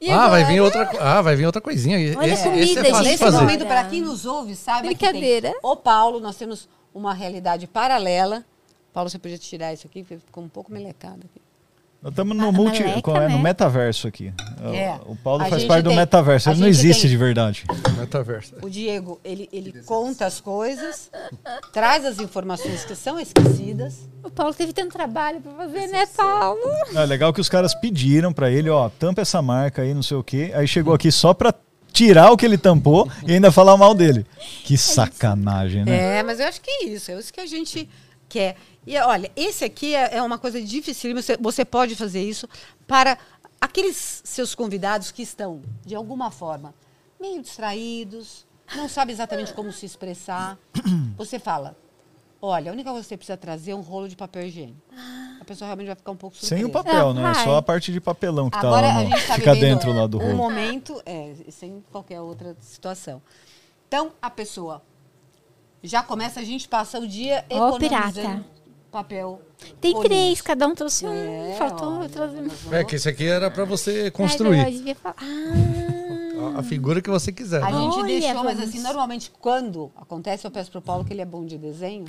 E 0.00 0.10
Ah, 0.10 0.28
vai 0.28 0.40
agora? 0.42 0.44
vir 0.54 0.60
outra, 0.60 0.90
ah, 1.00 1.20
vai 1.22 1.36
vir 1.36 1.44
outra 1.46 1.60
coisinha. 1.60 1.96
Olha 2.18 2.32
esse, 2.32 2.42
comida, 2.44 2.62
esse 2.62 2.78
é 2.78 2.84
fácil 2.84 2.94
gente. 2.96 3.04
Nesse 3.04 3.18
fazer. 3.24 3.36
momento, 3.38 3.66
para 3.66 3.84
quem 3.84 4.00
nos 4.00 4.24
ouve, 4.24 4.56
saiba 4.56 4.86
Brincadeira. 4.86 5.48
que 5.48 5.60
tem 5.60 5.70
o 5.70 5.76
Paulo, 5.76 6.20
nós 6.20 6.36
temos 6.36 6.68
uma 6.94 7.12
realidade 7.12 7.66
paralela. 7.66 8.44
Paulo, 8.92 9.10
você 9.10 9.18
podia 9.18 9.36
tirar 9.38 9.72
isso 9.74 9.86
aqui, 9.86 10.02
porque 10.02 10.16
ficou 10.18 10.42
um 10.42 10.48
pouco 10.48 10.72
melecado 10.72 11.20
aqui. 11.24 11.40
Nós 12.02 12.12
estamos 12.12 12.34
no, 12.34 12.50
multi, 12.50 12.82
qual 13.02 13.18
é? 13.18 13.28
no 13.28 13.36
né? 13.36 13.42
metaverso 13.42 14.08
aqui. 14.08 14.32
É. 14.72 14.98
O 15.04 15.14
Paulo 15.14 15.42
A 15.42 15.46
faz 15.46 15.64
parte 15.64 15.82
do 15.84 15.90
tem- 15.90 15.98
metaverso, 15.98 16.48
a 16.48 16.52
ele 16.52 16.62
não 16.62 16.66
existe 16.68 17.02
tem- 17.02 17.10
de 17.10 17.16
verdade. 17.18 17.64
Metaverso. 17.98 18.54
O 18.62 18.70
Diego, 18.70 19.20
ele, 19.22 19.50
ele 19.52 19.82
conta 19.82 20.24
as 20.24 20.40
coisas, 20.40 21.10
traz 21.74 22.06
as 22.06 22.18
informações 22.18 22.86
que 22.86 22.94
são 22.94 23.20
esquecidas. 23.20 24.08
O 24.24 24.30
Paulo 24.30 24.54
teve 24.54 24.72
tanto 24.72 24.92
trabalho 24.92 25.42
pra 25.42 25.52
fazer, 25.52 25.88
né, 25.88 26.06
Paulo? 26.06 26.60
É 26.94 27.04
legal 27.04 27.34
que 27.34 27.40
os 27.40 27.50
caras 27.50 27.74
pediram 27.74 28.32
pra 28.32 28.50
ele, 28.50 28.70
ó, 28.70 28.88
tampa 28.88 29.20
essa 29.20 29.42
marca 29.42 29.82
aí, 29.82 29.92
não 29.92 30.02
sei 30.02 30.16
o 30.16 30.24
quê. 30.24 30.52
Aí 30.54 30.66
chegou 30.66 30.94
aqui 30.94 31.12
só 31.12 31.34
pra 31.34 31.52
tirar 31.92 32.30
o 32.32 32.36
que 32.36 32.46
ele 32.46 32.56
tampou 32.56 33.06
e 33.26 33.32
ainda 33.34 33.52
falar 33.52 33.76
mal 33.76 33.94
dele. 33.94 34.24
Que 34.64 34.78
sacanagem, 34.78 35.84
né? 35.84 36.18
É, 36.18 36.22
mas 36.22 36.40
eu 36.40 36.46
acho 36.46 36.62
que 36.62 36.70
é 36.70 36.84
isso, 36.86 37.10
é 37.10 37.18
isso 37.18 37.30
que 37.30 37.40
a 37.40 37.46
gente 37.46 37.86
quer. 38.26 38.56
E 38.86 38.96
olha, 38.98 39.30
esse 39.36 39.64
aqui 39.64 39.94
é, 39.94 40.16
é 40.16 40.22
uma 40.22 40.38
coisa 40.38 40.60
difícil, 40.60 41.14
você, 41.14 41.36
você 41.36 41.64
pode 41.64 41.94
fazer 41.94 42.22
isso 42.22 42.48
para 42.86 43.18
aqueles 43.60 44.22
seus 44.24 44.54
convidados 44.54 45.10
que 45.10 45.22
estão, 45.22 45.60
de 45.84 45.94
alguma 45.94 46.30
forma, 46.30 46.74
meio 47.20 47.42
distraídos, 47.42 48.46
não 48.74 48.88
sabe 48.88 49.12
exatamente 49.12 49.52
como 49.52 49.70
se 49.72 49.84
expressar. 49.84 50.58
Você 51.16 51.38
fala, 51.38 51.76
Olha, 52.42 52.70
a 52.70 52.72
única 52.72 52.88
coisa 52.90 53.02
que 53.04 53.08
você 53.08 53.16
precisa 53.18 53.36
trazer 53.36 53.72
é 53.72 53.74
um 53.74 53.82
rolo 53.82 54.08
de 54.08 54.16
papel 54.16 54.44
higiênico. 54.46 54.80
A 55.38 55.44
pessoa 55.44 55.66
realmente 55.66 55.88
vai 55.88 55.96
ficar 55.96 56.10
um 56.12 56.16
pouco 56.16 56.34
surpresa. 56.36 56.56
Sem 56.56 56.64
o 56.64 56.72
papel, 56.72 57.10
Ah, 57.10 57.14
né? 57.14 57.20
vai. 57.22 57.44
Só 57.44 57.56
a 57.56 57.62
parte 57.62 57.92
de 57.92 58.00
papelão 58.00 58.48
que 58.48 58.56
Agora 58.56 58.86
tá 58.86 58.94
lá 58.94 59.00
a 59.00 59.04
no, 59.04 59.10
gente 59.10 59.26
tá 59.26 59.34
fica 59.34 59.54
dentro 59.54 59.92
lá 59.92 60.06
do 60.06 60.16
um 60.16 60.22
rolo. 60.22 60.36
momento, 60.36 61.02
é, 61.04 61.34
sem 61.50 61.84
qualquer 61.92 62.18
outra 62.22 62.56
situação. 62.60 63.20
Então, 63.86 64.12
a 64.22 64.30
pessoa 64.30 64.80
já 65.82 66.02
começa, 66.02 66.40
a 66.40 66.44
gente 66.44 66.66
passa 66.66 66.98
o 66.98 67.06
dia 67.06 67.44
economizando 67.50 67.78
pirata. 67.78 68.44
Papel. 68.90 69.40
Tem 69.80 69.92
rolinhos. 69.92 70.08
três, 70.16 70.40
cada 70.42 70.66
um 70.66 70.74
trouxe 70.74 71.06
um. 71.06 71.12
É, 71.12 71.54
Faltou 71.58 71.90
vamos- 72.08 72.72
É 72.72 72.84
que 72.84 72.96
esse 72.96 73.08
aqui 73.08 73.26
era 73.26 73.50
pra 73.50 73.64
você 73.64 73.90
Ai, 73.90 74.06
eu 74.08 74.12
construir 74.12 74.64
devia 74.70 74.94
falar. 74.94 75.16
Ah, 75.20 76.56
a, 76.56 76.60
a 76.60 76.62
figura 76.62 77.00
que 77.02 77.10
você 77.10 77.30
quiser. 77.32 77.62
A 77.62 77.70
né? 77.70 77.78
gente 77.80 77.98
Olha, 77.98 78.06
deixou, 78.06 78.44
mas 78.44 78.56
vamos. 78.56 78.68
assim, 78.68 78.80
normalmente 78.80 79.30
quando 79.40 79.90
acontece, 79.96 80.46
eu 80.46 80.50
peço 80.50 80.70
pro 80.70 80.80
Paulo 80.82 81.04
que 81.04 81.12
ele 81.12 81.20
é 81.22 81.26
bom 81.26 81.44
de 81.44 81.56
desenho. 81.58 82.04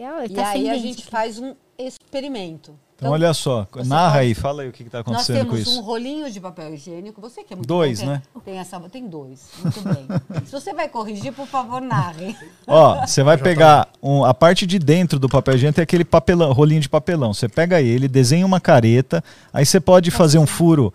Legal. 0.00 0.24
e 0.24 0.28
tá 0.30 0.48
aí 0.50 0.70
a 0.70 0.78
gente 0.78 1.02
aqui. 1.02 1.10
faz 1.10 1.38
um 1.38 1.54
experimento. 1.78 2.74
Então, 2.96 3.12
olha 3.12 3.32
só, 3.32 3.66
você 3.72 3.88
narra 3.88 4.12
pode- 4.16 4.24
aí, 4.26 4.34
fala 4.34 4.62
aí 4.62 4.68
o 4.68 4.72
que, 4.72 4.84
tá 4.84 4.98
Nós 4.98 5.06
acontecendo 5.06 5.46
com 5.46 5.52
temos 5.54 5.60
isso. 5.60 5.78
um 5.78 5.82
rolinho 5.82 6.30
de 6.30 6.38
papel 6.38 6.74
higiênico. 6.74 7.18
Você 7.22 7.42
que 7.42 7.54
é 7.54 7.56
muito 7.56 7.66
Dois, 7.66 8.00
bom, 8.02 8.06
né? 8.08 8.22
Tem, 8.44 8.58
essa, 8.58 8.78
tem 8.90 9.08
dois. 9.08 9.48
Muito 9.62 9.80
bem. 9.80 10.06
Se 10.44 10.52
você 10.52 10.74
vai 10.74 10.86
corrigir, 10.86 11.32
por 11.32 11.46
favor, 11.46 11.80
narre. 11.80 12.36
Ó, 12.66 13.06
você 13.06 13.22
vai 13.22 13.38
pegar 13.38 13.88
um- 14.02 14.22
a 14.22 14.34
parte 14.34 14.66
de 14.66 14.78
dentro 14.78 15.18
do 15.18 15.30
papel 15.30 15.54
higiênico 15.54 15.76
tem 15.76 15.82
aquele 15.82 16.04
papelão, 16.04 16.52
rolinho 16.52 16.82
de 16.82 16.90
papelão. 16.90 17.32
Você 17.32 17.48
pega 17.48 17.80
ele, 17.80 18.06
desenha 18.06 18.44
uma 18.44 18.60
careta, 18.60 19.24
aí 19.50 19.64
você 19.64 19.80
pode 19.80 20.10
fazer 20.10 20.38
um 20.38 20.46
furo 20.46 20.92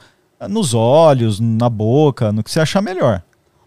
nos 0.47 0.76
olhos, 0.76 1.39
na 1.39 1.70
boca, 1.70 2.32
no 2.32 2.43
que 2.43 2.51
você 2.51 2.60
achar 2.60 2.84
melhor. 2.84 3.24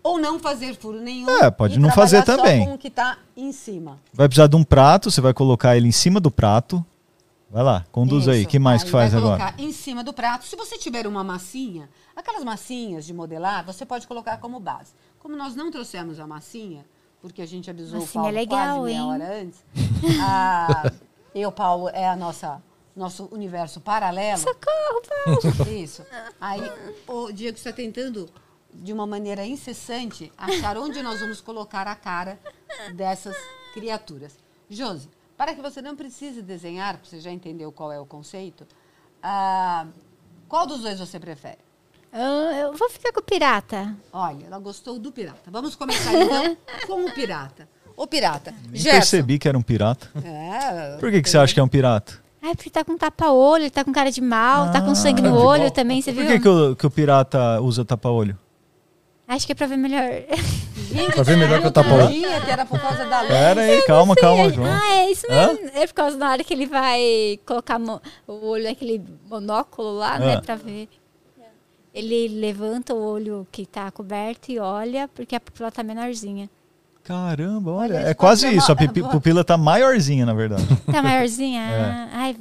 Ou 0.08 0.18
não 0.18 0.38
fazer 0.38 0.74
furo 0.74 1.00
nenhum. 1.00 1.28
É, 1.28 1.50
pode 1.50 1.76
e 1.76 1.78
não 1.78 1.90
fazer 1.90 2.24
também. 2.24 2.60
Só 2.60 2.66
com 2.66 2.74
o 2.74 2.78
que 2.78 2.90
tá 2.90 3.18
em 3.36 3.52
cima. 3.52 3.98
Vai 4.12 4.28
precisar 4.28 4.46
de 4.46 4.56
um 4.56 4.64
prato, 4.64 5.10
você 5.10 5.20
vai 5.20 5.34
colocar 5.34 5.76
ele 5.76 5.88
em 5.88 5.92
cima 5.92 6.18
do 6.18 6.30
prato. 6.30 6.84
Vai 7.50 7.62
lá, 7.62 7.84
conduz 7.90 8.28
aí. 8.28 8.40
Isso. 8.40 8.48
que 8.48 8.58
mais 8.58 8.82
que 8.82 8.90
faz 8.90 9.12
vai 9.12 9.20
agora? 9.20 9.38
colocar 9.38 9.62
em 9.62 9.72
cima 9.72 10.04
do 10.04 10.12
prato. 10.12 10.46
Se 10.46 10.54
você 10.54 10.76
tiver 10.76 11.06
uma 11.06 11.24
massinha, 11.24 11.88
aquelas 12.14 12.44
massinhas 12.44 13.06
de 13.06 13.14
modelar, 13.14 13.64
você 13.64 13.86
pode 13.86 14.06
colocar 14.06 14.36
como 14.38 14.60
base. 14.60 14.92
Como 15.18 15.34
nós 15.36 15.54
não 15.54 15.70
trouxemos 15.70 16.20
a 16.20 16.26
massinha, 16.26 16.84
porque 17.20 17.42
a 17.42 17.46
gente 17.46 17.70
avisou 17.70 18.00
Massinha 18.00 18.20
o 18.20 18.24
Paulo 18.24 18.28
é 18.28 18.40
legal, 18.40 18.78
quase 18.78 18.84
meia 18.84 18.96
hein? 18.96 19.02
hora 19.02 19.42
antes, 19.42 19.64
a, 20.20 20.92
eu, 21.34 21.50
Paulo, 21.50 21.88
é 21.88 22.08
a 22.08 22.16
nossa 22.16 22.62
nosso 22.98 23.28
universo 23.30 23.80
paralelo. 23.80 24.38
Socorro, 24.38 25.02
Paulo. 25.24 25.72
Isso. 25.72 26.04
Aí 26.40 26.60
o 27.06 27.32
Diego 27.32 27.56
está 27.56 27.72
tentando, 27.72 28.28
de 28.72 28.92
uma 28.92 29.06
maneira 29.06 29.44
incessante, 29.46 30.32
achar 30.36 30.76
onde 30.78 31.02
nós 31.02 31.20
vamos 31.20 31.40
colocar 31.40 31.86
a 31.86 31.94
cara 31.94 32.38
dessas 32.94 33.36
criaturas. 33.74 34.32
Josi, 34.68 35.08
para 35.36 35.54
que 35.54 35.60
você 35.62 35.80
não 35.82 35.96
precise 35.96 36.42
desenhar, 36.42 36.98
você 37.02 37.20
já 37.20 37.30
entendeu 37.30 37.72
qual 37.72 37.90
é 37.92 37.98
o 37.98 38.06
conceito, 38.06 38.66
ah, 39.22 39.86
qual 40.48 40.66
dos 40.66 40.80
dois 40.82 40.98
você 40.98 41.18
prefere? 41.18 41.58
Ah, 42.12 42.52
eu 42.58 42.72
vou 42.74 42.88
ficar 42.88 43.12
com 43.12 43.20
o 43.20 43.22
pirata. 43.22 43.94
Olha, 44.12 44.46
ela 44.46 44.58
gostou 44.58 44.98
do 44.98 45.12
pirata. 45.12 45.50
Vamos 45.50 45.74
começar 45.76 46.14
então 46.14 46.56
com 46.86 47.04
o 47.04 47.12
pirata. 47.12 47.68
O 47.96 48.06
pirata. 48.06 48.54
Nem 48.70 48.80
Gerson. 48.80 48.98
percebi 48.98 49.38
que 49.38 49.48
era 49.48 49.58
um 49.58 49.62
pirata. 49.62 50.08
É, 50.24 50.96
Por 50.98 51.10
que, 51.10 51.20
que 51.20 51.28
você 51.28 51.36
acha 51.36 51.52
que 51.52 51.60
é 51.60 51.62
um 51.62 51.68
pirata? 51.68 52.18
Ai, 52.40 52.54
porque 52.54 52.70
tá 52.70 52.84
com 52.84 52.96
tapa-olho, 52.96 53.64
ele 53.64 53.70
tá 53.70 53.84
com 53.84 53.92
cara 53.92 54.10
de 54.12 54.20
mal, 54.20 54.70
tá 54.70 54.80
com 54.80 54.94
sangue 54.94 55.20
no 55.20 55.36
Ah, 55.36 55.44
olho 55.44 55.70
também, 55.72 56.00
você 56.00 56.12
Por 56.12 56.22
viu? 56.22 56.32
que, 56.32 56.40
que, 56.40 56.48
o, 56.48 56.76
que 56.76 56.86
o 56.86 56.90
pirata 56.90 57.60
usa 57.60 57.84
tapa-olho? 57.84 58.38
Acho 59.28 59.46
que 59.46 59.52
é 59.52 59.54
pra 59.54 59.66
ver 59.66 59.76
melhor. 59.76 60.02
Gente, 60.90 61.12
Pra 61.14 61.22
ver 61.22 61.36
melhor 61.36 61.60
que 61.60 61.66
eu 61.66 61.70
tapa-olho. 61.70 62.04
sabia 62.04 62.40
que 62.40 62.50
era 62.50 62.64
por 62.64 62.80
causa 62.80 63.04
da. 63.04 63.24
Pera 63.24 63.60
aí, 63.60 63.82
calma, 63.82 64.16
calma, 64.16 64.50
João. 64.50 64.66
Ah, 64.66 64.96
é 64.96 65.10
isso 65.10 65.26
mesmo. 65.28 65.70
É 65.74 65.86
por 65.86 65.92
causa 65.94 66.16
da 66.16 66.30
hora 66.30 66.42
que 66.42 66.54
ele 66.54 66.66
vai 66.66 67.38
colocar 67.44 67.78
o 68.26 68.46
olho 68.48 68.64
naquele 68.64 69.02
monóculo 69.28 69.98
lá, 69.98 70.18
né, 70.18 70.34
Ah. 70.36 70.40
pra 70.40 70.54
ver. 70.56 70.88
Ele 71.94 72.28
levanta 72.28 72.94
o 72.94 73.02
olho 73.02 73.46
que 73.50 73.66
tá 73.66 73.90
coberto 73.90 74.50
e 74.52 74.58
olha, 74.58 75.08
porque 75.14 75.34
a 75.34 75.40
pupila 75.40 75.70
tá 75.70 75.82
menorzinha. 75.82 76.48
Caramba, 77.02 77.72
olha, 77.72 77.96
Olha, 77.96 78.08
é 78.08 78.14
quase 78.14 78.46
isso. 78.54 78.70
A 78.70 78.76
pupila 78.76 79.42
tá 79.42 79.56
maiorzinha, 79.56 80.24
na 80.26 80.34
verdade. 80.34 80.64
Tá 80.90 81.02
maiorzinha? 81.02 81.62
É. 81.68 81.80
Ah, 81.80 82.08
Ai, 82.12 82.36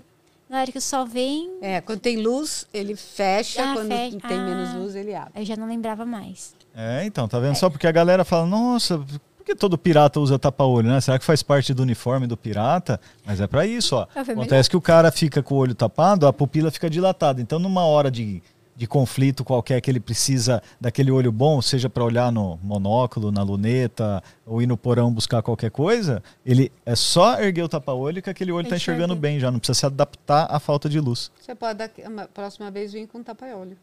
na 0.49 0.61
hora 0.61 0.71
que 0.71 0.77
o 0.77 0.81
sol 0.81 1.05
vem, 1.05 1.49
É, 1.61 1.81
quando 1.81 1.99
tem 1.99 2.17
luz, 2.17 2.65
ele 2.73 2.95
fecha. 2.95 3.61
Ah, 3.71 3.73
quando 3.73 3.87
fecha. 3.89 4.17
tem 4.27 4.39
menos 4.39 4.69
Ah. 4.69 4.77
luz, 4.77 4.95
ele 4.95 5.13
abre. 5.15 5.31
eu 5.41 5.45
já 5.45 5.55
não 5.55 5.67
lembrava 5.67 6.05
mais. 6.05 6.55
É, 6.75 7.03
então, 7.05 7.27
tá 7.27 7.39
vendo? 7.39 7.55
Só 7.55 7.69
porque 7.69 7.87
a 7.87 7.91
galera 7.91 8.23
fala, 8.23 8.45
nossa, 8.45 8.99
por 8.99 9.43
que 9.45 9.55
todo 9.55 9.77
pirata 9.77 10.19
usa 10.19 10.37
tapa-olho, 10.37 10.89
né? 10.89 11.01
Será 11.01 11.17
que 11.17 11.25
faz 11.25 11.41
parte 11.41 11.73
do 11.73 11.81
uniforme 11.81 12.27
do 12.27 12.37
pirata? 12.37 12.99
Mas 13.25 13.41
é 13.41 13.47
pra 13.47 13.65
isso, 13.65 13.95
ó. 13.95 14.05
Ver 14.23 14.31
Acontece 14.33 14.69
que 14.69 14.77
o 14.77 14.81
cara 14.81 15.11
fica 15.11 15.41
com 15.41 15.55
o 15.55 15.57
olho 15.57 15.73
tapado, 15.73 16.27
a 16.27 16.33
pupila 16.33 16.69
fica 16.69 16.89
dilatada. 16.89 17.41
Então, 17.41 17.57
numa 17.57 17.83
hora 17.85 18.11
de, 18.11 18.43
de 18.77 18.85
conflito 18.85 19.43
qualquer 19.43 19.81
que 19.81 19.89
ele 19.89 19.99
precisa 19.99 20.61
daquele 20.79 21.09
olho 21.11 21.31
bom, 21.31 21.59
seja 21.63 21.89
pra 21.89 22.03
olhar 22.03 22.31
no 22.31 22.59
monóculo, 22.61 23.31
na 23.31 23.41
luneta, 23.41 24.21
ou 24.45 24.61
ir 24.61 24.67
no 24.67 24.77
porão 24.77 25.11
buscar 25.11 25.41
qualquer 25.41 25.71
coisa, 25.71 26.21
ele 26.45 26.71
é 26.85 26.95
só 26.95 27.41
erguer 27.41 27.63
o 27.63 27.67
tapa-olho 27.67 28.21
que 28.21 28.29
aquele 28.29 28.51
olho 28.51 28.69
tá 28.69 28.75
Enxerga. 28.75 29.01
enxergando 29.01 29.19
bem 29.19 29.39
já, 29.39 29.49
não 29.49 29.57
precisa 29.57 29.79
se 29.79 29.85
adaptar 29.87 30.45
à 30.49 30.59
falta 30.59 30.87
de 30.87 30.99
luz. 30.99 31.31
Você 31.41 31.55
pode, 31.55 31.79
daqui- 31.79 32.03
a 32.03 32.27
próxima 32.27 32.69
vez, 32.69 32.93
vir 32.93 33.07
com 33.07 33.23
tapa-olho. 33.23 33.75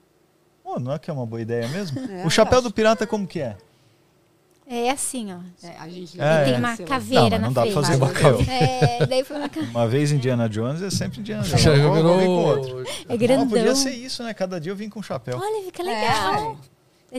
Pô, 0.62 0.78
não 0.78 0.92
é 0.92 0.98
que 0.98 1.10
é 1.10 1.12
uma 1.12 1.26
boa 1.26 1.42
ideia 1.42 1.66
mesmo? 1.68 1.98
É, 1.98 2.24
o 2.24 2.30
chapéu 2.30 2.62
do 2.62 2.70
pirata 2.70 3.04
como 3.06 3.26
que 3.26 3.40
é? 3.40 3.56
É 4.66 4.90
assim, 4.90 5.30
ó. 5.32 5.38
É, 5.66 5.76
a 5.78 5.88
gente 5.88 6.18
É, 6.20 6.44
tem 6.44 6.54
é. 6.54 6.58
uma 6.58 6.76
caveira 6.78 7.38
Não, 7.38 7.38
mas 7.38 7.40
na 7.40 7.46
não 7.48 7.52
dá 7.52 7.62
pra 7.62 7.70
frente. 7.70 7.86
fazer 7.86 7.96
uma 7.96 8.10
caveira. 8.10 8.52
É, 8.52 9.06
daí 9.06 9.22
foi 9.24 9.36
uma 9.36 9.50
Uma 9.70 9.86
vez 9.86 10.10
Indiana 10.10 10.48
Jones 10.48 10.80
é 10.82 10.90
sempre 10.90 11.20
Indiana 11.20 11.42
Jones. 11.42 11.60
Já 11.62 11.72
virou. 11.72 12.82
É 13.08 13.12
Ah, 13.12 13.16
grandão. 13.16 13.48
podia 13.48 13.74
ser 13.74 13.90
isso, 13.90 14.22
né? 14.22 14.32
Cada 14.32 14.58
dia 14.58 14.72
eu 14.72 14.76
vim 14.76 14.88
com 14.88 15.00
um 15.00 15.02
chapéu. 15.02 15.38
Olha, 15.38 15.64
fica 15.66 15.82
legal. 15.82 16.56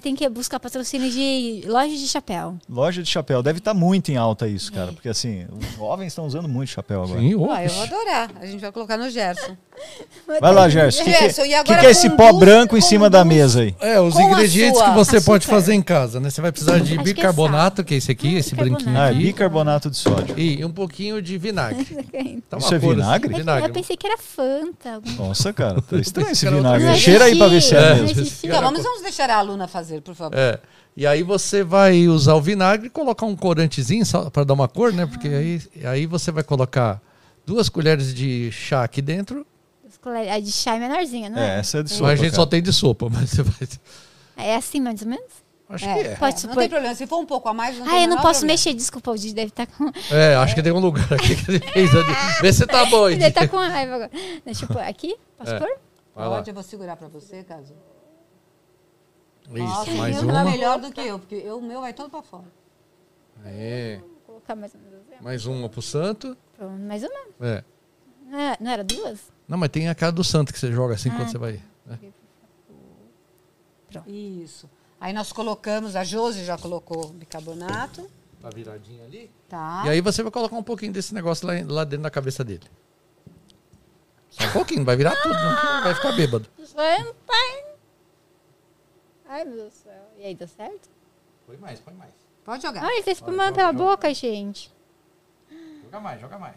Tem 0.02 0.16
que 0.16 0.28
buscar 0.30 0.60
patrocínio 0.60 1.10
de 1.10 1.64
lojas 1.68 2.00
de 2.00 2.08
chapéu. 2.08 2.58
Loja 2.70 3.02
de 3.02 3.10
chapéu. 3.10 3.42
Deve 3.42 3.60
estar 3.60 3.74
muito 3.74 4.10
em 4.12 4.18
alta 4.18 4.48
isso, 4.48 4.72
cara. 4.72 4.92
Porque 4.92 5.10
assim, 5.10 5.46
os 5.58 5.76
jovens 5.78 6.08
estão 6.08 6.26
usando 6.26 6.48
muito 6.50 6.70
chapéu 6.70 7.04
agora. 7.04 7.20
Sim, 7.20 7.32
eu 7.32 7.40
vou 7.40 7.52
adorar. 7.52 8.30
A 8.42 8.46
gente 8.46 8.60
vai 8.62 8.72
colocar 8.72 8.98
no 8.98 9.10
Gerson. 9.10 9.56
Vai 10.40 10.54
lá, 10.54 10.70
Gerson. 10.70 11.02
O 11.02 11.06
que, 11.06 11.12
que, 11.12 11.64
que, 11.66 11.76
que 11.80 11.86
é 11.86 11.92
esse 11.92 12.10
pó 12.12 12.32
branco 12.32 12.78
em 12.78 12.82
cima 12.82 13.10
da 13.10 13.26
mesa 13.26 13.60
aí? 13.60 13.76
É, 13.82 14.00
os 14.00 14.14
Com 14.14 14.22
ingredientes 14.22 14.78
sua 14.80 14.88
que 14.90 14.96
você 14.96 15.20
pode 15.20 15.44
açúcar. 15.44 15.56
fazer 15.60 15.74
em 15.74 15.82
casa, 15.82 16.18
né? 16.18 16.30
Você 16.30 16.40
vai 16.40 16.50
precisar 16.50 16.78
de 16.80 16.94
Acho 16.94 16.94
que 16.94 17.00
é 17.00 17.04
bicarbonato, 17.04 17.84
que 17.84 17.94
é 17.94 17.98
esse 17.98 18.10
aqui, 18.10 18.36
esse 18.36 18.56
branquinho 18.56 18.98
Ah, 18.98 19.08
é 19.08 19.12
aqui. 19.12 19.20
bicarbonato 19.20 19.90
de 19.90 19.98
sódio. 19.98 20.40
E 20.40 20.64
um 20.64 20.72
pouquinho 20.72 21.22
de 21.22 21.38
vinagre. 21.38 21.84
Tá 22.50 22.56
Isso 22.58 22.74
é 22.74 22.78
assim, 22.78 22.88
vinagre? 22.90 23.28
É 23.28 23.34
que 23.34 23.38
vinagre. 23.38 23.70
Eu 23.70 23.74
pensei 23.74 23.98
que 23.98 24.08
era 24.08 24.18
Fanta. 24.18 25.02
Nossa, 25.18 25.52
cara, 25.52 25.82
tá 25.82 25.98
estranho 26.00 26.32
esse 26.32 26.50
vinagre. 26.50 26.96
Cheira 26.96 27.26
aí 27.26 27.38
pra 27.38 27.50
ver 27.50 27.62
se 27.62 27.76
é, 27.76 27.80
É. 27.92 27.96
mesmo. 27.96 28.26
Então, 28.46 28.62
vamos, 28.62 28.82
vamos 28.82 29.02
deixar 29.02 29.30
a 29.30 29.36
aluna 29.36 29.68
fazer, 29.68 29.85
por 30.02 30.16
favor. 30.16 30.38
É. 30.38 30.60
E 30.98 31.06
aí 31.06 31.24
você 31.24 31.64
vai 31.64 32.08
usar 32.08 32.36
o 32.36 32.42
vinagre 32.42 32.88
e 32.88 32.90
colocar 32.90 33.26
um 33.26 33.36
corantezinho 33.36 34.04
para 34.32 34.44
dar 34.44 34.54
uma 34.54 34.68
cor, 34.68 34.94
né? 34.94 35.06
Porque 35.06 35.28
aí, 35.28 35.62
aí 35.86 36.06
você 36.06 36.32
vai 36.32 36.44
colocar 36.44 37.02
duas 37.46 37.68
colheres 37.70 38.14
de 38.14 38.52
chá 38.52 38.84
aqui 38.84 39.02
dentro. 39.02 39.46
A 40.32 40.40
de 40.40 40.52
chá 40.52 40.76
é 40.76 40.80
menorzinha, 40.80 41.30
não 41.30 41.40
É, 41.40 41.56
é? 41.56 41.60
essa 41.60 41.80
é 41.80 41.84
de 41.84 41.90
Mas 41.90 41.98
sopa, 41.98 42.12
a 42.12 42.16
gente 42.16 42.26
cara. 42.32 42.36
só 42.36 42.46
tem 42.46 42.62
de 42.62 42.72
sopa, 42.72 43.10
mas 43.12 43.30
você 43.32 43.42
vai. 43.44 43.68
É 44.38 44.56
assim, 44.56 44.80
mais 44.80 45.02
ou 45.02 45.08
menos? 45.08 45.26
Acho 45.68 45.86
É, 45.86 45.94
que 45.96 46.00
é. 46.10 46.16
Pode 46.16 46.34
Não 46.36 46.40
supor. 46.42 46.56
tem 46.58 46.70
problema. 46.70 46.94
Se 46.94 47.08
for 47.08 47.18
um 47.18 47.26
pouco 47.26 47.50
a 47.50 47.54
mais, 47.54 47.76
não 47.80 47.86
tem 47.88 47.96
Ah, 47.96 48.02
eu 48.04 48.08
não 48.08 48.18
posso 48.18 48.42
problema. 48.42 48.54
mexer, 48.54 48.74
desculpa, 48.76 49.10
o 49.12 49.16
Didi 49.18 49.34
deve 49.34 49.48
estar 49.50 49.66
com. 49.66 49.92
É, 50.12 50.36
acho 50.36 50.54
que 50.54 50.62
tem 50.62 50.72
um 50.72 50.80
lugar 50.80 51.12
aqui 51.12 51.36
que 51.36 51.50
ele 51.52 51.60
fez 51.60 51.90
ali. 51.96 52.14
Vê 52.40 52.54
se 52.54 52.68
tá 52.68 52.86
bom. 52.86 53.08
Ele 53.10 53.16
Edi. 53.16 53.20
deve 53.34 53.46
estar 53.46 53.48
com 53.48 53.58
raiva 53.58 53.96
agora. 53.96 54.12
Deixa 54.46 54.66
eu 54.66 54.68
pôr 54.70 54.82
aqui? 54.84 55.16
Posso 55.40 55.54
É. 55.56 55.60
pôr? 55.60 55.70
Pode, 56.14 56.50
eu 56.50 56.54
vou 56.54 56.62
segurar 56.64 56.96
pra 56.96 57.08
você, 57.08 57.44
caso. 57.44 57.74
Isso, 59.50 59.58
Nossa, 59.64 59.92
mais 59.92 60.18
o 60.18 60.26
meu 60.26 60.36
uma. 60.36 60.44
tá 60.44 60.50
melhor 60.52 60.80
do 60.80 60.92
que 60.92 61.02
eu, 61.02 61.20
porque 61.20 61.36
eu- 61.36 61.58
o 61.60 61.62
meu 61.62 61.82
vai 61.82 61.94
todo 61.94 62.10
pra 62.10 62.22
fora. 62.24 62.46
É. 63.46 64.00
Vou 64.00 64.10
colocar 64.26 64.56
mais 64.56 64.74
assim. 64.76 64.84
Mais 65.22 65.46
uma 65.46 65.70
pro 65.70 65.82
santo. 65.82 66.36
Pronto, 66.58 66.80
mais 66.82 67.04
uma. 67.04 67.20
É. 67.48 67.64
Não 68.26 68.40
era, 68.40 68.58
não 68.60 68.72
era 68.72 68.84
duas? 68.84 69.20
Não, 69.48 69.58
mas 69.58 69.70
tem 69.70 69.88
a 69.88 69.94
cara 69.96 70.12
do 70.12 70.24
santo 70.24 70.52
que 70.52 70.60
você 70.60 70.72
joga 70.72 70.96
assim 70.96 71.10
quando 71.12 71.24
Ah. 71.24 71.28
você 71.30 71.38
vai. 71.38 71.62
né? 71.86 72.00
Isso. 74.08 74.70
Aí 75.00 75.14
nós 75.14 75.32
colocamos, 75.32 75.96
a 75.96 76.04
Josi 76.04 76.44
já 76.44 76.58
colocou 76.58 77.10
bicarbonato, 77.10 78.10
Tá 78.42 78.50
viradinha 78.50 79.04
ali. 79.06 79.32
tá? 79.48 79.84
E 79.86 79.90
aí 79.90 80.02
você 80.02 80.22
vai 80.24 80.32
colocar 80.32 80.56
um 80.56 80.64
pouquinho 80.64 80.92
desse 80.92 81.14
negócio 81.14 81.48
lá, 81.48 81.54
lá 81.68 81.84
dentro 81.84 82.04
da 82.04 82.10
cabeça 82.10 82.44
dele. 82.44 82.64
Só 84.30 84.48
um 84.48 84.52
pouquinho, 84.52 84.84
vai 84.84 84.96
virar 84.98 85.16
tudo, 85.22 85.34
não. 85.34 85.84
Vai 85.84 85.96
ficar 85.96 86.12
bêbado. 86.14 86.46
Pai. 87.26 87.65
Ai, 89.28 89.44
meu 89.44 89.56
Deus 89.56 89.74
do 89.74 89.78
céu. 89.84 90.10
E 90.20 90.26
aí, 90.26 90.36
deu 90.36 90.48
certo? 90.48 90.90
Põe 91.48 91.58
mais, 91.58 91.80
põe 91.80 91.94
mais. 91.94 92.12
Pode 92.44 92.62
jogar. 92.62 92.84
Ai, 92.84 92.96
ele 92.98 93.04
tá 93.04 93.12
espumando 93.12 93.56
pela 93.56 93.74
boca, 93.74 94.14
gente. 94.14 94.72
Joga 95.84 96.00
mais, 96.00 96.22
joga 96.22 96.38
mais. 96.38 96.56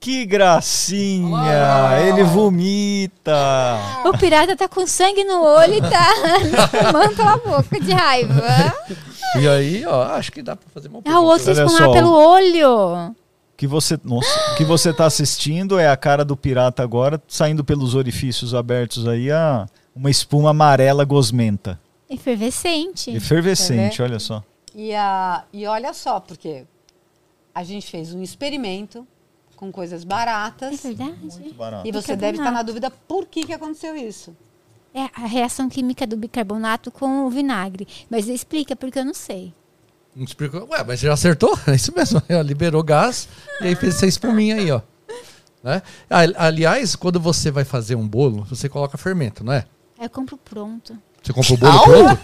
Que 0.00 0.26
gracinha! 0.26 1.88
Ah. 1.88 2.00
Ele 2.02 2.22
vomita! 2.24 3.78
O 4.04 4.18
pirata 4.18 4.54
tá 4.54 4.68
com 4.68 4.86
sangue 4.86 5.24
no 5.24 5.42
olho 5.42 5.74
e 5.74 5.80
tá 5.80 6.10
espumando 6.44 7.16
pela 7.16 7.36
boca 7.38 7.80
de 7.80 7.90
raiva. 7.92 8.42
E 9.40 9.48
aí, 9.48 9.86
ó, 9.86 10.02
acho 10.14 10.30
que 10.30 10.42
dá 10.42 10.54
pra 10.56 10.68
fazer 10.74 10.88
uma 10.88 11.00
Ah, 11.06 11.20
o 11.20 11.24
outro 11.24 11.50
espumar 11.50 11.90
pelo 11.92 12.12
olho. 12.12 13.16
que 13.56 13.66
você, 13.66 13.98
nossa, 14.04 14.52
o 14.52 14.56
que 14.56 14.64
você 14.64 14.92
tá 14.92 15.06
assistindo 15.06 15.78
é 15.78 15.88
a 15.88 15.96
cara 15.96 16.22
do 16.22 16.36
pirata 16.36 16.82
agora, 16.82 17.20
saindo 17.26 17.64
pelos 17.64 17.94
orifícios 17.94 18.54
abertos 18.54 19.08
aí, 19.08 19.30
a, 19.30 19.66
uma 19.94 20.10
espuma 20.10 20.50
amarela 20.50 21.04
gosmenta. 21.04 21.80
Efervescente. 22.08 23.10
Efervescente, 23.10 24.02
olha 24.02 24.18
só. 24.18 24.42
E, 24.74 24.94
a, 24.94 25.44
e 25.52 25.66
olha 25.66 25.92
só, 25.94 26.18
porque 26.20 26.64
a 27.54 27.62
gente 27.62 27.86
fez 27.90 28.12
um 28.12 28.22
experimento 28.22 29.06
com 29.56 29.70
coisas 29.70 30.02
É 30.02 30.06
baratas. 30.06 30.82
verdade? 30.82 31.54
Barato. 31.56 31.86
E 31.86 31.92
você 31.92 32.14
Bicarbonato. 32.14 32.20
deve 32.20 32.38
estar 32.38 32.50
na 32.50 32.62
dúvida 32.62 32.90
por 32.90 33.26
que, 33.26 33.44
que 33.46 33.52
aconteceu 33.52 33.96
isso. 33.96 34.36
É 34.92 35.08
a 35.14 35.26
reação 35.26 35.68
química 35.68 36.06
do 36.06 36.16
bicarbonato 36.16 36.90
com 36.90 37.26
o 37.26 37.30
vinagre. 37.30 37.86
Mas 38.10 38.28
explica, 38.28 38.76
porque 38.76 38.98
eu 38.98 39.04
não 39.04 39.14
sei. 39.14 39.52
Não 40.14 40.24
explicou. 40.24 40.68
Ué, 40.70 40.84
mas 40.84 41.00
você 41.00 41.06
já 41.06 41.12
acertou? 41.14 41.56
É 41.66 41.74
isso 41.74 41.92
mesmo. 41.94 42.22
Ó, 42.30 42.40
Liberou 42.42 42.82
gás 42.82 43.28
e 43.60 43.66
aí 43.68 43.74
fez 43.74 43.96
essa 43.96 44.06
espuminha 44.06 44.56
aí, 44.56 44.70
ó. 44.70 44.80
Né? 45.62 45.82
Aliás, 46.36 46.94
quando 46.94 47.18
você 47.18 47.50
vai 47.50 47.64
fazer 47.64 47.94
um 47.96 48.06
bolo, 48.06 48.44
você 48.44 48.68
coloca 48.68 48.98
fermento, 48.98 49.42
não 49.42 49.52
é? 49.52 49.64
Eu 50.00 50.10
compro 50.10 50.36
pronto. 50.36 50.96
Você 51.22 51.32
compra 51.32 51.54
o 51.54 51.56
bolo 51.56 51.84
pronto? 51.84 52.18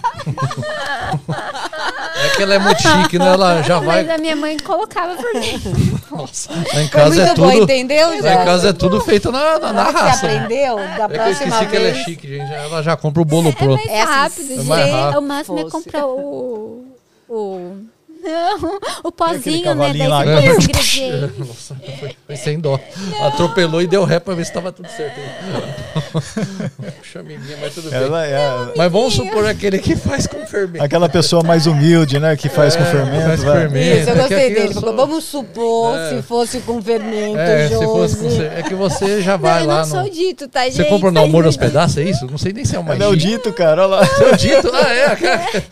é 2.22 2.36
que 2.36 2.42
ela 2.42 2.54
é 2.54 2.58
muito 2.58 2.82
chique, 2.82 3.18
né? 3.18 3.32
Ela 3.32 3.62
já 3.62 3.78
vai. 3.80 4.04
Mas 4.04 4.10
a 4.14 4.18
minha 4.18 4.36
mãe 4.36 4.58
colocava 4.58 5.14
por 5.16 5.32
dentro. 5.32 5.70
Lá 6.10 6.82
em 6.82 6.88
Foi 6.88 6.88
casa 6.88 7.22
é 7.22 7.26
muito 7.26 7.40
bom, 7.40 7.50
tudo. 7.50 7.62
entendeu, 7.62 8.08
Lá 8.22 8.42
em 8.42 8.44
casa 8.44 8.68
é 8.68 8.72
tudo 8.74 9.00
feito 9.00 9.32
na, 9.32 9.58
na, 9.58 9.72
na 9.72 9.84
Você 9.86 9.92
raça. 9.98 10.26
aprendeu? 10.26 10.76
Da 10.76 10.82
É 10.82 10.96
que 10.96 11.02
eu 11.02 11.08
próxima 11.08 11.30
esqueci 11.30 11.66
que 11.66 11.76
ela 11.76 11.88
é 11.88 11.92
vez. 11.92 12.04
chique, 12.04 12.28
gente. 12.28 12.52
Ela 12.52 12.82
já 12.82 12.96
compra 12.96 13.22
o 13.22 13.24
bolo 13.24 13.48
É 13.48 13.52
pronto. 13.52 13.76
mais 13.76 13.88
É 13.88 14.02
assim, 14.02 14.12
rápido, 14.12 14.52
é 14.52 14.56
gente. 14.56 14.66
mais 14.66 14.90
rápido. 14.92 15.18
O 15.18 15.22
máximo 15.22 15.58
é 15.58 15.70
comprar 15.70 16.06
o. 16.06 16.84
O. 17.28 17.76
Não, 18.22 18.78
o 19.04 19.12
pozinho, 19.12 19.74
né? 19.74 19.92
Daí 19.96 20.06
lá. 20.08 20.24
ingredientes. 20.26 21.38
Nossa, 21.38 21.76
foi, 21.98 22.16
foi 22.26 22.36
sem 22.36 22.60
dó. 22.60 22.78
Atropelou 23.22 23.80
e 23.82 23.86
deu 23.86 24.04
ré 24.04 24.18
pra 24.20 24.34
ver 24.34 24.44
se 24.44 24.52
tava 24.52 24.70
tudo 24.72 24.88
certo. 24.88 25.18
aí. 25.18 26.90
Puxa, 26.98 27.20
amiguinha, 27.20 27.56
mas 27.60 27.74
tudo 27.74 27.90
bem. 27.90 27.98
Ela 27.98 28.26
é 28.26 28.36
a- 28.36 28.72
Mas 28.76 28.92
vamos 28.92 29.14
supor 29.14 29.46
aquele 29.46 29.78
que 29.78 29.96
faz 29.96 30.26
com 30.26 30.44
fermento. 30.46 30.84
aquela 30.84 31.08
pessoa 31.08 31.42
mais 31.42 31.66
humilde, 31.66 32.18
né, 32.18 32.36
que 32.36 32.48
faz 32.48 32.76
com 32.76 32.82
É, 32.82 32.86
fermento. 32.86 33.26
faz 33.26 33.42
vai. 33.42 33.58
fermento. 33.60 33.98
Isso, 34.00 34.10
eu 34.10 34.14
É 34.14 34.18
gostei 34.18 34.46
eu 34.50 34.54
dele. 34.54 34.72
sou- 34.74 34.80
Falou, 34.82 34.96
vamos 34.96 35.24
supor 35.24 35.96
É. 35.98 36.08
se 36.10 36.22
fosse 36.22 36.60
com 36.60 36.82
fermento, 36.82 37.38
É, 37.38 37.68
se 37.68 37.74
fosse 37.84 38.16
com. 38.16 38.42
É 38.42 38.62
que 38.62 38.74
você 38.74 39.22
já 39.22 39.32
Não, 39.32 39.38
vai 39.38 39.62
eu 39.62 39.66
lá 39.66 39.78
não 39.80 39.84
sou 39.86 40.02
no. 40.02 40.10
dito, 40.10 40.48
tá, 40.48 40.64
gente? 40.64 40.76
Você 40.76 40.84
compra 40.84 41.10
no 41.10 41.20
amor 41.22 41.44
aos 41.46 41.56
pedaços, 41.56 41.98
é 41.98 42.02
isso? 42.02 42.26
Não 42.26 42.38
sei 42.38 42.52
nem 42.52 42.64
se 42.64 42.76
é 42.76 42.78
uma 42.78 42.94
Ele 42.94 43.02
é 43.04 43.06
o 43.08 43.16
dito, 43.16 43.52
cara, 43.52 43.82
olha 43.86 43.96
lá. 44.00 44.06
Seu 44.06 44.36
dito? 44.36 44.70
Ah, 44.74 44.92
é. 44.92 45.62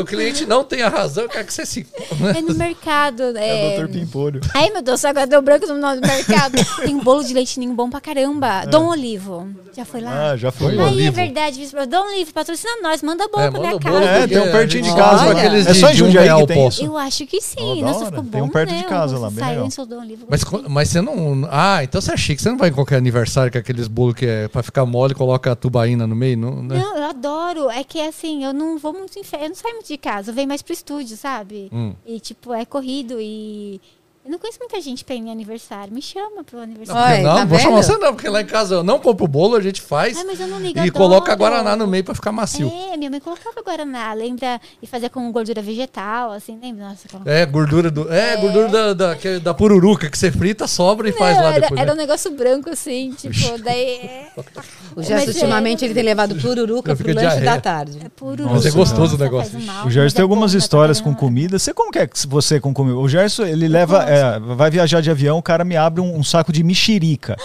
O 0.00 0.04
cliente 0.04 0.46
não 0.46 0.64
tem 0.64 0.82
a 0.82 0.88
razão, 0.88 1.28
quer 1.28 1.44
que 1.44 1.52
você 1.52 1.64
se. 1.66 1.86
É 2.36 2.40
no 2.40 2.54
mercado. 2.54 3.36
É 3.36 3.74
É... 3.76 3.78
o 3.78 3.86
Dr. 3.86 3.92
Pimpolho. 3.92 4.40
Ai, 4.54 4.70
meu 4.70 4.82
Deus, 4.82 5.04
agora 5.04 5.26
deu 5.26 5.42
branco 5.42 5.66
no 5.66 5.74
nome 5.78 6.00
do 6.00 6.06
mercado. 6.06 6.54
Tem 6.84 6.94
um 6.94 7.00
bolo 7.02 7.22
de 7.22 7.34
leite 7.34 7.58
ninho 7.60 7.74
bom 7.74 7.90
pra 7.90 8.00
caramba. 8.00 8.64
Dom 8.66 8.88
Olivo. 8.88 9.48
Já 9.76 9.84
foi 9.84 10.00
lá? 10.00 10.30
Ah, 10.32 10.36
já 10.36 10.50
foi. 10.50 10.72
Aí 10.72 10.78
é 10.78 10.82
Olivo. 10.84 11.12
verdade, 11.12 11.58
vice 11.58 11.74
Dom 11.86 12.06
Olivo, 12.12 12.32
patrocina 12.32 12.70
nós, 12.82 13.02
manda 13.02 13.26
bolo 13.28 13.42
É, 13.44 13.50
pra 13.50 13.60
manda 13.60 13.68
minha 13.78 13.80
bolo, 13.80 14.04
casa. 14.06 14.18
É, 14.18 14.26
tem 14.26 14.38
um 14.38 14.52
pertinho 14.52 14.82
de 14.82 14.88
gente 14.88 14.98
casa. 14.98 15.24
compra 15.24 15.38
aqueles 15.38 15.66
É 15.66 15.74
só 15.74 15.90
em 15.90 15.94
de 15.94 16.02
um 16.02 16.06
Jundiaí 16.06 16.24
real 16.24 16.40
que 16.40 16.46
tem 16.46 16.56
posso. 16.64 16.82
isso. 16.82 16.90
Eu 16.90 16.96
acho 16.98 17.26
que 17.26 17.40
sim. 17.40 17.80
Da 17.80 17.86
Nossa, 17.86 18.06
ficou 18.06 18.22
bom, 18.22 18.30
Tem 18.30 18.42
um 18.42 18.48
perto 18.48 18.70
né? 18.70 18.78
de 18.78 18.84
casa 18.84 19.18
lá, 19.18 19.30
bem 19.30 19.44
legal. 19.44 19.68
Dom 19.86 20.00
Olivo. 20.00 20.26
Mas, 20.28 20.44
mas 20.68 20.88
você 20.88 21.00
não. 21.00 21.48
Ah, 21.50 21.82
então 21.82 22.00
você 22.00 22.12
é 22.12 22.16
chique. 22.16 22.42
Você 22.42 22.50
não 22.50 22.58
vai 22.58 22.68
em 22.68 22.72
qualquer 22.72 22.96
aniversário 22.96 23.50
com 23.50 23.58
aqueles 23.58 23.88
bolos 23.88 24.14
que 24.14 24.26
é 24.26 24.48
pra 24.48 24.62
ficar 24.62 24.84
mole 24.86 25.12
e 25.12 25.16
coloca 25.16 25.52
a 25.52 25.56
tubaína 25.56 26.06
no 26.06 26.14
meio? 26.14 26.36
Não, 26.36 26.62
né? 26.62 26.78
Não, 26.78 26.96
eu 26.96 27.04
adoro. 27.04 27.70
É 27.70 27.82
que 27.84 28.00
assim, 28.00 28.44
eu 28.44 28.52
não 28.52 28.78
vou 28.78 28.92
muito 28.92 29.18
em. 29.18 29.22
Eu 29.42 29.48
não 29.48 29.54
saio 29.54 29.74
muito 29.74 29.88
de 29.88 29.96
casa, 29.96 30.30
eu 30.30 30.34
venho 30.34 30.48
mais 30.48 30.60
pro 30.62 30.72
estúdio, 30.72 31.16
sabe? 31.16 31.68
Hum. 31.72 31.81
E 32.06 32.20
tipo, 32.20 32.52
é 32.52 32.64
corrido 32.64 33.20
e. 33.20 33.80
Eu 34.24 34.30
não 34.30 34.38
conheço 34.38 34.60
muita 34.60 34.80
gente 34.80 35.04
pra 35.04 35.16
ir 35.16 35.18
em 35.18 35.32
aniversário. 35.32 35.92
Me 35.92 36.00
chama 36.00 36.44
pro 36.44 36.58
Não, 36.58 36.62
aniversário. 36.62 37.02
porque 37.02 37.18
Oi, 37.18 37.22
não, 37.24 37.34
tá 37.38 37.44
vou 37.44 37.58
chamar 37.58 37.82
você 37.82 37.98
não, 37.98 38.14
porque 38.14 38.28
lá 38.28 38.40
em 38.40 38.46
casa 38.46 38.76
eu 38.76 38.84
não 38.84 39.00
compro 39.00 39.24
o 39.24 39.28
bolo, 39.28 39.56
a 39.56 39.60
gente 39.60 39.80
faz 39.80 40.16
Ai, 40.16 40.22
mas 40.22 40.38
eu 40.38 40.46
não 40.46 40.60
ligo, 40.60 40.78
e 40.78 40.82
adoro. 40.82 40.92
coloca 40.92 41.34
Guaraná 41.34 41.74
no 41.74 41.88
meio 41.88 42.04
pra 42.04 42.14
ficar 42.14 42.30
macio. 42.30 42.72
É, 42.92 42.96
minha 42.96 43.10
mãe 43.10 43.18
colocava 43.18 43.60
Guaraná, 43.60 44.12
lembra? 44.12 44.60
E 44.80 44.86
fazia 44.86 45.10
com 45.10 45.30
gordura 45.32 45.60
vegetal, 45.60 46.30
assim, 46.30 46.56
lembra? 46.62 46.90
Nossa, 46.90 47.08
como... 47.10 47.28
É, 47.28 47.44
gordura 47.44 47.90
do. 47.90 48.12
É, 48.12 48.36
gordura 48.36 48.68
da, 48.68 48.92
da, 48.94 49.16
que- 49.16 49.40
da 49.40 49.52
pururuca 49.52 50.08
que 50.08 50.16
você 50.16 50.30
frita, 50.30 50.68
sobra 50.68 51.08
e 51.08 51.12
faz 51.12 51.36
Não, 51.36 51.42
lá 51.42 51.50
era, 51.54 51.60
depois. 51.62 51.80
era 51.80 51.86
né? 51.90 51.92
um 51.92 51.96
negócio 52.06 52.30
branco, 52.30 52.70
assim, 52.70 53.10
tipo, 53.18 53.58
daí 53.58 53.80
é, 53.80 54.26
O 54.94 55.02
Gerson, 55.02 55.14
Mas 55.26 55.28
é- 55.28 55.30
ultimamente, 55.40 55.84
ele 55.84 55.94
tem 55.94 56.02
levado 56.04 56.36
pururuca 56.36 56.94
pro 56.94 57.08
lanche 57.08 57.18
diarreia. 57.20 57.44
da 57.44 57.60
tarde. 57.60 57.98
é 58.04 58.08
puro. 58.08 58.48
Mas 58.48 58.66
é 58.66 58.70
gostoso 58.70 59.16
o 59.16 59.18
negócio. 59.18 59.50
faz 59.52 59.64
mal, 59.64 59.86
O 59.86 59.90
Gerson 59.90 60.14
tem 60.14 60.22
é 60.22 60.24
algumas 60.24 60.54
histórias 60.54 61.00
com 61.00 61.12
comida. 61.12 61.58
Você 61.58 61.74
como 61.74 61.90
que 61.90 61.98
é 61.98 62.06
que 62.06 62.24
você 62.28 62.60
com 62.60 62.72
comida? 62.72 62.96
O 62.98 63.08
Gerson, 63.08 63.44
ele 63.46 63.66
leva, 63.66 64.04
é, 64.12 64.38
vai 64.54 64.70
viajar 64.70 65.00
de 65.00 65.10
avião, 65.10 65.38
o 65.38 65.42
cara 65.42 65.64
me 65.64 65.76
abre 65.76 66.00
um, 66.00 66.16
um 66.16 66.22
saco 66.24 66.52
de 66.52 66.62
mexerica. 66.62 67.36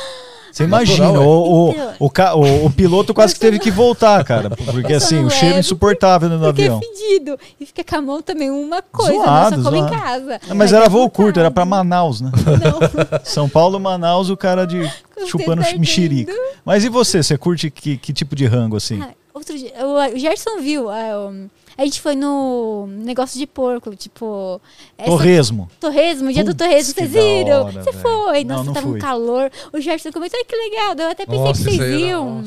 Você 0.51 0.63
imagina, 0.63 1.05
Natural, 1.05 1.23
é. 1.23 1.27
o, 1.27 1.29
o, 1.29 1.71
Então. 1.71 2.39
o, 2.39 2.43
o- 2.63 2.65
o 2.65 2.69
piloto 2.71 3.13
quase 3.13 3.33
que 3.35 3.39
teve 3.39 3.59
que 3.59 3.69
voltar, 3.69 4.23
cara. 4.23 4.49
Porque 4.49 4.93
assim, 4.93 5.17
não 5.17 5.25
o 5.27 5.29
cheiro 5.29 5.47
levo 5.49 5.59
insuportável 5.59 6.29
no 6.29 6.39
Porque 6.39 6.63
avião. 6.63 6.79
é 6.81 6.85
fedido. 6.97 7.37
E 7.59 7.65
fica 7.67 7.83
com 7.83 7.95
a 7.95 8.01
mão 8.01 8.21
também 8.23 8.49
uma 8.49 8.81
coisa, 8.81 9.13
Zoado, 9.13 9.57
né? 9.57 9.63
Só 9.63 9.69
come 9.69 9.81
em 9.83 9.87
casa. 9.87 10.39
Ah, 10.49 10.55
Mas 10.55 10.73
era 10.73 10.85
é 10.85 10.89
voo 10.89 11.07
curto, 11.11 11.39
era 11.39 11.51
pra. 11.51 11.63
Manaus, 11.63 12.21
né? 12.21 12.31
Não, 12.33 13.19
São 13.23 13.47
Paulo, 13.47 13.79
Manaus, 13.79 14.31
o 14.31 14.37
cara 14.37 14.65
de 14.65 14.79
Com 15.13 15.27
chupando 15.27 15.61
dedo 15.61 15.79
mexerica. 15.79 16.33
Mas 16.65 16.83
e 16.83 16.89
você? 16.89 17.21
Você 17.21 17.37
curte 17.37 17.69
que, 17.69 17.95
que 17.97 18.11
tipo 18.11 18.35
de 18.35 18.47
rango, 18.47 18.77
assim? 18.77 18.99
Ah, 19.03 19.09
outro 19.37 19.57
dia, 19.57 19.73
o, 19.85 20.17
Gerson 20.17 20.59
viu. 20.59 20.89
um, 20.89 21.49
a 21.77 21.83
gente 21.85 22.01
foi 22.01 22.15
no 22.15 22.87
negócio 22.87 23.37
de 23.39 23.45
porco, 23.47 23.95
tipo. 23.95 24.59
essa- 24.97 25.09
Torresmo. 25.09 25.69
Torresmo, 25.79 26.31
dia 26.33 26.43
do 26.43 26.53
torresmo, 26.55 26.93
vocês 26.93 27.11
viram? 27.11 27.65
hora, 27.65 27.71
Você 27.83 27.91
velho. 27.91 28.01
foi, 28.01 28.43
Não, 28.43 28.55
nossa, 28.57 28.65
não 28.67 28.73
tava 28.73 28.87
fui. 28.87 28.97
um 28.97 29.01
calor. 29.01 29.51
O 29.71 29.79
Gerson 29.79 30.11
comentou, 30.11 30.39
ai 30.39 30.45
que 30.45 30.55
legal, 30.55 30.95
eu 30.97 31.11
até 31.11 31.25
pensei 31.25 31.39
Nossa, 31.43 31.63
que 31.63 31.75
vocês 31.77 32.01
iam. 32.01 32.43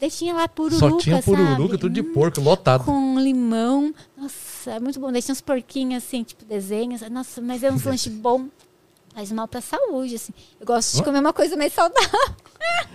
Daí 0.00 0.10
tinha 0.12 0.32
lá 0.32 0.46
pururuca, 0.46 0.90
Só 0.90 0.96
tinha 0.96 1.20
pururuca, 1.20 1.56
sabe? 1.70 1.78
tudo 1.78 1.90
de 1.92 2.02
porco, 2.04 2.40
lotado. 2.40 2.84
Com 2.84 3.18
limão, 3.18 3.92
nossa, 4.16 4.70
é 4.70 4.78
muito 4.78 5.00
bom. 5.00 5.10
Daí 5.10 5.20
tinha 5.20 5.32
uns 5.32 5.40
porquinhos 5.40 6.04
assim, 6.04 6.22
tipo 6.22 6.44
desenhos, 6.44 7.00
nossa, 7.10 7.40
mas 7.40 7.64
é 7.64 7.72
uns 7.72 7.82
lanches 7.84 8.12
bons. 8.12 8.46
Faz 9.12 9.32
mal 9.32 9.48
pra 9.48 9.60
saúde, 9.60 10.14
assim. 10.14 10.32
Eu 10.60 10.64
gosto 10.66 10.94
de 10.98 11.02
comer 11.02 11.18
uma 11.18 11.32
coisa 11.32 11.56
mais 11.56 11.72
saudável. 11.72 12.08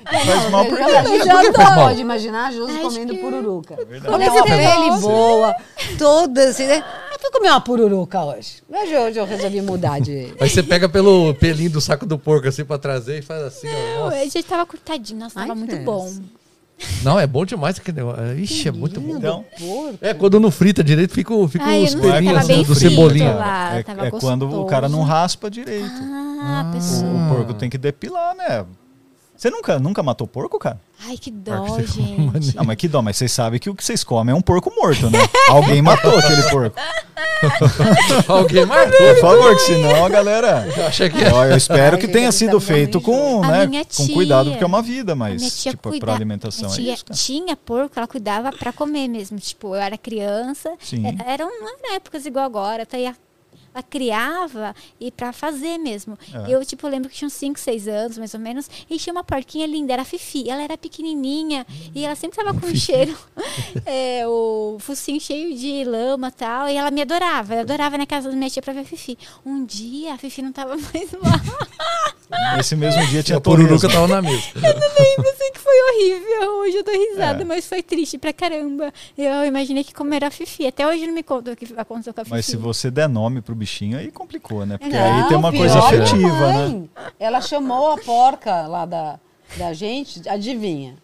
Faz 0.06 0.50
mal 0.52 0.66
por 0.66 0.78
Já 0.78 0.86
quê? 0.86 0.92
imagina- 0.92 1.26
Já 1.26 1.42
Você 1.42 1.62
adoro. 1.62 1.76
pode 1.88 2.02
imaginar 2.02 2.48
a 2.48 2.52
Josi 2.52 2.80
comendo 2.80 3.14
que- 3.14 3.20
pururuca. 3.20 3.76
verdade. 3.88 4.06
Com 4.06 4.16
aquela 4.16 4.40
Mas 4.40 4.52
é 4.52 4.76
pele 4.76 5.02
boa, 5.02 5.56
toda 5.98 6.44
assim, 6.50 6.68
né? 6.68 6.84
Ah, 6.86 7.18
fui 7.20 7.32
comer 7.32 7.50
uma 7.50 7.62
pururuca 7.62 8.22
hoje. 8.24 8.62
Hoje, 8.70 8.98
hoje 8.98 9.20
eu 9.20 9.26
resolvi 9.26 9.62
mudar 9.62 10.00
de... 10.02 10.34
Aí 10.40 10.50
você 10.50 10.62
pega 10.62 10.90
pelo 10.90 11.34
pelinho 11.36 11.70
do 11.70 11.80
saco 11.82 12.06
do 12.06 12.20
porco 12.20 12.48
assim 12.48 12.66
pra 12.66 12.78
trazer 12.78 13.20
e 13.20 13.22
faz 13.22 13.42
assim, 13.44 13.68
ó. 13.98 14.06
Nossa. 14.06 14.18
Eu 14.26 14.30
já 14.30 14.44
tava 14.44 14.66
cortadinho, 14.66 15.20
nossa, 15.20 15.40
Ai, 15.40 15.48
tava 15.48 15.58
muito 15.58 15.72
Deus. 15.74 15.86
bom. 15.86 16.14
Não, 17.02 17.18
é 17.20 17.26
bom 17.26 17.46
demais 17.46 17.80
aquele 17.80 17.98
negócio. 17.98 18.38
Ixi, 18.40 18.68
é 18.68 18.72
muito 18.72 19.00
bom. 19.00 19.16
Então. 19.16 19.46
É, 20.02 20.14
quando 20.14 20.38
não 20.40 20.52
frita 20.52 20.84
direito, 20.84 21.14
fica, 21.14 21.34
fica 21.48 21.64
Ai, 21.64 21.84
os 21.84 21.94
eu 21.94 22.02
não 22.02 22.12
pelinhos 22.12 22.38
assim, 22.40 22.64
do 22.64 22.76
frito 22.76 22.90
cebolinha. 22.90 23.34
lá. 23.36 23.76
é, 23.78 23.80
é 24.08 24.12
quando 24.12 24.60
o 24.62 24.66
cara 24.66 24.90
não 24.90 25.02
raspa 25.04 25.50
direito. 25.50 25.86
Ah, 26.42 26.66
Ah. 26.66 27.32
O 27.32 27.36
porco 27.36 27.54
tem 27.54 27.70
que 27.70 27.78
depilar, 27.78 28.36
né? 28.36 28.66
Você 29.44 29.50
nunca, 29.50 29.78
nunca 29.78 30.02
matou 30.02 30.26
porco, 30.26 30.58
cara? 30.58 30.80
Ai, 31.06 31.18
que 31.18 31.30
dó, 31.30 31.66
você 31.66 31.84
falou, 31.84 32.32
gente. 32.40 32.56
Não, 32.56 32.64
mas 32.64 32.78
que 32.78 32.88
dó, 32.88 33.02
mas 33.02 33.18
vocês 33.18 33.30
sabem 33.30 33.60
que 33.60 33.70
o 33.70 33.76
que 33.76 33.84
vocês 33.84 34.02
comem 34.02 34.32
é 34.32 34.38
um 34.38 34.40
porco 34.40 34.74
morto, 34.74 35.10
né? 35.10 35.20
Alguém 35.52 35.82
matou 35.82 36.18
aquele 36.18 36.44
porco. 36.44 36.80
Alguém 38.26 38.66
matou. 38.66 38.92
Por 38.98 39.20
favor, 39.20 39.56
que 39.56 39.62
senão 39.64 40.06
a 40.06 40.08
galera. 40.08 40.66
Eu 40.78 40.88
achei 40.88 41.10
que 41.10 41.22
Eu, 41.22 41.44
eu 41.44 41.58
espero 41.58 41.98
Ai, 41.98 42.02
que 42.02 42.08
tenha 42.08 42.32
sido 42.32 42.58
feito 42.62 43.02
com, 43.02 43.44
A 43.44 43.48
né, 43.50 43.68
minha 43.68 43.84
com 43.84 44.06
tia- 44.06 44.16
cuidado, 44.16 44.50
porque 44.52 44.64
é 44.64 44.68
uma 44.68 44.82
vida, 44.82 45.12
A 45.12 45.16
minha 45.16 45.30
mas 45.32 45.62
tia 45.62 45.72
tipo, 45.72 45.90
cuida- 45.90 46.06
para 46.06 46.16
alimentação 46.16 46.70
minha 46.70 46.80
é 46.80 46.84
tia 46.86 46.94
isso, 46.94 47.06
cara. 47.06 47.20
tinha 47.20 47.56
porco, 47.58 47.92
ela 47.98 48.08
cuidava 48.08 48.50
pra 48.54 48.72
comer 48.72 49.10
mesmo. 49.10 49.38
Tipo, 49.40 49.76
eu 49.76 49.82
era 49.82 49.98
criança. 49.98 50.72
Sim. 50.80 51.06
É- 51.06 51.34
Eram, 51.34 51.48
não 51.60 51.68
eram 51.68 51.96
épocas 51.96 52.26
igual 52.26 52.46
agora. 52.46 52.86
Tá? 52.86 52.98
E 52.98 53.08
a- 53.08 53.16
ela 53.74 53.84
criava 53.84 54.76
e 55.00 55.12
pra 55.12 55.34
fazer 55.34 55.78
mesmo. 55.78 56.18
É. 56.48 56.54
Eu, 56.54 56.64
tipo, 56.66 56.88
lembro 56.88 57.10
que 57.10 57.16
tinha 57.16 57.28
uns 57.28 57.34
5, 57.34 57.60
6 57.60 57.88
anos, 57.88 58.18
mais 58.18 58.34
ou 58.34 58.40
menos, 58.40 58.70
e 58.90 58.98
tinha 58.98 59.12
uma 59.14 59.24
porquinha 59.24 59.66
linda, 59.66 59.94
era 59.94 60.02
a 60.02 60.06
Fifi. 60.06 60.50
Ela 60.50 60.62
era 60.64 60.78
pequenininha 60.78 61.66
e 61.96 62.06
ela 62.06 62.16
sempre 62.16 62.38
tava 62.44 62.60
com 62.60 62.68
um 62.68 62.76
cheiro, 62.76 63.18
é, 63.86 64.24
o 64.28 64.78
focinho 64.80 65.20
cheio 65.20 65.58
de 65.58 65.84
lama 65.84 66.28
e 66.28 66.32
tal. 66.32 66.68
E 66.70 66.76
ela 66.76 66.92
me 66.92 67.02
adorava. 67.02 67.56
Eu 67.56 67.62
adorava 67.62 67.98
na 67.98 68.06
casa 68.06 68.30
da 68.30 68.36
minha 68.36 68.50
tia 68.50 68.62
pra 68.62 68.74
ver 68.74 68.82
a 68.82 68.86
Fifi. 68.86 69.18
Um 69.46 69.66
dia 69.66 70.14
a 70.14 70.18
Fifi 70.18 70.42
não 70.42 70.52
tava 70.52 70.76
mais 70.94 71.12
lá. 71.14 72.56
Nesse 72.58 72.76
mesmo 72.76 73.06
dia 73.08 73.22
tinha 73.22 73.38
a 73.38 73.42
torresmo. 73.42 73.80
tava 73.90 74.08
na 74.08 74.22
mesa. 74.22 74.44
Eu 75.16 75.36
sei 75.38 75.52
que 75.52 75.60
foi 75.60 75.74
horrível. 75.84 76.52
Hoje 76.62 76.78
eu 76.78 76.84
dou 76.84 76.94
risada, 76.96 77.42
É. 77.44 77.46
mas 77.46 77.68
foi 77.68 77.84
triste 77.84 78.18
pra 78.18 78.34
caramba. 78.34 78.92
Eu 79.16 79.46
imaginei 79.46 79.84
que 79.84 79.94
comer 79.94 80.24
a 80.24 80.32
Fifi. 80.32 80.66
Até 80.66 80.88
hoje 80.88 81.06
não 81.06 81.14
me 81.14 81.22
conta 81.22 81.52
o 81.52 81.56
que 81.56 81.68
aconteceu 81.78 82.12
com 82.14 82.22
a 82.22 82.24
Fifi. 82.24 82.36
Mas 82.36 82.46
se 82.48 82.58
você 82.58 82.90
der 82.90 83.08
nome 83.08 83.42
pro 83.42 83.56
bichinho, 83.64 83.98
aí 83.98 84.12
complicou, 84.12 84.66
né? 84.66 84.78
Porque 84.78 84.94
Não, 84.96 85.24
aí 85.24 85.28
tem 85.30 85.38
uma 85.38 85.52
coisa 85.52 85.80
afetiva, 85.80 86.54
né? 86.54 86.84
Ela 87.20 87.40
chamou 87.42 87.92
a 87.92 87.98
porca 87.98 88.68
lá 88.68 88.86
da, 88.86 89.20
da 89.58 89.74
gente, 89.74 90.28
adivinha? 90.28 90.96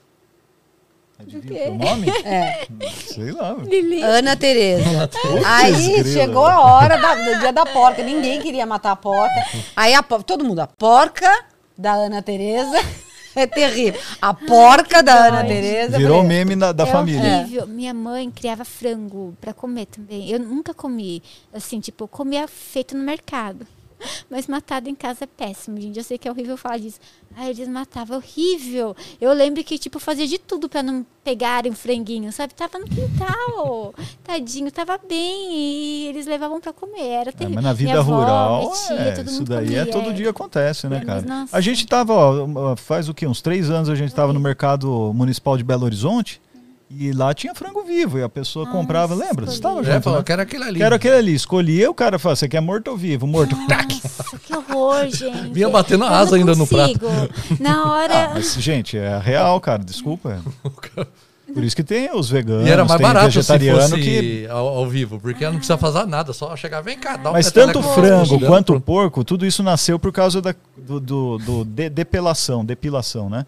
Adivinha 1.18 1.72
o 1.72 1.78
nome? 1.78 2.08
É. 2.24 2.66
Sei 2.92 3.32
lá. 3.32 3.54
Lili. 3.66 4.02
Ana 4.02 4.36
Tereza. 4.36 5.10
Aí 5.46 6.04
chegou 6.04 6.46
a 6.46 6.60
hora 6.62 6.98
da- 6.98 7.16
do 7.16 7.40
dia 7.40 7.52
da 7.54 7.66
porca. 7.66 8.02
Ninguém 8.04 8.42
queria 8.42 8.66
matar 8.66 8.92
a 8.92 8.96
porca. 8.96 9.46
Aí 9.76 9.94
a, 9.94 10.02
todo 10.04 10.44
mundo, 10.46 10.60
a 10.60 10.68
porca 10.68 11.30
da 11.78 11.94
Ana 11.94 12.22
Tereza. 12.22 12.78
É 13.36 13.46
terrível. 13.46 14.00
A 14.22 14.34
porca 14.34 15.04
da 15.04 15.28
Ana 15.28 15.44
Tereza. 15.44 15.98
Virou 15.98 16.24
meme 16.24 16.56
na- 16.56 16.72
da 16.72 16.84
é 16.84 16.88
família. 16.92 17.38
horrível. 17.40 17.68
Minha 17.68 17.94
mãe 17.94 18.30
criava 18.32 18.66
frango 18.66 19.36
pra 19.40 19.54
comer 19.54 19.86
também. 19.86 20.30
Eu 20.30 20.40
nunca 20.40 20.74
comi, 20.74 21.22
assim, 21.54 21.80
tipo, 21.80 22.04
eu 22.04 22.08
comia 22.08 22.48
feito 22.48 22.98
no 22.98 23.04
mercado. 23.04 23.66
Mas 24.30 24.48
matado 24.48 24.90
em 24.90 24.96
casa 24.96 25.26
é 25.26 25.28
péssimo, 25.28 25.80
gente. 25.80 25.98
Eu 25.98 26.04
sei 26.04 26.18
que 26.18 26.28
é 26.28 26.32
horrível 26.32 26.58
falar 26.58 26.78
disso. 26.78 27.00
Ai, 27.36 27.50
eles 27.52 27.68
matavam, 27.68 28.18
horrível. 28.18 28.96
Eu 29.20 29.32
lembro 29.34 29.64
que, 29.64 29.78
tipo, 29.78 30.00
fazia 30.00 30.28
de 30.28 30.38
tudo 30.38 30.68
pra 30.70 30.82
não 30.84 31.06
pegarem 31.24 31.72
o 31.72 31.76
franguinho, 31.76 32.32
sabe? 32.32 32.54
Tava 32.54 32.80
no 32.80 32.86
quintal. 32.86 33.94
Tadinho, 34.24 34.72
tava 34.72 34.98
bem. 34.98 35.54
E 35.54 36.08
eles 36.08 36.26
levavam 36.26 36.60
pra 36.60 36.74
comer. 36.74 37.02
Era 37.06 37.30
É, 37.30 37.34
terrível. 37.34 37.56
mas 37.56 37.64
na 37.64 37.74
vida 37.74 38.00
avó, 38.00 38.16
rural, 38.20 38.72
tia, 38.88 38.96
é, 38.96 39.22
isso 39.22 39.44
daí 39.44 39.66
comia, 39.66 39.82
é 39.82 39.86
todo 39.86 40.10
é. 40.10 40.14
dia 40.14 40.30
acontece, 40.30 40.88
né, 40.88 40.98
É, 40.98 41.06
cara? 41.06 41.26
A 41.52 41.62
gente 41.62 41.86
tava, 41.86 42.14
ó, 42.14 42.76
faz 42.76 43.10
o 43.10 43.14
quê? 43.14 43.28
Uns 43.28 43.42
três 43.42 43.70
anos 43.70 43.90
a 43.90 43.96
gente 43.96 44.14
tava 44.14 44.34
no 44.34 44.40
mercado 44.40 45.12
municipal 45.14 45.58
de 45.58 45.64
Belo 45.64 45.86
Horizonte 45.86 46.42
e 46.90 47.12
lá 47.12 47.34
tinha 47.34 47.54
frango 47.54 47.84
vivo 47.84 48.18
e 48.18 48.24
a 48.24 48.30
pessoa 48.30 48.66
comprava, 48.66 49.14
lembra? 49.14 49.46
Você 49.46 49.54
estava 49.54 49.76
escolhi. 49.76 49.90
É, 49.90 49.94
junto, 49.94 50.04
falou, 50.04 50.20
né? 50.20 50.26
quero 50.26 50.42
aquele 50.42 50.64
ali. 50.64 50.80
Quero 50.80 50.96
aquele 50.96 51.16
ali. 51.16 51.34
Escolhia, 51.36 51.90
o 51.90 51.94
cara 51.94 52.18
falava, 52.18 52.36
você 52.36 52.48
quer 52.48 52.62
morto 52.62 52.90
ou 52.90 52.98
vivo? 52.98 53.28
Morto. 53.28 53.56
Nossa, 53.56 54.40
que 54.40 54.56
horror, 54.56 55.08
gente. 55.14 55.52
Vinha 55.54 55.70
batendo 55.70 56.04
a 56.04 56.18
asa 56.18 56.36
ainda 56.36 56.56
no 56.56 56.66
consigo. 56.66 57.06
Na 57.60 57.92
hora. 57.92 58.26
Ah, 58.26 58.32
mas, 58.34 58.54
gente, 58.56 58.98
é 58.98 59.20
real, 59.20 59.60
cara, 59.62 59.84
desculpa. 59.84 60.40
Por 61.54 61.64
isso 61.64 61.76
que 61.76 61.84
tem 61.84 62.10
os 62.14 62.30
veganos, 62.30 62.68
E 62.68 62.72
era 62.72 62.86
mais 62.86 62.98
tem 63.00 63.08
barato 63.08 63.32
se 63.32 63.38
vegetariano 63.38 63.90
fosse 63.90 64.02
que... 64.02 64.48
ao, 64.50 64.68
ao 64.68 64.88
vivo, 64.88 65.20
porque 65.20 65.44
ela 65.44 65.52
não 65.52 65.60
precisa 65.60 65.78
fazer 65.80 66.06
nada, 66.06 66.32
só 66.32 66.56
chegar, 66.56 66.82
vem 66.82 66.98
cá, 66.98 67.18
dá 67.18 67.32
um 67.32 67.34
Mas 67.34 67.52
tanto 67.52 67.82
frango 67.82 68.40
quanto 68.42 68.80
porco, 68.80 69.24
tudo 69.24 69.46
isso 69.48 69.64
nasceu 69.64 69.98
por 69.98 70.12
causa 70.12 70.42
da, 70.42 70.54
do, 70.78 71.00
do, 71.00 71.38
do 71.40 71.66
de- 71.66 71.90
depilação, 71.90 72.64
depilação, 72.64 73.30
né? 73.32 73.46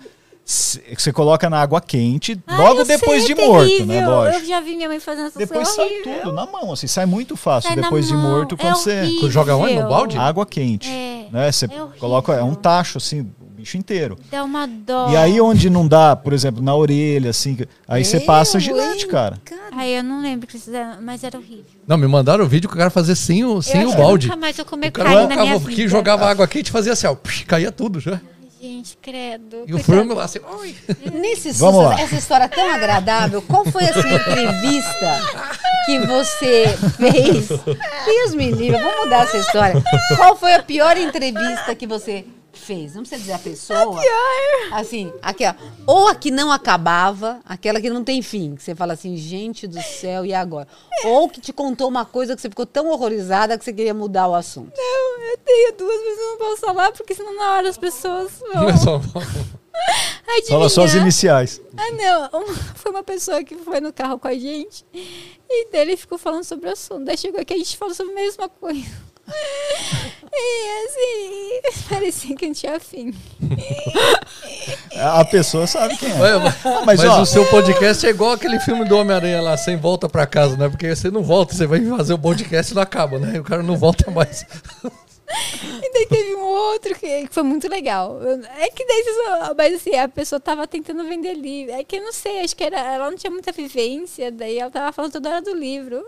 C- 0.51 0.81
Você 0.97 1.13
coloca 1.13 1.49
na 1.49 1.61
água 1.61 1.79
quente, 1.79 2.37
Ai, 2.45 2.57
logo 2.57 2.81
eu 2.81 2.85
sei, 2.85 2.97
depois 2.97 3.23
é 3.23 3.27
de 3.27 3.35
morto, 3.35 3.85
né? 3.85 4.05
Lógico. 4.05 4.43
Eu 4.43 4.47
já 4.49 4.59
vi 4.59 4.75
minha 4.75 4.89
mãe 4.89 4.99
fazendo 4.99 5.27
essas 5.27 5.37
Depois 5.37 5.67
coisas. 5.69 5.75
sai 5.75 5.85
horrível. 6.01 6.21
tudo 6.23 6.31
na 6.33 6.45
mão, 6.45 6.73
assim, 6.73 6.87
sai 6.87 7.05
muito 7.05 7.37
fácil 7.37 7.69
Sai 7.69 7.81
depois 7.81 8.07
de 8.07 8.13
morto 8.15 8.55
é 8.55 8.57
quando 8.57 8.75
você 8.75 8.99
horrível. 9.01 9.31
Joga 9.31 9.55
onde? 9.55 9.75
No 9.75 9.87
balde? 9.87 10.17
água 10.17 10.45
quente, 10.45 10.89
É, 10.89 11.27
né? 11.31 11.49
Você 11.51 11.65
é 11.65 11.69
coloca 11.99 12.33
é 12.33 12.43
um 12.43 12.53
tacho 12.53 12.97
assim, 12.97 13.21
o 13.21 13.45
bicho 13.55 13.77
inteiro. 13.77 14.17
Dá 14.29 14.43
uma 14.43 14.67
dó. 14.67 15.09
E 15.09 15.15
aí 15.15 15.39
onde 15.39 15.69
não 15.69 15.87
dá, 15.87 16.15
por 16.17 16.33
exemplo, 16.33 16.61
na 16.61 16.75
orelha 16.75 17.29
assim, 17.29 17.55
que- 17.55 17.67
aí 17.87 18.03
você 18.03 18.19
passa 18.19 18.59
gilete, 18.59 19.07
cara. 19.07 19.39
Ai, 19.71 19.97
eu 19.97 20.03
não 20.03 20.21
lembro 20.21 20.43
o 20.43 20.47
que 20.47 20.55
eles 20.57 20.65
fizeram, 20.65 21.01
mas 21.01 21.23
era 21.23 21.37
horrível. 21.37 21.63
Não, 21.87 21.97
me 21.97 22.07
mandaram 22.07 22.43
o 22.43 22.47
vídeo 22.47 22.67
que 22.67 22.75
o 22.75 22.77
cara 22.77 22.89
fazia 22.89 23.15
sem 23.15 23.45
o, 23.45 23.61
sem 23.61 23.83
eu 23.83 23.87
o 23.87 23.91
que 23.91 23.97
balde. 23.97 24.27
Nunca 24.27 24.37
mais 24.39 24.59
eu 24.59 24.65
comer 24.65 24.89
O 24.89 24.91
cara 24.91 25.09
carne 25.13 25.33
na 25.35 25.41
minha 25.43 25.57
vida. 25.59 25.87
jogava 25.87 26.25
água 26.29 26.45
quente 26.45 26.67
e 26.67 26.71
fazia 26.71 26.91
assim, 26.91 27.07
ó, 27.07 27.15
psh, 27.15 27.45
caía 27.45 27.71
tudo 27.71 28.01
já. 28.01 28.19
Gente, 28.61 28.95
credo. 29.01 29.63
E 29.65 29.73
o 29.73 29.79
frango 29.79 30.13
lá 30.13 30.25
assim, 30.25 30.37
oi. 30.59 30.75
Nesse 31.11 31.51
Vamos 31.53 31.75
susto, 31.77 31.89
lá. 31.89 31.99
essa 31.99 32.15
história 32.15 32.47
tão 32.47 32.69
agradável, 32.69 33.41
qual 33.41 33.65
foi 33.65 33.83
essa 33.85 34.07
entrevista 34.07 35.19
que 35.87 35.97
você 36.05 36.65
fez? 36.95 37.47
Deus 38.05 38.35
me 38.35 38.51
livre, 38.51 38.79
vamos 38.79 39.05
mudar 39.05 39.23
essa 39.23 39.37
história. 39.37 39.81
Qual 40.15 40.35
foi 40.35 40.53
a 40.53 40.61
pior 40.61 40.95
entrevista 40.95 41.73
que 41.73 41.87
você 41.87 42.23
fez? 42.73 42.95
Não 42.95 43.01
precisa 43.01 43.19
dizer 43.19 43.33
a 43.33 43.39
pessoa. 43.39 44.01
Assim, 44.71 45.11
aqui, 45.21 45.43
ó. 45.45 45.53
Ou 45.85 46.07
a 46.07 46.15
que 46.15 46.31
não 46.31 46.51
acabava, 46.51 47.41
aquela 47.45 47.81
que 47.81 47.89
não 47.89 48.03
tem 48.03 48.21
fim. 48.21 48.55
Que 48.55 48.63
você 48.63 48.73
fala 48.73 48.93
assim, 48.93 49.17
gente 49.17 49.67
do 49.67 49.81
céu, 49.81 50.25
e 50.25 50.33
agora? 50.33 50.67
Ou 51.05 51.27
que 51.27 51.41
te 51.41 51.51
contou 51.51 51.87
uma 51.89 52.05
coisa 52.05 52.35
que 52.35 52.41
você 52.41 52.49
ficou 52.49 52.65
tão 52.65 52.87
horrorizada 52.87 53.57
que 53.57 53.65
você 53.65 53.73
queria 53.73 53.93
mudar 53.93 54.27
o 54.29 54.35
assunto. 54.35 54.71
Não, 54.77 55.21
eu 55.31 55.37
tenho 55.43 55.73
duas, 55.77 55.95
mas 56.05 56.17
eu 56.19 56.25
não 56.31 56.37
posso 56.37 56.61
falar, 56.61 56.91
porque 56.93 57.13
senão 57.13 57.35
na 57.35 57.51
hora 57.57 57.69
as 57.69 57.77
pessoas 57.77 58.31
vão 58.53 58.63
Mas 58.65 58.79
só- 58.81 59.01
Fala 60.47 60.69
só 60.69 60.83
as 60.83 60.93
iniciais. 60.93 61.59
Ah, 61.77 61.91
não. 61.91 62.41
Uma- 62.41 62.53
foi 62.75 62.91
uma 62.91 63.03
pessoa 63.03 63.43
que 63.43 63.55
foi 63.55 63.79
no 63.81 63.91
carro 63.91 64.17
com 64.19 64.27
a 64.27 64.33
gente 64.33 64.85
e 64.93 65.65
dele 65.71 65.97
ficou 65.97 66.17
falando 66.17 66.43
sobre 66.43 66.69
o 66.69 66.71
assunto. 66.71 67.03
Daí 67.03 67.17
chegou 67.17 67.41
aqui 67.41 67.53
a 67.53 67.57
gente 67.57 67.75
falou 67.77 67.93
sobre 67.93 68.11
a 68.13 68.15
mesma 68.15 68.47
coisa. 68.47 69.10
E 70.33 71.61
assim, 71.71 71.83
parecia 71.89 72.35
que 72.35 72.47
não 72.47 72.53
tinha 72.53 72.79
fim. 72.79 73.13
A 74.95 75.23
pessoa 75.25 75.67
sabe 75.67 75.97
quem 75.97 76.09
é. 76.11 76.15
Mas 76.15 76.55
mas, 76.63 76.85
mas 76.85 77.05
ó- 77.05 77.21
o 77.21 77.25
seu 77.25 77.45
podcast 77.45 78.05
é 78.05 78.09
igual 78.09 78.31
aquele 78.31 78.59
filme 78.59 78.85
do 78.85 78.97
Homem-Aranha 78.97 79.41
lá, 79.41 79.57
sem 79.57 79.77
volta 79.77 80.07
pra 80.09 80.25
casa, 80.25 80.55
né? 80.57 80.69
Porque 80.69 80.93
você 80.95 81.09
não 81.11 81.23
volta, 81.23 81.53
você 81.53 81.65
vai 81.67 81.83
fazer 81.85 82.13
o 82.13 82.19
podcast 82.19 82.71
e 82.71 82.75
não 82.75 82.81
acaba, 82.81 83.19
né? 83.19 83.33
E 83.35 83.39
o 83.39 83.43
cara 83.43 83.61
não 83.63 83.75
volta 83.77 84.09
mais. 84.11 84.45
E 85.63 85.93
daí 85.93 86.05
teve 86.07 86.35
um 86.35 86.43
outro 86.43 86.95
que, 86.95 87.27
que 87.27 87.33
foi 87.33 87.43
muito 87.43 87.67
legal. 87.67 88.19
É 88.57 88.69
que 88.69 88.85
daí, 88.85 89.03
mas 89.57 89.75
assim, 89.75 89.95
a 89.95 90.07
pessoa 90.07 90.39
tava 90.39 90.67
tentando 90.67 91.03
vender 91.03 91.33
livro. 91.33 91.73
É 91.73 91.83
que 91.83 91.97
eu 91.97 92.03
não 92.03 92.13
sei, 92.13 92.41
acho 92.41 92.55
que 92.55 92.63
era, 92.63 92.79
ela 92.79 93.09
não 93.09 93.17
tinha 93.17 93.31
muita 93.31 93.51
vivência, 93.51 94.31
daí 94.31 94.57
ela 94.59 94.71
tava 94.71 94.91
falando 94.91 95.11
toda 95.11 95.29
hora 95.29 95.41
do 95.41 95.53
livro. 95.53 96.03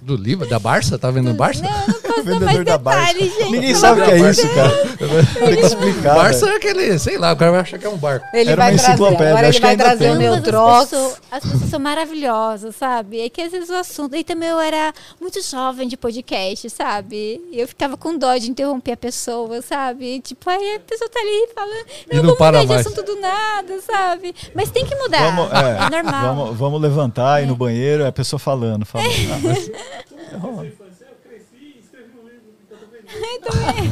Do 0.00 0.16
livro? 0.16 0.48
Da 0.48 0.58
Barça? 0.58 0.98
Tá 0.98 1.12
vendo 1.12 1.30
o 1.30 1.34
Barça? 1.34 1.62
Não, 1.62 1.70
eu 1.70 1.86
não 1.86 2.00
posso 2.00 2.24
dar 2.24 2.40
mais 2.40 2.64
detalhes, 2.64 3.34
gente. 3.34 3.50
Ninguém 3.52 3.74
sabe 3.74 4.00
o 4.00 4.04
que 4.04 4.10
é 4.10 4.30
isso, 4.30 4.48
cara. 4.52 4.86
Tem 5.46 5.56
que 5.56 5.66
explicar. 5.66 6.14
Barça 6.16 6.50
é 6.50 6.56
aquele, 6.56 6.98
sei 6.98 7.18
lá, 7.18 7.32
o 7.32 7.36
cara 7.36 7.52
vai 7.52 7.60
achar 7.60 7.78
que 7.78 7.86
é 7.86 7.88
um 7.88 7.96
barco. 7.96 8.26
Ele 8.34 8.50
Era 8.50 8.62
vai 8.62 8.72
uma 8.72 8.78
trazer, 8.78 8.92
enciclopédia, 8.92 9.28
agora 9.28 9.48
acho 9.48 9.58
ele 9.58 9.60
que 9.60 9.66
vai 9.66 9.76
trazer 9.76 10.10
o 10.10 10.16
meu 10.16 10.42
troço. 10.42 10.82
As 10.82 10.90
pessoas, 10.90 11.20
as 11.30 11.42
pessoas 11.44 11.70
são 11.70 11.78
maravilhosas, 11.80 12.74
sabe? 12.74 13.20
É 13.20 13.28
que 13.28 13.40
às 13.40 13.52
vezes 13.52 13.70
o 13.70 13.74
assunto. 13.74 14.16
E 14.16 14.24
também 14.24 14.48
eu 14.48 14.58
era 14.58 14.92
muito 15.20 15.40
jovem 15.40 15.86
de 15.86 15.96
podcast, 15.96 16.68
sabe? 16.70 17.40
E 17.52 17.60
eu 17.60 17.68
ficava 17.68 17.96
com 17.96 18.11
dó 18.18 18.36
de 18.36 18.50
interromper 18.50 18.92
a 18.92 18.96
pessoa, 18.96 19.60
sabe? 19.62 20.20
Tipo, 20.20 20.48
aí 20.50 20.76
a 20.76 20.80
pessoa 20.80 21.08
tá 21.10 21.20
ali 21.20 21.48
falando. 21.54 21.86
Eu 22.10 22.22
não 22.22 22.28
vou 22.30 22.36
para 22.36 22.60
mudar 22.62 22.74
de 22.74 22.80
assunto 22.80 23.02
do 23.02 23.20
nada, 23.20 23.80
sabe? 23.80 24.34
Mas 24.54 24.70
tem 24.70 24.84
que 24.84 24.94
mudar. 24.94 25.34
Vamos, 25.34 25.52
é, 25.52 25.86
é, 25.86 25.90
normal. 25.90 26.34
Vamos, 26.34 26.58
vamos 26.58 26.80
levantar, 26.80 27.42
ir 27.42 27.46
no 27.46 27.56
banheiro, 27.56 28.02
é 28.02 28.08
a 28.08 28.12
pessoa 28.12 28.38
falando. 28.38 28.84
falando. 28.84 29.08
Ah, 29.08 29.38
mas- 29.42 29.70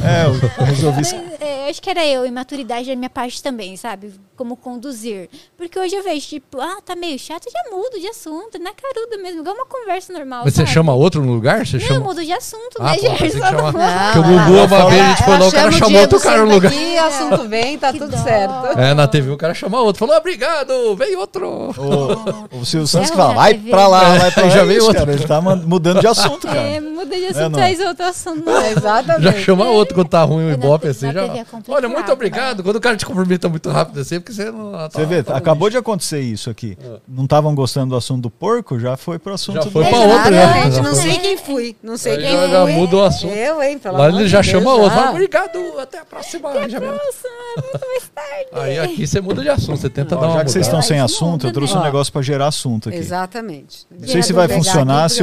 É, 0.03 0.25
eu 0.25 0.65
resolvi. 0.65 0.97
Mas, 0.97 1.13
é, 1.41 1.65
eu 1.65 1.69
acho 1.69 1.81
que 1.81 1.89
era 1.89 2.05
eu, 2.05 2.25
imaturidade 2.25 2.87
da 2.89 2.95
minha 2.95 3.09
parte 3.09 3.41
também, 3.41 3.77
sabe? 3.77 4.13
Como 4.41 4.57
conduzir. 4.57 5.29
Porque 5.55 5.77
hoje 5.77 5.93
eu 5.95 6.03
vejo, 6.03 6.25
tipo, 6.25 6.59
ah, 6.59 6.77
tá 6.83 6.95
meio 6.95 7.19
chato, 7.19 7.43
já 7.45 7.69
mudo 7.75 7.99
de 7.99 8.07
assunto, 8.07 8.57
na 8.57 8.71
caruda 8.73 9.15
mesmo, 9.21 9.41
igual 9.41 9.53
uma 9.53 9.67
conversa 9.67 10.11
normal. 10.11 10.41
Mas 10.45 10.55
você 10.55 10.61
sabe? 10.61 10.71
chama 10.73 10.95
outro 10.95 11.23
no 11.23 11.31
lugar? 11.31 11.63
Você 11.63 11.77
Não, 11.77 11.85
chama... 11.85 11.99
mudo 11.99 12.25
de 12.25 12.31
assunto, 12.33 12.77
Ah, 12.79 12.85
né, 12.85 12.95
pô, 12.95 13.01
pensei 13.01 13.11
que 13.11 13.29
Gerson? 13.37 13.71
Porque 13.71 14.19
o 14.19 14.23
Gugu, 14.23 14.51
uma 14.65 14.75
ela- 14.77 14.89
vez, 14.89 15.01
a 15.01 15.07
gente 15.13 15.29
lá, 15.29 15.47
o 15.47 15.51
cara 15.51 15.71
chamou 15.71 16.01
outro 16.01 16.19
cara 16.19 16.43
no 16.43 16.51
lugar. 16.55 16.71
Aqui, 16.71 16.97
assunto 16.97 17.47
vem, 17.47 17.77
tá 17.77 17.91
Que 17.93 17.99
tudo 17.99 18.09
dó. 18.11 18.17
certo. 18.17 18.79
É, 18.79 18.93
na 18.95 19.07
TV 19.07 19.29
o 19.29 19.37
cara 19.37 19.53
chama 19.53 19.79
outro. 19.79 19.99
Falou, 19.99 20.15
obrigado, 20.17 20.95
veio 20.95 21.19
outro. 21.19 21.69
O, 22.51 22.61
o 22.61 22.65
Silvio 22.65 22.87
Santos 22.87 23.09
que 23.11 23.15
É, 23.15 23.17
fala, 23.17 23.33
vai 23.35 23.53
pra 23.53 23.87
lá, 23.87 24.17
vai 24.17 24.31
pra 24.31 24.43
lá. 24.45 24.49
Já 24.49 24.61
É 24.61 24.65
veio 24.65 24.83
outro. 24.85 25.11
ele 25.11 25.27
tá 25.27 25.39
mudando 25.39 25.99
de 25.99 26.07
assunto, 26.07 26.47
cara. 26.47 26.59
É, 26.61 26.79
muda 26.79 27.15
de 27.15 27.25
É, 27.25 27.29
assunto, 27.29 27.53
traz 27.53 27.79
outro 27.79 28.05
assunto. 28.05 28.49
Exatamente. 28.75 29.23
Já 29.23 29.33
chama 29.33 29.65
outro 29.69 29.93
quando 29.93 30.07
tá 30.09 30.23
ruim 30.23 30.47
o 30.49 30.51
ibope, 30.51 30.87
assim. 30.87 31.11
Já... 31.11 31.21
É 31.25 31.45
Olha, 31.67 31.87
muito 31.87 32.11
obrigado. 32.11 32.63
Quando 32.63 32.77
o 32.77 32.81
cara 32.81 32.95
te 32.97 33.05
cumprimenta 33.05 33.47
muito 33.49 33.69
rápido 33.69 33.99
assim, 33.99 34.15
é 34.15 34.19
você 34.31 34.51
não. 34.51 34.71
tá- 34.71 34.89
Você 34.89 35.05
vê, 35.05 35.23
tá 35.23 35.35
acabou 35.35 35.67
lixo. 35.67 35.71
de 35.71 35.77
acontecer 35.79 36.19
isso 36.21 36.49
aqui. 36.49 36.77
Não 37.07 37.23
estavam 37.25 37.53
gostando 37.55 37.91
do 37.91 37.95
assunto 37.95 38.21
do 38.23 38.29
porco, 38.29 38.79
já 38.79 38.95
foi 38.97 39.19
pro 39.19 39.33
assunto 39.33 39.55
Já 39.55 39.61
do 39.61 39.71
foi 39.71 39.83
pra 39.83 39.91
porco. 39.97 40.07
outro, 40.13 40.31
né? 40.31 40.65
Não 40.81 40.83
foi. 40.83 40.95
sei 40.95 41.17
quem 41.19 41.37
fui. 41.37 41.75
Não 41.83 41.97
sei 41.97 42.13
Aí 42.13 42.23
quem 42.23 42.31
já- 42.31 42.41
fui. 42.41 42.49
já 42.51 42.65
muda 42.67 42.95
o 42.97 43.01
assunto. 43.03 43.33
Eu, 43.33 43.61
hein? 43.63 43.79
Pelo 43.79 43.97
Lá 43.97 44.09
ele 44.09 44.27
já 44.27 44.41
Deus, 44.41 44.51
chama 44.51 44.73
outro. 44.73 44.97
Fala, 44.97 45.11
obrigado, 45.11 45.79
até 45.79 45.99
a 45.99 46.05
próxima. 46.05 46.49
Aí 46.51 46.69
já 46.69 46.79
vem. 46.79 46.89
Nossa, 46.89 47.27
muito 47.57 47.87
mais 47.87 48.09
tarde. 48.13 48.47
Aí 48.53 48.79
aqui 48.79 49.07
você 49.07 49.21
muda 49.21 49.41
de 49.41 49.49
assunto, 49.49 49.77
você 49.79 49.89
tenta 49.89 50.15
dar 50.15 50.27
uma 50.27 50.33
já 50.37 50.45
que 50.45 50.51
vocês 50.51 50.65
estão 50.65 50.81
sem 50.81 50.99
assunto, 50.99 51.47
eu 51.47 51.53
trouxe 51.53 51.75
um 51.77 51.81
negócio 51.83 52.11
pra 52.11 52.21
gerar 52.21 52.47
assunto 52.47 52.89
aqui. 52.89 52.97
Exatamente. 52.97 53.85
Não 53.91 54.07
sei 54.07 54.21
se 54.23 54.33
vai 54.33 54.47
funcionar 54.47 55.09
se 55.09 55.21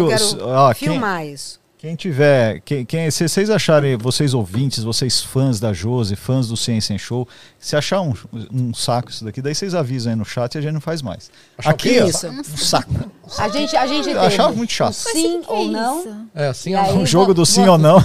filmar 0.77 1.27
isso. 1.27 1.58
Quem 1.81 1.95
tiver, 1.95 2.61
quem, 2.65 2.85
quem- 2.85 3.09
se 3.09 3.29
vocês 3.29 3.49
acharem, 3.49 3.97
vocês 3.97 4.35
ouvintes, 4.35 4.83
vocês 4.83 5.21
fãs 5.23 5.61
da 5.61 5.73
Josi, 5.73 6.17
fãs 6.17 6.49
do 6.49 6.57
Ciência 6.57 6.93
em 6.93 6.99
Show, 6.99 7.27
se 7.57 7.77
achar 7.77 8.01
um, 8.01 8.13
um 8.53 8.75
saco 8.75 9.11
isso 9.11 9.25
daqui, 9.25 9.41
daí 9.41 9.55
vocês 9.55 9.77
avisam 9.77 10.11
aí 10.13 10.19
no 10.19 10.25
chat 10.25 10.57
e 10.57 10.59
a 10.59 10.61
gente 10.61 10.73
não 10.73 10.81
faz 10.81 11.03
mais. 11.03 11.31
Achar 11.57 11.71
Aqui, 11.71 12.01
ó, 12.01 12.07
Isso. 12.07 12.27
um 12.27 12.43
saco. 12.43 12.93
A 13.39 13.49
gente, 13.49 13.77
a 13.77 13.87
gente 13.87 14.09
Eu 14.09 14.15
teve 14.15 14.27
achava 14.27 14.53
muito 14.53 14.73
chato. 14.73 14.93
sim 14.95 15.41
ou 15.47 15.67
é 15.69 15.71
não. 15.71 16.01
isso? 16.01 16.17
É 16.35 16.47
assim, 16.49 16.71
E 16.71 16.75
ó. 16.75 16.81
aí, 16.83 16.99
O 16.99 17.07
jogo 17.07 17.33
do 17.33 17.47
sim 17.47 17.69
ou 17.69 17.79
não. 17.79 18.03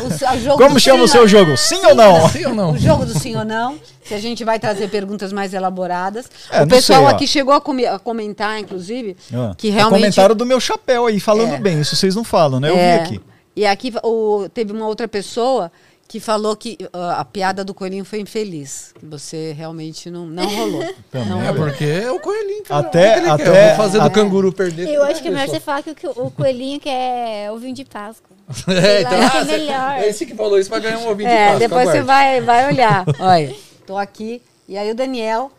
Como 0.56 0.80
chama 0.80 1.04
o 1.06 1.08
sim 1.08 1.12
seu 1.14 1.22
ou- 1.22 1.28
jogo? 1.28 1.58
Sim 1.58 1.84
ou 1.84 1.96
não? 1.96 2.30
Sim 2.30 2.46
ou 2.46 2.54
não? 2.54 2.72
O 2.74 2.78
jogo 2.78 3.06
do 3.08 3.18
sim 3.18 3.36
ou 3.36 3.44
não, 3.44 3.80
se 4.04 4.14
a 4.14 4.20
gente 4.20 4.44
vai 4.44 4.60
trazer 4.60 4.88
perguntas 4.92 5.34
mais 5.34 5.52
elaboradas. 5.52 6.30
É, 6.52 6.58
o 6.58 6.60
não 6.60 6.68
pessoal 6.68 7.06
sei, 7.08 7.16
aqui 7.16 7.26
chegou 7.26 7.56
a, 7.56 7.60
come- 7.60 7.88
a 7.88 7.98
comentar, 7.98 8.60
inclusive, 8.60 9.18
Ah, 9.34 9.56
que 9.58 9.72
realmente. 9.72 10.00
comentário 10.00 10.36
do 10.36 10.46
meu 10.46 10.60
chapéu 10.60 11.08
aí, 11.08 11.20
falando 11.20 11.56
É. 11.56 11.58
bem, 11.60 11.82
isso 11.82 11.96
vocês 11.96 12.16
não 12.16 12.24
falam, 12.24 12.60
né? 12.60 12.70
Eu 12.70 12.78
É, 12.78 12.98
vi 13.00 13.04
aqui. 13.04 13.22
E 13.56 13.66
aqui 13.66 13.94
o, 14.04 14.48
teve 14.54 14.72
uma 14.74 14.88
outra 14.88 15.08
pessoa 15.08 15.72
que 16.08 16.20
falou 16.20 16.56
que 16.56 16.78
ah, 16.92 17.20
a 17.22 17.26
piada 17.26 17.64
do 17.64 17.74
coelhinho 17.74 18.04
foi 18.06 18.20
infeliz. 18.20 18.94
Que 19.00 19.06
você 19.06 19.52
realmente 19.54 20.10
não, 20.12 20.26
não 20.26 20.46
rolou. 20.48 20.84
Também. 21.12 21.30
Não 21.30 21.42
É 21.42 21.48
rolou. 21.50 21.66
porque 21.68 21.84
é 21.86 22.12
o 22.12 22.20
coelhinho. 22.20 22.64
cara. 22.64 22.88
Até- 22.88 23.00
O 23.00 23.14
que 23.14 23.22
que 23.22 23.28
ele 23.30 23.38
quer? 23.38 23.44
até- 23.50 23.64
Eu 23.64 23.68
vou 23.70 23.78
fazer 23.78 24.00
do 24.00 24.06
até- 24.06 24.14
canguru 24.16 24.52
perder. 24.54 24.90
Eu 24.90 25.04
acho 25.04 25.22
que 25.22 25.28
é 25.28 25.32
melhor 25.32 25.48
você 25.48 25.60
falar 25.60 25.82
que 25.84 25.92
o, 25.92 25.96
que 25.96 26.08
o 26.08 26.32
coelhinho 26.32 26.80
quer 26.80 27.52
ovinho 27.52 27.74
de 27.74 27.86
Páscoa. 27.86 28.36
É, 28.68 29.02
então, 29.02 29.18
lá, 29.20 29.32
ah, 29.34 29.38
é 29.38 29.46
você- 29.46 29.52
melhor. 29.58 29.92
é 29.94 30.10
esse 30.10 30.26
que 30.26 30.36
falou 30.36 30.60
isso 30.60 30.70
vai 30.70 30.82
ganhar 30.82 30.98
um 31.00 31.16
de 31.16 31.26
É, 31.26 31.38
Páscoa, 31.46 31.60
depois 31.60 31.90
você 31.90 31.98
aguarde. 32.00 32.06
vai, 32.06 32.42
vai 32.42 32.68
olhar. 32.68 33.06
Olha, 33.20 33.56
tô 33.88 33.98
aqui. 33.98 34.42
E 34.68 34.78
aí 34.78 34.92
o 34.92 34.96
Daniel, 34.96 35.52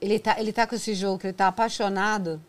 ele 0.00 0.18
tá, 0.18 0.36
ele 0.38 0.52
tá 0.52 0.66
com 0.66 0.74
esse 0.74 0.94
jogo 0.94 1.18
que 1.18 1.26
ele 1.28 1.32
tá 1.32 1.48
apaixonado. 1.48 2.40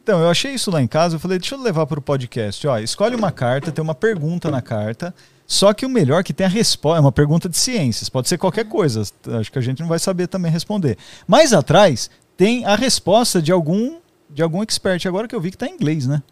Então, 0.00 0.20
eu 0.20 0.30
achei 0.30 0.52
isso 0.54 0.70
lá 0.70 0.80
em 0.80 0.86
casa, 0.86 1.16
eu 1.16 1.20
falei, 1.20 1.38
deixa 1.38 1.56
eu 1.56 1.60
levar 1.60 1.84
para 1.86 1.98
o 1.98 2.02
podcast. 2.02 2.66
Ó, 2.66 2.78
escolhe 2.78 3.16
uma 3.16 3.32
carta, 3.32 3.72
tem 3.72 3.82
uma 3.82 3.94
pergunta 3.94 4.50
na 4.50 4.62
carta. 4.62 5.14
Só 5.46 5.72
que 5.72 5.84
o 5.84 5.88
melhor 5.88 6.20
é 6.20 6.22
que 6.22 6.32
tem 6.32 6.46
a 6.46 6.48
resposta, 6.48 6.98
é 6.98 7.00
uma 7.00 7.10
pergunta 7.10 7.48
de 7.48 7.56
ciências, 7.56 8.08
pode 8.08 8.28
ser 8.28 8.38
qualquer 8.38 8.66
coisa, 8.66 9.02
acho 9.40 9.50
que 9.50 9.58
a 9.58 9.62
gente 9.62 9.80
não 9.80 9.88
vai 9.88 9.98
saber 9.98 10.28
também 10.28 10.52
responder. 10.52 10.96
Mais 11.26 11.52
atrás 11.52 12.10
tem 12.36 12.64
a 12.66 12.76
resposta 12.76 13.40
de 13.40 13.50
algum 13.50 13.98
de 14.30 14.42
algum 14.42 14.62
expert, 14.62 15.06
agora 15.06 15.26
que 15.26 15.34
eu 15.34 15.40
vi 15.40 15.50
que 15.50 15.56
tá 15.56 15.66
em 15.66 15.72
inglês, 15.72 16.06
né? 16.06 16.22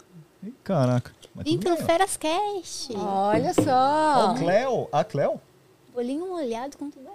Ih, 0.42 0.54
Caraca. 0.62 1.10
Bem, 1.34 1.58
Feras 1.84 2.16
Cash. 2.16 2.88
Olha 2.94 3.54
só. 3.54 4.32
Ó, 4.32 4.34
Cleo, 4.34 4.88
a 4.92 5.02
Cleo? 5.02 5.40
Bolinho 5.94 6.28
molhado 6.28 6.76
com 6.76 6.90
tudo 6.90 7.08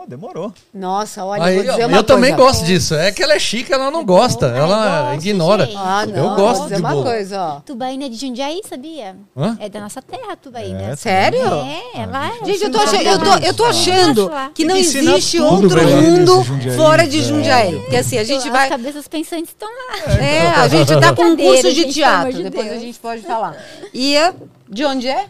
Ó, 0.00 0.06
demorou. 0.06 0.52
Nossa, 0.72 1.24
olha, 1.24 1.42
Aí, 1.42 1.54
vou 1.56 1.64
dizer 1.64 1.84
ó, 1.84 1.88
uma 1.88 1.96
eu 1.96 2.04
também 2.04 2.36
gosto 2.36 2.64
disso. 2.64 2.94
É 2.94 3.10
que 3.10 3.20
ela 3.20 3.34
é 3.34 3.38
chique, 3.40 3.72
ela 3.72 3.90
não 3.90 4.04
gosta. 4.04 4.46
Ah, 4.52 4.56
Ela 4.56 4.98
eu 4.98 5.04
gosto, 5.16 5.26
ignora. 5.26 5.64
gente. 5.66 5.76
Ah, 5.76 6.06
não, 6.06 6.16
Eu 6.16 6.36
gosto 6.36 6.58
vou 6.58 6.62
dizer 6.64 6.74
de 6.76 6.80
uma 6.82 6.90
bolo. 6.90 7.02
coisa, 7.02 7.40
ó. 7.42 7.60
Tubaína 7.60 8.04
é 8.04 8.08
de 8.08 8.14
Jundiaí, 8.14 8.60
sabia? 8.68 9.16
Hã? 9.36 9.56
É 9.58 9.68
da 9.68 9.80
nossa 9.80 10.00
terra, 10.00 10.36
Tubaína. 10.40 10.82
É, 10.92 10.94
Sério? 10.96 11.40
É, 11.42 12.00
ela 12.02 12.28
é. 12.28 12.44
Gente, 12.44 12.62
eu 12.62 12.70
tô, 12.70 12.78
achando, 12.78 13.02
eu 13.02 13.18
tô, 13.18 13.46
eu 13.46 13.54
tô 13.54 13.64
achando 13.64 14.30
que 14.54 14.64
não 14.64 14.74
Tem 14.76 14.84
que 14.84 14.88
ensinar 14.88 15.12
existe 15.16 15.40
outro 15.40 15.84
mundo 15.86 16.44
fora 16.76 17.04
de 17.04 17.18
É. 17.18 17.22
Jundiaí. 17.22 17.80
Porque 17.80 17.96
assim, 17.96 18.18
a 18.18 18.24
gente 18.24 18.46
As 18.46 18.52
vai. 18.52 18.68
cabeças 18.68 19.08
pensantes 19.08 19.48
estão 19.50 19.68
lá. 19.68 20.14
É, 20.14 20.46
a 20.50 20.68
gente 20.68 20.94
tá 21.00 21.12
com 21.16 21.24
um 21.24 21.36
curso 21.36 21.72
de 21.74 21.92
teatro. 21.92 22.32
de 22.32 22.42
Depois 22.44 22.70
a 22.70 22.76
gente 22.78 22.98
pode 23.00 23.22
falar. 23.22 23.56
E 23.92 24.14
de 24.68 24.84
onde 24.84 25.08
é? 25.08 25.26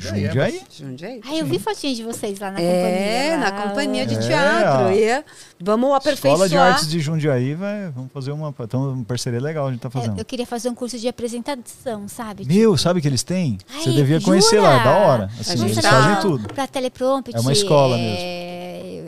Jundiaí. 0.00 0.60
Jundiaí. 0.78 1.20
Ah, 1.24 1.34
eu 1.36 1.46
vi 1.46 1.58
fotinhas 1.58 1.96
de 1.96 2.02
vocês 2.04 2.38
lá 2.38 2.50
na 2.50 2.60
É, 2.60 2.64
companhia. 2.64 3.36
na 3.36 3.44
lá. 3.56 3.68
companhia 3.68 4.06
de 4.06 4.14
É, 4.14 4.18
teatro. 4.18 4.92
E 4.92 5.24
vamos 5.60 5.92
aperfeiçoar. 5.94 6.32
Escola 6.32 6.48
de 6.48 6.56
Artes 6.56 6.88
de 6.88 7.00
Jundiaí, 7.00 7.54
vai, 7.54 7.90
vamos 7.90 8.10
fazer 8.12 8.32
uma, 8.32 8.54
então, 8.60 8.92
uma 8.92 9.04
parceria 9.04 9.40
legal 9.40 9.66
a 9.66 9.70
gente 9.70 9.80
tá 9.80 9.88
É, 9.88 9.90
fazendo. 9.90 10.18
eu 10.18 10.24
queria 10.24 10.46
fazer 10.46 10.68
um 10.70 10.74
curso 10.74 10.98
de 10.98 11.06
apresentação, 11.08 12.08
sabe? 12.08 12.44
Meu, 12.46 12.76
sabe 12.76 12.98
o 12.98 13.02
que 13.02 13.08
eles 13.08 13.22
têm? 13.22 13.58
Você 13.68 13.90
Ai, 13.90 13.94
devia 13.94 14.20
conhecer 14.20 14.56
jura? 14.56 14.68
lá, 14.68 14.80
é 14.80 14.84
da 14.84 14.90
hora. 14.96 15.30
Assim, 15.38 15.64
eles 15.64 15.78
fazem 15.78 16.20
tudo. 16.22 16.48
Pra 16.54 16.66
teleprompter. 16.66 17.34
É 17.36 17.40
uma 17.40 17.52
escola 17.52 17.96
é, 17.98 18.49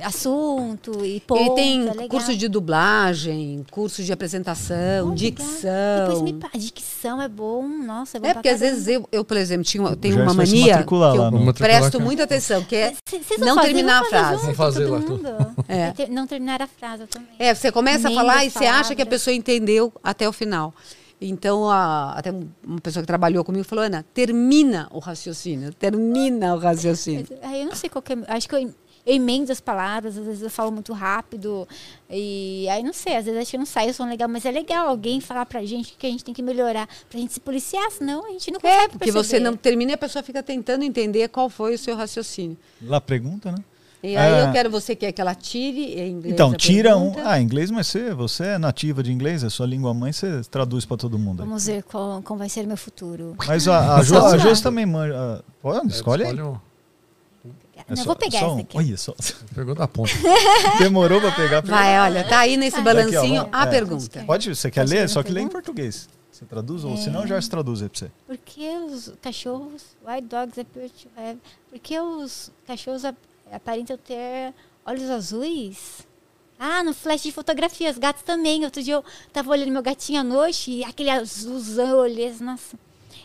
Assunto 0.02 1.04
e 1.04 1.20
ponto. 1.20 1.40
Ele 1.40 1.50
tem 1.54 1.80
é 1.88 1.90
legal. 1.92 2.08
curso 2.08 2.36
de 2.36 2.48
dublagem, 2.48 3.64
curso 3.70 4.02
de 4.02 4.12
apresentação, 4.12 5.10
Oh, 5.10 5.14
dicção. 5.14 5.70
Depois 6.08 6.22
me. 6.22 6.38
Dicção 6.58 7.20
é 7.20 7.28
bom, 7.28 7.66
nossa, 7.66 8.16
é 8.16 8.20
bom 8.20 8.26
É 8.26 8.34
porque 8.34 8.48
às 8.48 8.60
vezes 8.60 8.86
eu, 8.88 9.08
eu, 9.10 9.24
por 9.24 9.36
exemplo, 9.36 9.64
tinha, 9.64 9.82
uma- 9.82 9.96
tenho 9.96 10.14
Já 10.14 10.22
uma 10.22 10.34
vai 10.34 10.46
se 10.46 10.52
mania 10.56 10.82
que 10.84 10.94
lá 10.94 11.14
eu 11.16 11.30
matricular 11.32 11.54
presto 11.80 12.00
muita 12.00 12.24
atenção, 12.24 12.62
que 12.64 12.76
é 12.76 12.94
vão 13.38 13.54
não 13.56 13.62
terminar 13.62 14.02
a 14.02 14.04
frase. 14.04 14.30
junto, 14.32 14.42
Vamos 14.42 14.56
fazer 14.56 14.86
lá. 14.86 15.54
É. 15.68 16.08
Não 16.08 16.26
terminar 16.26 16.60
a 16.62 16.66
frase 16.66 17.02
eu 17.02 17.06
também. 17.08 17.28
É, 17.38 17.54
você 17.54 17.70
começa 17.72 18.06
a 18.08 18.10
Nem 18.10 18.18
falar 18.18 18.34
das 18.36 18.44
e 18.44 18.50
você 18.50 18.66
acha 18.66 18.94
que 18.94 19.02
a 19.02 19.06
pessoa 19.06 19.34
entendeu 19.34 19.92
até 20.02 20.28
o 20.28 20.32
final. 20.32 20.74
Então, 21.24 21.70
a- 21.70 22.14
até 22.16 22.32
uma 22.66 22.80
pessoa 22.82 23.00
que 23.02 23.06
trabalhou 23.06 23.44
comigo 23.44 23.64
falou, 23.64 23.84
Ana, 23.84 24.04
termina 24.12 24.88
o 24.90 24.98
raciocínio, 24.98 25.72
termina 25.72 26.54
o 26.54 26.58
raciocínio. 26.58 27.26
Aí 27.42 27.60
eu 27.60 27.66
não 27.66 27.76
sei 27.76 27.88
qual 27.88 28.02
que 28.02 28.12
é. 28.12 28.16
Acho 28.26 28.48
que 28.48 28.54
eu, 28.56 28.74
eu 29.04 29.14
emendo 29.14 29.50
as 29.50 29.60
palavras, 29.60 30.16
às 30.16 30.24
vezes 30.24 30.42
eu 30.42 30.50
falo 30.50 30.70
muito 30.70 30.92
rápido. 30.92 31.66
E 32.10 32.68
aí 32.68 32.82
não 32.82 32.92
sei, 32.92 33.16
às 33.16 33.24
vezes 33.24 33.40
acho 33.40 33.50
que 33.50 33.58
não 33.58 33.66
sai 33.66 33.90
o 33.90 33.94
som 33.94 34.06
legal, 34.06 34.28
mas 34.28 34.44
é 34.44 34.50
legal 34.50 34.88
alguém 34.88 35.20
falar 35.20 35.44
pra 35.46 35.64
gente 35.64 35.94
que 35.98 36.06
a 36.06 36.10
gente 36.10 36.24
tem 36.24 36.32
que 36.34 36.42
melhorar 36.42 36.88
pra 37.10 37.18
gente 37.18 37.32
se 37.32 37.40
policiar, 37.40 37.90
senão 37.90 38.26
a 38.26 38.30
gente 38.30 38.50
não 38.50 38.60
consegue 38.60 38.84
É, 38.84 38.88
porque 38.88 39.10
você 39.10 39.30
perceber. 39.36 39.44
não 39.44 39.56
termina 39.56 39.90
e 39.92 39.94
a 39.94 39.98
pessoa 39.98 40.22
fica 40.22 40.42
tentando 40.42 40.84
entender 40.84 41.28
qual 41.28 41.48
foi 41.50 41.74
o 41.74 41.78
seu 41.78 41.96
raciocínio. 41.96 42.56
Lá 42.82 43.00
pergunta, 43.00 43.50
né? 43.50 43.58
E 44.04 44.16
aí 44.16 44.32
É. 44.34 44.48
eu 44.48 44.52
quero 44.52 44.68
você 44.68 44.96
quer 44.96 45.12
que 45.12 45.20
ela 45.20 45.32
tire 45.32 45.94
em 46.00 46.10
inglês 46.10 46.34
Então, 46.34 46.50
a 46.50 46.56
tira 46.56 46.96
um. 46.96 47.10
pergunta. 47.12 47.30
Ah, 47.30 47.40
inglês, 47.40 47.70
mas 47.70 47.86
você, 47.86 48.12
você 48.12 48.44
é 48.44 48.58
nativa 48.58 49.00
de 49.00 49.12
inglês, 49.12 49.44
é 49.44 49.48
sua 49.48 49.64
língua 49.64 49.94
mãe, 49.94 50.12
você 50.12 50.42
traduz 50.50 50.84
pra 50.84 50.96
todo 50.96 51.16
mundo. 51.18 51.40
aí. 51.42 51.46
Vamos 51.48 51.66
ver 51.66 51.84
qual, 51.84 52.20
como 52.22 52.38
vai 52.38 52.48
ser 52.48 52.64
o 52.64 52.66
meu 52.68 52.76
futuro. 52.76 53.36
Mas 53.46 53.68
a, 53.68 53.78
a, 53.78 53.98
a. 54.34 54.38
Josi 54.38 54.60
também 54.62 54.84
manja. 54.86 55.14
ah, 55.16 55.42
Pode, 55.62 55.86
escolhe 55.92 56.24
aí. 56.24 56.40
um. 56.42 56.56
É 57.88 57.90
não, 57.90 57.96
só- 57.96 58.04
vou 58.04 58.16
pegar 58.16 58.38
só 58.40 58.46
essa 58.46 58.54
um- 58.54 58.58
aqui. 58.60 58.76
Olha 58.78 58.96
só. 58.96 59.14
Pergunta 59.54 59.84
a 59.84 59.88
ponta. 59.88 60.12
Demorou 60.78 61.20
pra 61.20 61.32
pegar. 61.32 61.62
pegou. 61.62 61.76
Vai, 61.76 62.00
olha, 62.00 62.24
tá 62.24 62.38
aí 62.40 62.56
nesse 62.56 62.76
Aqui, 62.76 62.80
ó, 62.80 62.84
balancinho 62.94 63.40
vamos- 63.42 63.48
a 63.54 63.62
é. 63.62 63.66
pergunta. 63.66 64.24
Pode, 64.26 64.54
você 64.54 64.70
quer 64.70 64.82
Posso 64.82 64.94
ler? 64.94 65.08
Só 65.08 65.22
que 65.22 65.32
lê 65.32 65.40
em 65.40 65.48
português. 65.48 66.08
Você 66.30 66.44
traduz? 66.46 66.82
Ou 66.84 66.96
senão 66.96 67.26
já 67.26 67.40
se 67.40 67.48
traduz 67.50 67.82
aí 67.82 67.88
pra 67.88 67.98
você. 67.98 68.10
Por 68.26 68.38
que 68.38 68.68
os 68.78 69.12
cachorros, 69.20 69.82
white 70.06 70.26
dogs 70.28 70.58
appear 70.60 70.88
to 70.88 71.08
have, 71.16 71.38
por 71.70 71.78
que 71.78 72.00
os 72.00 72.50
cachorros 72.66 73.04
ap- 73.04 73.16
aparentam 73.52 73.96
ter 73.98 74.52
olhos 74.84 75.10
azuis? 75.10 76.06
Ah, 76.58 76.82
no 76.84 76.94
flash 76.94 77.22
de 77.24 77.32
fotografias, 77.32 77.98
gatos 77.98 78.22
também. 78.22 78.64
Outro 78.64 78.82
dia 78.82 78.94
eu 78.94 79.04
tava 79.32 79.50
olhando 79.50 79.72
meu 79.72 79.82
gatinho 79.82 80.20
à 80.20 80.24
noite 80.24 80.70
e 80.70 80.84
aquele 80.84 81.10
azulzão, 81.10 81.98
olhos, 81.98 82.40
nossa. 82.40 82.76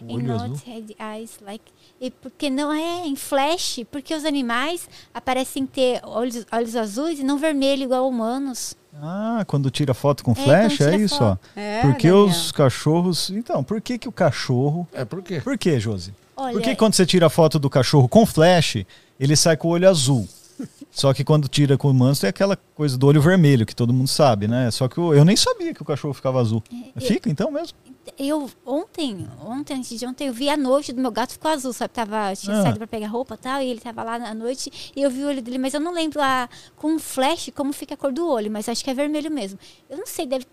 O 0.02 0.06
And 0.06 0.14
olho 0.16 0.24
not 0.28 0.44
azul? 0.44 0.62
had 0.76 0.96
eyes 1.16 1.38
like. 1.42 1.66
E 2.00 2.12
porque 2.12 2.50
não 2.50 2.72
é 2.72 3.08
em 3.08 3.16
flash? 3.16 3.80
Porque 3.92 4.14
os 4.14 4.24
animais 4.24 4.88
aparecem 5.14 5.66
ter 5.66 6.00
olhos, 6.04 6.46
olhos 6.52 6.76
azuis 6.76 7.20
e 7.20 7.24
não 7.24 7.38
vermelho 7.38 7.84
igual 7.84 8.08
humanos. 8.08 8.76
Ah, 9.02 9.44
quando 9.48 9.70
tira 9.72 9.94
foto 9.94 10.24
com 10.24 10.32
É, 10.32 10.36
flash, 10.36 10.82
é 10.82 10.96
isso, 10.98 11.18
foto. 11.18 11.40
ó. 11.56 11.60
É, 11.60 11.82
Porque 11.82 12.08
Daniel. 12.08 12.26
os 12.26 12.52
cachorros. 12.52 13.30
Então, 13.32 13.64
por 13.64 13.82
que, 13.82 13.98
que 13.98 14.08
o 14.08 14.12
cachorro. 14.12 14.88
É 14.94 15.04
por 15.06 15.22
quê? 15.24 15.42
Por 15.42 15.58
que, 15.58 15.80
Josi? 15.80 16.14
Olha, 16.36 16.54
Por 16.54 16.62
que 16.62 16.76
quando 16.76 16.94
você 16.94 17.06
tira 17.06 17.26
a 17.28 17.30
foto 17.30 17.58
do 17.58 17.70
cachorro 17.70 18.08
com 18.08 18.26
flash, 18.26 18.78
ele 19.20 19.36
sai 19.36 19.58
com 19.58 19.68
o 19.68 19.72
olho 19.72 19.90
azul? 19.90 20.28
Só 20.92 21.14
que 21.14 21.24
quando 21.24 21.48
tira 21.48 21.78
com 21.78 21.90
o 21.90 21.94
manso 21.94 22.26
é 22.26 22.30
aquela 22.30 22.58
coisa 22.76 22.98
do 22.98 23.06
olho 23.08 23.22
vermelho, 23.22 23.66
que 23.66 23.76
todo 23.76 23.94
mundo 23.94 24.08
sabe, 24.08 24.48
né? 24.48 24.70
Só 24.72 24.88
que 24.88 24.98
eu, 24.98 25.14
eu 25.14 25.24
nem 25.26 25.36
sabia 25.36 25.74
que 25.74 25.82
o 25.82 25.86
cachorro 25.86 26.14
ficava 26.14 26.40
azul. 26.42 26.64
É, 26.96 27.00
Fica 27.00 27.30
então 27.30 27.52
mesmo? 27.52 27.78
Eu 28.18 28.50
ontem, 28.66 29.28
ontem, 29.44 29.74
antes 29.78 30.00
de 30.00 30.06
ontem, 30.06 30.28
eu 30.28 30.34
vi 30.34 30.50
a 30.50 30.56
noite 30.58 30.94
do 30.94 31.02
meu 31.02 31.12
gato 31.12 31.34
ficou 31.34 31.52
azul, 31.52 31.74
sabe? 31.74 31.94
Tava, 31.94 32.36
tinha 32.36 32.58
Ah. 32.60 32.64
saído 32.64 32.78
pra 32.78 32.88
pegar 32.88 33.08
roupa 33.08 33.36
e 33.36 33.38
tal, 33.38 33.62
e 33.62 33.70
ele 33.70 33.80
tava 33.80 34.04
lá 34.04 34.18
na 34.20 34.34
noite 34.34 34.92
e 34.96 35.02
eu 35.02 35.10
vi 35.10 35.24
o 35.24 35.28
olho 35.28 35.42
dele, 35.42 35.58
mas 35.58 35.74
eu 35.74 35.80
não 35.80 35.92
lembro 35.92 36.22
a, 36.22 36.48
com 36.76 36.94
um 36.94 37.00
flash 37.00 37.50
como 37.56 37.74
fica 37.74 37.94
a 37.94 37.98
cor 37.98 38.12
do 38.12 38.28
olho, 38.28 38.52
mas 38.52 38.70
acho 38.70 38.84
que 38.84 38.90
é 38.90 38.94
vermelho 38.94 39.32
mesmo. 39.32 39.60
Eu 39.90 39.98
não 39.98 40.06
sei, 40.06 40.26
deve 40.26 40.46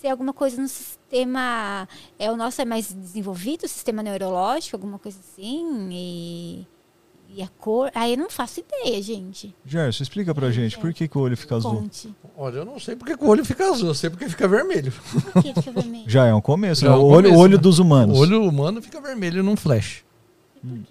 ser 0.00 0.08
alguma 0.08 0.32
coisa 0.32 0.60
no 0.60 0.68
sistema. 0.68 1.88
É, 2.18 2.30
o 2.30 2.36
nosso 2.36 2.60
é 2.60 2.64
mais 2.64 2.92
desenvolvido, 2.92 3.64
o 3.64 3.68
sistema 3.68 4.02
neurológico, 4.02 4.76
alguma 4.76 4.98
coisa 4.98 5.18
assim, 5.20 5.88
e. 5.90 6.66
E 7.36 7.42
a 7.42 7.48
cor. 7.58 7.90
Aí 7.96 8.12
eu 8.12 8.16
não 8.18 8.30
faço 8.30 8.60
ideia, 8.60 9.02
gente. 9.02 9.52
Gerson, 9.66 10.04
explica 10.04 10.32
pra 10.32 10.52
gente, 10.52 10.78
por 10.78 10.94
que, 10.94 11.08
que 11.08 11.18
o 11.18 11.20
olho 11.20 11.36
fica 11.36 11.56
azul? 11.56 11.82
Conte. 11.82 12.14
Olha, 12.36 12.58
eu 12.58 12.64
não 12.64 12.78
sei 12.78 12.94
porque 12.94 13.16
que 13.16 13.24
o 13.24 13.26
olho 13.26 13.44
fica 13.44 13.68
azul, 13.70 13.88
eu 13.88 13.94
sei 13.94 14.08
porque 14.08 14.28
fica 14.28 14.46
vermelho. 14.46 14.92
Por 15.32 15.42
que 15.42 15.52
fica 15.54 15.72
vermelho? 15.72 16.04
Já 16.06 16.26
é 16.26 16.34
um 16.34 16.40
começo, 16.40 16.82
Já 16.82 16.90
né? 16.90 16.94
é 16.94 16.96
um 16.96 17.02
o 17.02 17.06
olho, 17.06 17.24
começo, 17.24 17.34
o 17.34 17.42
olho 17.42 17.56
né? 17.56 17.62
dos 17.62 17.78
humanos. 17.80 18.16
O 18.16 18.20
olho 18.20 18.42
humano 18.44 18.80
fica 18.80 19.00
vermelho 19.00 19.42
num 19.42 19.56
flash. 19.56 20.03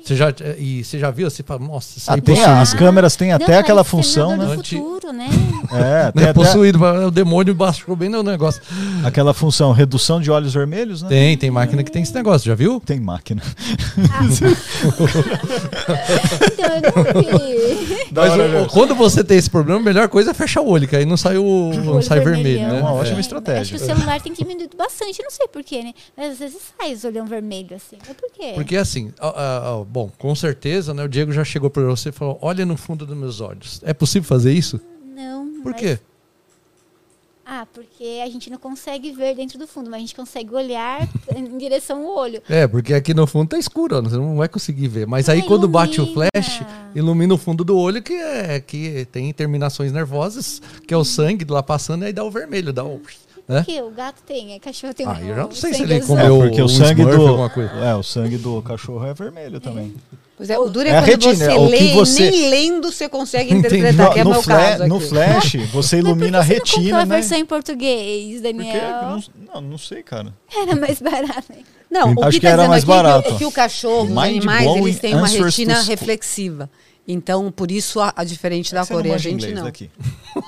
Você 0.03 0.15
já, 0.15 0.27
e 0.57 0.83
você 0.83 0.99
já 0.99 1.09
viu? 1.09 1.29
Você 1.29 1.41
fala, 1.41 1.59
nossa, 1.59 1.97
isso 1.97 2.11
Ah, 2.11 2.13
aí 2.15 2.21
tem, 2.21 2.43
as 2.43 2.73
câmeras 2.73 3.15
têm 3.15 3.31
até 3.33 3.53
Não, 3.53 3.59
aquela 3.59 3.83
função, 3.83 4.37
né? 4.37 4.55
futuro, 4.55 5.11
né? 5.11 5.27
É, 5.71 6.05
Não 6.05 6.11
tem 6.11 6.23
é 6.25 6.29
até 6.29 6.33
possuído, 6.33 6.79
o 6.83 7.09
demônio 7.09 7.55
baixou 7.55 7.95
bem 7.95 8.07
no 8.09 8.21
negócio. 8.21 8.61
aquela 9.03 9.33
função, 9.33 9.71
redução 9.71 10.21
de 10.21 10.29
olhos 10.29 10.53
vermelhos, 10.53 11.01
né? 11.01 11.09
Tem, 11.09 11.37
tem 11.37 11.49
máquina 11.49 11.83
que 11.83 11.91
tem 11.91 12.03
esse 12.03 12.13
negócio, 12.13 12.45
já 12.47 12.53
viu? 12.55 12.79
Tem 12.85 12.99
máquina. 12.99 13.41
Então, 16.51 16.65
eu 16.67 16.81
não 16.81 17.21
vi. 17.21 18.07
Mas 18.11 18.33
o- 18.33 18.69
quando 18.69 18.95
você 18.95 19.23
tem 19.23 19.37
esse 19.37 19.49
problema, 19.49 19.79
a 19.79 19.83
melhor 19.83 20.07
coisa 20.07 20.31
é 20.31 20.33
fechar 20.33 20.61
o 20.61 20.67
olho, 20.69 20.87
que 20.87 20.95
aí 20.95 21.05
não 21.05 21.17
sai, 21.17 21.37
o, 21.37 21.71
não 21.83 22.01
sai 22.01 22.19
vermelho, 22.19 22.43
vermelhão. 22.59 22.69
né? 22.73 22.79
É 22.79 22.81
uma 22.81 22.93
ótima 22.93 23.17
É. 23.17 23.21
estratégia. 23.21 23.61
Acho 23.61 23.71
que 23.75 23.91
o 23.91 23.95
celular 23.95 24.21
tem 24.21 24.33
diminuído 24.33 24.77
bastante, 24.77 25.21
não 25.23 25.31
sei 25.31 25.47
porquê, 25.47 25.81
né? 25.83 25.93
Mas 26.15 26.33
às 26.33 26.39
vezes 26.39 26.57
sai 26.79 26.93
os 26.93 27.03
olhão 27.03 27.25
vermelho 27.25 27.75
assim. 27.75 27.97
Mas 28.07 28.15
por 28.15 28.29
quê? 28.31 28.51
Porque 28.55 28.75
assim, 28.77 29.11
ó, 29.19 29.29
ó, 29.35 29.62
bom, 29.87 30.11
com 30.17 30.33
certeza, 30.35 30.93
né? 30.93 31.03
O 31.03 31.07
Diego 31.09 31.31
já 31.31 31.43
chegou 31.43 31.69
para 31.69 31.83
você 31.83 32.09
e 32.09 32.11
falou: 32.11 32.37
olha 32.41 32.65
no 32.65 32.75
fundo 32.77 33.05
dos 33.05 33.15
meus 33.17 33.39
olhos. 33.41 33.79
É 33.83 33.93
possível 33.93 34.27
fazer 34.27 34.51
isso? 34.53 34.79
Não. 35.15 35.61
Por 35.61 35.71
mas- 35.71 35.81
quê? 35.81 35.99
Ah, 37.45 37.67
porque 37.73 38.21
a 38.23 38.29
gente 38.29 38.49
não 38.49 38.57
consegue 38.57 39.11
ver 39.11 39.35
dentro 39.35 39.59
do 39.59 39.67
fundo, 39.67 39.89
mas 39.89 39.97
a 39.97 39.99
gente 39.99 40.15
consegue 40.15 40.55
olhar 40.55 41.07
em 41.35 41.57
direção 41.57 42.05
ao 42.07 42.15
olho. 42.17 42.41
É, 42.47 42.65
porque 42.65 42.93
aqui 42.93 43.13
no 43.13 43.27
fundo 43.27 43.49
tá 43.49 43.57
escuro, 43.57 44.01
você 44.01 44.15
não 44.15 44.37
vai 44.37 44.47
conseguir 44.47 44.87
ver. 44.87 45.05
Mas 45.05 45.27
aí 45.27 45.41
quando 45.43 45.67
bate 45.67 45.99
o 45.99 46.05
ilumina. 46.05 46.29
flash, 46.33 46.61
ilumina 46.95 47.33
o 47.33 47.37
fundo 47.37 47.65
do 47.65 47.77
olho, 47.77 48.01
que 48.01 48.13
é 48.13 48.61
que 48.61 49.05
tem 49.11 49.31
terminações 49.33 49.91
nervosas, 49.91 50.61
que 50.87 50.93
é 50.93 50.97
o 50.97 51.03
sangue 51.03 51.45
lá 51.49 51.61
passando, 51.61 52.03
e 52.03 52.07
aí 52.07 52.13
dá 52.13 52.23
o 52.23 52.31
vermelho, 52.31 52.71
dá 52.71 52.85
o. 52.85 53.01
né? 53.47 53.63
que 53.65 53.81
o 53.81 53.89
gato 53.91 54.21
tem, 54.25 54.53
é 54.53 54.59
cachorro 54.59 54.93
tem 54.93 55.05
Ah, 55.07 55.17
eu 55.21 55.27
já 55.27 55.35
não 55.43 55.49
um 55.49 55.51
sei 55.51 55.73
se 55.73 55.83
ele 55.83 56.01
comeu 56.01 56.43
É, 56.43 56.47
porque 56.47 56.61
o 56.61 56.65
um 56.65 56.69
sangue 56.69 57.03
do 57.05 57.27
alguma 57.27 57.49
coisa. 57.49 57.71
é, 57.73 57.95
o 57.95 58.03
sangue 58.03 58.37
do 58.37 58.61
cachorro 58.61 59.05
é 59.05 59.13
vermelho 59.13 59.59
também. 59.59 59.93
Pois 60.35 60.49
é, 60.49 60.57
o 60.57 60.67
duro 60.69 60.87
é, 60.87 60.91
É 60.91 60.97
a 60.97 61.01
quando 61.01 61.09
retina, 61.09 61.35
você 61.35 61.51
é 61.51 61.53
o 61.55 61.65
lê 61.67 61.77
que 61.77 61.93
você- 61.93 62.27
e 62.27 62.31
nem 62.31 62.49
lendo 62.49 62.91
você 62.91 63.07
consegue 63.07 63.53
Entendi. 63.53 63.75
interpretar, 63.77 64.13
que 64.13 64.19
é 64.19 64.23
no, 64.23 64.31
meu 64.31 64.41
fla- 64.41 64.57
caso 64.57 64.87
no 64.87 64.95
aqui. 64.97 65.05
flash, 65.07 65.53
você 65.71 65.97
ilumina 65.99 66.39
a 66.39 66.41
por 66.45 66.47
que 66.47 66.53
você 66.55 66.75
não 66.75 66.81
retina, 66.81 66.97
a 67.01 67.05
né? 67.05 67.15
versão 67.15 67.37
em 67.37 67.45
português, 67.45 68.41
Porque 68.41 68.53
Daniel? 68.53 68.91
não, 69.01 69.23
não, 69.53 69.61
não 69.61 69.77
sei, 69.77 70.01
cara. 70.03 70.33
Era 70.55 70.75
mais 70.75 70.99
barato. 70.99 71.53
hein? 71.55 71.63
Não, 71.91 72.13
o 72.15 72.23
Acho 72.23 72.31
que, 72.31 72.39
que 72.39 72.47
tá 72.47 72.53
era 72.53 72.57
dizendo 72.67 72.69
mais 72.69 72.83
aqui 72.83 72.91
é 72.91 72.95
que 72.95 72.99
o- 72.99 73.03
barato. 73.03 73.29
é 73.29 73.37
que 73.37 73.45
o 73.45 73.51
cachorro, 73.51 74.11
os 74.11 74.17
animais, 74.17 74.75
eles 74.75 74.99
têm 74.99 75.15
uma 75.15 75.27
retina 75.27 75.81
reflexiva. 75.83 76.69
Então, 77.07 77.51
por 77.51 77.69
isso, 77.69 77.99
a, 77.99 78.13
a 78.15 78.23
diferente 78.23 78.73
da 78.73 78.85
Você 78.85 78.93
não 78.93 79.01
cor. 79.01 79.09
E 79.09 79.13
a 79.13 79.17
gente 79.17 79.51
não. 79.53 79.63
daqui. 79.65 79.91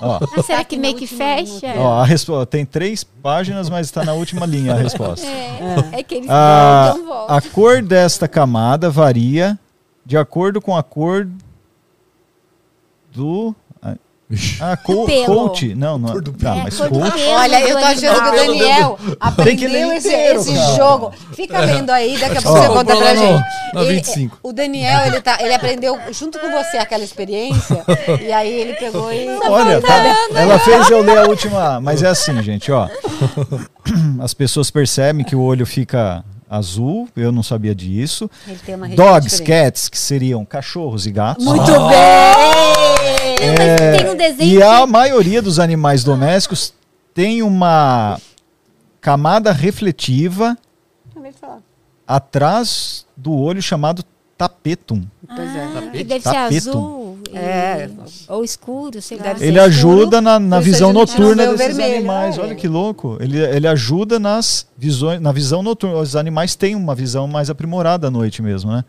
Ó, 0.01 0.19
Ah, 0.37 0.41
será 0.41 0.63
que 0.63 0.77
meio 0.77 0.95
que 0.95 1.03
última 1.03 1.19
fecha? 1.19 1.73
ó, 1.77 2.01
a 2.01 2.05
resposta 2.05 2.45
tem 2.45 2.65
três 2.65 3.03
páginas, 3.03 3.69
mas 3.69 3.87
está 3.87 4.05
na 4.05 4.13
última 4.13 4.45
linha 4.45 4.73
a 4.73 4.77
resposta. 4.77 5.25
É, 5.27 5.99
é 5.99 6.03
que 6.03 6.15
eles 6.15 6.29
A, 6.29 6.93
dão 6.95 7.05
volta. 7.05 7.33
a 7.35 7.41
cor 7.41 7.81
desta 7.81 8.27
camada 8.27 8.89
varia 8.89 9.59
de 10.05 10.15
acordo 10.17 10.61
com 10.61 10.77
a 10.77 10.81
cor 10.81 11.27
do. 13.11 13.53
Ah, 14.59 14.75
co 14.75 15.05
pelo. 15.05 15.25
coach. 15.25 15.75
Não, 15.75 15.99
não. 15.99 16.09
Cor 16.13 16.21
do 16.21 16.33
Tá, 16.33 16.55
É, 16.57 16.63
mas 16.63 16.75
do 16.79 16.89
coach. 16.89 17.11
pelo 17.13 17.31
Olha, 17.33 17.61
eu 17.61 17.67
tô 17.75 17.79
do 17.79 17.85
achando 17.85 18.23
que 18.23 18.29
o. 18.29 18.31
Daniel 18.47 18.99
aprendeu 19.19 19.91
esse, 19.93 20.07
inteiro, 20.07 20.39
esse 20.39 20.55
jogo. 20.75 21.13
Fica 21.33 21.59
lendo 21.59 21.91
aí, 21.91 22.17
daqui 22.17 22.37
a 22.39 22.41
pouco 22.41 22.57
você 22.59 22.67
conta 22.67 22.95
pra 22.95 23.05
lá 23.05 23.13
no- 23.13 23.19
gente. 23.19 23.43
na 23.73 23.81
Ele- 23.83 23.93
25. 23.93 24.39
o 24.41 24.51
Daniel, 24.51 25.05
ele, 25.05 25.21
tá, 25.21 25.37
ele 25.39 25.53
aprendeu 25.53 25.95
junto 26.11 26.39
com 26.39 26.49
você 26.49 26.77
aquela 26.77 27.03
experiência. 27.03 27.83
e 28.19 28.31
aí 28.31 28.51
ele 28.51 28.73
pegou 28.73 29.13
e. 29.13 29.27
Olha, 29.47 29.79
tá- 29.79 30.17
ela 30.33 30.57
fez 30.57 30.89
eu 30.89 31.01
ler 31.01 31.19
a 31.19 31.27
última. 31.27 31.79
Mas 31.79 32.01
é 32.01 32.07
assim, 32.07 32.41
gente, 32.41 32.71
ó. 32.71 32.87
As 34.19 34.33
pessoas 34.33 34.71
percebem 34.71 35.23
que 35.23 35.35
o 35.35 35.41
olho 35.41 35.65
fica 35.67 36.23
azul, 36.49 37.07
eu 37.15 37.31
não 37.31 37.43
sabia 37.43 37.75
disso. 37.75 38.29
Ele 38.47 38.57
tem 38.65 38.73
uma 38.75 38.87
retina 38.87 39.05
Dogs, 39.05 39.37
diferente. 39.37 39.63
cats, 39.65 39.89
que 39.89 39.97
seriam 39.99 40.43
cachorros 40.45 41.05
e 41.05 41.11
gatos. 41.11 41.45
Muito 41.45 41.71
Ah. 41.71 41.89
bem! 41.89 42.74
Não, 43.47 43.55
mas 43.91 44.01
tem 44.01 44.09
um 44.11 44.15
desenho 44.17 44.59
E 44.59 44.63
a 44.63 44.79
que- 44.81 44.85
maioria 44.87 45.41
dos 45.41 45.59
animais 45.59 46.03
domésticos 46.03 46.73
tem 47.13 47.41
uma 47.43 48.19
camada 49.01 49.51
refletiva 49.51 50.57
atrás 52.07 53.05
do 53.15 53.33
olho 53.33 53.61
chamado 53.61 54.03
tapetum. 54.37 55.03
Pois 55.27 55.55
é. 55.55 55.63
Ah, 55.77 55.81
que 55.91 56.03
deve 56.03 56.21
ser 56.23 56.31
Tapetum. 56.33 56.69
azul. 56.69 57.05
e- 57.31 57.37
É. 57.37 57.89
Ou 58.29 58.43
escuro, 58.43 59.01
sei 59.01 59.17
lá. 59.17 59.31
Ele 59.31 59.45
escuro, 59.59 59.61
ajuda 59.61 60.21
na, 60.21 60.39
na 60.39 60.57
isso 60.59 60.65
visão 60.65 60.89
a 60.91 60.93
noturna 60.93 61.47
desses 61.47 61.75
vermelho, 61.75 61.95
animais. 61.97 62.37
né? 62.37 62.43
Olha 62.43 62.55
que 62.55 62.67
louco. 62.67 63.17
Ele, 63.19 63.39
ele 63.39 63.67
ajuda 63.67 64.19
nas 64.19 64.67
visões, 64.77 65.19
na 65.21 65.31
visão 65.31 65.63
noturna. 65.63 65.97
Os 65.97 66.15
animais 66.15 66.55
têm 66.55 66.75
uma 66.75 66.93
visão 66.93 67.27
mais 67.27 67.49
aprimorada 67.49 68.07
à 68.07 68.11
noite 68.11 68.41
mesmo, 68.41 68.71
né? 68.71 68.83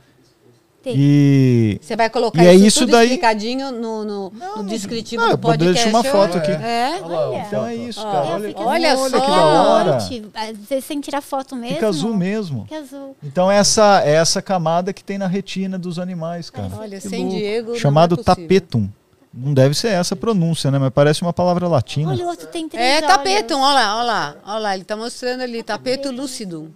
Tem. 0.87 0.95
E 0.97 1.81
Você 1.83 1.97
vai 1.97 2.09
colocar 2.09 2.41
E 2.45 2.47
é 2.47 2.55
isso, 2.55 2.67
isso 2.67 2.81
tudo 2.81 2.93
daí- 2.93 3.07
explicadinho 3.09 3.73
no, 3.73 4.05
no, 4.05 4.31
no 4.59 4.63
descritivo 4.65 5.21
Ah, 5.25 5.31
eu 5.31 5.37
do 5.37 5.39
podcast. 5.39 5.75
deixar 5.75 5.89
uma 5.89 6.05
foto 6.05 6.39
aqui. 6.39 6.53
É. 6.53 6.99
então 7.45 7.67
é 7.67 7.75
isso, 7.75 7.99
Ó, 8.01 8.13
cara. 8.13 8.27
Olha, 8.29 8.55
olha 8.57 8.93
azul 8.93 9.11
só. 9.11 9.21
que 9.21 9.27
da 9.27 9.63
hora. 9.69 9.99
Você 10.01 10.81
sem 10.81 11.01
tirar 11.01 11.21
foto 11.21 11.57
mesmo. 11.57 11.75
fica 11.75 11.89
azul 11.89 12.15
mesmo. 12.15 12.63
Fica 12.69 12.79
azul. 12.79 13.17
Então 13.21 13.51
essa 13.51 14.03
é 14.05 14.13
essa 14.15 14.41
camada 14.41 14.93
que 14.93 15.03
tem 15.03 15.19
na 15.19 15.27
retina 15.27 15.77
dos 15.77 15.99
animais, 15.99 16.51
cara. 16.51 16.71
Olha, 16.79 17.01
Que 17.01 17.09
sem 17.09 17.25
louco. 17.25 17.37
Diego. 17.37 17.69
não 17.73 17.79
Chamado 17.81 18.15
é 18.21 18.23
tapetum. 18.23 18.89
Não 19.35 19.53
deve 19.53 19.75
ser 19.75 19.89
essa 19.89 20.15
a 20.15 20.17
pronúncia, 20.17 20.71
né? 20.71 20.79
Mas 20.79 20.91
parece 20.91 21.21
uma 21.23 21.33
palavra 21.33 21.67
latina. 21.67 22.11
Olha, 22.13 22.25
o 22.25 22.29
outro 22.29 22.47
tem 22.47 22.69
três 22.69 22.85
É 22.85 23.03
tapetum, 23.03 23.59
olha 23.61 23.75
lá, 23.75 23.97
olha 23.99 24.05
lá. 24.07 24.35
Olha 24.47 24.59
lá, 24.61 24.75
ele 24.77 24.85
tá 24.85 24.97
mostrando 24.97 25.41
ali, 25.43 25.65
tapeto 25.65 26.13
lúcido. 26.13 26.73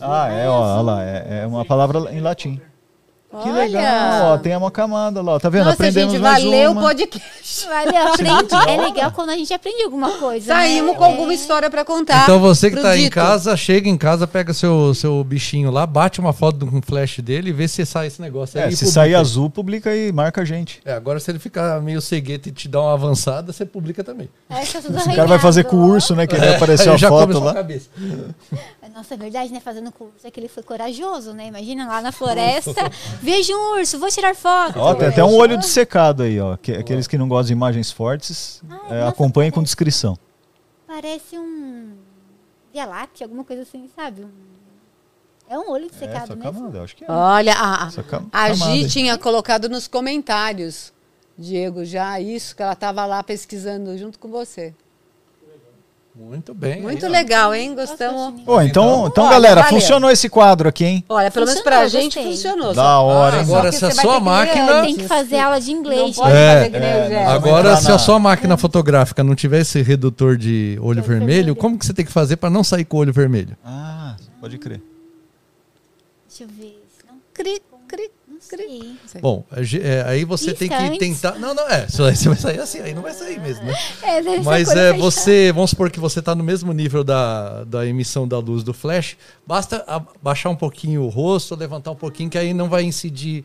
Ah, 0.00 0.28
é, 0.30 0.48
ó, 0.48 0.74
olha 0.74 0.82
lá, 0.82 1.02
é, 1.04 1.40
é 1.42 1.46
uma 1.46 1.64
palavra 1.64 2.12
em 2.12 2.20
latim. 2.20 2.60
Que 3.30 3.48
Olha. 3.48 3.52
legal, 3.52 4.32
ó, 4.32 4.38
tem 4.38 4.56
uma 4.56 4.72
camada 4.72 5.22
lá, 5.22 5.38
tá 5.38 5.48
vendo? 5.48 5.66
Nossa, 5.66 5.74
Aprendemos 5.74 6.14
gente, 6.14 6.20
mais 6.20 6.42
valeu 6.42 6.72
o 6.72 6.74
podcast. 6.74 7.66
Valeu, 7.68 8.12
aprende. 8.12 8.50
É 8.66 8.76
legal 8.76 9.12
quando 9.12 9.30
a 9.30 9.36
gente 9.36 9.54
aprende 9.54 9.84
alguma 9.84 10.10
coisa. 10.18 10.46
Saímos 10.46 10.90
né? 10.92 10.98
com 10.98 11.04
alguma 11.04 11.32
história 11.32 11.70
pra 11.70 11.84
contar. 11.84 12.24
Então 12.24 12.40
você 12.40 12.70
que 12.72 12.80
tá 12.80 12.96
em 12.96 13.04
Dito. 13.04 13.14
casa, 13.14 13.56
chega 13.56 13.88
em 13.88 13.96
casa, 13.96 14.26
pega 14.26 14.52
seu, 14.52 14.92
seu 14.94 15.22
bichinho 15.22 15.70
lá, 15.70 15.86
bate 15.86 16.18
uma 16.18 16.32
foto 16.32 16.66
com 16.66 16.78
um 16.78 16.82
flash 16.82 17.20
dele 17.20 17.50
e 17.50 17.52
vê 17.52 17.68
se 17.68 17.86
sai 17.86 18.08
esse 18.08 18.20
negócio 18.20 18.58
aí. 18.60 18.66
É, 18.66 18.70
se 18.72 18.78
publica 18.78 18.92
sair 18.92 19.14
aí. 19.14 19.20
azul, 19.20 19.48
publica 19.48 19.94
e 19.94 20.10
marca 20.10 20.40
a 20.42 20.44
gente. 20.44 20.80
É, 20.84 20.92
agora 20.92 21.20
se 21.20 21.30
ele 21.30 21.38
ficar 21.38 21.80
meio 21.80 22.00
cegueta 22.00 22.48
e 22.48 22.52
te 22.52 22.66
dar 22.66 22.80
uma 22.80 22.94
avançada, 22.94 23.52
você 23.52 23.64
publica 23.64 24.02
também. 24.02 24.28
Aí 24.48 24.66
tá 24.66 24.80
tudo 24.82 24.98
O 24.98 25.04
cara 25.04 25.26
vai 25.28 25.38
fazer 25.38 25.62
com 25.64 25.76
o 25.76 25.86
urso, 25.88 26.16
né? 26.16 26.26
Que 26.26 26.34
ele 26.34 26.48
apareceu 26.48 26.90
Aí 26.90 26.94
a 26.96 26.98
já 26.98 27.08
foto 27.08 27.28
começou 27.28 27.42
a 27.42 27.46
lá. 27.46 27.54
cabeça. 27.54 27.88
Nossa, 28.94 29.14
é 29.14 29.16
verdade, 29.16 29.52
né? 29.52 29.60
Fazendo 29.60 29.90
curso 29.92 30.26
é 30.26 30.30
que 30.30 30.38
ele 30.40 30.48
foi 30.48 30.62
corajoso, 30.62 31.32
né? 31.32 31.46
Imagina 31.46 31.86
lá 31.86 32.02
na 32.02 32.12
floresta, 32.12 32.90
vejo 33.22 33.52
um 33.54 33.78
urso, 33.78 33.98
vou 33.98 34.08
tirar 34.10 34.34
foto. 34.34 34.78
Ó, 34.78 34.94
tem 34.94 35.08
até 35.08 35.22
um 35.24 35.34
olho 35.36 35.56
dissecado 35.56 36.22
aí, 36.22 36.40
ó. 36.40 36.56
Que- 36.56 36.72
aqueles 36.74 37.06
que 37.06 37.16
não 37.16 37.28
gostam 37.28 37.46
de 37.48 37.52
imagens 37.52 37.90
fortes, 37.92 38.62
Ai, 38.68 38.76
é, 38.76 39.00
nossa, 39.00 39.08
acompanhem 39.10 39.50
com 39.52 39.62
descrição. 39.62 40.18
Parece 40.86 41.38
um 41.38 41.94
Via 42.72 42.84
Láctea, 42.86 43.24
alguma 43.26 43.44
coisa 43.44 43.62
assim, 43.62 43.88
sabe? 43.94 44.22
Um- 44.22 44.30
É 45.48 45.58
um 45.58 45.68
olho 45.70 45.86
É, 45.86 45.88
dissecado 45.88 46.24
essa 46.24 46.36
mesmo. 46.36 46.52
camada, 46.52 46.82
acho 46.82 46.94
que 46.96 47.04
é. 47.04 47.10
Olha, 47.10 47.54
a, 47.56 47.88
a 48.32 48.52
Gi 48.52 48.88
tinha 48.88 49.18
colocado 49.18 49.68
nos 49.68 49.88
comentários, 49.88 50.92
Diego, 51.36 51.84
já 51.84 52.20
isso, 52.20 52.54
que 52.54 52.62
ela 52.62 52.76
tava 52.76 53.04
lá 53.06 53.20
pesquisando 53.22 53.96
junto 53.98 54.16
com 54.18 54.28
você. 54.28 54.72
Muito 56.22 56.52
bem. 56.54 56.82
Muito 56.82 57.06
aí, 57.06 57.10
legal, 57.12 57.54
hein? 57.54 57.74
Gostamos. 57.74 58.42
Pô, 58.42 58.60
então, 58.60 59.06
então 59.08 59.24
Olha, 59.24 59.32
galera, 59.32 59.62
valeu. 59.62 59.80
funcionou 59.80 60.10
esse 60.10 60.28
quadro 60.28 60.68
aqui, 60.68 60.84
hein? 60.84 61.04
Olha, 61.08 61.30
pelo 61.30 61.46
menos 61.46 61.62
pra 61.62 61.88
gente 61.88 62.14
gostei. 62.16 62.24
funcionou. 62.32 62.74
Da 62.74 63.00
hora, 63.00 63.38
Ah, 63.38 63.40
agora 63.40 63.70
que 63.70 63.76
se 63.76 63.84
a 63.86 63.90
sua 63.90 64.20
máquina. 64.20 64.82
Tem 64.82 64.96
que 64.96 65.08
fazer 65.08 65.38
aula 65.38 65.58
de 65.60 65.72
Não 65.72 65.80
inglês. 65.80 66.16
pode 66.16 66.30
É, 66.36 66.68
o 66.68 67.08
Zé. 67.08 67.24
Agora, 67.26 67.76
se 67.76 67.90
a 67.90 67.98
sua 67.98 68.18
máquina 68.18 68.56
fotográfica 68.58 69.24
não 69.24 69.34
tiver 69.34 69.60
esse 69.60 69.80
redutor 69.82 70.36
de 70.36 70.78
olho 70.82 71.02
vermelho, 71.02 71.56
como 71.56 71.78
que 71.78 71.86
você 71.86 71.94
tem 71.94 72.04
que 72.04 72.12
fazer 72.12 72.36
para 72.36 72.50
não 72.50 72.62
sair 72.62 72.84
com 72.84 72.98
o 72.98 73.00
olho 73.00 73.12
vermelho? 73.12 73.56
Ah, 73.64 74.14
pode 74.40 74.58
crer. 74.58 74.80
Deixa 76.28 76.44
eu 76.44 76.48
ver. 76.48 76.80
se 76.96 77.06
Não, 77.06 77.14
Cri, 77.32 77.60
sei. 79.06 79.20
Bom, 79.20 79.44
é, 79.82 80.02
aí 80.06 80.24
você 80.24 80.52
tem 80.52 80.68
que 80.68 80.98
tentar. 80.98 81.38
Não, 81.38 81.54
não, 81.54 81.68
é. 81.68 81.86
Você 81.90 82.28
vai 82.28 82.36
sair 82.36 82.60
assim, 82.60 82.80
aí 82.80 82.94
não 82.94 83.02
vai 83.02 83.12
sair 83.12 83.40
mesmo, 83.40 83.64
né? 83.64 83.74
É, 84.02 84.40
Mas 84.40 84.68
é, 84.70 84.92
você, 84.92 85.52
vamos 85.52 85.70
supor 85.70 85.90
que 85.90 86.00
você 86.00 86.20
está 86.20 86.34
no 86.34 86.42
mesmo 86.42 86.72
nível 86.72 87.04
da, 87.04 87.64
da 87.64 87.86
emissão 87.86 88.26
da 88.26 88.38
luz 88.38 88.62
do 88.62 88.72
flash, 88.72 89.16
basta 89.46 89.84
baixar 90.22 90.50
um 90.50 90.56
pouquinho 90.56 91.02
o 91.02 91.08
rosto, 91.08 91.54
levantar 91.54 91.90
um 91.90 91.96
pouquinho, 91.96 92.30
que 92.30 92.38
aí 92.38 92.52
não 92.52 92.68
vai 92.68 92.82
incidir 92.82 93.44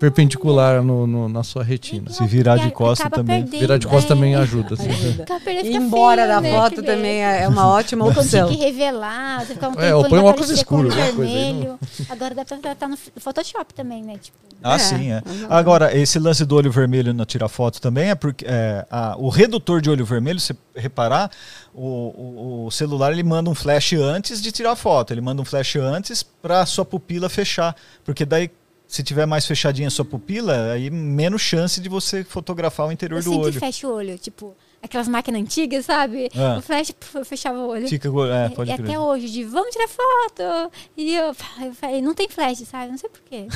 perpendicular 0.00 0.82
no, 0.82 1.06
no- 1.06 1.28
na 1.28 1.42
sua 1.44 1.62
retina. 1.62 2.10
Se 2.10 2.26
virar 2.26 2.56
de 2.56 2.70
costa 2.70 3.08
também. 3.10 3.42
perdendo, 3.42 3.60
Virar 3.60 3.76
de 3.78 3.86
costa 3.86 4.12
é. 4.12 4.16
também 4.16 4.34
ajuda. 4.34 4.74
assim. 4.74 4.88
Ajuda. 4.88 5.26
Fica 5.38 5.60
embora 5.76 6.22
feio, 6.22 6.34
da 6.34 6.40
né? 6.40 6.52
foto 6.52 6.74
Que 6.76 6.82
também 6.82 7.22
é 7.22 7.46
uma 7.46 7.68
ótima 7.68 8.06
opção. 8.08 8.48
que 8.48 8.56
revelar, 8.56 9.44
você 9.46 9.52
ficava 9.54 9.76
um 9.78 9.80
É, 9.80 9.94
ou 9.94 10.08
põe 10.08 10.18
um 10.18 10.24
óculos 10.24 10.48
escuro, 10.50 10.88
alguma 10.88 11.12
coisa 11.12 11.30
aí, 11.32 11.44
vermelho. 11.52 11.78
Agora 12.08 12.34
dá 12.34 12.44
pra 12.46 12.56
tratar 12.56 12.88
no 12.88 12.96
Photoshop 12.96 13.74
também, 13.74 14.02
né? 14.02 14.14
Tipo, 14.20 14.36
Ah, 14.62 14.74
É, 14.76 14.78
sim, 14.78 15.10
é. 15.12 15.22
uhum. 15.26 15.46
Agora, 15.50 15.96
esse 15.96 16.18
lance 16.18 16.44
do 16.46 16.56
olho 16.56 16.70
vermelho 16.72 17.12
na 17.14 17.24
tirar 17.26 17.48
foto 17.48 17.80
também 17.80 18.08
é 18.10 18.14
porque 18.14 18.44
é, 18.48 18.86
a- 18.90 19.16
o 19.18 19.28
redutor 19.28 19.80
de 19.82 19.90
olho 19.90 20.04
vermelho, 20.04 20.40
se 20.40 20.56
reparar, 20.74 21.30
o, 21.74 21.84
o- 21.84 22.66
o 22.66 22.70
celular 22.70 23.12
ele 23.12 23.22
manda 23.22 23.48
um 23.50 23.54
flash 23.54 23.92
antes 23.94 24.40
de 24.42 24.50
tirar 24.50 24.74
foto. 24.76 25.12
Ele 25.12 25.20
manda 25.20 25.40
um 25.42 25.44
flash 25.44 25.76
antes 25.76 26.22
para 26.22 26.64
sua 26.66 26.84
pupila 26.86 27.28
fechar. 27.28 27.74
Porque 28.04 28.24
daí, 28.24 28.50
se 28.90 29.04
tiver 29.04 29.24
mais 29.24 29.46
fechadinha 29.46 29.86
a 29.86 29.90
sua 29.90 30.04
pupila, 30.04 30.72
aí 30.72 30.90
menos 30.90 31.40
chance 31.40 31.80
de 31.80 31.88
você 31.88 32.24
fotografar 32.24 32.88
o 32.88 32.92
interior 32.92 33.18
eu 33.18 33.22
do 33.22 33.30
sempre 33.30 33.46
olho. 33.46 33.60
fecho 33.60 33.86
o 33.86 33.92
olho, 33.94 34.18
tipo, 34.18 34.56
aquelas 34.82 35.06
máquinas 35.06 35.40
antigas, 35.40 35.84
sabe? 35.86 36.28
Ah. 36.34 36.58
O 36.58 36.60
flash, 36.60 36.92
eu 37.14 37.24
fechava 37.24 37.56
o 37.60 37.68
olho. 37.68 37.88
Fica, 37.88 38.08
é, 38.08 38.48
pode 38.48 38.68
e 38.68 38.74
crer. 38.74 38.88
até 38.88 38.98
hoje, 38.98 39.30
de 39.30 39.44
vamos 39.44 39.70
tirar 39.70 39.86
foto. 39.86 40.72
E 40.96 41.14
eu, 41.14 41.26
eu 41.26 41.72
falei, 41.72 42.02
não 42.02 42.16
tem 42.16 42.28
flash, 42.28 42.64
sabe? 42.68 42.90
Não 42.90 42.98
sei 42.98 43.08
porquê. 43.08 43.46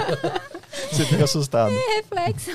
Você 0.90 1.04
fica 1.04 1.24
assustado. 1.24 1.70
É 1.70 1.96
reflexo. 1.96 2.52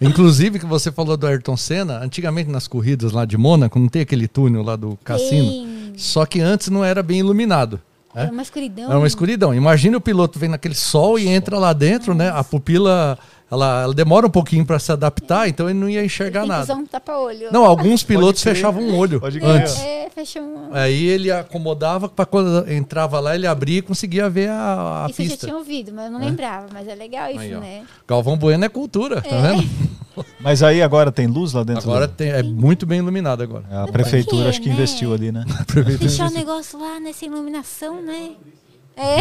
Inclusive, 0.00 0.60
que 0.60 0.66
você 0.66 0.92
falou 0.92 1.16
do 1.16 1.26
Ayrton 1.26 1.56
Senna, 1.56 1.98
antigamente 1.98 2.48
nas 2.48 2.68
corridas 2.68 3.10
lá 3.10 3.24
de 3.24 3.36
Mônaco, 3.36 3.80
não 3.80 3.88
tem 3.88 4.02
aquele 4.02 4.28
túnel 4.28 4.62
lá 4.62 4.76
do 4.76 4.96
cassino? 5.02 5.50
Tem. 5.50 5.92
Só 5.96 6.24
que 6.24 6.40
antes 6.40 6.68
não 6.68 6.84
era 6.84 7.02
bem 7.02 7.18
iluminado. 7.18 7.80
Né? 8.14 8.22
Era 8.22 8.32
uma 8.32 8.42
escuridão. 8.42 8.84
Era 8.86 8.98
uma 8.98 9.06
escuridão. 9.06 9.54
Imagina 9.54 9.96
o 9.96 10.00
piloto 10.00 10.38
vendo 10.38 10.54
aquele 10.54 10.74
sol 10.74 11.18
e 11.18 11.28
entra 11.28 11.58
lá 11.58 11.72
dentro, 11.72 12.14
né? 12.14 12.30
A 12.30 12.42
pupila 12.42 13.18
ela, 13.50 13.82
ela 13.82 13.94
demora 13.94 14.26
um 14.26 14.30
pouquinho 14.30 14.64
para 14.64 14.78
se 14.78 14.92
adaptar, 14.92 15.48
então 15.48 15.68
ele 15.68 15.78
não 15.78 15.88
ia 15.88 16.04
enxergar 16.04 16.42
Tem 16.42 16.50
que 16.50 16.54
usar 16.56 16.74
nada. 16.74 16.82
um 16.82 16.86
tapa-olho. 16.86 17.48
Não, 17.52 17.64
alguns 17.64 18.02
pilotos 18.04 18.42
fechavam 18.42 18.82
um 18.82 18.96
olho 18.96 19.20
antes. 19.42 19.76
É, 19.80 20.08
fecha 20.08 20.40
um... 20.40 20.68
Aí 20.72 21.04
ele 21.06 21.30
acomodava 21.32 22.08
para 22.08 22.24
quando 22.24 22.70
entrava 22.70 23.18
lá, 23.18 23.34
ele 23.34 23.46
abria 23.46 23.78
e 23.78 23.82
conseguia 23.82 24.30
ver 24.30 24.50
a, 24.50 25.06
a 25.06 25.10
Isso 25.10 25.20
eu 25.22 25.24
já 25.26 25.30
pista. 25.32 25.46
tinha 25.46 25.56
ouvido, 25.58 25.92
mas 25.92 26.06
eu 26.06 26.12
não 26.12 26.20
lembrava. 26.20 26.66
Mas 26.72 26.86
é 26.86 26.94
legal 26.94 27.28
isso, 27.30 27.40
Aí, 27.40 27.54
né? 27.56 27.82
Galvão 28.06 28.36
Bueno 28.36 28.64
é 28.64 28.68
cultura, 28.68 29.20
tá 29.20 29.36
vendo? 29.40 29.68
Mas 30.40 30.62
aí 30.62 30.82
agora 30.82 31.10
tem 31.10 31.26
luz 31.26 31.52
lá 31.52 31.62
dentro? 31.62 31.82
Agora 31.88 32.06
do- 32.06 32.12
tem, 32.14 32.28
é 32.30 32.42
muito 32.42 32.84
bem 32.84 32.98
iluminado 32.98 33.42
agora. 33.42 33.64
A 33.70 33.86
prefeitura 33.86 34.42
quê, 34.44 34.48
acho 34.50 34.60
que 34.60 34.68
né? 34.68 34.74
investiu 34.74 35.14
ali, 35.14 35.32
né? 35.32 35.44
Deixar 35.98 36.28
o 36.28 36.32
negócio 36.34 36.78
lá 36.78 37.00
nessa 37.00 37.24
iluminação, 37.24 38.02
né? 38.02 38.32
É. 38.96 39.16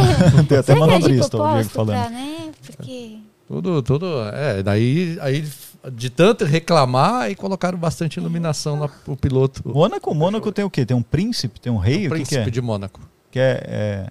Tem 0.48 0.58
até 0.58 0.64
Será 0.64 0.64
que 0.64 0.72
é 0.72 0.76
manobrista, 0.88 1.38
o 1.38 1.54
Diego 1.54 1.70
falando. 1.70 2.02
pra, 2.02 2.10
né? 2.10 2.50
Porque... 2.66 3.20
Tudo, 3.50 3.82
tudo. 3.82 4.06
É, 4.32 4.62
daí 4.62 5.18
aí, 5.22 5.44
de 5.92 6.10
tanto 6.12 6.46
reclamar, 6.46 7.24
aí 7.24 7.36
colocaram 7.36 7.78
bastante 7.80 8.18
iluminação 8.20 8.80
lá 8.80 8.88
pro 8.88 9.18
piloto. 9.18 9.68
Mônaco, 9.68 10.14
Mônaco 10.14 10.52
tem 10.52 10.64
o 10.64 10.70
quê? 10.70 10.86
Tem 10.86 10.96
um 10.96 11.02
príncipe? 11.02 11.60
Tem 11.60 11.72
um 11.72 11.78
rei? 11.78 11.96
O 11.96 11.98
que, 11.98 12.04
que 12.04 12.10
príncipe 12.10 12.48
é? 12.48 12.50
de 12.52 12.62
Mônaco. 12.62 13.02
Que 13.32 13.40
é, 13.40 13.64
é? 13.68 14.08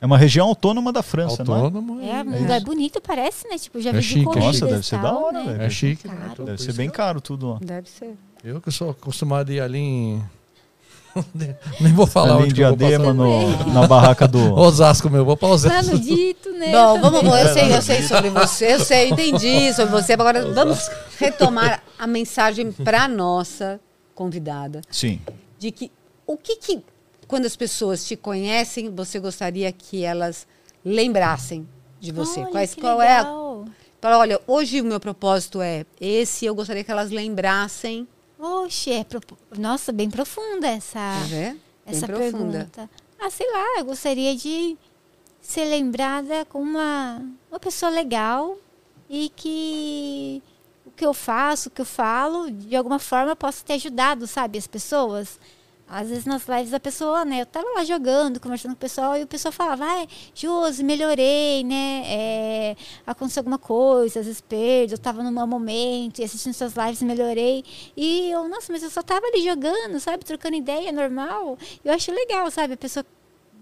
é 0.00 0.06
uma 0.06 0.18
região 0.18 0.48
autônoma 0.48 0.92
da 0.92 1.00
França, 1.00 1.44
não 1.44 1.54
é? 1.56 1.60
Autônomo. 1.60 2.00
É, 2.00 2.24
um 2.24 2.34
É, 2.34 2.38
lugar 2.40 2.60
bonito, 2.62 3.00
parece, 3.00 3.46
né? 3.48 3.56
Tipo, 3.56 3.80
já 3.80 3.90
É 3.90 3.92
vi 3.92 4.02
chique, 4.02 4.16
de 4.16 4.22
é 4.22 4.24
corridas 4.24 4.60
Nossa, 4.60 4.66
deve 4.74 4.82
ser 4.86 5.00
tal, 5.00 5.02
da 5.02 5.18
hora, 5.18 5.44
né? 5.44 5.52
velho. 5.52 5.62
é 5.62 5.70
chique. 5.70 6.08
Caro. 6.08 6.18
né? 6.40 6.44
Deve 6.46 6.62
ser 6.62 6.72
bem 6.72 6.90
que- 6.90 6.96
caro 6.96 7.20
tudo 7.20 7.50
lá. 7.52 7.58
Deve 7.62 7.88
ser. 7.88 8.16
Eu 8.42 8.60
que 8.60 8.72
sou 8.72 8.90
acostumado 8.90 9.50
a 9.50 9.52
ir 9.54 9.60
ali 9.60 9.78
em. 9.78 10.22
Nem 11.80 11.92
vou 11.92 12.06
falar 12.06 12.34
Ali 12.36 12.44
em 12.44 12.46
onde 12.46 12.62
vou 12.62 12.76
Diadema, 12.76 13.12
no, 13.12 13.72
na 13.72 13.86
barraca 13.86 14.26
do... 14.26 14.38
Osasco, 14.54 15.10
meu. 15.10 15.24
Vou 15.24 15.36
pra 15.36 15.48
Lá 15.48 15.54
Osasco. 15.54 15.92
no 15.92 15.98
dito, 16.00 16.50
né? 16.52 16.72
Bom, 16.72 17.00
vamos, 17.00 17.20
também. 17.20 17.40
eu 17.42 17.48
sei, 17.52 17.76
eu 17.76 17.82
sei 17.82 18.02
sobre 18.02 18.30
você, 18.30 18.74
eu 18.74 18.80
sei, 18.80 19.08
entendi 19.10 19.72
sobre 19.74 19.90
você. 19.92 20.14
Agora 20.14 20.52
vamos 20.52 20.90
retomar 21.18 21.82
a 21.98 22.06
mensagem 22.06 22.72
para 22.72 23.06
nossa 23.08 23.80
convidada 24.14 24.80
Sim. 24.90 25.20
de 25.58 25.70
que 25.70 25.90
o 26.26 26.36
que 26.36 26.56
que 26.56 26.80
quando 27.26 27.46
as 27.46 27.56
pessoas 27.56 28.04
te 28.04 28.14
conhecem, 28.16 28.90
você 28.94 29.18
gostaria 29.18 29.70
que 29.72 30.04
elas 30.04 30.46
lembrassem 30.84 31.66
de 32.00 32.12
você? 32.12 32.40
Olha, 32.40 32.50
Quais 32.50 32.74
que 32.74 32.80
qual 32.80 33.00
é? 33.00 33.16
a- 33.16 33.18
legal. 33.20 33.64
Fala, 34.00 34.18
olha, 34.18 34.40
hoje 34.48 34.80
o 34.80 34.84
meu 34.84 34.98
propósito 34.98 35.62
é 35.62 35.86
esse, 36.00 36.44
eu 36.44 36.54
gostaria 36.56 36.82
que 36.82 36.90
elas 36.90 37.10
lembrassem, 37.12 38.06
Oxe, 38.44 38.90
é 38.90 39.04
propo- 39.04 39.38
nossa, 39.56 39.92
bem 39.92 40.10
profunda 40.10 40.66
essa? 40.66 40.98
Bem 41.30 41.60
essa 41.86 42.06
profunda. 42.06 42.58
pergunta. 42.58 42.90
Ah, 43.20 43.30
sei 43.30 43.48
lá, 43.52 43.78
eu 43.78 43.84
gostaria 43.84 44.34
de 44.34 44.76
ser 45.40 45.64
lembrada 45.66 46.44
como 46.46 46.64
uma, 46.64 47.22
uma 47.48 47.60
pessoa 47.60 47.88
legal 47.88 48.58
e 49.08 49.30
que 49.36 50.42
o 50.84 50.90
que 50.90 51.06
eu 51.06 51.14
faço, 51.14 51.68
o 51.68 51.70
que 51.70 51.82
eu 51.82 51.86
falo, 51.86 52.50
de 52.50 52.74
alguma 52.74 52.98
forma 52.98 53.36
possa 53.36 53.64
ter 53.64 53.74
ajudado, 53.74 54.26
sabe, 54.26 54.58
as 54.58 54.66
pessoas. 54.66 55.38
Às 55.88 56.08
vezes 56.08 56.24
nas 56.24 56.46
lives 56.46 56.72
a 56.72 56.80
pessoa, 56.80 57.24
né, 57.24 57.42
eu 57.42 57.46
tava 57.46 57.66
lá 57.74 57.84
jogando, 57.84 58.40
conversando 58.40 58.72
com 58.72 58.76
o 58.76 58.80
pessoal, 58.80 59.16
e 59.16 59.22
o 59.22 59.26
pessoal 59.26 59.52
falava, 59.52 59.84
vai, 59.84 60.08
Josi, 60.34 60.82
melhorei, 60.82 61.62
né, 61.64 62.02
é, 62.06 62.76
aconteceu 63.06 63.40
alguma 63.40 63.58
coisa, 63.58 64.20
às 64.20 64.26
vezes 64.26 64.42
eu 64.90 64.98
tava 64.98 65.22
num 65.22 65.32
mau 65.32 65.46
momento, 65.46 66.20
e 66.20 66.24
assistindo 66.24 66.54
suas 66.54 66.74
lives 66.74 67.02
melhorei. 67.02 67.64
E 67.96 68.30
eu, 68.30 68.48
nossa, 68.48 68.72
mas 68.72 68.82
eu 68.82 68.90
só 68.90 69.02
tava 69.02 69.26
ali 69.26 69.42
jogando, 69.42 70.00
sabe, 70.00 70.24
trocando 70.24 70.56
ideia, 70.56 70.92
normal. 70.92 71.58
Eu 71.84 71.92
acho 71.92 72.10
legal, 72.10 72.50
sabe, 72.50 72.74
a 72.74 72.76
pessoa 72.76 73.04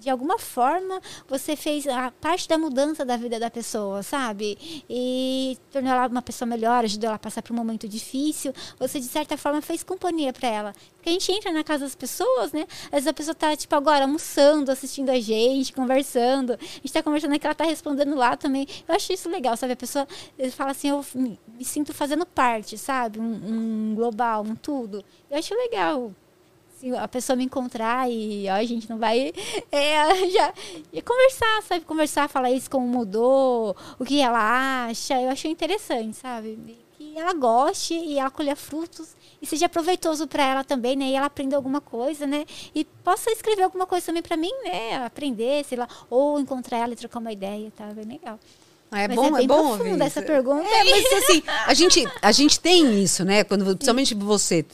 de 0.01 0.09
alguma 0.09 0.39
forma 0.39 1.01
você 1.29 1.55
fez 1.55 1.87
a 1.87 2.11
parte 2.11 2.49
da 2.49 2.57
mudança 2.57 3.05
da 3.05 3.17
vida 3.17 3.39
da 3.39 3.51
pessoa, 3.51 4.03
sabe? 4.03 4.83
E 4.89 5.59
tornou 5.71 5.93
ela 5.93 6.09
uma 6.09 6.23
pessoa 6.23 6.49
melhor, 6.49 6.85
ajudou 6.85 7.09
ela 7.09 7.17
a 7.17 7.19
passar 7.19 7.43
por 7.43 7.53
um 7.53 7.57
momento 7.57 7.87
difícil. 7.87 8.53
Você 8.79 8.99
de 8.99 9.07
certa 9.07 9.37
forma 9.37 9.61
fez 9.61 9.83
companhia 9.83 10.33
para 10.33 10.49
ela. 10.49 10.73
Porque 10.97 11.11
a 11.11 11.13
gente 11.13 11.31
entra 11.33 11.53
na 11.53 11.63
casa 11.63 11.85
das 11.85 11.95
pessoas, 11.95 12.53
né? 12.53 12.67
Às 12.87 12.91
vezes 12.91 13.07
a 13.07 13.13
pessoa 13.13 13.35
tá 13.35 13.55
tipo 13.55 13.75
agora 13.75 14.05
almoçando, 14.05 14.73
assistindo 14.73 15.11
a 15.11 15.21
gente, 15.21 15.73
conversando. 15.73 16.55
A 16.55 16.57
gente 16.57 16.93
tá 16.93 17.03
conversando 17.03 17.35
aqui, 17.35 17.47
ela 17.47 17.55
tá 17.55 17.65
respondendo 17.65 18.15
lá 18.15 18.37
também. 18.37 18.67
Eu 18.89 18.95
acho 18.95 19.13
isso 19.13 19.29
legal, 19.29 19.57
sabe? 19.57 19.75
A 19.75 19.77
pessoa 19.77 20.09
fala 20.53 20.71
assim, 20.71 20.89
eu 20.89 21.05
me, 21.15 21.39
me 21.49 21.65
sinto 21.65 21.93
fazendo 21.93 22.25
parte, 22.25 22.79
sabe? 22.79 23.21
Um, 23.21 23.91
um 23.91 23.95
global, 23.95 24.43
um 24.43 24.55
tudo. 24.55 25.05
Eu 25.31 25.39
acho 25.39 25.55
legal 25.55 26.13
se 26.81 26.97
a 26.97 27.07
pessoa 27.07 27.37
me 27.37 27.45
encontrar 27.45 28.11
e 28.11 28.47
ó, 28.49 28.55
a 28.55 28.65
gente 28.65 28.89
não 28.89 28.99
vai 28.99 29.33
é, 29.71 30.27
já 30.31 30.53
conversar, 31.05 31.63
sabe? 31.69 31.85
Conversar, 31.85 32.29
falar 32.29 32.51
isso 32.51 32.71
como 32.71 32.87
mudou, 32.87 33.77
o 33.99 34.05
que 34.05 34.21
ela 34.21 34.87
acha. 34.89 35.21
Eu 35.21 35.29
achei 35.31 35.51
interessante, 35.51 36.17
sabe? 36.17 36.59
Que 36.97 37.19
ela 37.19 37.35
goste 37.35 37.95
e 37.95 38.19
ela 38.19 38.31
colher 38.31 38.57
frutos 38.57 39.09
e 39.43 39.47
seja 39.47 39.69
proveitoso 39.69 40.27
para 40.27 40.45
ela 40.45 40.65
também, 40.65 40.97
né? 40.97 41.07
E 41.07 41.15
ela 41.15 41.27
aprenda 41.27 41.57
alguma 41.57 41.81
coisa, 41.81 42.27
né? 42.27 42.45
E 42.75 42.85
possa 42.85 43.31
escrever 43.31 43.63
alguma 43.63 43.87
coisa 43.87 44.07
também 44.07 44.23
para 44.23 44.37
mim, 44.37 44.53
né? 44.65 45.05
Aprender, 45.05 45.65
sei 45.65 45.79
lá, 45.79 45.89
ou 46.09 46.39
encontrar 46.41 46.79
ela 46.79 46.93
e 46.93 46.97
trocar 46.97 47.19
uma 47.19 47.33
ideia, 47.33 47.71
tá? 47.77 47.87
Bem 47.87 48.05
legal. 48.05 48.39
Ah, 48.91 49.03
É 49.03 49.09
Mas 49.09 49.17
bom, 49.17 49.27
é 49.27 49.39
bem 49.39 49.47
bom 49.47 49.71
ouvir 49.71 50.01
essa 50.03 50.21
pergunta. 50.21 50.69
É, 50.69 50.85
mas 50.85 51.13
assim, 51.25 51.43
a 51.67 51.75
gente, 51.75 52.05
a 52.21 52.33
gente 52.33 52.59
tem 52.59 53.03
isso, 53.03 53.25
né? 53.25 53.45
Quando, 53.45 53.65
principalmente 53.65 54.15
você. 54.15 54.65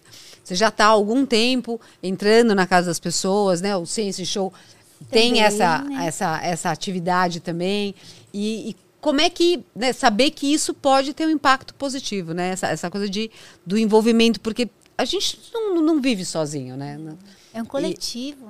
Você 0.47 0.55
já 0.55 0.69
está 0.69 0.85
há 0.85 0.91
algum 0.91 1.27
tempo 1.27 1.81
entrando 2.01 2.55
na 2.55 2.69
casa 2.69 2.87
das 2.87 3.01
pessoas, 3.01 3.61
né? 3.61 3.77
O 3.77 3.85
Science 3.85 4.25
Show 4.25 4.53
tem 5.11 5.31
Também, 5.31 5.43
essa, 5.43 5.79
né? 5.79 6.07
essa, 6.07 6.41
essa 6.41 6.71
atividade 6.71 7.41
também. 7.41 7.97
E, 8.33 8.71
e 8.71 8.77
como 9.01 9.21
é 9.21 9.29
que 9.29 9.65
né, 9.75 9.93
saber 9.93 10.31
que 10.31 10.47
isso 10.47 10.73
pode 10.73 11.13
ter 11.15 11.27
um 11.27 11.31
impacto 11.31 11.75
positivo, 11.75 12.33
né? 12.33 12.51
Essa, 12.51 12.69
essa 12.69 12.89
coisa 12.89 13.09
de, 13.09 13.29
do 13.67 13.77
envolvimento, 13.77 14.41
porque 14.41 14.71
a 14.97 15.05
gente 15.05 15.37
não, 15.53 15.83
não 15.83 16.01
vive 16.01 16.25
sozinho, 16.25 16.77
né? 16.77 16.97
É 17.53 17.61
um 17.61 17.67
coletivo? 17.67 18.46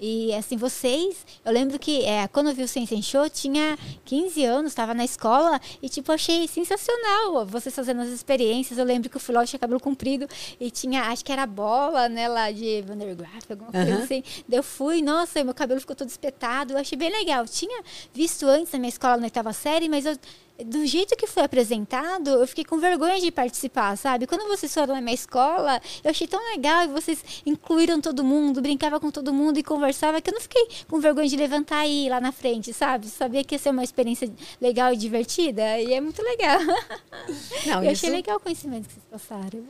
E 0.00 0.32
assim, 0.34 0.56
vocês, 0.56 1.26
eu 1.44 1.52
lembro 1.52 1.78
que 1.78 2.04
é, 2.04 2.28
quando 2.28 2.48
eu 2.50 2.54
vi 2.54 2.62
o 2.62 2.68
Sense 2.68 3.02
Show, 3.02 3.28
tinha 3.28 3.76
15 4.04 4.44
anos, 4.44 4.72
estava 4.72 4.94
na 4.94 5.04
escola 5.04 5.60
e 5.82 5.88
tipo, 5.88 6.12
achei 6.12 6.46
sensacional 6.46 7.44
vocês 7.46 7.74
fazendo 7.74 8.02
as 8.02 8.08
experiências. 8.08 8.78
Eu 8.78 8.84
lembro 8.84 9.10
que 9.10 9.16
eu 9.16 9.20
fui 9.20 9.34
lá, 9.34 9.42
eu 9.42 9.46
tinha 9.46 9.58
cabelo 9.58 9.80
comprido 9.80 10.28
e 10.60 10.70
tinha, 10.70 11.02
acho 11.04 11.24
que 11.24 11.32
era 11.32 11.46
bola, 11.46 12.08
né, 12.08 12.28
lá 12.28 12.50
de 12.52 12.82
Vandergraaf, 12.82 13.50
alguma 13.50 13.72
coisa 13.72 13.94
Aham. 13.94 14.04
assim. 14.04 14.22
Daí 14.48 14.58
eu 14.58 14.62
fui, 14.62 15.02
nossa, 15.02 15.42
meu 15.42 15.54
cabelo 15.54 15.80
ficou 15.80 15.96
todo 15.96 16.08
espetado, 16.08 16.74
eu 16.74 16.78
achei 16.78 16.96
bem 16.96 17.10
legal. 17.10 17.42
Eu 17.42 17.48
tinha 17.48 17.82
visto 18.14 18.46
antes 18.46 18.72
na 18.72 18.78
minha 18.78 18.90
escola 18.90 19.16
na 19.16 19.24
oitava 19.24 19.52
série, 19.52 19.88
mas 19.88 20.06
eu 20.06 20.16
do 20.64 20.84
jeito 20.86 21.16
que 21.16 21.26
foi 21.26 21.44
apresentado, 21.44 22.30
eu 22.30 22.46
fiquei 22.46 22.64
com 22.64 22.78
vergonha 22.78 23.20
de 23.20 23.30
participar, 23.30 23.96
sabe? 23.96 24.26
Quando 24.26 24.48
vocês 24.48 24.72
foram 24.74 24.94
na 24.94 25.00
minha 25.00 25.14
escola, 25.14 25.80
eu 26.02 26.10
achei 26.10 26.26
tão 26.26 26.40
legal 26.50 26.84
e 26.84 26.88
vocês 26.88 27.22
incluíram 27.46 28.00
todo 28.00 28.24
mundo, 28.24 28.60
brincava 28.60 28.98
com 28.98 29.10
todo 29.10 29.32
mundo 29.32 29.58
e 29.58 29.62
conversava 29.62 30.20
que 30.20 30.30
eu 30.30 30.34
não 30.34 30.40
fiquei 30.40 30.66
com 30.88 30.98
vergonha 30.98 31.28
de 31.28 31.36
levantar 31.36 31.86
e 31.86 32.06
ir 32.06 32.10
lá 32.10 32.20
na 32.20 32.32
frente, 32.32 32.72
sabe? 32.72 33.06
Sabia 33.06 33.44
que 33.44 33.54
ia 33.54 33.58
ser 33.58 33.70
uma 33.70 33.84
experiência 33.84 34.28
legal 34.60 34.92
e 34.92 34.96
divertida 34.96 35.78
e 35.78 35.92
é 35.94 36.00
muito 36.00 36.20
legal. 36.22 36.58
Não, 37.66 37.84
eu 37.84 37.92
isso- 37.92 38.06
achei 38.06 38.10
legal 38.10 38.36
o 38.36 38.40
conhecimento 38.40 38.88
que 38.88 38.94
vocês 38.94 39.06
passaram. 39.10 39.64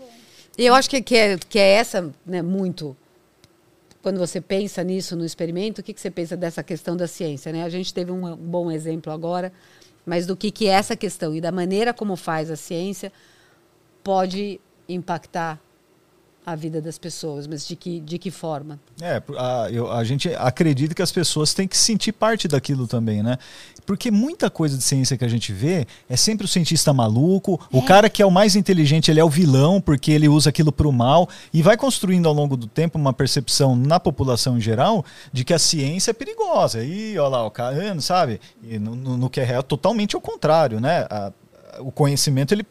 E 0.56 0.64
eu 0.64 0.74
acho 0.74 0.88
que, 0.88 1.02
que, 1.02 1.16
é, 1.16 1.36
que 1.36 1.58
é 1.58 1.68
essa, 1.74 2.12
né, 2.24 2.40
muito. 2.42 2.96
Quando 4.02 4.18
você 4.18 4.40
pensa 4.40 4.82
nisso 4.82 5.14
no 5.16 5.24
experimento, 5.24 5.80
o 5.80 5.84
que, 5.84 5.92
que 5.92 6.00
você 6.00 6.10
pensa 6.10 6.36
dessa 6.36 6.62
questão 6.62 6.96
da 6.96 7.06
ciência? 7.06 7.52
Né? 7.52 7.62
A 7.62 7.68
gente 7.68 7.92
teve 7.92 8.10
um, 8.10 8.26
um 8.26 8.36
bom 8.36 8.70
exemplo 8.70 9.12
agora, 9.12 9.52
mas 10.08 10.26
do 10.26 10.36
que, 10.36 10.50
que 10.50 10.66
é 10.66 10.70
essa 10.70 10.96
questão 10.96 11.34
e 11.34 11.40
da 11.40 11.52
maneira 11.52 11.92
como 11.92 12.16
faz 12.16 12.50
a 12.50 12.56
ciência 12.56 13.12
pode 14.02 14.60
impactar 14.88 15.60
a 16.50 16.56
vida 16.56 16.80
das 16.80 16.96
pessoas, 16.98 17.46
mas 17.46 17.66
de 17.66 17.76
que, 17.76 18.00
de 18.00 18.18
que 18.18 18.30
forma? 18.30 18.78
É, 19.02 19.22
a, 19.36 19.68
eu- 19.70 19.90
a 19.92 20.02
gente 20.02 20.28
acredita 20.34 20.94
que 20.94 21.02
as 21.02 21.12
pessoas 21.12 21.52
têm 21.52 21.68
que 21.68 21.76
sentir 21.76 22.12
parte 22.12 22.48
daquilo 22.48 22.86
também, 22.86 23.22
né? 23.22 23.36
Porque 23.84 24.10
muita 24.10 24.48
coisa 24.50 24.76
de 24.76 24.82
ciência 24.82 25.16
que 25.16 25.24
a 25.24 25.28
gente 25.28 25.52
vê 25.52 25.86
é 26.08 26.16
sempre 26.16 26.44
o 26.44 26.48
cientista 26.48 26.92
maluco, 26.92 27.60
o 27.72 27.82
cara 27.82 28.08
que 28.10 28.22
é 28.22 28.26
o 28.26 28.30
mais 28.30 28.56
inteligente, 28.56 29.10
ele 29.10 29.20
é 29.20 29.24
o 29.24 29.28
vilão, 29.30 29.80
porque 29.80 30.10
ele 30.12 30.28
usa 30.28 30.50
aquilo 30.50 30.72
para 30.72 30.88
o 30.88 30.92
mal, 30.92 31.28
e 31.52 31.62
vai 31.62 31.76
construindo 31.76 32.26
ao 32.28 32.34
longo 32.34 32.56
do 32.56 32.66
tempo 32.66 32.98
uma 32.98 33.12
percepção 33.12 33.76
na 33.76 33.98
população 34.00 34.56
em 34.56 34.60
geral 34.60 35.04
de 35.32 35.44
que 35.44 35.52
a 35.54 35.58
ciência 35.58 36.10
é 36.10 36.14
perigosa. 36.14 36.82
E 36.84 37.18
olha 37.18 37.28
lá, 37.28 37.46
o 37.46 37.50
cara, 37.50 38.00
sabe? 38.00 38.40
E 38.62 38.78
no, 38.78 38.94
no- 38.94 39.16
no 39.16 39.30
que 39.30 39.40
é 39.40 39.44
real, 39.44 39.62
totalmente 39.62 40.14
ao 40.16 40.20
contrário, 40.20 40.80
né? 40.80 41.06
A- 41.10 41.32
o 41.80 41.92
conhecimento, 41.92 42.52
ele, 42.54 42.66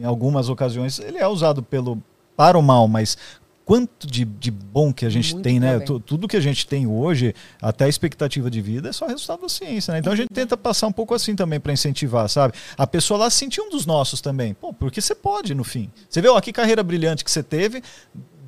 em 0.00 0.04
algumas 0.04 0.48
ocasiões, 0.48 0.98
ele 0.98 1.18
é 1.18 1.26
usado 1.26 1.62
pelo, 1.62 2.00
para 2.40 2.58
o 2.58 2.62
mal, 2.62 2.88
mas 2.88 3.18
quanto 3.66 4.06
de, 4.06 4.24
de 4.24 4.50
bom 4.50 4.94
que 4.94 5.04
a 5.04 5.10
gente 5.10 5.34
Muito 5.34 5.44
tem, 5.44 5.60
né? 5.60 5.76
bem. 5.76 5.86
Tu- 5.86 6.00
tudo 6.00 6.26
que 6.26 6.38
a 6.38 6.40
gente 6.40 6.66
tem 6.66 6.86
hoje, 6.86 7.34
até 7.60 7.84
a 7.84 7.88
expectativa 7.88 8.50
de 8.50 8.62
vida, 8.62 8.88
é 8.88 8.92
só 8.94 9.06
resultado 9.06 9.42
da 9.42 9.48
ciência, 9.50 9.92
né? 9.92 9.98
Então 9.98 10.10
a 10.10 10.16
gente 10.16 10.30
tenta 10.32 10.56
passar 10.56 10.86
um 10.86 10.92
pouco 10.92 11.14
assim 11.14 11.36
também 11.36 11.60
para 11.60 11.70
incentivar, 11.70 12.26
sabe? 12.30 12.54
A 12.78 12.86
pessoa 12.86 13.20
lá 13.20 13.28
se 13.30 13.36
sentir 13.36 13.60
um 13.60 13.68
dos 13.68 13.84
nossos 13.84 14.22
também. 14.22 14.54
Pô, 14.54 14.72
porque 14.72 15.02
você 15.02 15.14
pode, 15.14 15.54
no 15.54 15.64
fim. 15.64 15.90
Você 16.08 16.22
vê, 16.22 16.28
ó, 16.28 16.40
que 16.40 16.50
carreira 16.50 16.82
brilhante 16.82 17.22
que 17.22 17.30
você 17.30 17.42
teve, 17.42 17.82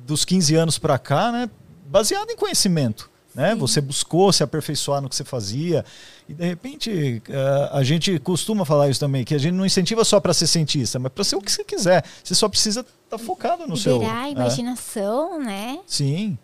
dos 0.07 0.25
15 0.25 0.55
anos 0.55 0.79
para 0.79 0.97
cá, 0.97 1.31
né? 1.31 1.47
Baseado 1.85 2.31
em 2.31 2.35
conhecimento. 2.35 3.11
Né? 3.33 3.55
Você 3.55 3.81
buscou 3.81 4.31
se 4.31 4.43
aperfeiçoar 4.43 5.01
no 5.01 5.09
que 5.09 5.15
você 5.15 5.23
fazia. 5.23 5.83
E 6.27 6.33
de 6.33 6.45
repente, 6.45 7.21
eh, 7.27 7.69
a 7.71 7.83
gente 7.83 8.17
costuma 8.19 8.63
falar 8.63 8.89
isso 8.89 8.99
também, 8.99 9.23
que 9.23 9.33
a 9.33 9.37
gente 9.37 9.53
não 9.53 9.65
incentiva 9.65 10.05
só 10.05 10.19
para 10.19 10.33
ser 10.33 10.47
cientista, 10.47 10.99
mas 10.99 11.11
para 11.11 11.23
ser 11.23 11.35
o 11.35 11.41
que 11.41 11.51
você 11.51 11.63
quiser. 11.63 12.03
Você 12.23 12.35
só 12.35 12.47
precisa 12.47 12.85
estar 13.05 13.17
focado 13.17 13.67
no 13.67 13.75
seu. 13.75 13.99
Liberar 13.99 14.23
a 14.23 14.27
é. 14.27 14.31
imaginação, 14.31 15.39
né? 15.39 15.79
Sim. 15.87 16.37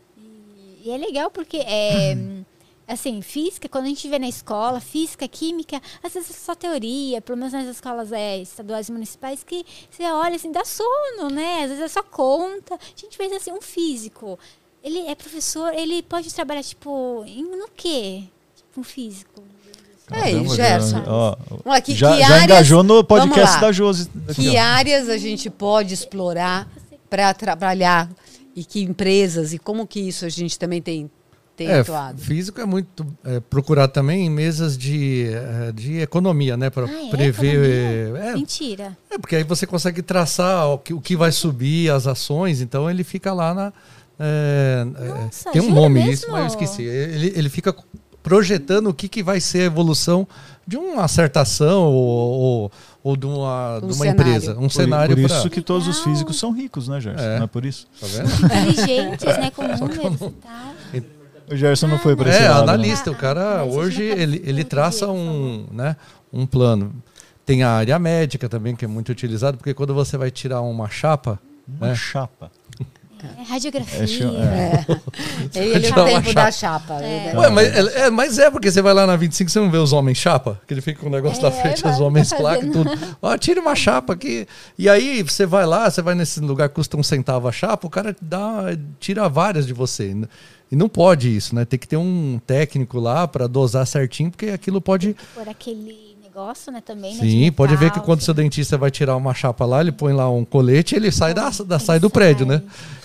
E 0.84 0.91
é 0.91 0.98
legal 0.98 1.30
porque 1.30 1.57
é. 1.57 2.18
Assim, 2.90 3.22
física, 3.22 3.70
quando 3.70 3.86
a 3.86 3.90
gente 3.90 4.10
vê 4.10 4.18
na 4.18 4.28
escola, 4.28 4.80
física, 4.80 5.28
química, 5.28 5.80
às 6.02 6.11
vezes 6.11 6.32
é 6.32 6.34
só 6.34 6.56
teoria, 6.56 7.22
pelo 7.22 7.38
menos 7.38 7.53
nas 7.53 7.68
escolas 7.68 8.11
é, 8.11 8.40
estaduais 8.40 8.90
e 8.90 8.91
municipais, 8.91 9.44
que 9.44 9.64
você 9.91 10.06
olha 10.06 10.36
assim, 10.36 10.52
dá 10.52 10.66
sono, 10.66 11.30
né? 11.30 11.66
Às 11.66 11.70
vezes 11.70 11.84
é 11.84 11.88
só 11.88 12.02
conta. 12.02 12.74
A 12.74 12.99
gente 12.99 13.16
vê 13.16 13.26
assim, 13.26 13.52
um 13.52 13.61
físico. 13.61 14.40
Ele 14.84 14.99
é 15.07 15.15
professor, 15.15 15.73
ele 15.73 16.01
pode 16.01 16.34
trabalhar, 16.34 16.64
tipo, 16.64 17.23
em, 17.27 17.43
no 17.43 17.68
quê? 17.76 18.23
Tipo, 18.56 18.80
um 18.80 18.84
físico. 18.84 19.43
É, 20.11 20.31
Gerson. 20.56 21.03
ó, 21.06 21.35
Vamos 21.49 21.65
lá, 21.65 21.80
que, 21.81 21.93
já, 21.93 22.11
que 22.14 22.19
já 22.19 22.26
áreas- 22.27 22.43
engajou 22.43 22.81
no 22.84 23.03
podcast 23.03 23.61
da 23.61 23.72
Josi. 23.72 24.10
Que 24.34 24.57
ó. 24.57 24.61
áreas 24.61 25.07
a 25.07 25.18
gente 25.18 25.49
pode 25.51 25.93
explorar 25.93 26.68
para 27.10 27.31
trabalhar 27.34 28.10
e 28.56 28.64
que 28.65 28.81
empresas 28.81 29.53
e 29.53 29.60
como 29.60 29.85
que 29.85 29.99
isso 29.99 30.26
a 30.26 30.30
gente 30.30 30.57
também 30.57 30.81
tem, 30.81 31.11
tem 31.56 31.68
É, 31.68 31.81
atuado? 31.81 32.19
físico 32.19 32.60
é 32.60 32.65
muito 32.65 33.06
é, 33.23 33.39
procurado 33.39 33.93
também 33.93 34.26
em 34.26 34.30
mesas 34.31 34.76
de, 34.76 35.27
é, 35.31 35.72
de 35.73 35.99
economia, 35.99 36.57
né? 36.57 36.72
Para 36.72 36.88
Ah, 36.88 37.06
é? 37.06 37.10
prever. 37.11 38.15
É, 38.15 38.34
Mentira. 38.34 38.97
é, 39.11 39.18
porque 39.19 39.35
aí 39.35 39.43
você 39.43 39.68
consegue 39.68 40.01
traçar 40.01 40.69
o 40.69 40.80
que, 40.80 40.91
o 40.93 40.99
que 40.99 41.15
vai 41.15 41.31
subir, 41.31 41.91
as 41.91 42.07
ações, 42.07 42.61
então 42.61 42.89
ele 42.89 43.03
fica 43.03 43.31
lá 43.31 43.53
na. 43.53 43.73
É, 44.19 44.85
é, 44.99 45.07
Nossa, 45.23 45.51
tem 45.51 45.61
um 45.61 45.73
nome 45.73 45.95
mesmo? 45.95 46.11
isso, 46.11 46.27
mas 46.31 46.41
eu 46.41 46.47
esqueci. 46.47 46.83
Ele, 46.83 47.33
ele 47.35 47.49
fica 47.49 47.73
projetando 48.21 48.87
o 48.87 48.93
que, 48.93 49.07
que 49.07 49.23
vai 49.23 49.39
ser 49.39 49.61
a 49.61 49.65
evolução 49.65 50.27
de 50.67 50.77
uma 50.77 51.03
acertação 51.05 51.83
ou, 51.83 52.39
ou, 52.39 52.71
ou 53.03 53.17
de 53.17 53.25
uma, 53.25 53.77
Um 53.77 53.79
de 53.79 53.85
uma 53.85 53.93
cenário. 53.93 54.21
empresa. 54.21 54.51
Um 54.53 54.61
Por, 54.63 54.71
cenário 54.71 55.15
por 55.15 55.25
pra- 55.27 55.37
isso 55.37 55.49
que 55.49 55.61
todos 55.61 55.87
os 55.87 56.01
físicos 56.01 56.37
são 56.37 56.51
ricos, 56.51 56.87
né, 56.87 56.99
Gerson? 56.99 57.23
É. 57.23 57.37
Não 57.37 57.45
é 57.45 57.47
por 57.47 57.65
isso? 57.65 57.87
Tá? 57.99 58.07
Inteligentes, 58.67 59.25
né? 59.25 59.51
Com 59.51 59.63
números 59.87 60.21
e 60.21 60.29
tal. 61.01 61.09
O 61.51 61.55
Gerson 61.55 61.87
não 61.87 61.97
foi 61.97 62.15
para 62.15 62.29
esse 62.29 62.43
É, 62.43 62.49
lado. 62.49 62.67
né? 62.67 62.73
analista. 62.73 63.09
O 63.09 63.15
cara 63.15 63.61
Ah, 63.61 63.65
mas 63.65 63.75
hoje 63.75 64.03
ele, 64.03 64.43
ele 64.45 64.63
traça 64.63 65.07
um, 65.07 65.65
né, 65.71 65.95
um 66.31 66.45
plano. 66.45 66.93
Tem 67.45 67.63
a 67.63 67.71
área 67.71 67.97
médica 67.97 68.47
também, 68.47 68.75
que 68.75 68.85
é 68.85 68.87
muito 68.87 69.09
utilizado, 69.11 69.57
porque 69.57 69.73
quando 69.73 69.91
você 69.91 70.15
vai 70.17 70.29
tirar 70.29 70.61
uma 70.61 70.87
chapa, 70.89 71.39
Uma 71.67 71.89
É. 71.91 71.95
chapa. 71.95 72.51
É, 73.25 73.43
radiografia. 73.43 73.99
É, 73.99 74.05
É. 75.55 75.59
Ele, 75.59 75.75
ele 75.75 75.87
é 75.87 75.91
o 75.91 76.05
tempo 76.05 76.33
da 76.33 76.51
chapa. 76.51 76.99
né? 76.99 77.33
Ué, 77.35 77.49
mas 77.49 77.67
é, 77.67 77.99
é, 78.01 78.09
mas 78.09 78.39
é 78.39 78.51
porque 78.51 78.71
você 78.71 78.81
vai 78.81 78.93
lá 78.93 79.05
na 79.05 79.15
25 79.15 79.49
você 79.49 79.59
não 79.59 79.69
vê 79.71 79.77
os 79.77 79.93
homens 79.93 80.17
chapa, 80.17 80.59
que 80.67 80.73
ele 80.73 80.81
fica 80.81 81.01
com 81.01 81.07
o 81.07 81.09
negócio 81.09 81.39
É, 81.39 81.49
da 81.49 81.51
frente, 81.51 81.85
os 81.87 81.99
homens 81.99 82.29
tá 82.29 82.37
placa 82.37 82.65
e 82.65 82.71
tudo. 82.71 82.89
Ó, 83.21 83.37
tira 83.37 83.59
uma 83.61 83.75
chapa 83.75 84.13
aqui. 84.13 84.47
E 84.77 84.87
aí 84.89 85.23
você 85.23 85.45
vai 85.45 85.65
lá, 85.65 85.89
você 85.89 86.01
vai 86.01 86.15
nesse 86.15 86.39
lugar 86.39 86.69
que 86.69 86.75
custa 86.75 86.97
um 86.97 87.03
centavo 87.03 87.47
a 87.47 87.51
chapa, 87.51 87.87
o 87.87 87.89
cara 87.89 88.15
dá, 88.21 88.65
tira 88.99 89.27
várias 89.27 89.65
de 89.65 89.73
você. 89.73 90.15
E 90.71 90.75
não 90.75 90.87
pode 90.87 91.35
isso, 91.35 91.55
né? 91.55 91.65
Tem 91.65 91.79
que 91.79 91.87
ter 91.87 91.97
um 91.97 92.39
técnico 92.45 92.99
lá 92.99 93.27
para 93.27 93.47
dosar 93.47 93.87
certinho, 93.87 94.29
porque 94.29 94.47
aquilo 94.47 94.79
pode 94.79 95.15
Por 95.33 95.49
aquele 95.49 96.09
negócio, 96.30 96.72
né? 96.72 96.81
Também, 96.81 97.14
né? 97.15 97.19
Sim, 97.22 97.43
de 97.45 97.51
pode 97.51 97.76
ver 97.76 97.91
que 97.91 97.99
quando 97.99 98.22
seu 98.22 98.34
dentista 98.34 98.77
vai 98.77 98.91
tirar 98.91 99.15
uma 99.15 99.34
chapa 99.34 99.65
lá, 99.65 99.81
ele 99.81 99.91
põe 99.91 100.14
lá 100.14 100.30
um 100.30 100.45
colete 100.45 100.95
ele 100.95 101.11
sai, 101.11 101.34
da, 101.34 101.49
da- 101.65 101.80
sai 101.80 101.99
do 101.99 102.10
prédio, 102.10 102.45
né? 102.45 102.61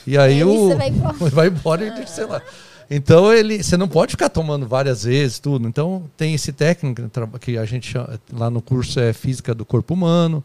E 0.06 0.16
aí 0.18 0.34
Aí 0.34 0.44
o. 0.44 0.76
vai 0.76 0.88
embora. 0.90 1.14
vai 1.30 1.46
embora 1.48 2.02
e 2.02 2.06
sei 2.06 2.26
lá. 2.26 2.42
Então 2.90 3.32
ele, 3.32 3.62
você 3.62 3.76
não 3.78 3.88
pode 3.88 4.10
ficar 4.12 4.28
tomando 4.28 4.66
várias 4.66 5.04
vezes 5.04 5.38
tudo. 5.38 5.66
Então 5.66 6.04
tem 6.16 6.34
esse 6.34 6.52
técnico 6.52 7.02
que 7.40 7.56
a 7.56 7.64
gente 7.64 7.90
chama, 7.90 8.20
lá 8.32 8.50
no 8.50 8.60
curso 8.60 9.00
é 9.00 9.12
física 9.12 9.54
do 9.54 9.64
corpo 9.64 9.94
humano. 9.94 10.44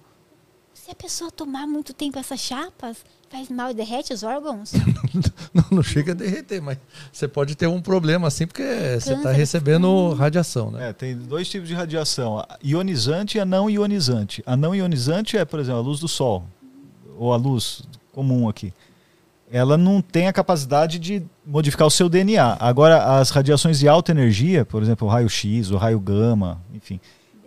Se 0.74 0.90
a 0.90 0.96
pessoa 0.96 1.30
tomar 1.30 1.68
muito 1.68 1.94
tempo 1.94 2.18
essas 2.18 2.40
chapas, 2.40 2.98
faz 3.30 3.50
mal 3.50 3.72
e 3.72 3.74
derrete 3.74 4.14
os 4.14 4.24
órgãos? 4.24 4.74
Não, 5.54 5.66
não 5.72 5.84
chega 5.84 6.12
a 6.12 6.16
derreter, 6.16 6.62
mas 6.62 6.78
você 7.12 7.28
pode 7.28 7.56
ter 7.56 7.68
um 7.68 7.82
problema 7.82 8.28
assim 8.28 8.46
porque 8.46 8.64
você 9.00 9.14
está 9.14 9.32
recebendo 9.32 10.14
radiação, 10.14 10.70
né? 10.70 10.90
É, 10.90 10.94
tem 10.94 11.18
dois 11.18 11.50
tipos 11.50 11.68
de 11.68 11.74
radiação, 11.74 12.40
a 12.40 12.58
ionizante 12.64 13.38
e 13.38 13.42
a 13.42 13.46
não 13.46 13.68
ionizante. 13.68 14.44
A 14.46 14.56
não 14.56 14.76
ionizante 14.76 15.38
é, 15.38 15.46
por 15.46 15.60
exemplo, 15.60 15.80
a 15.80 15.84
luz 15.84 16.00
do 16.00 16.08
sol, 16.08 16.46
ou 17.18 17.34
a 17.34 17.36
luz 17.38 17.82
comum 18.14 18.48
aqui. 18.48 18.72
Ela 19.52 19.78
não 19.78 20.02
tem 20.02 20.28
a 20.28 20.34
capacidade 20.34 21.00
de 21.00 21.24
modificar 21.44 21.88
o 21.88 21.92
seu 21.92 22.08
DNA. 22.08 22.58
Agora, 22.60 23.20
as 23.20 23.32
radiações 23.32 23.80
de 23.80 23.88
alta 23.88 24.12
energia, 24.12 24.64
por 24.64 24.84
exemplo, 24.84 25.08
o 25.08 25.10
raio-x, 25.10 25.72
o 25.72 25.78
raio 25.78 26.00
gama, 26.00 26.62
enfim, 26.74 27.00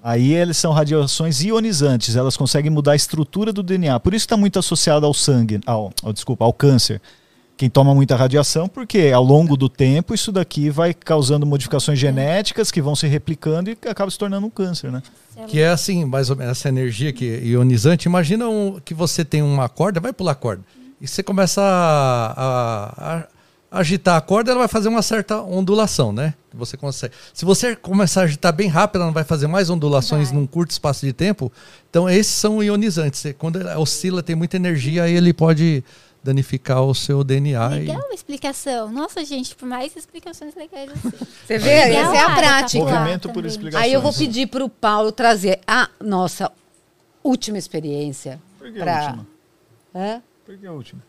aí 0.02 0.32
eles 0.34 0.56
são 0.56 0.72
radiações 0.72 1.40
ionizantes, 1.42 2.16
elas 2.16 2.36
conseguem 2.36 2.70
mudar 2.70 2.92
a 2.92 2.96
estrutura 2.96 3.52
do 3.52 3.62
DNA. 3.62 3.98
Por 4.00 4.12
isso 4.14 4.24
está 4.24 4.36
muito 4.36 4.58
associado 4.58 5.06
ao 5.06 5.14
sangue, 5.14 5.60
ao, 5.64 5.92
ao- 6.02 6.12
desculpa, 6.12 6.44
ao 6.44 6.52
câncer. 6.52 7.00
Quem 7.56 7.70
toma 7.70 7.94
muita 7.94 8.16
radiação, 8.16 8.66
porque 8.66 9.12
ao 9.14 9.22
longo 9.22 9.56
do 9.56 9.68
tempo 9.68 10.12
isso 10.14 10.32
daqui 10.32 10.68
vai 10.70 10.92
causando 10.92 11.46
modificações 11.46 11.98
genéticas 11.98 12.70
que 12.72 12.82
vão 12.82 12.96
se 12.96 13.06
replicando 13.06 13.70
e 13.70 13.78
acaba 13.88 14.10
se 14.10 14.18
tornando 14.18 14.46
um 14.46 14.50
câncer, 14.50 14.90
né? 14.90 15.00
Que 15.46 15.60
é 15.60 15.68
assim, 15.68 16.04
mais 16.04 16.28
ou 16.30 16.34
menos, 16.36 16.52
essa 16.58 16.68
energia 16.68 17.12
que 17.12 17.24
é 17.34 17.44
ionizante. 17.44 18.08
Imagina 18.08 18.48
um- 18.48 18.80
que 18.84 18.94
você 18.94 19.24
tem 19.24 19.42
uma 19.42 19.68
corda, 19.68 20.00
vai 20.00 20.12
pular 20.12 20.32
a 20.32 20.34
corda. 20.34 20.62
E 21.00 21.06
você 21.06 21.22
começa 21.22 21.60
a- 21.62 22.94
a 23.18 23.26
agitar 23.72 24.16
a 24.16 24.20
corda, 24.20 24.50
ela 24.50 24.58
vai 24.60 24.68
fazer 24.68 24.88
uma 24.88 25.00
certa 25.02 25.40
ondulação, 25.42 26.12
né? 26.12 26.34
Você 26.52 26.76
consegue. 26.76 27.14
Se 27.32 27.44
você 27.44 27.74
começar 27.74 28.20
a 28.20 28.24
agitar 28.24 28.52
bem 28.52 28.68
rápido, 28.68 28.96
ela 28.96 29.06
não 29.06 29.12
vai 29.14 29.24
fazer 29.24 29.46
mais 29.46 29.70
ondulações 29.70 30.28
Vai. 30.28 30.38
num 30.38 30.46
curto 30.46 30.70
espaço 30.70 31.06
de 31.06 31.12
tempo. 31.12 31.50
Então, 31.88 32.08
esses 32.08 32.32
são 32.34 32.62
ionizantes. 32.62 33.24
Quando 33.38 33.58
ela 33.60 33.78
oscila, 33.78 34.22
tem 34.22 34.36
muita 34.36 34.56
energia, 34.56 35.04
aí 35.04 35.14
ele 35.14 35.32
pode 35.32 35.82
danificar 36.22 36.82
o 36.82 36.94
seu 36.94 37.24
DNA. 37.24 37.76
e- 37.78 37.86
Legal 37.86 38.02
a 38.10 38.14
explicação. 38.14 38.92
Nossa, 38.92 39.24
gente, 39.24 39.56
por 39.56 39.66
mais 39.66 39.96
explicações 39.96 40.54
legais 40.54 40.90
assim. 40.90 41.10
Você 41.46 41.58
vê? 41.58 41.86
Legal 41.86 42.12
Essa 42.14 42.16
é 42.16 42.24
a 42.26 42.34
prática. 42.36 42.84
Movimento 42.84 43.28
por 43.30 43.44
explicações. 43.46 43.84
Aí 43.84 43.92
eu 43.92 44.00
vou 44.02 44.12
pedir 44.12 44.46
para 44.48 44.62
o 44.64 44.68
Paulo 44.68 45.10
trazer 45.10 45.58
a 45.66 45.88
nossa 46.00 46.52
última 47.24 47.56
experiência. 47.58 48.40
Por 48.58 48.70
que 48.70 48.78
pra- 48.78 48.98
a 48.98 49.06
última? 49.06 49.26
Hã? 49.94 50.22
Por 50.44 50.56
que 50.58 50.66
a 50.66 50.72
última? 50.72 51.02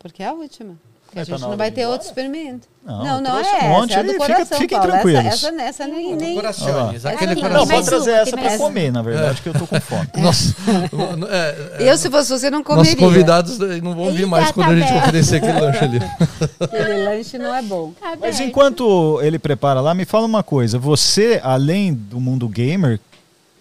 Porque 0.00 0.22
é 0.22 0.26
a 0.26 0.32
última. 0.32 0.76
A 1.14 1.18
Mas 1.18 1.28
gente 1.28 1.40
não 1.42 1.56
vai 1.58 1.70
ter 1.70 1.86
outro 1.86 2.06
experimento. 2.06 2.66
Não, 2.84 3.04
Não, 3.04 3.20
não, 3.20 3.30
é 3.30 3.34
um 3.34 3.40
essa, 3.40 3.68
monte 3.68 3.92
é 3.92 3.96
a 3.96 4.00
aí, 4.00 4.06
do 4.06 4.12
fica- 4.14 4.26
coração, 4.26 4.58
fiquem 4.58 4.78
Paulo. 4.78 4.92
Essa, 4.94 5.02
tranquilos. 5.02 5.26
essa, 5.44 5.62
essa 5.62 5.86
nem... 5.86 6.16
nem... 6.16 6.34
Corações. 6.36 7.06
Ah. 7.06 7.10
Aquele 7.10 7.34
Não, 7.34 7.42
coração. 7.42 7.66
mais 7.66 7.78
pode 7.80 7.86
trazer 7.86 8.10
essa 8.12 8.36
para 8.36 8.58
comer, 8.58 8.90
na 8.90 9.02
verdade, 9.02 9.42
que 9.42 9.48
eu 9.50 9.52
tô 9.52 9.66
com 9.66 9.80
fome. 9.80 10.08
Nossa, 10.16 10.54
é, 11.30 11.84
é, 11.84 11.92
Eu, 11.92 11.98
se 11.98 12.10
fosse 12.10 12.30
você, 12.30 12.50
não 12.50 12.60
nossos 12.60 12.74
comeria. 12.94 12.96
convidados 12.96 13.60
eh, 13.60 13.80
não 13.82 13.94
vão 13.94 14.10
vir 14.10 14.26
mais 14.26 14.50
quando 14.50 14.70
a 14.70 14.74
gente 14.80 14.92
oferecer 14.94 15.36
aquele 15.36 15.60
lanche 15.60 15.84
ali. 15.84 15.98
Aquele 16.60 17.04
lanche 17.04 17.38
não 17.38 17.54
é 17.54 17.62
bom. 17.62 17.92
Tá 18.00 18.16
Mas 18.18 18.40
enquanto 18.40 19.20
ele 19.22 19.38
prepara 19.38 19.80
lá, 19.80 19.94
me 19.94 20.04
fala 20.06 20.26
uma 20.26 20.42
coisa. 20.42 20.78
Você, 20.78 21.40
além 21.44 21.92
do 21.92 22.18
mundo 22.18 22.48
gamer, 22.48 22.98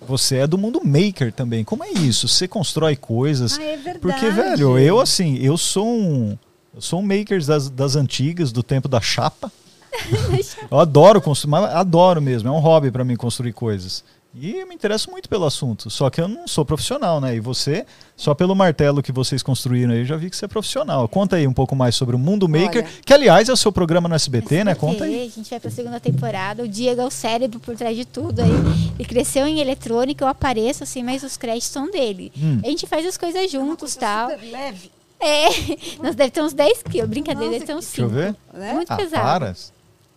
você 0.02 0.38
é 0.38 0.48
do 0.48 0.58
mundo 0.58 0.82
maker 0.84 1.32
também. 1.32 1.64
Como 1.64 1.84
é 1.84 1.90
isso? 1.90 2.28
Você 2.28 2.48
constrói 2.48 2.96
coisas? 2.96 3.60
Ah, 3.60 3.64
é 3.64 3.76
verdade. 3.78 4.00
Porque, 4.00 4.30
velho, 4.32 4.80
eu 4.80 5.00
assim, 5.00 5.38
eu 5.38 5.58
sou 5.58 5.88
um. 5.88 6.38
Eu 6.74 6.82
sou 6.82 7.00
um 7.00 7.04
maker 7.04 7.44
das, 7.46 7.70
das 7.70 7.96
antigas, 7.96 8.52
do 8.52 8.64
tempo 8.64 8.88
da 8.88 9.02
chapa. 9.02 9.52
eu 10.72 10.80
adoro 10.80 11.22
construir, 11.22 11.52
mas 11.52 11.76
adoro 11.76 12.22
mesmo. 12.22 12.48
É 12.48 12.52
um 12.52 12.60
hobby 12.60 12.90
para 12.90 13.04
mim 13.04 13.16
construir 13.16 13.52
coisas. 13.52 14.04
E 14.34 14.52
eu 14.52 14.66
me 14.66 14.74
interesso 14.74 15.12
muito 15.12 15.28
pelo 15.28 15.44
assunto. 15.44 15.90
Só 15.90 16.10
que 16.10 16.22
eu 16.22 16.28
não 16.30 16.48
sou 16.48 16.64
profissional, 16.64 17.20
né? 17.20 17.36
E 17.36 17.42
você, 17.42 17.86
só 18.16 18.34
pelo 18.34 18.56
martelo 18.56 19.04
que 19.04 19.12
vocês 19.12 19.44
construíram 19.44 19.92
aí, 19.92 20.00
eu 20.00 20.06
já 20.06 20.16
vi 20.16 20.30
que 20.30 20.38
você 20.38 20.46
é 20.46 20.48
profissional. 20.48 21.06
Conta 21.10 21.36
aí 21.36 21.46
um 21.46 21.52
pouco 21.52 21.76
mais 21.76 21.96
sobre 21.96 22.16
o 22.16 22.20
Mundo 22.20 22.48
Maker, 22.48 22.84
Olha. 22.86 22.94
que 23.06 23.14
aliás 23.14 23.50
é 23.50 23.54
o 23.54 23.58
seu 23.58 23.74
programa 23.74 24.08
no 24.08 24.16
SBT, 24.16 24.64
né? 24.64 24.74
Conta 24.74 25.04
aí. 25.04 25.26
A 25.26 25.30
gente 25.30 25.50
vai 25.50 25.60
pra 25.60 25.70
segunda 25.70 26.00
temporada. 26.00 26.64
O 26.64 26.68
Diego 26.70 27.02
é 27.02 27.06
o 27.06 27.12
cérebro 27.12 27.60
por 27.60 27.76
trás 27.76 27.98
de 27.98 28.06
tudo. 28.06 28.40
Aí 28.40 28.50
ele 28.98 29.06
cresceu 29.06 29.46
em 29.46 29.60
eletrônica, 29.60 30.24
eu 30.24 30.30
apareço 30.30 30.86
assim, 30.86 31.04
mas 31.04 31.24
os 31.24 31.36
créditos 31.36 31.68
são 31.68 31.92
dele. 31.92 32.32
Hum. 32.38 32.62
A 32.64 32.68
gente 32.68 32.88
faz 32.88 33.06
as 33.06 33.18
coisas 33.18 33.52
juntos 33.52 33.98
tal. 33.98 34.30
leve. 34.30 35.01
É, 35.22 35.50
nós 36.04 36.16
deve 36.16 36.32
ter 36.32 36.42
uns 36.42 36.54
10 36.54 36.84
quilos. 36.84 37.10
Brincadeira, 37.10 37.52
deve 37.54 37.66
ter 37.66 37.76
uns 37.76 37.86
Deixa 37.86 38.02
eu 38.02 38.10
5. 38.10 38.16
ver. 38.16 38.36
Né? 38.54 38.74
Muito 38.74 38.92
Ah, 38.92 38.96
pesado. 38.98 39.24
para. 39.24 39.56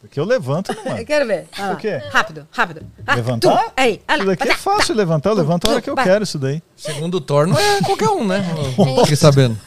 Porque 0.01 0.21
eu 0.21 0.25
levanto, 0.25 0.71
né, 0.73 0.79
Eu 0.85 0.93
mano? 0.93 1.07
quero 1.07 1.27
ver. 1.27 1.47
Lá. 1.59 1.73
O 1.73 1.77
quê? 1.77 1.97
Rápido, 2.11 2.47
rápido. 2.51 2.83
Ah, 3.07 3.15
Levantar? 3.15 3.65
tu. 3.65 3.73
Aí, 3.77 4.03
olha 4.09 4.17
Isso 4.19 4.27
daqui 4.27 4.49
é 4.49 4.55
fácil 4.55 4.95
levantar, 4.95 5.31
eu 5.31 5.35
levanto 5.35 5.67
a 5.67 5.71
hora 5.73 5.81
que 5.83 5.89
eu 5.89 5.95
Vai. 5.95 6.05
quero 6.05 6.25
isso 6.25 6.39
daí. 6.39 6.63
Segundo 6.77 7.15
o 7.17 7.21
Thor, 7.21 7.47
não 7.47 7.59
é 7.59 7.81
qualquer 7.83 8.09
um, 8.11 8.27
né? 8.27 8.45
Fiquei 9.01 9.17
sabendo. 9.17 9.59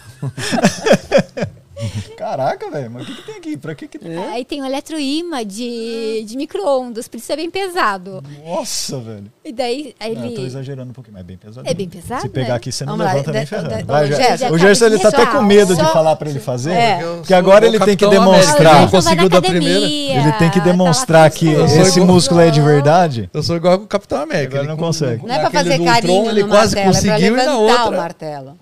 Caraca, 2.17 2.69
velho, 2.71 2.89
mas 2.91 3.03
o 3.03 3.05
que, 3.05 3.15
que 3.15 3.21
tem 3.23 3.35
aqui? 3.35 3.57
Pra 3.57 3.75
que 3.75 3.87
que 3.87 3.99
tem? 3.99 4.17
Aí 4.17 4.43
tem 4.43 4.61
o 4.61 4.65
eletroímã 4.65 5.45
de, 5.45 6.23
de 6.25 6.35
micro-ondas, 6.37 7.07
por 7.07 7.17
isso 7.17 7.31
é 7.31 7.35
bem 7.35 7.49
pesado. 7.51 8.23
Nossa, 8.45 8.97
velho. 8.99 9.25
E 9.45 9.51
daí 9.53 9.95
aí 9.99 10.15
Não, 10.15 10.25
eu 10.25 10.31
tô 10.31 10.37
ele. 10.39 10.47
exagerando 10.47 10.89
um 10.89 10.93
pouquinho, 10.93 11.13
mas 11.13 11.21
é 11.21 11.23
bem 11.25 11.37
pesado. 11.37 11.67
É 11.69 11.73
bem 11.73 11.87
pesado, 11.87 12.21
Se 12.23 12.29
pegar 12.29 12.49
né? 12.49 12.53
aqui, 12.55 12.71
você 12.71 12.83
não 12.85 12.93
Vamos 12.93 13.05
lá, 13.05 13.13
levanta 13.13 13.31
nem 13.31 13.41
de- 13.43 13.47
ferrando. 13.47 13.75
de- 13.77 13.83
Vai. 13.83 14.07
Gerson, 14.07 14.49
O 14.51 14.57
Gerson, 14.57 14.85
ele 14.85 14.99
tá 14.99 15.07
até 15.09 15.25
com 15.27 15.41
medo 15.43 15.75
de 15.75 15.81
Só- 15.81 15.93
falar 15.93 16.15
pra 16.15 16.29
ele 16.29 16.39
fazer. 16.39 16.71
É. 16.73 16.99
Porque 17.17 17.33
agora 17.33 17.65
ele 17.67 17.79
tem 17.79 17.95
que 17.95 18.07
demonstrar. 18.07 18.73
Não 18.75 18.81
na 18.85 18.89
conseguiu 18.91 19.29
da 19.29 19.41
primeira. 19.41 19.85
Ele 19.85 20.31
tem 20.33 20.49
que 20.49 20.59
tá 20.59 20.65
lá 20.65 20.71
demonstrar 20.71 21.29
que 21.31 21.47
esse 21.47 21.99
músculo 22.01 22.41
é 22.41 22.49
de 22.49 22.61
verdade. 22.61 23.29
Eu 23.33 23.43
sou 23.43 23.55
igual 23.55 23.75
o 23.75 23.87
Capitão 23.87 24.21
América. 24.21 24.57
Ele 24.59 24.67
não 24.67 24.77
consegue. 24.77 25.25
Não 25.25 25.33
é 25.35 25.39
pra 25.39 25.51
fazer 25.51 25.83
carinho 25.83 26.29
ele 26.29 26.43
quase 26.45 26.75
martelo, 26.75 26.93
conseguiu 26.95 27.37
é 27.37 27.43
e 27.43 27.45
na 27.45 27.53
levantar 27.53 27.57
o 27.57 27.83
outra. 27.85 27.97
martelo. 27.97 28.57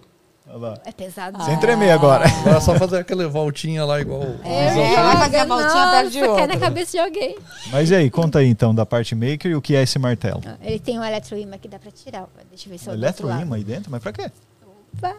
Lá. 0.57 0.80
É 0.86 0.91
pesado. 0.94 1.44
Sem 1.44 1.60
tremer 1.60 1.91
agora. 1.91 2.26
Agora 2.26 2.57
é 2.57 2.61
só 2.61 2.76
fazer 2.76 2.99
aquela 2.99 3.27
voltinha 3.27 3.84
lá 3.84 3.99
igual 3.99 4.22
o 4.22 4.40
É, 4.41 4.73
vai 4.73 4.73
fez. 4.73 5.19
fazer 5.19 5.38
a 5.38 5.45
voltinha 5.45 5.88
perto 5.91 6.10
de 6.11 6.22
Nossa, 6.22 6.36
cai 6.36 6.48
na 6.48 6.53
outro. 6.53 6.60
cabeça 6.60 6.91
de 6.94 6.99
alguém. 6.99 7.38
Mas 7.72 7.90
e 7.90 7.95
aí, 7.95 8.10
conta 8.10 8.40
aí 8.40 8.48
então 8.48 8.73
da 8.73 8.86
parte 8.86 9.14
maker 9.14 9.52
e 9.52 9.56
o 9.56 9.61
que 9.61 9.76
é 9.76 9.84
esse 9.84 9.99
martelo. 9.99 10.41
Ele 10.61 10.80
tem 10.80 10.98
um 10.98 11.03
eletroímã 11.03 11.57
que 11.57 11.68
dá 11.68 11.77
pra 11.77 11.91
tirar. 11.91 12.27
Deixa 12.49 12.68
eu 12.68 12.72
ver 12.72 12.77
se 12.77 12.88
eu 12.88 12.94
outro 12.94 13.02
lado. 13.02 13.19
Eletroímã 13.32 13.56
aí 13.57 13.64
dentro? 13.65 13.91
Mas 13.91 14.02
pra 14.02 14.14
quê? 14.14 14.32
Opa. 14.98 15.18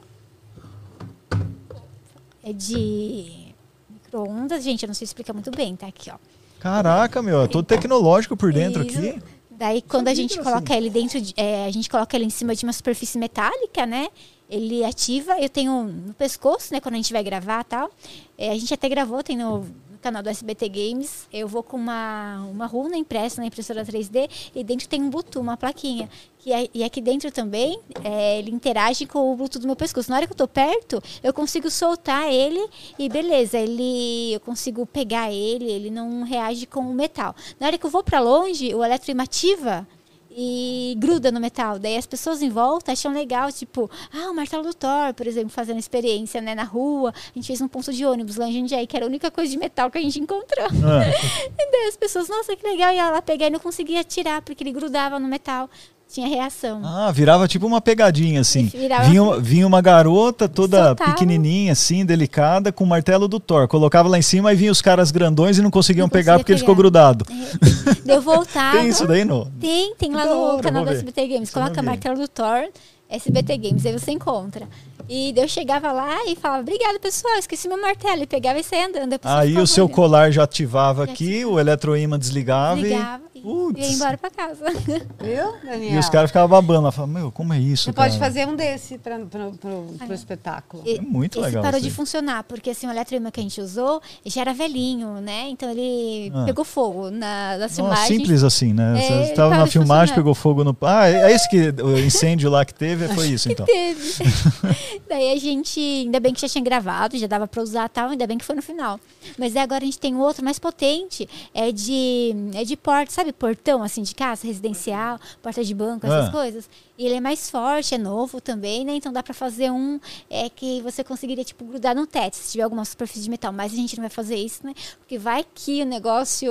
É 2.43 2.53
de 2.53 3.53
micro-ondas, 3.91 4.63
gente, 4.65 4.85
eu 4.85 4.87
não 4.87 4.95
sei 4.95 5.05
explicar 5.05 5.33
muito 5.33 5.51
bem, 5.51 5.77
tá 5.77 5.87
aqui, 5.87 6.11
ó. 6.11 6.17
Caraca, 6.61 7.21
meu, 7.23 7.43
é 7.43 7.47
todo 7.47 7.65
tecnológico 7.67 8.37
por 8.37 8.53
dentro 8.53 8.87
Isso. 8.87 8.99
aqui. 8.99 9.23
Daí 9.51 9.83
quando 9.83 10.09
a 10.09 10.15
gente 10.15 10.39
coloca 10.39 10.75
ele 10.75 10.89
dentro, 10.91 11.21
de, 11.21 11.35
é, 11.37 11.65
a 11.67 11.71
gente 11.71 11.89
coloca 11.91 12.15
ele 12.17 12.25
em 12.27 12.31
cima 12.31 12.55
de 12.55 12.65
uma 12.65 12.73
superfície 12.73 13.19
metálica, 13.19 13.85
né? 13.87 14.09
Ele 14.49 14.85
ativa, 14.85 15.41
eu 15.41 15.49
tenho 15.49 15.85
no 15.85 16.15
pescoço, 16.15 16.73
né? 16.73 16.81
Quando 16.81 16.95
a 16.95 16.99
gente 16.99 17.13
vai 17.13 17.23
gravar 17.25 17.61
e 17.63 17.65
tal. 17.65 17.91
É, 18.39 18.51
a 18.51 18.55
gente 18.55 18.73
até 18.73 18.89
gravou, 18.89 19.23
tem 19.23 19.37
no, 19.37 19.59
no 19.61 19.99
canal 20.01 20.23
do 20.23 20.29
SBT 20.29 20.69
Games. 20.69 21.27
Eu 21.33 21.49
vou 21.49 21.63
com 21.65 21.77
uma, 21.77 22.47
uma 22.49 22.67
runa 22.67 22.97
impressa 22.97 23.41
na 23.41 23.47
impressora 23.49 23.85
3D 23.85 24.31
e 24.55 24.63
dentro 24.63 24.89
tem 24.89 25.03
um 25.03 25.11
Bluetooth, 25.11 25.39
uma 25.39 25.57
plaquinha. 25.57 26.09
Que 26.39 26.53
é- 26.53 26.69
e 26.73 26.85
aqui 26.85 27.01
dentro 27.01 27.33
também 27.33 27.81
é, 28.05 28.39
ele 28.39 28.53
interage 28.53 29.05
com 29.05 29.33
o 29.33 29.37
Bluetooth 29.37 29.63
do 29.63 29.67
meu 29.67 29.75
pescoço. 29.75 30.11
Na 30.11 30.17
hora 30.17 30.27
que 30.29 30.33
eu 30.33 30.37
tô 30.37 30.47
perto, 30.47 31.03
eu 31.25 31.33
consigo 31.35 31.69
soltar 31.69 32.33
ele 32.33 32.65
e 32.97 33.09
beleza, 33.09 33.59
ele 33.59 34.35
eu 34.35 34.39
consigo 34.41 34.87
pegar 34.87 35.33
ele, 35.33 35.65
ele 35.65 35.91
não 35.91 36.23
reage 36.23 36.67
com 36.67 36.81
o 36.81 36.95
metal. 36.95 37.35
Na 37.59 37.67
hora 37.67 37.77
que 37.77 37.85
eu 37.85 37.91
vou 37.91 38.05
para 38.05 38.21
longe, 38.21 38.73
o 38.73 38.85
eletroímã 38.85 39.25
ativa 39.25 39.89
e 40.37 40.95
gruda 40.99 41.33
no 41.33 41.41
metal. 41.41 41.79
Daí 41.79 41.97
as 41.97 42.07
pessoas 42.07 42.43
em 42.43 42.51
volta 42.51 42.93
acham 42.93 43.11
legal, 43.11 43.51
tipo, 43.51 43.91
ah, 44.13 44.31
o 44.31 44.35
martelo 44.35 44.63
do 44.63 44.75
Thor, 44.75 45.15
por 45.15 45.27
exemplo, 45.27 45.49
fazendo 45.49 45.79
experiência 45.79 46.43
né, 46.43 46.55
na 46.55 46.65
rua. 46.65 47.15
A 47.17 47.33
gente 47.35 47.47
fez 47.47 47.61
um 47.63 47.69
ponto 47.69 47.91
de 47.91 48.05
ônibus 48.05 48.37
lá 48.37 48.47
em 48.47 48.53
Jundiaí, 48.53 48.87
que 48.87 48.95
era 48.95 49.07
a 49.07 49.09
única 49.09 49.31
coisa 49.31 49.51
de 49.51 49.57
metal 49.57 49.91
que 49.91 49.97
a 49.97 50.03
gente 50.03 50.21
encontrou. 50.21 50.67
Ah, 50.67 51.07
E 51.59 51.71
daí 51.71 51.89
as 51.89 51.97
pessoas, 51.97 52.29
nossa, 52.29 52.55
que 52.55 52.67
legal. 52.67 52.93
E 52.93 52.99
ela 52.99 53.23
pegar 53.23 53.47
e 53.47 53.51
não 53.51 53.59
conseguia 53.59 54.05
tirar, 54.05 54.43
porque 54.43 54.63
ele 54.63 54.73
grudava 54.73 55.19
no 55.19 55.27
metal. 55.27 55.71
Tinha 56.09 56.29
reação. 56.29 56.81
Ah, 56.85 57.11
virava 57.13 57.47
tipo 57.49 57.67
uma 57.67 57.81
pegadinha 57.81 58.41
assim. 58.41 58.67
Virava 58.73 59.05
Vinha, 59.05 59.39
vinha 59.41 59.67
uma 59.67 59.81
garota 59.83 60.49
toda 60.49 60.87
Soltava. 60.89 61.11
pequenininha 61.13 61.73
assim, 61.73 62.07
delicada, 62.07 62.73
com 62.73 62.85
o 62.85 62.87
martelo 62.87 63.27
do 63.29 63.39
Thor. 63.41 63.67
Colocava 63.69 64.09
lá 64.09 64.17
em 64.17 64.23
cima 64.23 64.53
e 64.53 64.57
vinha 64.57 64.73
os 64.73 64.81
caras 64.81 65.11
grandões 65.11 65.59
e 65.59 65.63
não 65.63 65.71
conseguiam 65.71 66.05
Não 66.05 66.11
pegar 66.11 66.39
porque 66.39 66.53
ele 66.53 66.59
pegar. 66.61 66.65
ficou 66.65 66.77
grudado. 66.77 67.27
Daí 68.07 68.17
eu 68.17 68.23
voltava. 68.23 68.79
Tem 68.79 68.89
isso 68.89 69.07
daí, 69.07 69.25
não? 69.25 69.51
Tem, 69.61 69.95
tem 69.97 70.13
lá 70.13 70.25
no 70.27 70.41
hora, 70.41 70.63
canal 70.63 70.85
do. 70.85 70.91
SBT 70.93 71.27
Games. 71.27 71.51
Coloca 71.51 71.81
vi. 71.81 71.87
martelo 71.87 72.17
do 72.17 72.29
Thor, 72.29 72.69
SBT 73.11 73.57
Games, 73.59 73.85
aí 73.85 73.93
você 73.93 74.13
encontra. 74.13 74.67
E 75.09 75.33
eu 75.37 75.47
chegava 75.47 75.93
lá 75.93 76.25
e 76.27 76.35
falava, 76.35 76.63
obrigada, 76.63 76.99
pessoal, 76.99 77.37
esqueci 77.39 77.69
meu 77.69 77.81
martelo. 77.81 78.23
E 78.23 78.27
pegava 78.27 78.59
e 78.59 78.65
saia 78.65 78.89
andando. 78.89 79.19
Aí 79.23 79.57
o 79.59 79.67
seu 79.67 79.85
olhando. 79.85 79.95
colar 79.95 80.31
já 80.33 80.43
ativava 80.45 81.07
Já 81.07 81.13
aqui, 81.13 81.45
o 81.45 81.61
eletroímã 81.61 82.19
desligava, 82.19 82.81
Ligava 82.81 83.23
e 83.35 83.36
Putz. 83.47 83.79
ia 83.81 83.93
embora 83.95 84.19
pra 84.19 84.31
casa. 84.31 84.65
Viu, 85.23 85.53
Daniel? 85.63 85.93
e, 85.93 85.95
e 85.95 85.99
os 85.99 86.09
caras 86.09 86.31
ficavam 86.31 86.49
babando 86.49 86.83
lá, 86.83 86.91
falavam, 86.93 87.15
meu, 87.21 87.31
como 87.33 87.53
é 87.53 87.59
isso, 87.61 87.85
Você 87.85 87.93
cara? 87.93 88.09
pode 88.09 88.19
fazer 88.19 88.47
um 88.49 88.57
desse 88.57 88.99
para 88.99 89.17
o 89.19 90.13
espetáculo. 90.13 90.83
E- 90.85 90.97
É 90.97 91.01
muito 91.01 91.39
esse 91.39 91.47
legal 91.47 91.63
parou 91.63 91.79
isso 91.79 91.89
de 91.89 91.95
funcionar, 91.95 92.43
porque 92.45 92.71
assim, 92.71 92.87
o 92.87 92.91
eletroímã 92.91 93.31
que 93.31 93.39
a 93.39 93.43
gente 93.43 93.61
usou 93.61 94.01
já 94.25 94.41
era 94.41 94.53
velhinho, 94.53 95.21
né? 95.21 95.49
Então 95.49 95.71
ele 95.71 96.33
Ah. 96.35 96.45
pegou 96.45 96.65
fogo 96.65 97.11
na, 97.11 97.57
nas 97.59 97.61
Nossa, 97.61 97.75
filmagens. 97.77 98.09
simples 98.09 98.43
assim, 98.43 98.73
né? 98.73 98.99
É, 98.99 99.03
Você 99.25 99.31
estava 99.31 99.57
na 99.57 99.67
filmagem, 99.67 100.15
pegou 100.15 100.35
fogo 100.35 100.65
no. 100.65 100.77
Ah, 100.83 101.09
é 101.09 101.27
é 101.27 101.33
esse 101.33 101.49
que 101.49 101.73
o 101.83 101.99
incêndio 101.99 102.51
lá 102.51 102.65
que 102.65 102.75
teve, 102.75 103.07
foi 103.15 103.29
isso 103.29 103.51
então. 103.51 103.65
Teve. 103.67 104.25
Daí 105.09 105.33
a 105.33 105.37
gente, 105.39 105.79
ainda 105.81 106.19
bem 106.21 106.35
que 106.35 106.41
já 106.41 106.49
tinha 106.49 106.63
gravado, 106.65 107.17
já 107.17 107.27
dava 107.27 107.47
pra 107.47 107.63
usar 107.63 107.87
e 107.87 107.89
tal, 107.89 108.11
ainda 108.11 108.27
bem 108.27 108.39
que 108.39 108.45
foi 108.45 108.57
no 108.57 108.63
final. 108.63 108.99
Mas 109.39 109.55
aí 109.57 109.63
agora 109.63 109.83
a 109.83 109.87
gente 109.87 109.99
tem 109.99 110.15
um 110.15 110.21
outro 110.21 110.45
mais 110.45 110.59
potente, 110.59 111.29
é 111.55 111.71
de 111.71 112.35
é 112.55 112.65
de 112.65 112.77
porta, 112.77 113.13
sabe, 113.13 113.33
portão 113.39 113.83
assim 113.83 114.03
de 114.03 114.15
casa, 114.15 114.47
residencial, 114.47 115.19
porta 115.43 115.63
de 115.63 115.75
banco, 115.75 116.07
essas 116.07 116.29
Ah. 116.29 116.33
coisas. 116.33 116.69
E 116.99 117.05
ele 117.05 117.17
é 117.17 117.21
mais 117.21 117.51
forte, 117.51 117.95
é 117.95 117.99
novo 117.99 118.41
também, 118.41 118.85
né? 118.85 118.95
Então 118.95 119.13
dá 119.13 119.23
pra 119.23 119.35
fazer 119.35 119.71
um 119.71 120.01
é 120.31 120.49
que 120.49 120.81
você 120.81 121.05
conseguiria 121.05 121.45
tipo 121.45 121.65
grudar 121.67 121.95
no 121.95 122.07
teto, 122.07 122.35
se 122.37 122.53
tiver 122.53 122.65
alguma 122.65 122.85
superfície 122.87 123.23
de 123.25 123.29
metal, 123.31 123.53
mas 123.53 123.73
a 123.73 123.77
gente 123.77 123.95
não 123.97 124.03
vai 124.03 124.11
fazer 124.11 124.37
isso, 124.37 124.65
né? 124.67 124.73
Porque 124.99 125.19
vai 125.19 125.45
que 125.55 125.83
o 125.83 125.87
negócio 125.87 126.51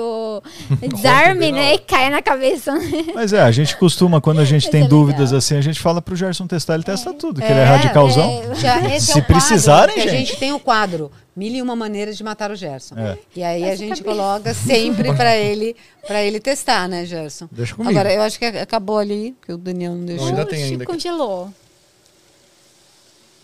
desarme, 0.94 1.50
né, 1.52 1.74
e 1.74 1.78
caia 1.78 2.10
na 2.10 2.22
cabeça. 2.22 2.72
Mas 3.14 3.32
é, 3.32 3.40
a 3.42 3.50
gente 3.50 3.76
costuma, 3.76 4.20
quando 4.20 4.40
a 4.40 4.44
gente 4.46 4.70
tem 4.70 4.80
é 4.80 4.84
legal. 4.84 4.98
dúvidas 5.00 5.32
assim, 5.32 5.56
a 5.56 5.60
gente 5.60 5.80
fala 5.80 6.00
pro 6.00 6.14
Gerson 6.14 6.46
testar, 6.46 6.74
ele 6.74 6.84
testa 6.84 7.12
tudo, 7.12 7.40
que 7.40 7.46
ele 7.46 7.58
é 7.60 7.64
radicalzão. 7.64 8.42
é, 8.90 9.00
Se 9.00 9.10
é 9.12 9.14
quadro, 9.14 9.24
precisarem, 9.34 9.94
que 9.96 10.00
a 10.00 10.06
gente. 10.08 10.26
gente 10.28 10.36
tem 10.38 10.52
o 10.52 10.60
quadro 10.60 11.10
Mil 11.36 11.52
e 11.52 11.60
uma 11.60 11.76
maneiras 11.76 12.16
de 12.16 12.24
matar 12.24 12.50
o 12.50 12.56
Gerson. 12.56 12.96
É. 12.98 13.18
E 13.36 13.44
aí 13.44 13.62
a 13.62 13.66
Essa 13.68 13.76
gente 13.76 14.02
cabeça. 14.02 14.04
coloca 14.04 14.54
sempre 14.54 15.12
para 15.14 15.36
ele 15.36 15.76
para 16.06 16.22
ele 16.22 16.40
testar, 16.40 16.88
né, 16.88 17.04
Gerson? 17.04 17.46
Deixa 17.52 17.74
comigo. 17.74 17.90
Agora, 17.90 18.10
eu 18.12 18.22
acho 18.22 18.38
que 18.38 18.44
acabou 18.46 18.96
ali, 18.98 19.36
que 19.44 19.52
o 19.52 19.58
Daniel 19.58 19.92
não 19.94 20.04
deixou. 20.06 20.24
Não, 20.30 20.38
ainda 20.38 20.46
tem 20.48 20.62
ainda 20.62 20.86
congelou. 20.86 21.52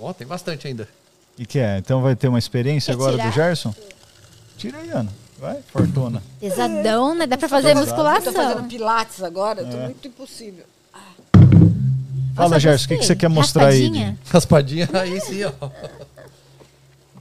Ó, 0.01 0.12
tem 0.14 0.27
bastante 0.27 0.66
ainda. 0.66 0.89
E 1.39 1.44
que 1.44 1.59
é? 1.59 1.77
Então 1.78 2.01
vai 2.01 2.16
ter 2.16 2.28
uma 2.28 2.39
experiência 2.39 2.93
Quer 2.93 3.01
agora 3.01 3.12
tirar? 3.12 3.28
do 3.28 3.35
Gerson? 3.35 3.74
Tira 4.56 4.78
aí, 4.78 4.90
Ana. 4.90 5.12
Vai, 5.39 5.59
fortuna. 5.73 6.23
Pesadão, 6.40 7.14
né? 7.14 7.27
Dá 7.27 7.36
pra 7.36 7.48
fazer 7.48 7.70
Eu 7.70 7.74
tô 7.74 7.81
musculação. 7.81 8.32
fazendo 8.32 8.69
pilates 8.69 9.23
agora, 9.23 9.60
É. 9.60 9.64
tô 9.64 9.77
muito 9.77 10.09
impossível. 10.09 10.64
Fala, 12.35 12.59
Gerson, 12.59 12.86
o 12.86 12.89
que, 12.89 12.97
que 12.98 13.05
você 13.05 13.14
quer 13.14 13.28
mostrar 13.28 13.66
aí? 13.66 13.82
Raspadinha. 13.85 14.19
de- 14.24 14.31
Raspadinha, 14.31 14.89
aí 14.94 15.20
sim, 15.20 15.40
ó. 15.44 15.52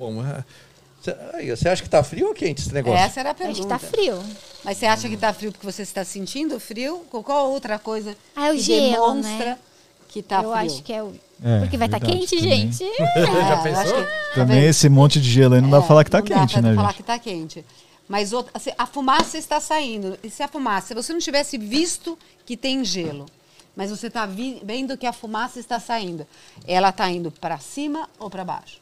Bom, 0.01 0.15
é, 0.25 1.55
você 1.55 1.69
acha 1.69 1.83
que 1.83 1.89
tá 1.89 2.03
frio 2.03 2.29
ou 2.29 2.33
quente 2.33 2.61
esse 2.63 2.73
negócio? 2.73 2.97
Essa 2.99 3.19
era 3.19 3.29
a 3.29 3.33
Acho 3.33 3.37
pergunta. 3.43 3.61
que 3.61 3.67
tá 3.67 3.77
frio. 3.77 4.23
Mas 4.63 4.77
você 4.79 4.85
acha 4.87 5.07
que 5.07 5.15
tá 5.15 5.31
frio 5.31 5.51
porque 5.51 5.65
você 5.65 5.83
está 5.83 6.03
sentindo 6.03 6.59
frio? 6.59 7.05
Qual- 7.11 7.51
outra 7.51 7.77
coisa 7.77 8.17
Ah, 8.35 8.47
é 8.47 8.51
o 8.51 8.55
que 8.55 8.61
gelo, 8.61 8.91
demonstra 8.91 9.45
né? 9.45 9.59
que 10.07 10.23
tá 10.23 10.37
eu 10.37 10.51
frio? 10.51 10.53
acho 10.53 10.81
que 10.83 10.91
é 10.91 11.03
o. 11.03 11.13
É, 11.43 11.59
Porque 11.59 11.77
vai 11.77 11.87
estar 11.87 11.99
verdade, 11.99 12.19
quente, 12.27 12.35
também. 12.37 12.71
gente. 12.71 12.83
É, 13.15 13.25
Já 13.25 13.55
eu 13.57 13.63
pensou? 13.63 13.81
acho 13.81 13.93
que- 13.93 14.01
tá 14.29 14.33
Também 14.35 14.63
esse 14.65 14.89
monte 14.89 15.21
de 15.21 15.29
gelo 15.29 15.53
aí 15.53 15.61
não 15.61 15.69
dá 15.69 15.77
pra 15.77 15.85
É, 15.85 15.87
falar 15.87 16.03
que 16.03 16.09
tá 16.11 16.17
não 16.19 16.25
quente, 16.25 16.55
dá 16.55 16.61
pra 16.61 16.69
né, 16.69 16.75
falar 16.75 16.87
gente? 16.89 16.97
que 16.97 17.03
tá 17.03 17.19
quente. 17.19 17.65
Mas 18.07 18.33
outra- 18.33 18.51
assim, 18.55 18.71
a 18.77 18.85
fumaça 18.87 19.37
está 19.37 19.59
saindo. 19.59 20.17
E 20.23 20.29
se 20.31 20.41
a 20.43 20.47
fumaça, 20.47 20.87
se 20.87 20.93
você 20.95 21.13
não 21.13 21.19
tivesse 21.19 21.57
visto 21.59 22.17
que 22.43 22.57
tem 22.57 22.83
gelo, 22.83 23.27
mas 23.75 23.89
você 23.91 24.07
está 24.07 24.25
vendo 24.25 24.97
que 24.97 25.05
a 25.05 25.13
fumaça 25.13 25.59
está 25.59 25.79
saindo, 25.79 26.25
ela 26.67 26.89
está 26.89 27.07
indo 27.09 27.31
para 27.31 27.57
cima 27.59 28.09
ou 28.19 28.29
para 28.29 28.43
baixo? 28.43 28.80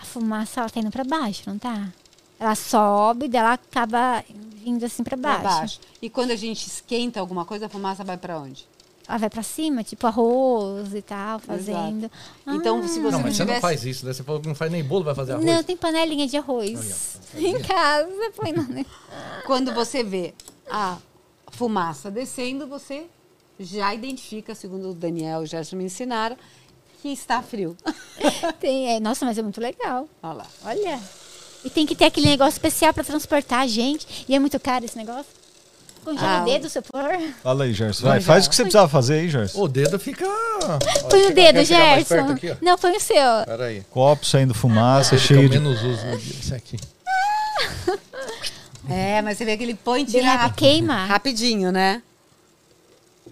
A 0.00 0.04
fumaça, 0.04 0.60
ela 0.60 0.70
tá 0.70 0.80
indo 0.80 0.90
pra 0.90 1.04
baixo, 1.04 1.42
não 1.46 1.58
tá? 1.58 1.88
Ela 2.38 2.54
sobe, 2.54 3.28
daí 3.28 3.40
ela 3.40 3.52
acaba 3.52 4.24
vindo 4.64 4.84
assim 4.84 5.02
Para 5.04 5.16
baixo. 5.16 5.42
baixo. 5.42 5.80
E 6.00 6.08
quando 6.08 6.30
a 6.30 6.36
gente 6.36 6.66
esquenta 6.66 7.20
alguma 7.20 7.44
coisa, 7.44 7.66
a 7.66 7.68
fumaça 7.68 8.02
vai 8.02 8.16
para 8.16 8.38
onde? 8.38 8.66
Ela 9.06 9.18
vai 9.18 9.28
pra 9.30 9.42
cima, 9.42 9.82
tipo 9.82 10.06
arroz 10.06 10.94
e 10.94 11.02
tal, 11.02 11.38
fazendo. 11.40 12.10
Então, 12.46 12.78
Ah. 12.78 12.82
se 12.88 13.00
você 13.00 13.00
Não, 13.00 13.10
não 13.10 13.20
mas 13.22 13.34
você 13.36 13.40
não 13.42 13.46
tivesse- 13.46 13.60
faz 13.60 13.84
isso, 13.84 14.06
né? 14.06 14.12
Você 14.12 14.22
falou 14.22 14.40
que 14.40 14.46
não 14.48 14.54
faz 14.54 14.70
nem 14.70 14.82
bolo, 14.84 15.04
vai 15.04 15.14
fazer 15.14 15.32
arroz. 15.32 15.44
Não, 15.44 15.62
tem 15.62 15.76
panelinha 15.76 16.26
de 16.28 16.36
arroz. 16.36 17.18
em 17.36 17.60
casa, 17.60 18.08
põe 18.36 18.52
no... 18.52 18.66
Quando 19.46 19.74
você 19.74 20.02
vê 20.04 20.32
a 20.70 20.96
fumaça 21.50 22.10
descendo, 22.10 22.66
você 22.68 23.06
já 23.58 23.92
identifica, 23.94 24.54
segundo 24.54 24.90
o 24.90 24.94
Daniel 24.94 25.40
e 25.42 25.44
o 25.44 25.46
Gerson 25.46 25.76
me 25.76 25.84
ensinaram, 25.84 26.36
que 27.00 27.08
está 27.08 27.42
frio. 27.42 27.76
tem, 28.60 28.94
é, 28.94 29.00
Nossa, 29.00 29.24
mas 29.24 29.38
é 29.38 29.42
muito 29.42 29.60
legal. 29.60 30.08
Olha 30.22 30.32
lá. 30.32 30.46
Olha. 30.64 31.00
E 31.64 31.70
tem 31.70 31.86
que 31.86 31.94
ter 31.94 32.06
aquele 32.06 32.26
negócio 32.28 32.52
especial 32.52 32.92
pra 32.94 33.04
transportar 33.04 33.60
a 33.60 33.66
gente. 33.66 34.24
E 34.28 34.34
é 34.34 34.38
muito 34.38 34.58
caro 34.58 34.84
esse 34.84 34.96
negócio. 34.96 35.26
Congela 36.04 36.38
Ah, 36.38 36.42
o 36.42 36.44
dedo, 36.46 36.68
se 36.70 36.80
for. 36.80 37.10
Fala 37.42 37.64
aí, 37.64 37.74
Gerson. 37.74 38.06
Vai, 38.06 38.20
faz 38.20 38.46
o 38.46 38.48
que 38.48 38.56
você 38.56 38.62
precisava 38.62 38.88
fazer 38.88 39.14
aí, 39.20 39.28
Gerson. 39.28 39.60
O 39.60 39.68
dedo 39.68 39.98
fica. 39.98 40.24
Põe 41.10 41.26
o 41.26 41.34
dedo, 41.34 41.62
Gerson. 41.62 42.30
aqui? 42.30 42.56
Não, 42.62 42.78
põe 42.78 42.96
o 42.96 43.00
seu. 43.00 43.44
Pera 43.44 43.66
aí. 43.66 43.82
Copo 43.90 44.24
saindo 44.24 44.54
fumaça, 44.54 45.18
cheio 45.18 45.48
de. 45.48 45.58
menos 45.58 45.82
uso. 45.82 46.06
Esse 46.40 46.54
aqui. 46.54 46.78
É, 48.88 49.22
mas 49.22 49.38
você 49.38 49.44
vê 49.44 49.56
que 49.56 49.62
ele 49.62 49.74
põe 49.74 50.02
e 50.02 50.06
tira 50.06 50.32
rápido, 50.34 50.56
queima. 50.56 51.04
rapidinho, 51.06 51.70
né? 51.70 52.02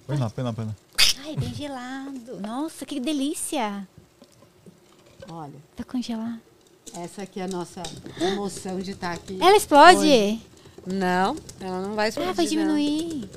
Põe 0.06 0.16
lá, 0.16 0.30
põe 0.30 0.44
lá, 0.44 0.52
põe 0.52 0.66
lá. 0.66 0.76
Ai, 1.28 1.36
bem 1.36 1.52
gelado. 1.52 2.40
Nossa, 2.40 2.86
que 2.86 2.98
delícia. 2.98 3.86
Olha. 5.30 5.52
Tá 5.76 5.84
congelado. 5.84 6.40
Essa 6.94 7.20
aqui 7.20 7.38
é 7.38 7.44
a 7.44 7.48
nossa 7.48 7.82
emoção 8.18 8.80
de 8.80 8.92
estar 8.92 9.12
aqui. 9.12 9.36
Ela 9.38 9.54
explode? 9.54 9.98
hoje. 9.98 10.40
Não, 10.86 11.36
ela 11.60 11.82
não 11.82 11.94
vai 11.94 12.08
explodir. 12.08 12.30
Ah, 12.30 12.32
vai 12.32 12.46
não. 12.46 12.50
diminuir. 12.50 13.30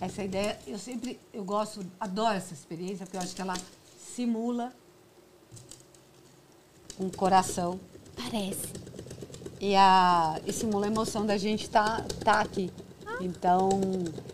Essa 0.00 0.24
ideia, 0.24 0.58
eu 0.66 0.78
sempre, 0.78 1.20
eu 1.34 1.44
gosto, 1.44 1.84
adoro 2.00 2.34
essa 2.34 2.54
experiência, 2.54 3.04
porque 3.04 3.18
eu 3.18 3.20
acho 3.20 3.34
que 3.36 3.42
ela 3.42 3.58
simula 3.98 4.72
um 6.98 7.10
coração 7.10 7.78
Parece. 8.16 8.68
e, 9.60 9.76
a, 9.76 10.40
e 10.46 10.52
simula 10.52 10.86
a 10.86 10.88
emoção 10.88 11.26
da 11.26 11.36
gente 11.36 11.64
estar 11.64 12.06
tá, 12.24 12.40
aqui. 12.40 12.72
Então, 13.20 13.68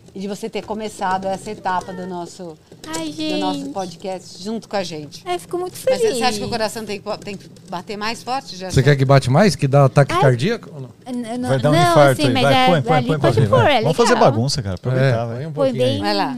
de 0.13 0.27
você 0.27 0.49
ter 0.49 0.63
começado 0.63 1.25
essa 1.27 1.51
etapa 1.51 1.93
do 1.93 2.05
nosso, 2.05 2.57
Ai, 2.97 3.09
do 3.09 3.37
nosso 3.37 3.69
podcast 3.69 4.43
junto 4.43 4.67
com 4.67 4.75
a 4.75 4.83
gente. 4.83 5.23
Ai, 5.25 5.35
eu 5.35 5.39
fico 5.39 5.57
muito 5.57 5.73
Mas 5.89 6.01
feliz. 6.01 6.17
você 6.17 6.23
acha 6.23 6.37
que 6.37 6.43
o 6.43 6.49
coração 6.49 6.83
tem 6.85 6.99
que, 7.01 7.17
tem 7.19 7.37
que 7.37 7.49
bater 7.69 7.95
mais 7.97 8.21
forte? 8.21 8.55
Já 8.57 8.69
Você 8.69 8.83
quer 8.83 8.95
que 8.97 9.05
bate 9.05 9.29
mais? 9.29 9.55
Que 9.55 9.67
dá 9.67 9.85
ataque 9.85 10.13
Ai. 10.13 10.21
cardíaco? 10.21 10.69
ou 10.73 10.81
não? 10.81 10.89
N- 11.07 11.37
n- 11.37 11.47
Vai 11.47 11.59
dar 11.59 11.69
um 11.69 11.73
não, 11.73 11.81
infarto 11.81 12.11
assim, 12.21 12.27
aí. 12.27 12.33
mas 12.33 12.43
Vai, 12.43 12.53
é, 12.53 12.65
põe, 12.67 12.81
põe, 12.81 12.97
ali 12.97 13.07
põe 13.19 13.31
ver. 13.31 13.49
pôr, 13.49 13.63
vai. 13.63 13.77
é 13.77 13.81
Vamos 13.81 13.97
fazer 13.97 14.15
bagunça, 14.15 14.61
cara. 14.61 14.75
Aproveitar, 14.75 15.07
É, 15.07 15.25
vai. 15.25 15.35
põe 15.37 15.45
um 15.47 15.53
Foi 15.53 15.71
bem. 15.73 15.99
Vai 16.01 16.13
lá. 16.13 16.37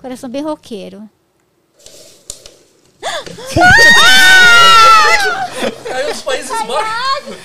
Coração 0.00 0.30
bem 0.30 0.42
roqueiro. 0.42 1.02
Caiu 5.84 6.10
os 6.12 6.22
Países 6.22 6.50
Baixos. 6.50 7.36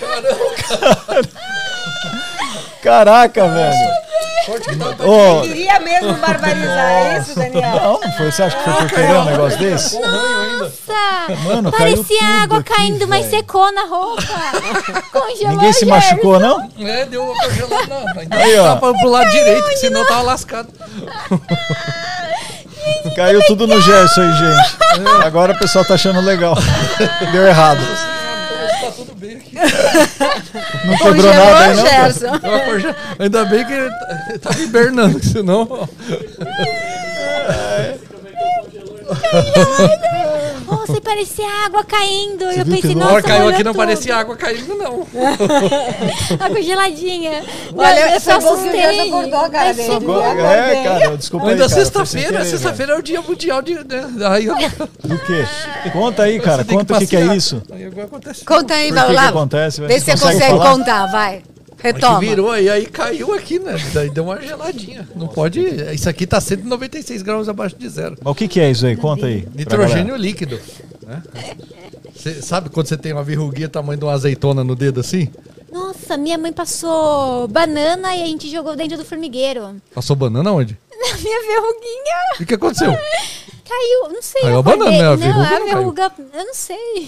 Caraca, 2.81 3.47
velho. 3.47 4.10
Ô, 5.05 5.41
Queria 5.41 5.79
mesmo 5.79 6.13
barbarizar, 6.15 6.91
é 6.91 7.19
isso, 7.19 7.35
Daniel? 7.35 7.99
não, 8.03 8.11
foi, 8.17 8.31
você 8.31 8.43
acha 8.43 8.57
que 8.57 8.63
foi 8.63 8.73
por 8.73 8.89
querer 8.89 9.13
um 9.13 9.25
negócio 9.25 9.59
desse? 9.59 9.99
Nossa! 9.99 11.43
Mano, 11.45 11.71
Parecia 11.71 12.25
água 12.43 12.59
aqui, 12.59 12.73
caindo, 12.73 13.07
mas 13.07 13.25
velho. 13.27 13.37
secou 13.37 13.71
na 13.71 13.83
roupa. 13.85 14.21
Congelou, 15.11 15.49
Ninguém 15.51 15.73
se 15.73 15.85
machucou, 15.85 16.39
não? 16.39 16.69
É, 16.79 17.05
deu 17.05 17.23
uma 17.23 17.35
congelada. 17.43 18.19
Ainda 18.19 18.35
Aí, 18.37 18.57
ó. 18.59 18.73
tá 18.73 18.75
pra- 18.77 18.93
pro 18.93 19.09
lado 19.09 19.29
direito, 19.29 19.67
que 19.69 19.77
senão 19.77 20.05
tava 20.05 20.21
lascado. 20.23 20.69
Caiu 23.15 23.41
tudo 23.45 23.67
no 23.67 23.79
Gerson 23.81 24.21
aí, 24.21 24.31
gente. 24.33 24.77
Agora 25.25 25.53
o 25.53 25.57
pessoal 25.59 25.83
tá 25.85 25.93
achando 25.95 26.19
legal. 26.21 26.55
Deu 27.31 27.45
errado. 27.47 27.79
Bem 29.21 29.35
aqui. 29.37 29.53
Não 30.83 30.97
quebrou 30.97 31.31
nada 31.31 31.59
aí, 31.59 31.75
não? 31.75 31.85
Gerson. 31.85 32.31
Ainda 33.19 33.45
bem 33.45 33.63
que 33.67 33.71
ele 33.73 33.91
tá- 34.39 34.59
hibernando, 34.59 35.23
senão. 35.23 35.67
ó. 35.69 35.87
Nossa, 40.71 41.01
parecia 41.01 41.45
água 41.65 41.83
caindo. 41.83 42.43
eu 42.45 42.65
viu 42.65 42.75
que 42.75 42.81
pensei, 42.81 42.95
nossa, 42.95 43.21
que 43.21 43.27
caiu 43.27 43.47
aqui 43.49 43.63
não 43.63 43.71
tudo. 43.73 43.81
parecia 43.81 44.15
água 44.15 44.35
caindo, 44.35 44.75
não. 44.75 45.05
Água 46.39 46.61
geladinha. 46.61 47.43
Olha, 47.75 48.13
eu 48.13 48.19
só 48.19 48.37
o 48.37 48.41
Gerson 48.41 48.53
assustei. 48.53 49.09
acordou 49.09 49.39
a 49.39 49.49
cara 49.49 49.65
Mas 49.65 49.77
dele. 49.77 49.89
Eu 50.05 50.21
É, 50.21 50.31
acordei. 50.31 50.83
cara, 50.83 51.17
desculpa 51.17 51.47
Ainda 51.49 51.69
sexta-feira, 51.69 52.29
querer, 52.31 52.45
sexta-feira 52.45 52.93
é 52.93 52.97
o 52.97 53.01
dia 53.01 53.21
mundial 53.21 53.61
de. 53.61 53.73
Né? 53.75 53.83
Aí 54.29 54.47
velho. 54.47 54.89
Do 55.03 55.19
quê? 55.19 55.45
Conta 55.91 56.23
aí, 56.23 56.39
cara. 56.39 56.63
você 56.63 56.73
Conta 56.73 56.95
o 56.95 56.99
que, 56.99 57.07
que 57.07 57.15
é 57.17 57.35
isso. 57.35 57.61
Aí. 57.71 57.91
Conta 58.45 58.73
aí, 58.73 58.87
que 58.87 58.93
lá. 59.13 59.27
acontece? 59.29 59.81
Vê 59.81 59.99
se 59.99 60.05
você 60.05 60.11
Consegue 60.11 60.33
consegue 60.39 60.57
contar, 60.59 61.05
vai. 61.07 61.43
A 61.81 61.87
Retoma. 61.87 62.19
virou 62.19 62.57
e 62.57 62.69
aí 62.69 62.85
caiu 62.85 63.33
aqui, 63.33 63.59
né? 63.59 63.75
Daí 63.93 64.09
deu 64.09 64.23
uma 64.25 64.39
geladinha. 64.41 65.07
Não 65.15 65.27
pode. 65.27 65.59
Isso 65.93 66.09
aqui 66.09 66.27
tá 66.27 66.39
196 66.39 67.21
graus 67.21 67.49
abaixo 67.49 67.75
de 67.75 67.89
zero. 67.89 68.17
Mas 68.21 68.31
o 68.31 68.35
que, 68.35 68.47
que 68.47 68.59
é 68.59 68.69
isso 68.69 68.85
aí? 68.85 68.95
Conta 68.95 69.25
aí. 69.25 69.47
Nitrogênio 69.55 70.15
líquido. 70.15 70.59
Né? 71.05 71.23
Cê 72.15 72.41
sabe 72.41 72.69
quando 72.69 72.87
você 72.87 72.97
tem 72.97 73.13
uma 73.13 73.23
verruguinha 73.23 73.67
tamanho 73.67 73.97
de 73.97 74.05
uma 74.05 74.13
azeitona 74.13 74.63
no 74.63 74.75
dedo 74.75 74.99
assim? 74.99 75.29
Nossa, 75.71 76.17
minha 76.17 76.37
mãe 76.37 76.51
passou 76.51 77.47
banana 77.47 78.15
e 78.15 78.21
a 78.21 78.25
gente 78.25 78.49
jogou 78.51 78.75
dentro 78.75 78.97
do 78.97 79.05
formigueiro. 79.05 79.75
Passou 79.95 80.15
banana 80.15 80.51
onde? 80.51 80.77
Na 80.91 81.17
minha 81.17 81.41
verruguinha. 81.41 82.15
E 82.39 82.43
o 82.43 82.45
que 82.45 82.53
aconteceu? 82.53 82.91
Caiu, 82.91 84.13
não 84.13 84.21
sei. 84.21 84.41
Caiu 84.41 84.57
a 84.57 84.61
banana, 84.61 84.91
né? 84.91 85.07
A 85.07 85.09
não, 85.11 85.17
verruga 85.17 85.47
a 85.47 85.51
não 85.51 85.59
caiu. 85.59 85.77
verruga, 85.77 86.11
eu 86.33 86.45
não 86.45 86.53
sei. 86.53 87.07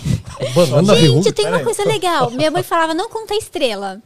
Banana 0.55 0.81
na 0.81 0.95
Gente, 0.95 1.01
verruga? 1.03 1.33
tenho 1.33 1.49
uma 1.49 1.59
coisa 1.59 1.83
legal. 1.83 2.31
Minha 2.31 2.49
mãe 2.49 2.63
falava, 2.63 2.93
não 2.93 3.09
conta 3.09 3.35
estrela. 3.35 4.01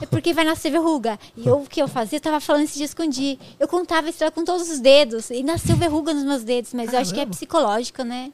É 0.00 0.06
porque 0.06 0.32
vai 0.32 0.44
nascer 0.44 0.70
verruga. 0.70 1.18
E 1.36 1.46
eu, 1.46 1.58
o 1.58 1.66
que 1.66 1.80
eu 1.80 1.88
fazia? 1.88 2.16
Eu 2.16 2.20
tava 2.20 2.40
falando 2.40 2.64
esse 2.64 2.76
dia, 2.76 2.86
escondi. 2.86 3.38
Eu 3.58 3.68
contava 3.68 4.06
a 4.06 4.10
estrela 4.10 4.30
com 4.30 4.44
todos 4.44 4.68
os 4.68 4.80
dedos. 4.80 5.30
E 5.30 5.42
nasceu 5.42 5.76
verruga 5.76 6.12
nos 6.12 6.24
meus 6.24 6.42
dedos. 6.42 6.72
Mas 6.74 6.92
eu 6.92 6.98
acho 6.98 7.14
que 7.14 7.20
é 7.20 7.26
psicológico, 7.26 8.02
né? 8.02 8.32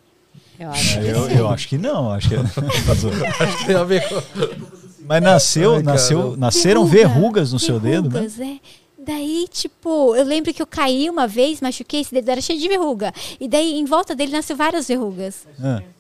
Eu 0.59 0.71
acho. 0.71 0.99
Eu, 1.01 1.29
eu 1.31 1.49
acho 1.49 1.69
que 1.69 1.79
não, 1.79 2.11
acho 2.11 2.29
que 2.29 2.35
é. 2.35 2.39
Tem 3.67 3.77
a 3.77 3.85
ver 3.85 4.09
com... 4.09 4.17
Mas 5.07 5.23
nasceu, 5.23 5.77
Ai, 5.77 5.83
nasceu, 5.83 6.37
nasceram 6.37 6.85
Verruga. 6.85 7.15
verrugas 7.15 7.53
no 7.53 7.59
seu 7.59 7.81
dedo, 7.81 8.11
né? 8.11 8.21
Verrugas, 8.21 8.41
é. 8.41 8.59
Daí, 8.99 9.47
tipo, 9.51 10.15
eu 10.15 10.25
lembro 10.25 10.53
que 10.53 10.61
eu 10.61 10.67
caí 10.67 11.09
uma 11.09 11.27
vez, 11.27 11.63
machuquei, 11.63 12.01
esse 12.01 12.13
dedo 12.13 12.29
era 12.29 12.43
cheio 12.43 12.61
de 12.61 12.69
verruga. 12.69 13.11
E 13.41 13.49
daí, 13.49 13.79
em 13.79 13.87
volta 13.87 14.15
dele, 14.15 14.33
nasceu 14.33 14.55
várias 14.55 14.87
verrugas. 14.87 15.47
Ah. 15.59 15.83
É. 15.83 15.98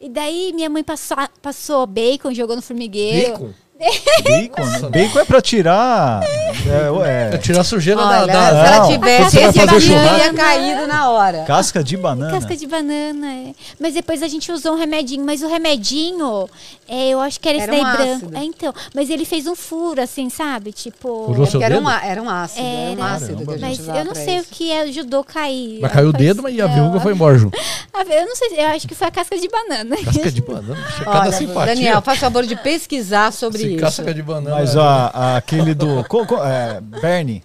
E 0.00 0.08
daí, 0.08 0.52
minha 0.54 0.70
mãe 0.70 0.82
passou, 0.82 1.16
passou 1.42 1.86
bacon, 1.86 2.32
jogou 2.32 2.56
no 2.56 2.62
formigueiro. 2.62 3.32
Bacon? 3.32 3.52
Bacon? 3.80 4.64
né? 4.64 4.88
Bacon 4.90 5.18
é 5.20 5.24
pra 5.24 5.40
tirar. 5.40 6.22
É, 6.22 7.30
É 7.30 7.34
é, 7.34 7.38
tirar 7.38 7.62
a 7.62 7.64
sujeira 7.64 8.00
Olha, 8.00 8.26
da, 8.26 8.46
se 8.46 8.52
da- 8.52 8.66
ela 8.66 8.78
Não, 8.80 8.88
tivesse 8.90 9.38
esse 9.38 9.58
fazer 9.58 9.70
aqui, 9.70 9.80
churrasco? 9.80 10.18
ia 10.26 10.34
caído 10.34 10.86
na 10.86 11.10
hora. 11.10 11.44
casca 11.44 11.82
de 11.82 11.96
banana. 11.96 12.30
Casca 12.32 12.54
de 12.56 12.66
banana, 12.66 13.32
é. 13.32 13.54
Mas 13.80 13.94
depois 13.94 14.22
a 14.22 14.28
gente 14.28 14.52
usou 14.52 14.74
um 14.74 14.78
remedinho. 14.78 15.24
Mas 15.24 15.42
o 15.42 15.48
remedinho, 15.48 16.48
é, 16.86 17.08
eu 17.08 17.20
acho 17.20 17.40
que 17.40 17.48
era 17.48 17.56
esse 17.58 17.68
Era 17.68 17.76
um 17.76 17.82
daí 17.82 17.92
branco. 17.96 18.12
ácido. 18.26 18.36
É, 18.36 18.44
então. 18.44 18.74
Mas 18.94 19.08
ele 19.08 19.24
fez 19.24 19.46
um 19.46 19.56
furo, 19.56 20.00
assim, 20.02 20.28
sabe? 20.28 20.72
Tipo. 20.72 21.24
Furou 21.26 21.44
É 21.46 21.50
seu 21.50 21.62
era 21.62 21.74
dedo? 21.76 21.86
um, 21.86 21.90
era 21.90 22.22
um 22.22 22.28
ácido, 22.28 22.60
era 22.66 22.90
um 23.00 23.04
Era. 23.04 23.14
ácido 23.14 23.46
que 23.46 23.52
a 23.52 23.58
gente 23.68 23.82
Mas 23.82 23.96
eu 23.98 24.04
não 24.04 24.14
sei 24.14 24.36
isso. 24.36 24.48
o 24.50 24.54
que 24.54 24.72
ajudou 24.72 25.20
a 25.20 25.24
cair. 25.24 25.78
Mas 25.80 25.92
caiu 25.92 26.08
o 26.10 26.12
dedo 26.12 26.48
e 26.48 26.60
a 26.60 26.66
verruga 26.66 27.00
foi 27.00 27.12
embora 27.12 27.38
junto. 27.38 27.58
Eu 28.08 28.24
não 28.26 28.34
sei, 28.34 28.48
eu 28.56 28.68
acho 28.68 28.88
que 28.88 28.94
foi 28.94 29.08
a 29.08 29.10
casca 29.10 29.36
de 29.36 29.46
banana. 29.46 29.94
Casca 30.02 30.30
de 30.32 30.40
banana. 30.40 30.78
Cada 31.04 31.20
Olha, 31.20 31.32
simpatia. 31.32 31.66
Daniel, 31.74 32.00
faz 32.00 32.18
favor 32.18 32.46
de 32.46 32.56
pesquisar 32.56 33.30
sobre 33.30 33.69
Isso. 33.74 33.80
casca 33.80 34.14
de 34.14 34.22
banana. 34.22 34.56
Mas 34.56 34.76
ó, 34.76 35.10
a- 35.12 35.36
aquele 35.36 35.74
do. 35.74 36.04
co- 36.04 36.26
co- 36.26 36.44
é, 36.44 36.80
Bernie. 36.80 37.42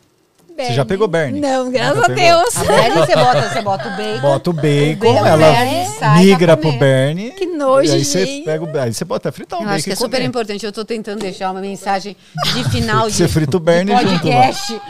Você 0.57 0.73
já 0.73 0.85
pegou 0.85 1.07
Bernie? 1.07 1.41
Não, 1.41 1.69
graças 1.69 2.03
a? 2.03 2.07
Deus. 2.07 2.55
A 2.57 2.63
Bernie 2.63 2.91
você 3.05 3.15
bota, 3.15 3.49
você 3.49 3.61
bota 3.61 3.87
o 3.87 3.91
bacon. 3.97 4.21
Bota 4.21 4.49
o 4.49 4.53
bacon, 4.53 5.13
bacon, 5.13 5.25
ela 5.27 5.37
Bernie, 5.51 5.85
sai 5.99 6.23
migra 6.25 6.55
pro. 6.57 6.71
Bernie. 6.73 7.31
Que 7.31 7.45
nojo, 7.45 7.89
E 7.91 7.95
aí 7.95 8.05
você 8.05 8.41
pega 8.45 8.63
o. 8.63 8.79
Aí 8.79 8.93
você 8.93 9.05
até 9.09 9.31
fritar 9.31 9.59
o 9.59 9.61
Eu 9.61 9.65
bacon. 9.65 9.75
acho 9.75 9.83
que 9.85 9.91
é 9.91 9.95
super 9.95 10.17
comer. 10.17 10.25
importante. 10.27 10.65
Eu 10.65 10.71
tô 10.71 10.85
tentando 10.85 11.19
deixar 11.19 11.51
uma 11.51 11.59
mensagem 11.61 12.15
de 12.53 12.63
final 12.69 13.07
de, 13.09 13.13
Você 13.15 13.27
frita 13.27 13.57
o 13.57 13.59
Bernie 13.59 13.93
de 13.95 14.01
junto 14.01 14.19
podcast 14.21 14.81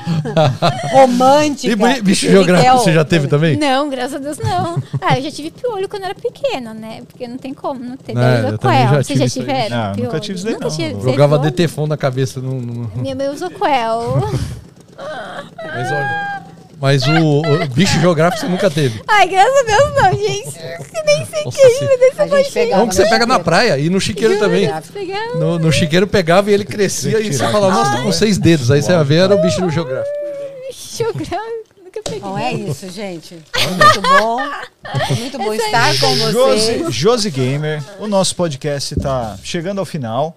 romântica. 0.94 1.74
E 1.98 2.02
bicho 2.02 2.28
geográfico 2.30 2.76
o- 2.76 2.80
você 2.80 2.94
já 2.94 3.04
teve 3.06 3.28
também? 3.28 3.58
Não, 3.58 3.90
graças 3.90 4.16
a 4.16 4.20
Deus 4.20 4.38
não. 4.38 4.82
Ah, 5.02 5.18
eu 5.18 5.24
já 5.24 5.32
tive 5.32 5.52
piolho 5.52 5.88
quando 5.90 6.04
era 6.04 6.16
pequena, 6.16 6.74
né? 6.74 7.02
Porque 7.08 7.28
não 7.28 7.38
tem 7.38 7.54
como 7.54 7.80
não 7.84 7.98
ter. 7.98 8.16
É, 8.18 8.42
eu 8.42 8.48
usou 8.48 8.58
também 8.58 8.88
já. 8.88 9.04
Vocês 9.04 9.34
tiveram? 9.34 9.78
Não, 9.78 9.88
nunca 9.90 10.02
piolho? 10.02 10.20
tive 10.20 10.36
isso 10.36 10.46
daí, 10.46 10.54
Nunca 10.54 10.68
não. 10.68 10.76
tive- 10.76 10.94
você 10.94 11.10
Jogava? 11.12 11.40
DTFON 11.40 11.88
na 11.88 11.98
cabeça. 11.98 12.40
Minha 12.40 13.16
mãe 13.16 13.30
usou 13.30 13.50
coel. 13.52 14.30
Mas 14.98 15.92
olha. 15.92 16.46
Mas 16.80 17.04
o, 17.08 17.42
o 17.42 17.68
bicho 17.70 18.00
geográfico 18.00 18.42
você 18.42 18.48
nunca 18.48 18.70
teve. 18.70 19.02
Ai, 19.08 19.28
graças 19.28 19.58
a 19.58 19.64
Deus 19.64 19.96
não, 19.96 20.12
gente. 20.12 20.60
Nem 21.06 21.26
sei 21.26 21.44
Nossa, 21.46 21.58
que 21.58 21.64
é 21.64 21.70
sim. 21.70 21.86
isso, 21.86 22.14
mas 22.18 22.34
esse 22.34 22.74
Um 22.76 22.88
que 22.88 22.96
você 22.96 23.10
pega 23.10 23.26
na 23.26 23.40
praia 23.40 23.78
e 23.78 23.90
no 23.90 24.00
chiqueiro 24.00 24.38
também. 24.38 24.70
No, 25.36 25.58
no 25.58 25.72
chiqueiro 25.72 26.06
pegava 26.06 26.52
e 26.52 26.54
ele 26.54 26.66
crescia 26.66 27.20
e 27.20 27.32
você 27.34 27.40
falava, 27.50 27.74
nossa, 27.74 27.92
tá 27.92 28.04
com 28.04 28.12
seis 28.12 28.38
dedos. 28.38 28.72
Aí 28.72 28.82
você 28.82 28.92
ia 28.92 29.04
ver, 29.04 29.16
era 29.24 29.36
o 29.36 29.42
bicho 29.42 29.70
geográfico. 29.70 30.16
geográfico. 30.72 31.66
Nunca 31.84 32.02
peguei. 32.04 32.20
Bom, 32.20 32.38
é 32.38 32.54
isso, 32.54 32.90
gente. 32.90 33.36
Muito 33.36 34.02
bom. 34.02 34.38
Muito 35.18 35.38
bom 35.38 35.54
estar 35.54 36.00
com 36.00 36.16
vocês. 36.16 36.34
Josi, 36.34 36.92
Josi 36.92 37.32
Gamer, 37.32 37.84
o 38.00 38.08
nosso 38.08 38.36
podcast 38.36 38.94
está 38.94 39.38
chegando 39.44 39.80
ao 39.80 39.86
final. 39.86 40.36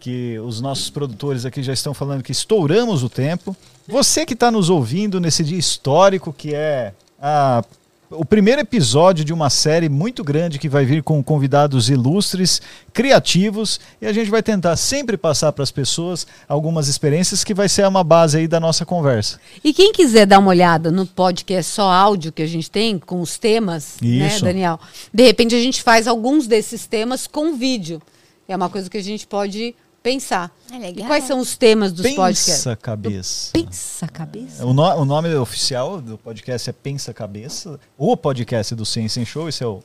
Que 0.00 0.38
os 0.38 0.62
nossos 0.62 0.88
produtores 0.88 1.44
aqui 1.44 1.62
já 1.62 1.74
estão 1.74 1.92
falando 1.92 2.22
que 2.22 2.32
estouramos 2.32 3.02
o 3.02 3.08
tempo. 3.10 3.54
Você 3.90 4.24
que 4.24 4.34
está 4.34 4.50
nos 4.50 4.70
ouvindo 4.70 5.20
nesse 5.20 5.42
dia 5.42 5.58
histórico, 5.58 6.32
que 6.32 6.54
é 6.54 6.92
a- 7.20 7.62
o 8.08 8.24
primeiro 8.24 8.60
episódio 8.60 9.24
de 9.24 9.32
uma 9.32 9.48
série 9.50 9.88
muito 9.88 10.24
grande 10.24 10.58
que 10.58 10.68
vai 10.68 10.84
vir 10.84 11.02
com 11.02 11.22
convidados 11.22 11.88
ilustres, 11.88 12.60
criativos, 12.92 13.78
e 14.00 14.06
a 14.06 14.12
gente 14.12 14.30
vai 14.30 14.42
tentar 14.42 14.76
sempre 14.76 15.16
passar 15.16 15.52
para 15.52 15.62
as 15.62 15.70
pessoas 15.70 16.26
algumas 16.48 16.88
experiências 16.88 17.44
que 17.44 17.54
vai 17.54 17.68
ser 17.68 17.86
uma 17.86 18.02
base 18.02 18.38
aí 18.38 18.48
da 18.48 18.58
nossa 18.58 18.84
conversa. 18.84 19.38
E 19.62 19.72
quem 19.72 19.92
quiser 19.92 20.26
dar 20.26 20.38
uma 20.40 20.50
olhada 20.50 20.90
no 20.90 21.06
podcast 21.06 21.72
só 21.72 21.90
áudio 21.90 22.32
que 22.32 22.42
a 22.42 22.48
gente 22.48 22.70
tem, 22.70 22.98
com 22.98 23.20
os 23.20 23.38
temas, 23.38 23.96
né, 24.02 24.26
Isso. 24.26 24.44
Daniel? 24.44 24.78
De 25.14 25.24
repente 25.24 25.54
a 25.54 25.60
gente 25.60 25.82
faz 25.82 26.08
alguns 26.08 26.46
desses 26.48 26.86
temas 26.86 27.26
com 27.26 27.56
vídeo. 27.56 28.00
É 28.48 28.56
uma 28.56 28.68
coisa 28.68 28.90
que 28.90 28.98
a 28.98 29.02
gente 29.02 29.24
pode 29.28 29.74
pensar. 30.02 30.50
É 30.72 30.90
E 30.90 31.04
quais 31.04 31.24
são 31.24 31.38
os 31.40 31.56
temas 31.56 31.92
dos 31.92 32.06
podcasts? 32.14 32.54
Pensa 32.56 32.76
cabeça. 32.76 33.50
Pensa, 33.52 34.08
cabeça. 34.08 34.64
O, 34.66 34.72
no- 34.72 34.82
o 34.96 35.04
nome 35.04 35.34
oficial 35.34 36.00
do 36.00 36.16
podcast 36.18 36.70
é 36.70 36.72
Pensa 36.72 37.12
Cabeça. 37.12 37.78
O 37.98 38.16
podcast 38.16 38.74
do 38.74 38.84
Ciência 38.86 39.20
em 39.20 39.24
Show, 39.24 39.48
esse 39.48 39.62
é 39.62 39.66
o, 39.66 39.82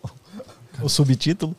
o 0.82 0.90
subtítulo. 0.90 1.56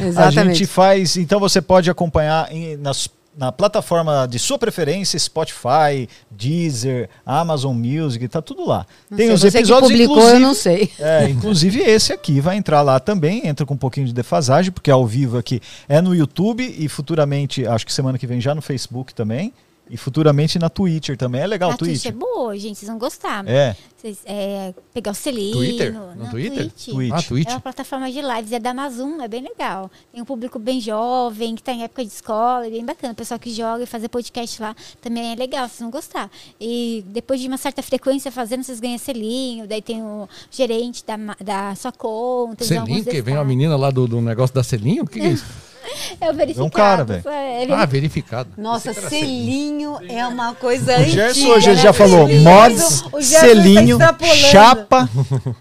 A 0.00 0.04
Exatamente. 0.04 0.58
gente 0.58 0.66
faz. 0.66 1.16
Então 1.16 1.40
você 1.40 1.60
pode 1.60 1.90
acompanhar 1.90 2.50
em- 2.52 2.76
nas- 2.76 3.08
na 3.36 3.52
plataforma 3.52 4.26
de 4.26 4.38
sua 4.38 4.58
preferência, 4.58 5.18
Spotify, 5.18 6.08
Deezer, 6.30 7.08
Amazon 7.24 7.76
Music, 7.76 8.26
tá 8.28 8.40
tudo 8.40 8.66
lá. 8.66 8.86
Não 9.10 9.16
Tem 9.18 9.26
sei, 9.26 9.34
os 9.34 9.40
você 9.42 9.50
que 9.50 9.58
episódios, 9.58 9.90
publicou, 9.90 10.16
inclusive. 10.16 10.42
eu 10.42 10.46
não 10.46 10.54
sei. 10.54 10.90
É, 10.98 11.28
inclusive 11.28 11.80
esse 11.80 12.12
aqui 12.12 12.40
vai 12.40 12.56
entrar 12.56 12.80
lá 12.82 12.98
também, 12.98 13.46
entra 13.46 13.66
com 13.66 13.74
um 13.74 13.78
pouquinho 13.78 14.06
de 14.06 14.14
defasagem, 14.14 14.72
porque 14.72 14.90
é 14.90 14.94
ao 14.94 15.06
vivo 15.06 15.36
aqui 15.36 15.60
é 15.88 16.00
no 16.00 16.14
YouTube 16.14 16.62
e 16.78 16.88
futuramente, 16.88 17.66
acho 17.66 17.84
que 17.84 17.92
semana 17.92 18.18
que 18.18 18.26
vem 18.26 18.40
já 18.40 18.54
no 18.54 18.62
Facebook 18.62 19.14
também. 19.14 19.52
E 19.88 19.96
futuramente 19.96 20.58
na 20.58 20.68
Twitter 20.68 21.16
também. 21.16 21.40
É 21.40 21.46
legal 21.46 21.70
o 21.70 21.74
a 21.74 21.76
Twitch 21.76 22.02
Twitter. 22.02 22.12
é 22.12 22.14
boa, 22.14 22.58
gente. 22.58 22.78
Vocês 22.78 22.88
vão 22.88 22.98
gostar. 22.98 23.46
É, 23.46 23.76
Vocês, 23.96 24.18
é, 24.24 24.74
pegar 24.92 25.12
o 25.12 25.14
selinho. 25.14 25.52
Twitter? 25.56 25.92
No 25.92 26.14
Não, 26.16 26.30
Twitter? 26.30 26.70
Twitch. 26.70 26.86
Twitch. 26.86 27.12
Ah, 27.12 27.22
Twitch. 27.22 27.48
É 27.48 27.52
uma 27.52 27.60
plataforma 27.60 28.10
de 28.10 28.20
lives, 28.20 28.50
é 28.50 28.58
da 28.58 28.70
Amazon, 28.70 29.20
é 29.20 29.28
bem 29.28 29.42
legal. 29.42 29.88
Tem 30.12 30.20
um 30.20 30.24
público 30.24 30.58
bem 30.58 30.80
jovem, 30.80 31.54
que 31.54 31.60
está 31.60 31.72
em 31.72 31.84
época 31.84 32.04
de 32.04 32.10
escola, 32.10 32.66
é 32.66 32.70
bem 32.70 32.84
bacana. 32.84 33.12
O 33.12 33.16
pessoal 33.16 33.38
que 33.38 33.50
joga 33.52 33.84
e 33.84 33.86
fazer 33.86 34.08
podcast 34.08 34.60
lá 34.60 34.74
também 35.00 35.32
é 35.32 35.36
legal, 35.36 35.68
vocês 35.68 35.78
vão 35.80 35.90
gostar. 35.90 36.28
E 36.60 37.04
depois 37.06 37.40
de 37.40 37.46
uma 37.46 37.56
certa 37.56 37.80
frequência 37.80 38.32
fazendo, 38.32 38.64
vocês 38.64 38.80
ganham 38.80 38.98
selinho, 38.98 39.68
daí 39.68 39.80
tem 39.82 40.02
o 40.02 40.28
gerente 40.50 41.04
da, 41.06 41.16
da 41.40 41.74
sua 41.76 41.92
conta. 41.92 42.64
Selinho, 42.64 43.04
que 43.04 43.22
vem 43.22 43.34
uma 43.36 43.44
menina 43.44 43.76
lá 43.76 43.90
do, 43.90 44.08
do 44.08 44.20
negócio 44.20 44.54
da 44.54 44.64
selinho? 44.64 45.04
O 45.04 45.06
que, 45.06 45.20
que 45.20 45.26
é 45.26 45.30
isso? 45.32 45.44
É 46.20 46.30
o 46.30 46.34
verificado. 46.34 46.70
cara, 46.70 47.04
velho. 47.04 47.22
É, 47.28 47.64
é 47.64 47.72
Ah, 47.72 47.84
verificado. 47.84 48.48
Nossa, 48.56 48.92
selinho 48.94 49.98
é 50.08 50.26
uma 50.26 50.54
coisa 50.54 50.92
o 50.92 50.94
antiga. 51.00 51.10
Gerson 51.10 51.48
hoje 51.48 51.68
ele 51.70 51.76
né? 51.76 51.82
já 51.82 51.92
falou 51.92 52.26
Selinho. 52.26 52.42
mods, 52.42 53.02
tá 53.02 53.20
selinho, 53.22 53.90
extrapolando. 53.96 54.36
chapa. 54.36 55.10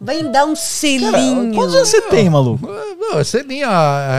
Vem 0.01 0.31
dar 0.31 0.45
um 0.45 0.55
selinho. 0.55 1.53
Quantos 1.53 1.75
anos 1.75 1.89
você 1.89 2.01
tem, 2.03 2.29
maluco? 2.29 2.67
Não, 2.99 3.19
é 3.19 3.23
selinho, 3.23 3.67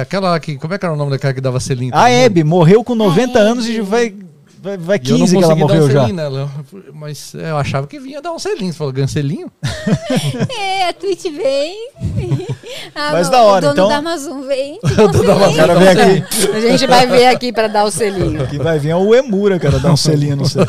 aquela 0.01 0.39
que. 0.39 0.57
Como 0.59 0.75
é 0.75 0.79
que 0.79 0.85
era 0.85 0.93
o 0.95 0.97
nome 0.97 1.11
daquela 1.11 1.33
que 1.33 1.41
dava 1.41 1.59
selinho? 1.61 1.95
A 1.95 2.11
Hebe 2.11 2.45
morreu 2.45 2.85
com 2.85 2.95
90 2.95 3.39
A 3.39 3.43
anos 3.43 3.67
e 3.69 3.81
vai, 3.81 4.15
vai, 4.61 4.77
vai 4.77 5.01
E 5.03 5.11
eu 5.11 5.19
não 5.19 5.27
15 5.27 5.37
que 5.39 5.45
ela 5.45 5.55
dar 5.55 5.55
um 5.55 5.59
morreu 5.67 5.91
já. 5.91 6.01
selinho 6.01 6.17
nela. 6.17 6.51
Mas 6.95 7.35
eu 7.35 7.57
achava 7.57 7.87
que 7.87 7.99
vinha 7.99 8.21
dar 8.23 8.33
um 8.33 8.39
selinho. 8.39 8.73
Você 8.73 8.79
falou, 8.79 8.93
ganha 8.93 9.09
selinho? 9.09 9.51
É, 10.59 10.89
a 10.89 10.93
Twitch 10.93 11.25
vem. 11.25 11.91
Ah, 12.95 13.11
Mas 13.13 13.29
o- 13.29 13.31
da 13.31 13.43
hora, 13.43 13.59
o 13.59 13.61
dono 13.61 13.73
então- 13.75 13.89
da 13.89 13.97
Amazon 13.97 14.43
vem. 14.47 14.79
O 14.83 15.57
cara 15.57 15.75
vem 15.75 15.89
aqui. 15.89 16.25
A 16.55 16.61
gente 16.61 16.87
vai 16.87 17.07
ver 17.07 17.27
aqui 17.27 17.53
pra 17.53 17.69
dar 17.69 17.85
o 17.85 17.91
selinho. 17.91 18.47
Que 18.47 18.59
vai 18.59 18.79
vir 18.79 18.91
é 18.91 18.97
o 18.97 19.15
Emura, 19.15 19.59
cara, 19.59 19.79
dar 19.79 19.93
um 19.93 19.97
selinho 19.97 20.37
no 20.37 20.49
céu. 20.49 20.65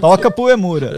Toca 0.00 0.30
pro 0.30 0.50
Emura. 0.50 0.94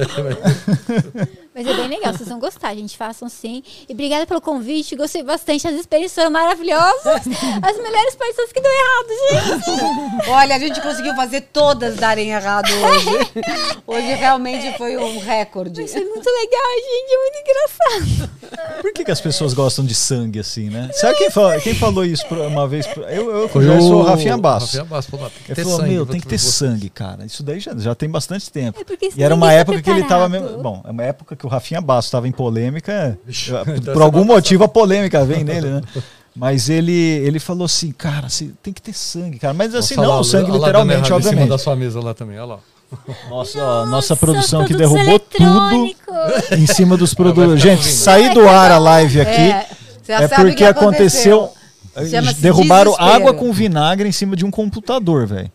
Mas 1.59 1.67
é 1.67 1.75
bem 1.75 1.89
legal, 1.89 2.13
vocês 2.13 2.29
vão 2.29 2.39
gostar, 2.39 2.73
gente. 2.73 2.97
Façam 2.97 3.29
sim. 3.29 3.65
E 3.89 3.93
obrigada 3.93 4.25
pelo 4.27 4.41
convite, 4.41 4.95
gostei 4.95 5.25
bastante. 5.25 5.67
As 5.67 5.75
experiências 5.75 6.15
foram 6.15 6.31
maravilhosas. 6.31 7.05
As 7.05 7.77
melhores 7.77 8.15
pessoas 8.15 8.53
que 8.53 8.61
deu 8.61 8.71
errado, 8.71 9.59
gente. 10.23 10.31
Olha, 10.31 10.55
a 10.55 10.59
gente 10.61 10.81
conseguiu 10.81 11.17
fazer 11.17 11.41
todas 11.53 11.97
darem 11.97 12.31
errado 12.31 12.69
hoje. 12.71 13.43
Hoje 13.87 14.15
realmente 14.15 14.77
foi 14.79 14.97
um 14.97 15.19
recorde. 15.19 15.83
Isso 15.83 15.99
é 15.99 16.05
muito 16.05 16.29
legal, 16.29 16.71
gente. 16.77 17.13
É 17.13 17.19
muito 17.19 17.39
engraçado. 17.51 18.39
Por 18.81 18.93
que, 18.93 19.05
que 19.05 19.11
as 19.11 19.21
pessoas 19.21 19.53
gostam 19.53 19.85
de 19.85 19.95
sangue 19.97 20.39
assim, 20.39 20.71
né? 20.71 20.91
Sabe 20.93 21.19
quem, 21.19 21.31
fala- 21.31 21.61
quem 21.61 21.75
falou 21.75 22.05
isso 22.05 22.25
uma 22.33 22.69
vez? 22.69 22.87
Eu, 23.11 23.31
eu 23.43 23.49
Foi 23.49 23.65
já 23.65 23.81
sou 23.81 23.97
o 23.97 24.03
Rafinha 24.03 24.37
Bastos. 24.39 24.75
Rafinha 24.75 24.85
Bastos 24.85 25.11
falou, 25.11 25.29
tem 25.31 25.43
que 25.45 25.51
Ele 25.51 25.55
ter 25.57 25.63
falou, 25.65 25.79
sangue. 25.79 25.93
meu, 25.95 26.07
tem 26.07 26.21
que 26.21 26.27
ter 26.29 26.39
sangue, 26.39 26.89
cara. 26.91 27.25
Isso 27.27 27.43
daí 27.43 27.59
já, 27.59 27.77
já 27.77 27.95
tem 27.97 28.09
bastante 28.09 28.49
tempo. 28.51 28.79
É 28.81 29.09
E 29.17 29.23
era 29.23 29.35
uma 29.35 29.53
época 29.53 29.83
que 29.83 29.91
ele 29.91 30.05
tava 30.05 30.29
mesmo. 30.29 30.59
Bom, 30.63 30.83
é 30.87 30.91
uma 30.91 31.03
época 31.03 31.35
que 31.35 31.47
o 31.49 31.51
Rafinha 31.51 31.81
Bastos 31.81 32.07
estava 32.09 32.29
em 32.29 32.33
polêmica. 32.33 33.19
Vixe, 33.27 33.51
eu- 33.51 33.63
então 33.77 33.93
por 33.95 34.03
algum 34.03 34.19
não- 34.21 34.27
motivo 34.27 34.65
a 34.65 34.69
polêmica 34.69 35.25
vem 35.25 35.43
nele, 35.45 35.69
né? 35.69 35.81
Mas 36.37 36.69
ele, 36.69 36.93
ele 36.93 37.41
falou 37.41 37.65
assim, 37.65 37.91
cara, 37.91 38.29
você 38.29 38.51
tem 38.63 38.73
que 38.73 38.81
ter 38.81 38.93
sangue, 38.93 39.39
cara. 39.39 39.53
Mas 39.53 39.75
assim, 39.75 39.97
Nossa, 39.97 40.07
não 40.09 40.15
lá, 40.15 40.21
o 40.21 40.25
sangue 40.25 40.51
lá, 40.51 40.53
lá, 40.53 40.59
literalmente, 40.59 41.01
dando 41.01 41.07
errado 41.09 41.19
Em 41.19 41.23
cima 41.23 41.31
obviamente. 41.31 41.49
da 41.51 41.59
sua 41.59 41.75
mesa 41.77 42.01
lá 42.01 42.15
também, 42.15 42.39
olha 42.39 42.45
lá. 42.55 42.59
Nossa, 43.29 43.59
nossa 43.59 43.87
Nossa, 43.91 44.17
produção 44.17 44.65
que 44.65 44.73
derrubou 44.75 45.19
tudo 45.19 45.95
em 46.57 46.67
cima 46.67 46.97
dos 46.97 47.13
produtos. 47.13 47.61
ficar 47.61 47.69
Gente, 47.71 47.79
ouvindo. 47.81 47.93
sair 47.95 48.33
do 48.33 48.49
ar 48.49 48.71
a 48.71 48.79
live 48.79 49.21
aqui 49.21 49.31
É, 49.41 49.67
é 50.25 50.29
porque 50.29 50.55
que 50.55 50.65
aconteceu. 50.65 51.51
Chama-se 52.09 52.41
derrubaram 52.41 52.93
desespero. 52.93 53.15
água 53.17 53.35
com 53.35 53.53
vinagre 53.53 54.09
em 54.09 54.13
cima 54.13 54.37
de 54.37 54.47
um 54.47 54.51
computador, 54.51 55.27
velho. 55.27 55.51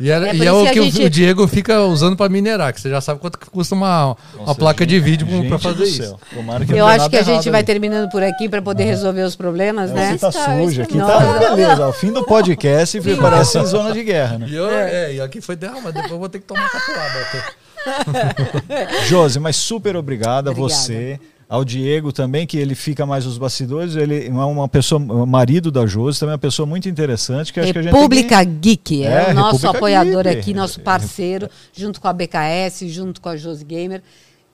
E, 0.00 0.10
era, 0.10 0.28
É 0.30 0.34
e 0.34 0.46
é 0.46 0.50
o 0.52 0.64
que 0.64 0.70
que 0.72 0.80
o- 0.80 0.84
gente- 0.84 1.02
o 1.04 1.10
Diego 1.10 1.46
fica 1.46 1.82
usando 1.82 2.16
pra 2.16 2.28
minerar, 2.28 2.72
que 2.72 2.80
você 2.80 2.88
já 2.88 3.00
sabe 3.00 3.20
quanto 3.20 3.38
que 3.38 3.50
custa 3.50 3.74
uma, 3.74 4.16
uma 4.38 4.54
placa 4.54 4.86
de 4.86 4.98
vídeo 4.98 5.26
pra 5.26 5.36
Gente 5.36 5.58
fazer 5.62 5.84
isso. 5.84 6.02
céu. 6.02 6.20
Tomara 6.34 6.64
que 6.64 6.72
Eu 6.72 6.86
acho 6.86 7.10
que 7.10 7.16
a 7.16 7.22
gente 7.22 7.50
vai 7.50 7.60
ali. 7.60 7.66
terminando 7.66 8.08
por 8.10 8.22
aqui 8.22 8.48
para 8.48 8.62
poder 8.62 8.84
resolver 8.84 9.22
os 9.22 9.36
problemas, 9.36 9.90
né? 9.92 10.12
Você 10.12 10.18
tá 10.18 10.32
sujo 10.32 10.82
aqui, 10.82 10.96
pra 10.96 11.06
tá 11.06 11.50
beleza. 11.54 11.86
O 11.88 11.92
fim 11.92 12.12
do 12.12 12.24
podcast 12.24 12.98
parece 13.20 13.62
zona 13.66 13.92
de 13.92 14.02
guerra, 14.02 14.38
né? 14.38 14.46
E, 14.48 14.54
eu, 14.56 14.70
é, 14.70 15.14
e 15.14 15.20
aqui 15.20 15.40
foi, 15.40 15.56
mas 15.82 15.92
depois 15.94 16.10
eu 16.10 16.18
vou 16.18 16.28
ter 16.28 16.38
que 16.38 16.46
tomar 16.46 16.68
capuada. 16.70 17.20
até. 17.20 17.70
Josi, 19.06 19.40
mas 19.40 19.56
super 19.56 19.96
obrigado 19.96 20.48
a 20.48 20.50
Obrigada. 20.50 20.74
você. 20.74 21.18
Ao 21.50 21.64
Diego 21.64 22.12
também, 22.12 22.46
que 22.46 22.56
ele 22.56 22.76
fica 22.76 23.04
mais 23.04 23.26
nos 23.26 23.36
bastidores. 23.36 23.96
Ele 23.96 24.28
é 24.28 24.30
uma 24.30 24.68
pessoa, 24.68 25.00
marido 25.26 25.68
da 25.72 25.84
Josi, 25.84 26.20
também 26.20 26.30
é 26.30 26.34
uma 26.34 26.38
pessoa 26.38 26.64
muito 26.64 26.88
interessante. 26.88 27.52
Que 27.52 27.58
acho 27.58 27.72
que 27.72 27.78
a 27.80 27.82
gente 27.82 27.92
República 27.92 28.44
Geek, 28.44 29.04
é, 29.04 29.06
É, 29.06 29.30
o 29.32 29.34
nosso 29.34 29.56
República 29.56 29.70
apoiador 29.70 30.22
Geek. 30.22 30.38
aqui, 30.38 30.54
nosso 30.54 30.78
parceiro, 30.80 31.50
junto 31.72 32.00
com 32.00 32.06
a 32.06 32.12
BKS, 32.12 32.88
junto 32.88 33.20
com 33.20 33.28
a 33.28 33.36
Josi 33.36 33.64
Gamer. 33.64 34.00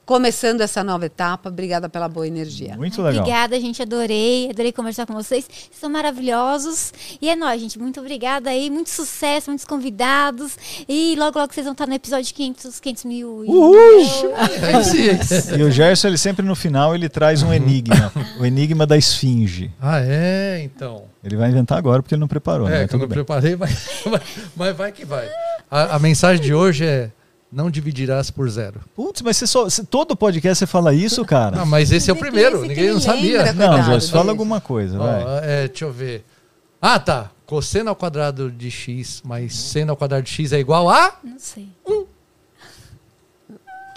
Começando 0.07 0.61
essa 0.61 0.85
nova 0.85 1.05
etapa, 1.05 1.49
obrigada 1.49 1.89
pela 1.89 2.07
boa 2.07 2.25
energia. 2.25 2.77
Muito 2.77 3.01
legal. 3.01 3.23
Obrigada, 3.23 3.59
gente. 3.59 3.81
Adorei. 3.81 4.49
Adorei 4.49 4.71
conversar 4.71 5.05
com 5.05 5.13
vocês. 5.13 5.43
Vocês 5.43 5.69
são 5.81 5.89
maravilhosos. 5.89 6.93
E 7.21 7.29
é 7.29 7.35
nóis, 7.35 7.59
gente. 7.59 7.77
Muito 7.77 7.99
obrigada 7.99 8.49
aí. 8.49 8.69
Muito 8.69 8.89
sucesso, 8.89 9.49
muitos 9.49 9.65
convidados. 9.65 10.57
E 10.87 11.13
logo, 11.19 11.37
logo 11.37 11.53
vocês 11.53 11.65
vão 11.65 11.73
estar 11.73 11.85
no 11.85 11.93
episódio 11.93 12.33
500, 12.33 12.79
500 12.79 13.03
mil. 13.03 13.43
Sim. 14.85 15.57
E 15.59 15.63
o 15.63 15.69
Gerson, 15.69 16.07
ele 16.07 16.17
sempre 16.17 16.45
no 16.45 16.55
final, 16.55 16.95
ele 16.95 17.09
traz 17.09 17.43
um 17.43 17.53
enigma. 17.53 18.09
o 18.39 18.45
enigma 18.45 18.87
da 18.87 18.95
esfinge. 18.95 19.69
Ah, 19.81 19.99
é, 19.99 20.61
então. 20.63 21.03
Ele 21.21 21.35
vai 21.35 21.49
inventar 21.49 21.77
agora 21.77 22.01
porque 22.01 22.15
ele 22.15 22.21
não 22.21 22.29
preparou, 22.29 22.69
né? 22.69 22.77
É, 22.77 22.79
Mas 22.79 22.89
que 22.89 22.95
eu 22.95 22.99
tudo 22.99 23.09
não 23.09 23.15
bem. 23.15 23.25
preparei, 23.25 23.55
mas, 23.59 23.89
mas, 24.05 24.21
mas 24.55 24.77
vai 24.77 24.91
que 24.93 25.03
vai. 25.03 25.27
A, 25.69 25.97
a 25.97 25.99
mensagem 25.99 26.41
de 26.41 26.53
hoje 26.53 26.85
é: 26.85 27.11
não 27.51 27.69
dividirás 27.71 28.29
por 28.29 28.49
zero. 28.49 28.81
Putz, 28.95 29.21
mas 29.21 29.37
você 29.37 29.47
só, 29.47 29.63
você- 29.63 29.83
todo 29.83 30.15
podcast 30.15 30.59
você 30.59 30.65
fala 30.67 30.93
isso, 30.93 31.23
cara? 31.25 31.61
Ah, 31.61 31.65
mas 31.65 31.91
esse 31.91 32.09
é 32.09 32.13
o 32.13 32.17
primeiro, 32.17 32.61
que 32.61 32.67
ninguém 32.67 32.91
não 32.91 32.99
sabia. 32.99 33.43
lembra. 33.43 33.67
não, 33.69 33.83
Gerson, 33.83 34.11
fala 34.11 34.31
alguma 34.31 34.59
coisa, 34.61 34.97
Ó, 34.99 35.03
vai. 35.03 35.23
é, 35.43 35.67
deixa 35.67 35.85
eu 35.85 35.91
ver. 35.91 36.25
Ah, 36.81 36.99
tá. 36.99 37.31
Cosseno 37.45 37.89
ao 37.89 37.95
quadrado 37.95 38.51
de 38.51 38.69
x 38.69 39.21
mais 39.23 39.55
seno 39.55 39.91
ao 39.91 39.97
quadrado 39.97 40.23
de 40.23 40.29
x 40.31 40.51
é 40.51 40.59
igual 40.59 40.89
a. 40.89 41.13
Não 41.23 41.39
sei. 41.39 41.69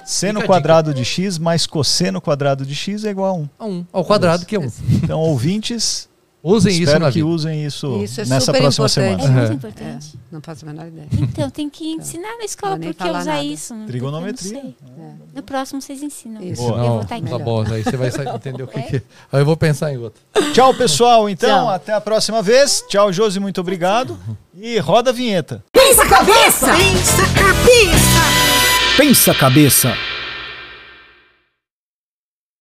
Seno 0.04 0.40
fica 0.40 0.44
a 0.52 0.56
quadrado 0.56 0.92
de 0.94 1.04
x 1.04 1.38
mais 1.38 1.66
cosseno 1.66 2.20
quadrado 2.20 2.64
de 2.66 2.74
x 2.74 3.04
é 3.04 3.10
igual 3.10 3.30
a 3.30 3.38
1. 3.38 3.48
a 3.58 3.64
1. 3.66 3.86
Ao 3.92 4.04
quadrado, 4.04 4.44
que 4.46 4.56
é 4.56 4.58
1. 4.58 4.70
Então, 5.02 5.20
ouvintes, 5.20 6.08
Usem 6.42 6.72
isso 6.72 6.82
espero 6.84 7.00
na 7.04 7.08
que 7.12 7.14
vida. 7.18 7.26
usem 7.26 7.66
isso, 7.66 8.02
Isso 8.02 8.20
é 8.22 8.24
nessa 8.24 8.50
próxima 8.52 8.86
importante. 8.86 9.20
É 9.20 9.26
semana. 9.26 9.40
muito 9.40 9.50
É. 9.50 9.54
importante. 9.54 10.18
Não 10.32 10.40
faço 10.40 10.64
a 10.64 10.68
menor 10.72 10.86
ideia. 10.88 11.06
Então, 11.20 11.50
tem 11.50 11.68
que 11.68 11.84
ensinar 11.92 12.38
na 12.38 12.44
escola 12.44 12.76
Vou 12.76 12.84
porque 12.86 13.02
falar 13.04 13.20
usar 13.20 13.32
nada. 13.34 13.44
isso. 13.44 13.74
não- 13.74 13.86
Trigonometria. 13.86 14.50
eu 14.58 14.64
não 14.64 14.72
sei. 14.72 15.14
No 15.34 15.42
próximo 15.42 15.82
vocês 15.82 16.02
ensinam. 16.02 16.42
Isso. 16.42 16.62
Eu 16.62 16.68
Boa. 16.68 16.78
vou 16.78 16.88
Não, 16.88 17.02
estar 17.02 17.08
tá 17.20 17.34
aqui. 17.36 17.44
bom, 17.44 17.62
aí 17.62 17.82
você 17.84 17.96
vai 17.96 18.08
entender 18.34 18.62
o 18.62 18.66
que, 18.66 18.82
que 18.82 18.96
é. 18.96 19.02
Aí 19.32 19.40
eu 19.40 19.44
vou 19.44 19.56
pensar 19.56 19.92
em 19.92 19.98
outro. 19.98 20.20
Tchau, 20.54 20.72
pessoal. 20.74 21.28
Então, 21.28 21.48
Tchau. 21.48 21.68
até 21.68 21.92
a 21.92 22.00
próxima 22.00 22.40
vez. 22.42 22.82
Tchau, 22.88 23.12
Josi, 23.12 23.38
muito 23.38 23.60
obrigado. 23.60 24.18
E 24.56 24.78
roda 24.78 25.10
a 25.10 25.12
vinheta. 25.12 25.62
Pensa 25.72 26.06
cabeça! 26.06 26.66
Pensa 26.74 27.22
cabeça! 27.34 28.96
Pensa 28.96 29.34
Cabeça. 29.34 29.94